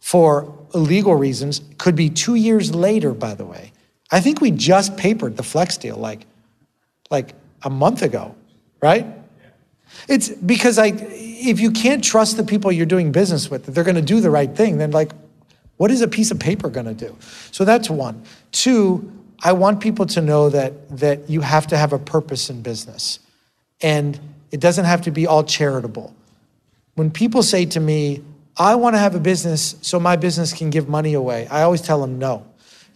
for 0.00 0.52
legal 0.72 1.14
reasons, 1.14 1.62
could 1.78 1.96
be 1.96 2.10
two 2.10 2.34
years 2.34 2.74
later, 2.74 3.12
by 3.12 3.34
the 3.34 3.44
way. 3.44 3.72
I 4.10 4.20
think 4.20 4.40
we 4.40 4.50
just 4.50 4.96
papered 4.96 5.36
the 5.36 5.42
Flex 5.42 5.76
deal 5.76 5.96
like, 5.96 6.26
like 7.10 7.34
a 7.62 7.70
month 7.70 8.02
ago, 8.02 8.34
right? 8.80 9.06
It's 10.08 10.28
because 10.28 10.78
I, 10.78 10.88
if 10.88 11.60
you 11.60 11.70
can't 11.70 12.02
trust 12.02 12.36
the 12.36 12.44
people 12.44 12.72
you're 12.72 12.86
doing 12.86 13.12
business 13.12 13.50
with, 13.50 13.66
that 13.66 13.72
they're 13.72 13.84
going 13.84 13.94
to 13.96 14.02
do 14.02 14.20
the 14.20 14.30
right 14.30 14.54
thing, 14.54 14.78
then 14.78 14.90
like, 14.90 15.12
what 15.76 15.90
is 15.90 16.00
a 16.02 16.08
piece 16.08 16.30
of 16.30 16.38
paper 16.38 16.68
going 16.68 16.86
to 16.86 16.94
do? 16.94 17.16
So 17.50 17.64
that's 17.64 17.90
one. 17.90 18.22
Two, 18.52 19.12
I 19.42 19.52
want 19.52 19.80
people 19.80 20.06
to 20.06 20.20
know 20.20 20.48
that 20.50 20.98
that 20.98 21.28
you 21.28 21.40
have 21.40 21.66
to 21.68 21.76
have 21.76 21.92
a 21.92 21.98
purpose 21.98 22.48
in 22.48 22.62
business, 22.62 23.18
and 23.82 24.18
it 24.50 24.60
doesn't 24.60 24.84
have 24.84 25.02
to 25.02 25.10
be 25.10 25.26
all 25.26 25.44
charitable. 25.44 26.14
When 26.94 27.10
people 27.10 27.42
say 27.42 27.66
to 27.66 27.80
me, 27.80 28.22
"I 28.56 28.76
want 28.76 28.94
to 28.94 28.98
have 28.98 29.14
a 29.14 29.20
business 29.20 29.74
so 29.82 29.98
my 29.98 30.16
business 30.16 30.52
can 30.52 30.70
give 30.70 30.88
money 30.88 31.14
away," 31.14 31.46
I 31.48 31.62
always 31.62 31.82
tell 31.82 32.00
them, 32.00 32.18
"No, 32.18 32.44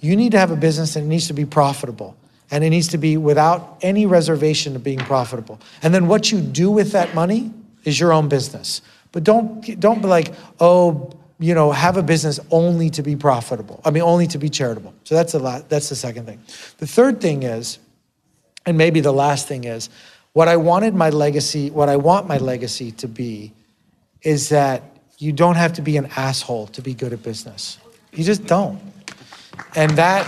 you 0.01 0.17
need 0.17 0.33
to 0.33 0.39
have 0.39 0.51
a 0.51 0.57
business 0.57 0.97
and 0.97 1.07
it 1.07 1.09
needs 1.09 1.27
to 1.27 1.35
be 1.35 1.45
profitable." 1.45 2.17
And 2.51 2.65
it 2.65 2.71
needs 2.71 2.89
to 2.89 2.99
be 2.99 3.17
without 3.17 3.79
any 3.83 4.07
reservation 4.07 4.75
of 4.75 4.83
being 4.83 4.99
profitable. 4.99 5.61
And 5.83 5.93
then 5.95 6.07
what 6.07 6.33
you 6.33 6.41
do 6.41 6.71
with 6.71 6.93
that 6.93 7.15
money 7.15 7.53
is 7.85 8.01
your 8.01 8.13
own 8.13 8.29
business. 8.29 8.81
But 9.13 9.25
don't 9.25 9.79
don't 9.81 10.01
be 10.01 10.09
like, 10.09 10.33
oh, 10.61 11.13
you 11.39 11.55
know, 11.55 11.73
have 11.73 11.97
a 11.97 12.03
business 12.03 12.41
only 12.51 12.91
to 12.91 13.03
be 13.03 13.17
profitable. 13.17 13.81
I 13.85 13.91
mean, 13.91 14.03
only 14.03 14.27
to 14.29 14.39
be 14.39 14.49
charitable. 14.49 14.95
So 15.05 15.15
that's 15.15 15.33
the 15.33 15.39
la- 15.39 15.63
that's 15.69 15.89
the 15.89 15.97
second 15.97 16.27
thing. 16.27 16.41
The 16.79 16.87
third 16.87 17.21
thing 17.21 17.43
is, 17.43 17.79
and 18.67 18.77
maybe 18.77 19.01
the 19.01 19.13
last 19.13 19.47
thing 19.47 19.65
is, 19.65 19.89
what 20.33 20.49
I 20.49 20.57
wanted 20.57 20.95
my 20.95 21.11
legacy, 21.11 21.71
what 21.71 21.89
I 21.89 21.97
want 21.97 22.27
my 22.27 22.39
legacy 22.39 22.93
to 22.93 23.09
be, 23.09 23.53
is 24.23 24.49
that 24.51 24.83
you 25.19 25.33
don't 25.33 25.57
have 25.57 25.73
to 25.75 25.83
be 25.83 25.97
an 25.97 26.07
asshole 26.17 26.69
to 26.69 26.83
be 26.83 26.95
good 26.95 27.13
at 27.13 27.23
business. 27.23 27.79
You 28.13 28.25
just 28.25 28.47
don't. 28.47 28.81
And 29.75 29.93
that 29.93 30.25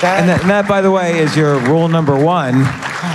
that, 0.00 0.20
And 0.20 0.28
that, 0.28 0.40
and 0.42 0.50
that, 0.50 0.68
by 0.68 0.80
the 0.80 0.90
way, 0.90 1.18
is 1.18 1.36
your 1.36 1.58
rule 1.60 1.88
number 1.88 2.18
one 2.18 2.66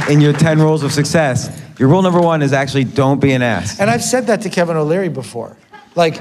in 0.09 0.21
your 0.21 0.33
10 0.33 0.59
rules 0.59 0.83
of 0.83 0.91
success. 0.91 1.61
Your 1.77 1.89
rule 1.89 2.01
number 2.01 2.21
one 2.21 2.41
is 2.41 2.53
actually 2.53 2.83
don't 2.83 3.19
be 3.19 3.31
an 3.31 3.41
ass. 3.41 3.79
And 3.79 3.89
I've 3.89 4.03
said 4.03 4.27
that 4.27 4.41
to 4.41 4.49
Kevin 4.49 4.77
O'Leary 4.77 5.09
before. 5.09 5.57
Like 5.95 6.19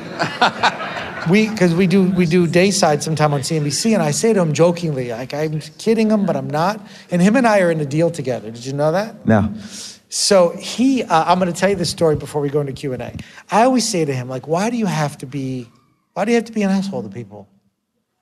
we 1.30 1.48
because 1.48 1.74
we 1.74 1.86
do 1.86 2.10
we 2.10 2.26
do 2.26 2.46
dayside 2.46 3.02
sometime 3.02 3.32
on 3.34 3.40
CNBC 3.40 3.92
and 3.92 4.02
I 4.02 4.10
say 4.10 4.32
to 4.32 4.40
him 4.40 4.52
jokingly, 4.52 5.10
like 5.10 5.34
I'm 5.34 5.60
kidding 5.60 6.10
him, 6.10 6.26
but 6.26 6.34
I'm 6.36 6.48
not. 6.48 6.80
And 7.10 7.20
him 7.20 7.36
and 7.36 7.46
I 7.46 7.60
are 7.60 7.70
in 7.70 7.80
a 7.80 7.86
deal 7.86 8.10
together. 8.10 8.50
Did 8.50 8.64
you 8.64 8.72
know 8.72 8.90
that? 8.92 9.26
No. 9.26 9.52
So 10.10 10.50
he, 10.56 11.04
uh, 11.04 11.24
I'm 11.24 11.38
going 11.38 11.52
to 11.52 11.58
tell 11.58 11.70
you 11.70 11.76
this 11.76 11.88
story 11.88 12.16
before 12.16 12.42
we 12.42 12.50
go 12.50 12.60
into 12.60 12.72
Q 12.72 12.92
and 12.92 13.02
A. 13.02 13.14
I 13.50 13.62
always 13.62 13.88
say 13.88 14.04
to 14.04 14.12
him, 14.12 14.28
like, 14.28 14.48
why 14.48 14.68
do 14.68 14.76
you 14.76 14.86
have 14.86 15.16
to 15.18 15.26
be, 15.26 15.68
why 16.14 16.24
do 16.24 16.32
you 16.32 16.36
have 16.36 16.46
to 16.46 16.52
be 16.52 16.62
an 16.62 16.70
asshole 16.70 17.04
to 17.04 17.08
people? 17.08 17.48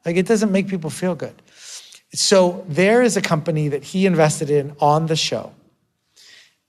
Like, 0.04 0.16
it 0.16 0.26
doesn't 0.26 0.52
make 0.52 0.68
people 0.68 0.90
feel 0.90 1.14
good. 1.14 1.40
So 2.14 2.64
there 2.68 3.02
is 3.02 3.16
a 3.16 3.22
company 3.22 3.68
that 3.68 3.84
he 3.84 4.06
invested 4.06 4.50
in 4.50 4.74
on 4.80 5.06
the 5.06 5.16
show, 5.16 5.52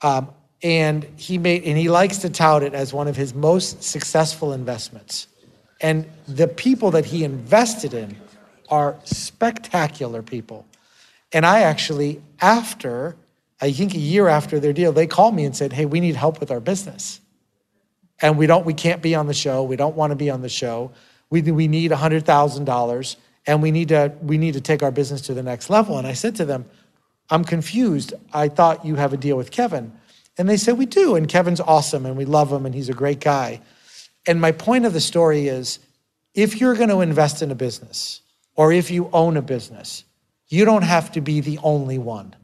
um, 0.02 0.30
and 0.62 1.06
he 1.16 1.38
made, 1.38 1.64
and 1.64 1.78
he 1.78 1.90
likes 1.90 2.18
to 2.20 2.30
tout 2.30 2.64
it 2.64 2.74
as 2.74 2.94
one 2.94 3.08
of 3.08 3.16
his 3.16 3.34
most 3.34 3.82
successful 3.82 4.52
investments. 4.52 5.28
And 5.82 6.06
the 6.28 6.48
people 6.48 6.92
that 6.92 7.06
he 7.06 7.24
invested 7.24 7.94
in 7.94 8.18
are 8.70 8.98
spectacular 9.06 10.22
people. 10.22 10.66
And 11.32 11.46
I 11.46 11.62
actually, 11.62 12.22
after, 12.42 13.16
I 13.62 13.72
think 13.72 13.94
a 13.94 14.00
year 14.00 14.28
after 14.28 14.60
their 14.60 14.74
deal, 14.74 14.92
they 14.92 15.08
called 15.08 15.36
me 15.36 15.46
and 15.46 15.56
said, 15.56 15.74
Hey, 15.74 15.86
we 15.86 16.00
need 16.00 16.16
help 16.16 16.40
with 16.40 16.52
our 16.52 16.60
business. 16.60 17.22
And 18.22 18.38
we 18.38 18.48
don't, 18.48 18.66
we 18.66 18.74
can't 18.74 19.02
be 19.02 19.16
on 19.16 19.28
the 19.28 19.34
show. 19.34 19.64
We 19.64 19.78
don't 19.78 19.96
want 19.96 20.12
to 20.12 20.16
be 20.16 20.30
on 20.30 20.42
the 20.42 20.50
show. 20.50 20.92
We, 21.30 21.42
we 21.42 21.68
need 21.68 21.92
$100,000 21.92 23.16
and 23.46 23.62
we 23.62 23.72
need 23.72 23.90
to, 23.90 24.14
we 24.22 24.38
need 24.38 24.54
to 24.54 24.62
take 24.62 24.84
our 24.84 24.92
business 24.92 25.22
to 25.22 25.34
the 25.34 25.44
next 25.44 25.70
level. 25.70 25.98
And 25.98 26.06
I 26.06 26.14
said 26.14 26.36
to 26.38 26.46
them, 26.46 26.66
I'm 27.30 27.44
confused. 27.44 28.14
I 28.34 28.48
thought 28.50 28.86
you 28.86 28.96
have 28.96 29.14
a 29.14 29.18
deal 29.18 29.38
with 29.38 29.52
Kevin. 29.52 29.94
And 30.38 30.48
they 30.48 30.58
said, 30.58 30.78
We 30.78 30.86
do. 30.86 31.16
And 31.16 31.28
Kevin's 31.28 31.60
awesome 31.60 32.06
and 32.06 32.18
we 32.18 32.26
love 32.26 32.52
him 32.52 32.66
and 32.66 32.74
he's 32.74 32.90
a 32.90 32.94
great 32.94 33.20
guy. 33.20 33.62
And 34.26 34.42
my 34.42 34.52
point 34.52 34.86
of 34.86 34.94
the 34.94 35.02
story 35.02 35.48
is 35.48 35.80
if 36.34 36.60
you're 36.60 36.76
going 36.76 36.90
to 36.90 37.02
invest 37.02 37.42
in 37.42 37.52
a 37.52 37.56
business 37.56 38.22
or 38.56 38.72
if 38.72 38.92
you 38.92 39.10
own 39.14 39.38
a 39.38 39.42
business, 39.42 40.04
you 40.48 40.66
don't 40.66 40.84
have 40.84 41.12
to 41.14 41.22
be 41.22 41.42
the 41.42 41.60
only 41.60 41.98
one. 41.98 42.36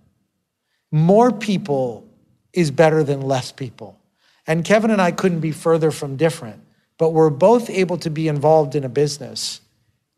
More 0.92 1.32
people 1.32 2.08
is 2.54 2.72
better 2.72 3.04
than 3.04 3.22
less 3.22 3.52
people. 3.52 4.00
And 4.48 4.64
Kevin 4.64 4.92
and 4.92 5.02
I 5.02 5.12
couldn't 5.12 5.40
be 5.40 5.52
further 5.52 5.92
from 5.92 6.16
different, 6.16 6.62
but 6.98 7.10
we're 7.10 7.30
both 7.30 7.70
able 7.70 7.98
to 8.00 8.10
be 8.10 8.28
involved 8.28 8.76
in 8.76 8.84
a 8.84 8.90
business 8.90 9.62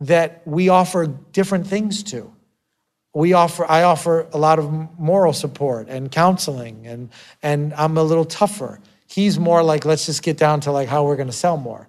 that 0.01 0.41
we 0.45 0.69
offer 0.69 1.07
different 1.07 1.67
things 1.67 2.03
to. 2.03 2.31
We 3.13 3.33
offer, 3.33 3.65
I 3.69 3.83
offer 3.83 4.27
a 4.31 4.37
lot 4.37 4.59
of 4.59 4.71
moral 4.99 5.33
support 5.33 5.87
and 5.89 6.11
counseling, 6.11 6.85
and, 6.85 7.09
and 7.41 7.73
I'm 7.73 7.97
a 7.97 8.03
little 8.03 8.25
tougher. 8.25 8.79
He's 9.07 9.39
more 9.39 9.63
like, 9.63 9.85
let's 9.85 10.05
just 10.05 10.21
get 10.21 10.37
down 10.37 10.61
to 10.61 10.71
like 10.71 10.87
how 10.87 11.05
we're 11.05 11.15
going 11.15 11.29
to 11.29 11.33
sell 11.33 11.57
more. 11.57 11.87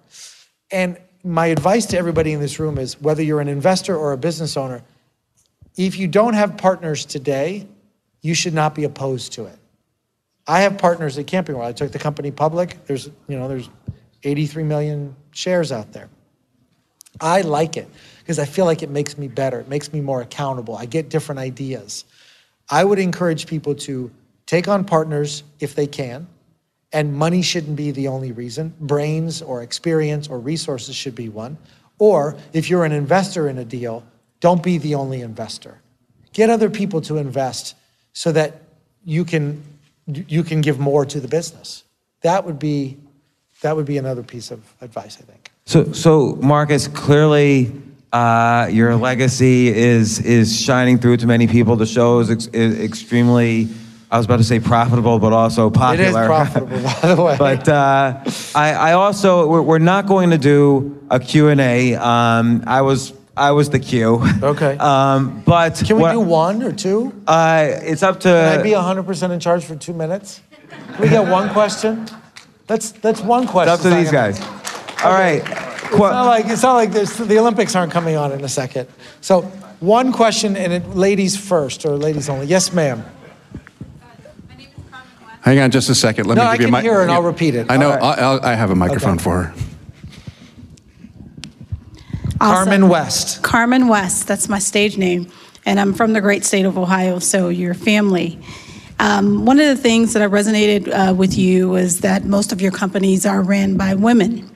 And 0.71 0.97
my 1.23 1.47
advice 1.47 1.85
to 1.87 1.97
everybody 1.97 2.31
in 2.31 2.39
this 2.39 2.59
room 2.59 2.77
is 2.77 2.99
whether 3.01 3.21
you're 3.21 3.41
an 3.41 3.47
investor 3.47 3.95
or 3.95 4.13
a 4.13 4.17
business 4.17 4.57
owner, 4.57 4.81
if 5.75 5.99
you 5.99 6.07
don't 6.07 6.33
have 6.33 6.57
partners 6.57 7.05
today, 7.05 7.67
you 8.21 8.33
should 8.33 8.53
not 8.53 8.73
be 8.73 8.83
opposed 8.83 9.33
to 9.33 9.45
it. 9.45 9.57
I 10.47 10.61
have 10.61 10.77
partners 10.77 11.17
at 11.17 11.27
Camping 11.27 11.55
World. 11.55 11.67
I 11.67 11.73
took 11.73 11.91
the 11.91 11.99
company 11.99 12.31
public. 12.31 12.85
There's, 12.85 13.05
you 13.27 13.37
know, 13.37 13.47
there's 13.47 13.69
83 14.23 14.63
million 14.63 15.15
shares 15.31 15.71
out 15.71 15.91
there. 15.93 16.09
I 17.21 17.41
like 17.41 17.77
it 17.77 17.87
because 18.19 18.39
I 18.39 18.45
feel 18.45 18.65
like 18.65 18.83
it 18.83 18.89
makes 18.89 19.17
me 19.17 19.27
better. 19.27 19.59
It 19.59 19.67
makes 19.67 19.91
me 19.91 20.01
more 20.01 20.21
accountable. 20.21 20.75
I 20.75 20.85
get 20.85 21.09
different 21.09 21.39
ideas. 21.39 22.05
I 22.69 22.83
would 22.83 22.99
encourage 22.99 23.47
people 23.47 23.75
to 23.75 24.11
take 24.45 24.67
on 24.67 24.85
partners 24.85 25.43
if 25.59 25.75
they 25.75 25.87
can 25.87 26.27
and 26.91 27.13
money 27.13 27.41
shouldn't 27.41 27.75
be 27.75 27.91
the 27.91 28.07
only 28.07 28.31
reason. 28.31 28.73
Brains 28.79 29.41
or 29.41 29.61
experience 29.61 30.27
or 30.27 30.39
resources 30.39 30.95
should 30.95 31.15
be 31.15 31.29
one. 31.29 31.57
Or 31.99 32.37
if 32.53 32.69
you're 32.69 32.85
an 32.85 32.91
investor 32.91 33.49
in 33.49 33.57
a 33.57 33.65
deal, 33.65 34.03
don't 34.39 34.63
be 34.63 34.77
the 34.77 34.95
only 34.95 35.21
investor. 35.21 35.81
Get 36.33 36.49
other 36.49 36.69
people 36.69 37.01
to 37.01 37.17
invest 37.17 37.75
so 38.13 38.31
that 38.31 38.61
you 39.03 39.25
can 39.25 39.63
you 40.07 40.43
can 40.43 40.61
give 40.61 40.79
more 40.79 41.05
to 41.05 41.19
the 41.19 41.27
business. 41.27 41.83
That 42.21 42.45
would 42.45 42.57
be 42.57 42.97
that 43.61 43.75
would 43.75 43.85
be 43.85 43.97
another 43.97 44.23
piece 44.23 44.49
of 44.49 44.61
advice, 44.81 45.17
I 45.19 45.23
think. 45.23 45.48
So, 45.69 45.91
so 45.93 46.35
Marcus, 46.41 46.87
clearly, 46.87 47.71
uh, 48.11 48.69
your 48.71 48.95
legacy 48.95 49.67
is 49.67 50.19
is 50.19 50.59
shining 50.59 50.97
through 50.97 51.17
to 51.17 51.27
many 51.27 51.45
people. 51.45 51.75
The 51.75 51.85
show 51.85 52.21
is, 52.21 52.31
ex- 52.31 52.47
is 52.47 52.79
extremely, 52.79 53.69
I 54.09 54.17
was 54.17 54.25
about 54.25 54.37
to 54.37 54.43
say 54.43 54.59
profitable, 54.59 55.19
but 55.19 55.31
also 55.31 55.69
popular. 55.69 56.03
It 56.05 56.07
is 56.07 56.15
profitable, 56.15 56.81
by 56.81 57.13
the 57.13 57.21
way. 57.23 57.35
but 57.37 57.69
uh, 57.69 58.23
I, 58.55 58.73
I 58.73 58.91
also, 58.93 59.45
we're, 59.47 59.61
we're 59.61 59.77
not 59.77 60.07
going 60.07 60.31
to 60.31 60.39
do 60.39 61.05
a 61.11 61.19
Q 61.19 61.49
and 61.49 61.61
A. 61.61 61.93
Um, 61.97 62.63
I 62.65 62.81
was. 62.81 63.13
I 63.37 63.51
was 63.51 63.69
the 63.69 63.79
Q. 63.79 64.23
Okay. 64.41 64.75
Um, 64.79 65.43
but 65.45 65.83
Can 65.85 65.97
we 65.97 66.01
what- 66.01 66.13
do 66.13 66.19
one 66.19 66.63
or 66.63 66.71
two? 66.71 67.13
Uh, 67.27 67.67
it's 67.83 68.01
up 68.01 68.19
to. 68.21 68.27
Can 68.29 68.59
I 68.59 68.63
be 68.63 68.71
100% 68.71 69.31
in 69.31 69.39
charge 69.39 69.63
for 69.65 69.75
two 69.75 69.93
minutes? 69.93 70.41
Can 70.93 70.99
we 70.99 71.09
get 71.09 71.27
one 71.27 71.47
question? 71.51 72.07
That's 72.65 72.91
that's 72.91 73.21
one 73.21 73.47
question. 73.47 73.73
It's 73.75 73.85
up 73.85 73.89
to 73.91 73.95
these 73.95 74.11
guys. 74.11 74.39
All 75.03 75.11
right. 75.13 75.41
It's 75.91 75.97
not 75.97 76.25
like 76.25 76.45
it's 76.47 76.63
not 76.63 76.73
like 76.73 76.91
there's, 76.91 77.15
the 77.17 77.39
Olympics 77.39 77.75
aren't 77.75 77.91
coming 77.91 78.15
on 78.15 78.31
in 78.31 78.43
a 78.43 78.49
second. 78.49 78.87
So 79.21 79.41
one 79.79 80.11
question, 80.11 80.57
and 80.57 80.73
it, 80.73 80.89
ladies 80.89 81.37
first 81.37 81.85
or 81.85 81.95
ladies 81.95 82.27
only. 82.29 82.47
Yes, 82.47 82.73
ma'am. 82.73 83.03
Hang 85.41 85.59
on 85.59 85.71
just 85.71 85.89
a 85.89 85.95
second. 85.95 86.25
Let 86.27 86.35
No, 86.35 86.43
me 86.43 86.47
I 86.49 86.53
give 86.57 86.61
you 86.61 86.67
can 86.67 86.71
my. 86.73 86.81
hear 86.81 86.95
her 86.95 87.01
and 87.01 87.11
I'll 87.11 87.23
repeat 87.23 87.55
it. 87.55 87.71
I 87.71 87.77
know. 87.77 87.91
All 87.91 87.97
right. 87.97 88.19
I, 88.19 88.21
I'll, 88.21 88.45
I 88.45 88.55
have 88.55 88.71
a 88.71 88.75
microphone 88.75 89.13
Okay. 89.15 89.23
for 89.23 89.43
her. 89.43 89.53
Carmen 92.39 92.87
West. 92.89 93.41
Carmen 93.41 93.87
West, 93.87 94.27
that's 94.27 94.47
my 94.49 94.59
stage 94.59 94.97
name. 94.97 95.29
And 95.65 95.79
I'm 95.79 95.93
from 95.93 96.13
the 96.13 96.21
great 96.21 96.45
state 96.45 96.65
of 96.65 96.77
Ohio, 96.77 97.19
so 97.19 97.49
your 97.49 97.73
family. 97.73 98.39
Um, 98.99 99.45
one 99.45 99.59
of 99.59 99.65
the 99.67 99.75
things 99.81 100.13
that 100.13 100.21
I 100.21 100.27
resonated 100.27 100.87
uh, 100.89 101.13
with 101.13 101.37
you 101.37 101.69
was 101.69 102.01
that 102.01 102.25
most 102.25 102.51
of 102.51 102.61
your 102.61 102.71
companies 102.71 103.25
are 103.25 103.41
ran 103.41 103.77
by 103.77 103.93
women. 103.95 104.48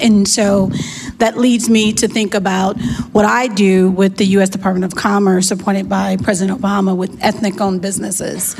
And 0.00 0.26
so 0.26 0.70
that 1.18 1.36
leads 1.36 1.68
me 1.68 1.92
to 1.94 2.08
think 2.08 2.34
about 2.34 2.80
what 3.12 3.24
I 3.24 3.48
do 3.48 3.90
with 3.90 4.16
the 4.16 4.24
U.S. 4.26 4.48
Department 4.48 4.84
of 4.84 4.98
Commerce, 4.98 5.50
appointed 5.50 5.88
by 5.88 6.16
President 6.16 6.58
Obama, 6.60 6.96
with 6.96 7.18
ethnic 7.22 7.60
owned 7.60 7.82
businesses. 7.82 8.56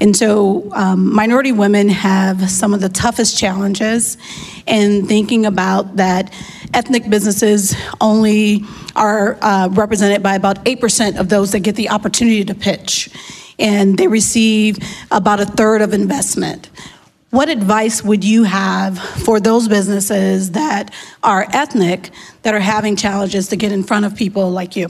And 0.00 0.16
so 0.16 0.68
um, 0.72 1.14
minority 1.14 1.52
women 1.52 1.88
have 1.88 2.50
some 2.50 2.74
of 2.74 2.80
the 2.80 2.88
toughest 2.88 3.38
challenges 3.38 4.18
in 4.66 5.06
thinking 5.06 5.46
about 5.46 5.96
that 5.96 6.34
ethnic 6.74 7.08
businesses 7.08 7.76
only 8.00 8.64
are 8.96 9.38
uh, 9.40 9.68
represented 9.70 10.20
by 10.22 10.34
about 10.34 10.64
8% 10.64 11.20
of 11.20 11.28
those 11.28 11.52
that 11.52 11.60
get 11.60 11.76
the 11.76 11.90
opportunity 11.90 12.44
to 12.44 12.54
pitch. 12.54 13.10
And 13.60 13.96
they 13.96 14.08
receive 14.08 14.78
about 15.12 15.38
a 15.38 15.46
third 15.46 15.82
of 15.82 15.94
investment. 15.94 16.68
What 17.32 17.48
advice 17.48 18.04
would 18.04 18.24
you 18.24 18.42
have 18.42 18.98
for 18.98 19.40
those 19.40 19.66
businesses 19.66 20.50
that 20.50 20.92
are 21.22 21.46
ethnic 21.54 22.10
that 22.42 22.52
are 22.54 22.60
having 22.60 22.94
challenges 22.94 23.48
to 23.48 23.56
get 23.56 23.72
in 23.72 23.82
front 23.84 24.04
of 24.04 24.14
people 24.14 24.50
like 24.50 24.76
you? 24.76 24.88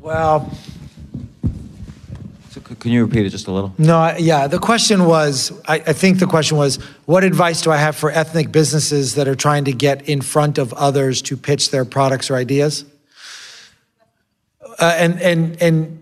Well, 0.00 0.50
So 2.48 2.62
can 2.62 2.92
you 2.92 3.04
repeat 3.04 3.26
it 3.26 3.28
just 3.28 3.46
a 3.46 3.52
little? 3.52 3.74
no, 3.76 3.98
I- 3.98 4.16
yeah. 4.16 4.46
The 4.46 4.58
question 4.58 5.04
was, 5.04 5.52
I, 5.68 5.74
I 5.86 5.92
think 5.92 6.18
the 6.18 6.26
question 6.26 6.56
was, 6.56 6.76
what 7.04 7.24
advice 7.24 7.60
do 7.60 7.70
I 7.70 7.76
have 7.76 7.94
for 7.94 8.10
ethnic 8.10 8.50
businesses 8.50 9.16
that 9.16 9.28
are 9.28 9.34
trying 9.36 9.66
to 9.66 9.72
get 9.72 10.08
in 10.08 10.22
front 10.22 10.56
of 10.56 10.72
others 10.72 11.20
to 11.28 11.36
pitch 11.36 11.70
their 11.72 11.84
products 11.84 12.30
or 12.30 12.36
ideas? 12.36 12.86
Uh, 14.78 14.94
and 14.96 15.20
and 15.20 15.60
and 15.62 15.97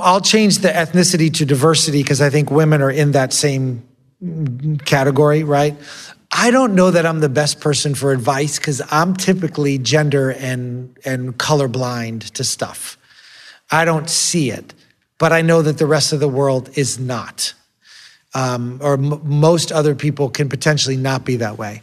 I'll 0.00 0.20
change 0.20 0.58
the 0.58 0.68
ethnicity 0.68 1.32
to 1.34 1.44
diversity 1.44 2.02
because 2.02 2.20
I 2.20 2.30
think 2.30 2.50
women 2.50 2.82
are 2.82 2.90
in 2.90 3.12
that 3.12 3.32
same 3.32 3.86
category, 4.84 5.42
right? 5.44 5.76
I 6.30 6.50
don't 6.50 6.74
know 6.74 6.90
that 6.90 7.04
I'm 7.04 7.20
the 7.20 7.28
best 7.28 7.60
person 7.60 7.94
for 7.94 8.12
advice 8.12 8.58
because 8.58 8.80
I'm 8.90 9.14
typically 9.14 9.78
gender 9.78 10.30
and 10.30 10.96
and 11.04 11.36
colorblind 11.36 12.30
to 12.30 12.44
stuff. 12.44 12.96
I 13.70 13.84
don't 13.84 14.08
see 14.08 14.50
it, 14.50 14.72
but 15.18 15.32
I 15.32 15.42
know 15.42 15.62
that 15.62 15.78
the 15.78 15.86
rest 15.86 16.12
of 16.12 16.20
the 16.20 16.28
world 16.28 16.70
is 16.74 16.98
not. 16.98 17.54
Um, 18.34 18.78
or 18.82 18.94
m- 18.94 19.20
most 19.24 19.70
other 19.70 19.94
people 19.94 20.30
can 20.30 20.48
potentially 20.48 20.96
not 20.96 21.26
be 21.26 21.36
that 21.36 21.58
way. 21.58 21.82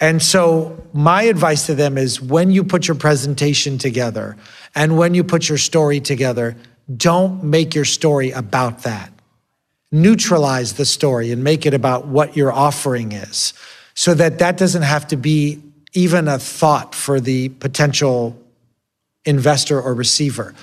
And 0.00 0.22
so, 0.22 0.82
my 0.94 1.24
advice 1.24 1.66
to 1.66 1.74
them 1.74 1.98
is 1.98 2.22
when 2.22 2.50
you 2.50 2.64
put 2.64 2.88
your 2.88 2.94
presentation 2.94 3.76
together 3.76 4.38
and 4.74 4.96
when 4.96 5.12
you 5.12 5.22
put 5.22 5.46
your 5.46 5.58
story 5.58 6.00
together, 6.00 6.56
don't 6.96 7.42
make 7.44 7.74
your 7.74 7.84
story 7.84 8.30
about 8.30 8.82
that. 8.82 9.12
Neutralize 9.92 10.74
the 10.74 10.84
story 10.84 11.30
and 11.32 11.42
make 11.42 11.66
it 11.66 11.74
about 11.74 12.06
what 12.06 12.36
your 12.36 12.52
offering 12.52 13.12
is 13.12 13.52
so 13.94 14.14
that 14.14 14.38
that 14.38 14.56
doesn't 14.56 14.82
have 14.82 15.06
to 15.08 15.16
be 15.16 15.62
even 15.92 16.28
a 16.28 16.38
thought 16.38 16.94
for 16.94 17.20
the 17.20 17.48
potential 17.48 18.40
investor 19.24 19.80
or 19.80 19.94
receiver. 19.94 20.54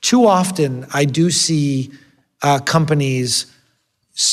Too 0.00 0.26
often, 0.26 0.86
I 0.94 1.04
do 1.04 1.30
see 1.30 1.90
uh, 2.42 2.60
companies 2.60 3.46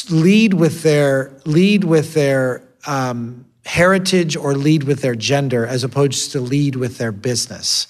lead 0.09 0.53
with 0.53 0.83
their 0.83 1.31
lead 1.45 1.83
with 1.83 2.13
their 2.13 2.63
um, 2.85 3.45
heritage 3.65 4.35
or 4.35 4.53
lead 4.53 4.83
with 4.83 5.01
their 5.01 5.15
gender 5.15 5.65
as 5.65 5.83
opposed 5.83 6.31
to 6.33 6.39
lead 6.39 6.75
with 6.75 6.97
their 6.97 7.11
business. 7.11 7.87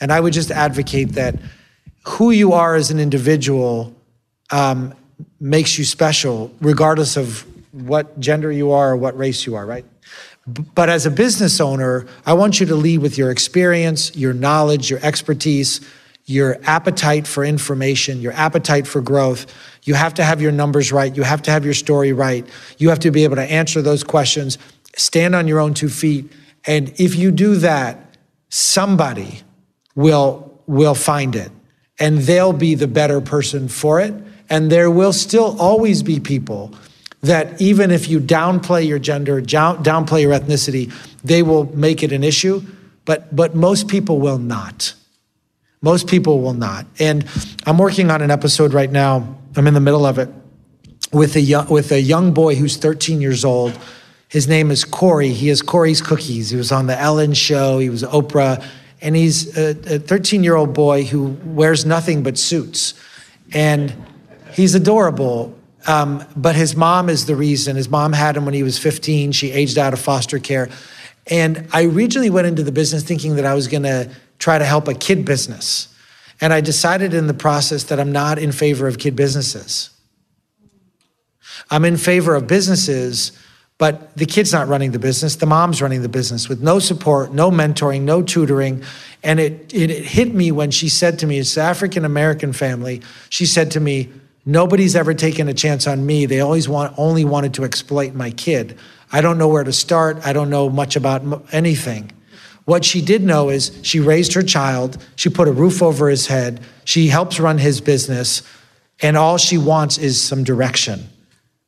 And 0.00 0.12
I 0.12 0.20
would 0.20 0.32
just 0.32 0.50
advocate 0.50 1.10
that 1.12 1.34
who 2.08 2.30
you 2.30 2.54
are 2.54 2.74
as 2.74 2.90
an 2.90 2.98
individual 2.98 3.94
um, 4.50 4.94
makes 5.40 5.78
you 5.78 5.84
special, 5.84 6.50
regardless 6.60 7.16
of 7.16 7.46
what 7.72 8.18
gender 8.18 8.50
you 8.50 8.72
are 8.72 8.92
or 8.92 8.96
what 8.96 9.16
race 9.16 9.44
you 9.44 9.54
are, 9.54 9.66
right? 9.66 9.84
But 10.46 10.88
as 10.88 11.04
a 11.04 11.10
business 11.10 11.60
owner, 11.60 12.06
I 12.24 12.32
want 12.32 12.60
you 12.60 12.66
to 12.66 12.74
lead 12.74 12.98
with 12.98 13.18
your 13.18 13.30
experience, 13.30 14.16
your 14.16 14.32
knowledge, 14.32 14.88
your 14.88 15.00
expertise, 15.02 15.82
your 16.24 16.58
appetite 16.64 17.26
for 17.26 17.44
information, 17.44 18.22
your 18.22 18.32
appetite 18.32 18.86
for 18.86 19.02
growth. 19.02 19.46
You 19.84 19.92
have 19.94 20.14
to 20.14 20.24
have 20.24 20.40
your 20.40 20.52
numbers 20.52 20.90
right. 20.90 21.14
You 21.14 21.22
have 21.24 21.42
to 21.42 21.50
have 21.50 21.64
your 21.64 21.74
story 21.74 22.14
right. 22.14 22.46
You 22.78 22.88
have 22.88 23.00
to 23.00 23.10
be 23.10 23.24
able 23.24 23.36
to 23.36 23.42
answer 23.42 23.82
those 23.82 24.02
questions, 24.02 24.56
stand 24.96 25.34
on 25.34 25.46
your 25.46 25.60
own 25.60 25.74
two 25.74 25.90
feet. 25.90 26.32
And 26.66 26.88
if 26.98 27.14
you 27.16 27.30
do 27.30 27.56
that, 27.56 28.16
somebody 28.48 29.42
will 29.94 30.46
will 30.66 30.94
find 30.94 31.34
it 31.34 31.50
and 31.98 32.18
they'll 32.18 32.52
be 32.52 32.74
the 32.74 32.88
better 32.88 33.20
person 33.20 33.68
for 33.68 34.00
it 34.00 34.14
and 34.50 34.70
there 34.70 34.90
will 34.90 35.12
still 35.12 35.60
always 35.60 36.02
be 36.02 36.20
people 36.20 36.74
that 37.22 37.60
even 37.60 37.90
if 37.90 38.08
you 38.08 38.20
downplay 38.20 38.86
your 38.86 38.98
gender 38.98 39.40
downplay 39.40 40.22
your 40.22 40.32
ethnicity 40.32 40.92
they 41.24 41.42
will 41.42 41.64
make 41.76 42.02
it 42.02 42.12
an 42.12 42.24
issue 42.24 42.62
but 43.04 43.34
but 43.34 43.54
most 43.54 43.88
people 43.88 44.20
will 44.20 44.38
not 44.38 44.94
most 45.82 46.08
people 46.08 46.40
will 46.40 46.54
not 46.54 46.86
and 46.98 47.26
i'm 47.66 47.78
working 47.78 48.10
on 48.10 48.22
an 48.22 48.30
episode 48.30 48.72
right 48.72 48.90
now 48.90 49.36
i'm 49.56 49.66
in 49.66 49.74
the 49.74 49.80
middle 49.80 50.06
of 50.06 50.18
it 50.18 50.28
with 51.12 51.36
a 51.36 51.40
young, 51.40 51.68
with 51.68 51.92
a 51.92 52.00
young 52.00 52.32
boy 52.32 52.54
who's 52.54 52.76
13 52.76 53.20
years 53.20 53.44
old. 53.44 53.78
His 54.28 54.46
name 54.46 54.70
is 54.70 54.84
Cory. 54.84 55.30
He 55.30 55.48
has 55.48 55.62
Cory's 55.62 56.02
Cookies. 56.02 56.50
He 56.50 56.56
was 56.56 56.70
on 56.70 56.86
the 56.86 56.98
Ellen 56.98 57.32
Show. 57.32 57.78
He 57.78 57.88
was 57.88 58.02
Oprah, 58.02 58.64
and 59.00 59.14
he's 59.14 59.56
a 59.56 59.74
13 59.98 60.42
year 60.42 60.56
old 60.56 60.74
boy 60.74 61.04
who 61.04 61.36
wears 61.44 61.84
nothing 61.86 62.22
but 62.22 62.38
suits, 62.38 62.94
and 63.52 63.94
he's 64.52 64.74
adorable. 64.74 65.54
Um, 65.86 66.24
but 66.36 66.54
his 66.54 66.76
mom 66.76 67.08
is 67.08 67.26
the 67.26 67.36
reason. 67.36 67.76
His 67.76 67.88
mom 67.88 68.12
had 68.12 68.36
him 68.36 68.44
when 68.44 68.52
he 68.52 68.62
was 68.62 68.78
15. 68.78 69.32
She 69.32 69.52
aged 69.52 69.78
out 69.78 69.92
of 69.92 70.00
foster 70.00 70.38
care, 70.38 70.68
and 71.26 71.68
I 71.72 71.84
originally 71.84 72.30
went 72.30 72.46
into 72.46 72.62
the 72.62 72.72
business 72.72 73.02
thinking 73.04 73.36
that 73.36 73.44
I 73.44 73.54
was 73.54 73.68
going 73.68 73.84
to 73.84 74.10
try 74.38 74.58
to 74.58 74.64
help 74.64 74.88
a 74.88 74.94
kid 74.94 75.24
business, 75.24 75.94
and 76.40 76.52
I 76.52 76.60
decided 76.60 77.14
in 77.14 77.26
the 77.26 77.34
process 77.34 77.84
that 77.84 78.00
I'm 78.00 78.12
not 78.12 78.38
in 78.38 78.52
favor 78.52 78.88
of 78.88 78.98
kid 78.98 79.16
businesses. 79.16 79.90
I'm 81.70 81.84
in 81.84 81.96
favor 81.96 82.34
of 82.34 82.46
businesses, 82.46 83.32
but 83.78 84.14
the 84.16 84.26
kid's 84.26 84.52
not 84.52 84.68
running 84.68 84.90
the 84.90 84.98
business. 84.98 85.36
The 85.36 85.46
mom's 85.46 85.80
running 85.80 86.02
the 86.02 86.08
business 86.08 86.48
with 86.48 86.60
no 86.60 86.78
support, 86.80 87.32
no 87.32 87.50
mentoring, 87.50 88.02
no 88.02 88.22
tutoring. 88.22 88.82
And 89.22 89.38
it, 89.38 89.72
it, 89.72 89.90
it 89.90 90.04
hit 90.04 90.34
me 90.34 90.52
when 90.52 90.70
she 90.70 90.88
said 90.88 91.18
to 91.20 91.26
me, 91.26 91.38
it's 91.38 91.56
an 91.56 91.62
African 91.62 92.04
American 92.04 92.52
family. 92.52 93.02
She 93.30 93.46
said 93.46 93.70
to 93.72 93.80
me, 93.80 94.10
Nobody's 94.48 94.96
ever 94.96 95.12
taken 95.12 95.46
a 95.48 95.52
chance 95.52 95.86
on 95.86 96.06
me. 96.06 96.24
They 96.24 96.40
always 96.40 96.70
want, 96.70 96.94
only 96.96 97.22
wanted 97.22 97.52
to 97.54 97.64
exploit 97.64 98.14
my 98.14 98.30
kid. 98.30 98.78
I 99.12 99.20
don't 99.20 99.36
know 99.36 99.48
where 99.48 99.62
to 99.62 99.74
start. 99.74 100.24
I 100.24 100.32
don't 100.32 100.48
know 100.48 100.70
much 100.70 100.96
about 100.96 101.22
anything. 101.52 102.10
What 102.64 102.82
she 102.82 103.02
did 103.02 103.22
know 103.22 103.50
is 103.50 103.78
she 103.82 104.00
raised 104.00 104.32
her 104.32 104.42
child, 104.42 105.04
she 105.16 105.28
put 105.28 105.48
a 105.48 105.52
roof 105.52 105.82
over 105.82 106.08
his 106.08 106.28
head, 106.28 106.60
she 106.84 107.08
helps 107.08 107.38
run 107.38 107.58
his 107.58 107.82
business, 107.82 108.42
and 109.02 109.18
all 109.18 109.36
she 109.36 109.58
wants 109.58 109.98
is 109.98 110.18
some 110.18 110.44
direction. 110.44 111.10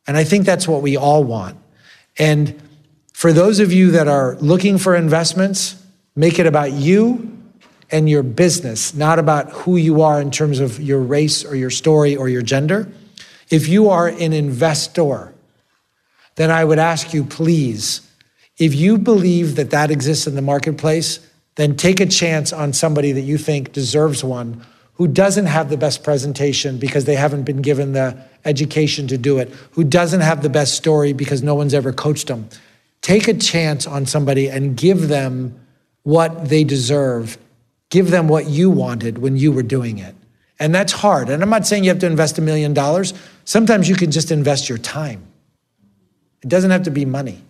And 0.07 0.17
I 0.17 0.25
think 0.25 0.47
that's 0.47 0.67
what 0.67 0.81
we 0.81 0.97
all 0.97 1.23
want. 1.23 1.59
And 2.19 2.61
for 3.13 3.33
those 3.33 3.61
of 3.61 3.73
you 3.73 3.91
that 3.93 4.09
are 4.09 4.37
looking 4.37 4.79
for 4.79 4.97
investments, 4.97 5.83
make 6.17 6.39
it 6.39 6.47
about 6.47 6.73
you 6.73 7.39
and 7.91 8.09
your 8.09 8.23
business, 8.23 8.95
not 8.95 9.19
about 9.19 9.51
who 9.51 9.77
you 9.77 10.03
are 10.03 10.21
in 10.21 10.31
terms 10.31 10.61
of 10.61 10.81
your 10.81 11.01
race 11.01 11.45
or 11.45 11.55
your 11.57 11.71
story 11.71 12.17
or 12.17 12.29
your 12.29 12.43
gender. 12.43 12.91
If 13.51 13.69
you 13.69 13.89
are 13.91 14.09
an 14.09 14.33
investor, 14.33 15.35
then 16.37 16.51
I 16.51 16.65
would 16.65 16.79
ask 16.79 17.13
you, 17.13 17.25
please, 17.25 18.09
if 18.59 18.75
you 18.75 18.97
believe 18.97 19.57
that 19.57 19.71
that 19.71 19.91
exists 19.91 20.27
in 20.27 20.35
the 20.35 20.43
marketplace, 20.43 21.19
then 21.57 21.77
take 21.77 22.01
a 22.01 22.07
chance 22.07 22.53
on 22.53 22.73
somebody 22.73 23.13
that 23.13 23.23
you 23.23 23.37
think 23.37 23.73
deserves 23.73 24.23
one 24.23 24.65
who 25.01 25.09
doesn't 25.09 25.47
have 25.47 25.71
the 25.71 25.79
best 25.79 26.05
presentation 26.05 26.77
because 26.77 27.07
they 27.07 27.15
haven't 27.15 27.45
been 27.45 27.63
given 27.63 27.95
the 27.95 28.15
education 28.45 29.09
to 29.09 29.17
do 29.17 29.39
it, 29.39 29.49
who 29.71 29.83
doesn't 29.83 30.21
have 30.21 30.43
the 30.43 30.49
best 30.51 30.75
story 30.75 31.15
because 31.15 31.43
no 31.43 31.55
one's 31.55 31.73
ever 31.73 31.91
coached 31.91 32.27
them. 32.27 32.47
Take 33.01 33.27
a 33.27 33.33
chance 33.33 33.87
on 33.87 34.05
somebody 34.05 34.51
and 34.51 34.77
give 34.77 35.09
them 35.09 35.59
what 36.03 36.51
they 36.51 36.65
deserve. 36.65 37.39
Give 37.89 38.11
them 38.11 38.29
what 38.29 38.45
you 38.45 38.69
wanted 38.69 39.17
when 39.17 39.39
you 39.39 39.53
were 39.53 39.63
doing 39.63 39.97
it. 39.97 40.15
And 40.59 40.75
that's 40.75 40.93
hard. 40.93 41.31
And 41.31 41.43
I'm 41.43 41.49
not 41.49 41.67
saying 41.67 41.85
you 41.85 41.89
have 41.89 42.01
to 42.01 42.07
invest 42.07 42.37
a 42.37 42.43
million 42.43 42.75
dollars. 42.75 43.15
Sometimes 43.47 43.89
you 43.89 43.97
can 43.97 44.11
just 44.11 44.31
invest 44.31 44.69
your 44.69 44.77
time. 44.77 45.27
It 46.43 46.51
doesn't 46.51 46.73
have 46.73 46.83
to 46.83 46.91
be 46.91 47.07
money. 47.07 47.41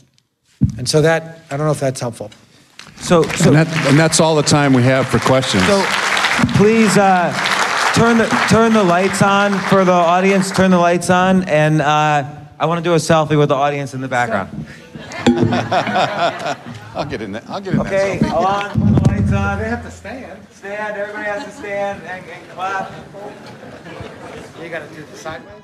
And 0.79 0.89
so 0.89 1.03
that, 1.03 1.41
I 1.51 1.57
don't 1.57 1.67
know 1.67 1.73
if 1.73 1.81
that's 1.81 2.01
helpful. 2.01 2.31
So, 2.99 3.25
so, 3.25 3.47
And, 3.49 3.57
that, 3.57 3.89
and 3.89 3.99
that's 3.99 4.21
all 4.21 4.37
the 4.37 4.43
time 4.45 4.73
we 4.73 4.85
have 4.85 5.09
for 5.09 5.19
questions. 5.19 5.67
so 5.67 5.85
please 6.61 6.99
uh, 6.99 7.33
turn 7.95 8.19
the 8.19 8.27
turn 8.51 8.75
the 8.75 8.85
lights 8.85 9.23
on 9.23 9.59
for 9.71 9.83
the 9.83 9.93
audience. 9.93 10.51
Turn 10.51 10.71
the 10.71 10.79
lights 10.79 11.09
on, 11.09 11.43
and 11.45 11.81
uh, 11.81 12.23
I 12.59 12.67
want 12.67 12.77
to 12.77 12.85
do 12.85 12.93
a 12.93 12.97
selfie 12.99 13.39
with 13.39 13.49
the 13.49 13.55
audience 13.55 13.95
in 13.95 14.03
the 14.03 14.09
background. 14.09 14.67
I'll 16.95 17.07
get 17.07 17.23
in 17.23 17.33
there. 17.33 17.43
I'll 17.49 17.63
get 17.63 17.73
in 17.73 17.81
Okay, 17.81 18.19
there. 18.19 18.35
on, 18.35 18.71
put 18.73 19.05
the 19.05 19.09
lights 19.09 19.33
on. 19.33 19.59
They 19.59 19.69
have 19.71 19.83
to 19.85 19.91
stand. 19.91 20.39
Stand. 20.53 20.99
Everybody 20.99 21.25
has 21.31 21.45
to 21.45 21.51
stand 21.51 22.03
and, 22.03 22.27
and 22.27 22.49
clap. 22.51 22.93
You 24.63 24.69
got 24.69 24.87
to 24.87 24.95
do 24.95 25.03
the 25.03 25.17
sideways? 25.17 25.63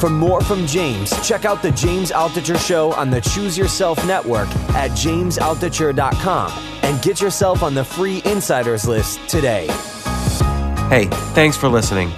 For 0.00 0.08
more 0.08 0.40
from 0.40 0.66
James, 0.66 1.10
check 1.28 1.44
out 1.44 1.60
the 1.60 1.72
James 1.72 2.10
Altucher 2.10 2.58
Show 2.58 2.94
on 2.94 3.10
the 3.10 3.20
Choose 3.20 3.58
Yourself 3.58 4.02
Network 4.06 4.48
at 4.70 4.92
jamesaltucher.com 4.92 6.52
and 6.82 7.02
get 7.02 7.20
yourself 7.20 7.62
on 7.62 7.74
the 7.74 7.84
free 7.84 8.22
insiders 8.24 8.88
list 8.88 9.20
today. 9.28 9.66
Hey, 10.88 11.06
thanks 11.34 11.58
for 11.58 11.68
listening. 11.68 12.10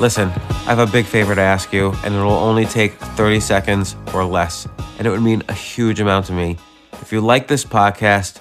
Listen, 0.00 0.28
I 0.28 0.74
have 0.74 0.80
a 0.80 0.86
big 0.86 1.06
favor 1.06 1.34
to 1.34 1.40
ask 1.40 1.72
you, 1.72 1.94
and 2.04 2.14
it 2.14 2.18
will 2.18 2.32
only 2.32 2.66
take 2.66 2.92
30 2.92 3.40
seconds 3.40 3.96
or 4.12 4.26
less, 4.26 4.68
and 4.98 5.06
it 5.06 5.10
would 5.10 5.22
mean 5.22 5.42
a 5.48 5.54
huge 5.54 6.00
amount 6.00 6.26
to 6.26 6.34
me. 6.34 6.58
If 7.00 7.10
you 7.10 7.22
like 7.22 7.48
this 7.48 7.64
podcast, 7.64 8.38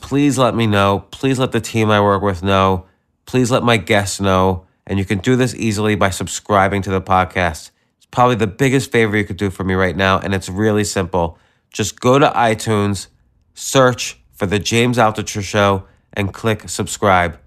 please 0.00 0.38
let 0.38 0.54
me 0.54 0.68
know. 0.68 1.06
Please 1.10 1.40
let 1.40 1.50
the 1.50 1.60
team 1.60 1.90
I 1.90 2.00
work 2.00 2.22
with 2.22 2.44
know. 2.44 2.86
Please 3.26 3.50
let 3.50 3.64
my 3.64 3.78
guests 3.78 4.20
know. 4.20 4.64
And 4.86 5.00
you 5.00 5.04
can 5.04 5.18
do 5.18 5.34
this 5.34 5.56
easily 5.56 5.96
by 5.96 6.10
subscribing 6.10 6.82
to 6.82 6.90
the 6.90 7.00
podcast. 7.00 7.72
Probably 8.12 8.36
the 8.36 8.46
biggest 8.46 8.92
favor 8.92 9.16
you 9.16 9.24
could 9.24 9.38
do 9.38 9.50
for 9.50 9.64
me 9.64 9.72
right 9.72 9.96
now, 9.96 10.18
and 10.18 10.34
it's 10.34 10.50
really 10.50 10.84
simple. 10.84 11.38
Just 11.70 11.98
go 11.98 12.18
to 12.18 12.28
iTunes, 12.28 13.06
search 13.54 14.20
for 14.34 14.44
The 14.44 14.58
James 14.58 14.98
Altucher 14.98 15.42
Show, 15.42 15.84
and 16.12 16.32
click 16.32 16.68
subscribe. 16.68 17.40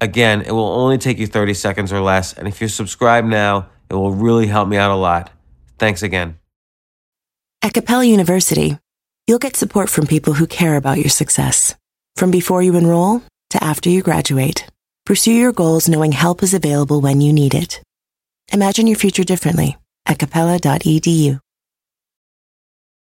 Again, 0.00 0.42
it 0.42 0.50
will 0.50 0.68
only 0.68 0.98
take 0.98 1.18
you 1.18 1.28
30 1.28 1.54
seconds 1.54 1.92
or 1.92 2.00
less, 2.00 2.32
and 2.32 2.48
if 2.48 2.60
you 2.60 2.66
subscribe 2.66 3.24
now, 3.24 3.68
it 3.88 3.94
will 3.94 4.10
really 4.10 4.48
help 4.48 4.68
me 4.68 4.76
out 4.76 4.90
a 4.90 4.96
lot. 4.96 5.30
Thanks 5.78 6.02
again. 6.02 6.38
At 7.62 7.72
Capella 7.72 8.04
University, 8.04 8.76
you'll 9.28 9.38
get 9.38 9.54
support 9.54 9.88
from 9.88 10.08
people 10.08 10.34
who 10.34 10.48
care 10.48 10.76
about 10.76 10.98
your 10.98 11.08
success. 11.08 11.76
From 12.16 12.32
before 12.32 12.62
you 12.62 12.76
enroll 12.76 13.22
to 13.50 13.62
after 13.62 13.88
you 13.88 14.02
graduate, 14.02 14.66
pursue 15.06 15.32
your 15.32 15.52
goals 15.52 15.88
knowing 15.88 16.10
help 16.10 16.42
is 16.42 16.52
available 16.52 17.00
when 17.00 17.20
you 17.20 17.32
need 17.32 17.54
it. 17.54 17.80
Imagine 18.52 18.88
your 18.88 18.98
future 18.98 19.24
differently 19.24 19.76
at 20.06 20.18
capella.edu. 20.18 21.43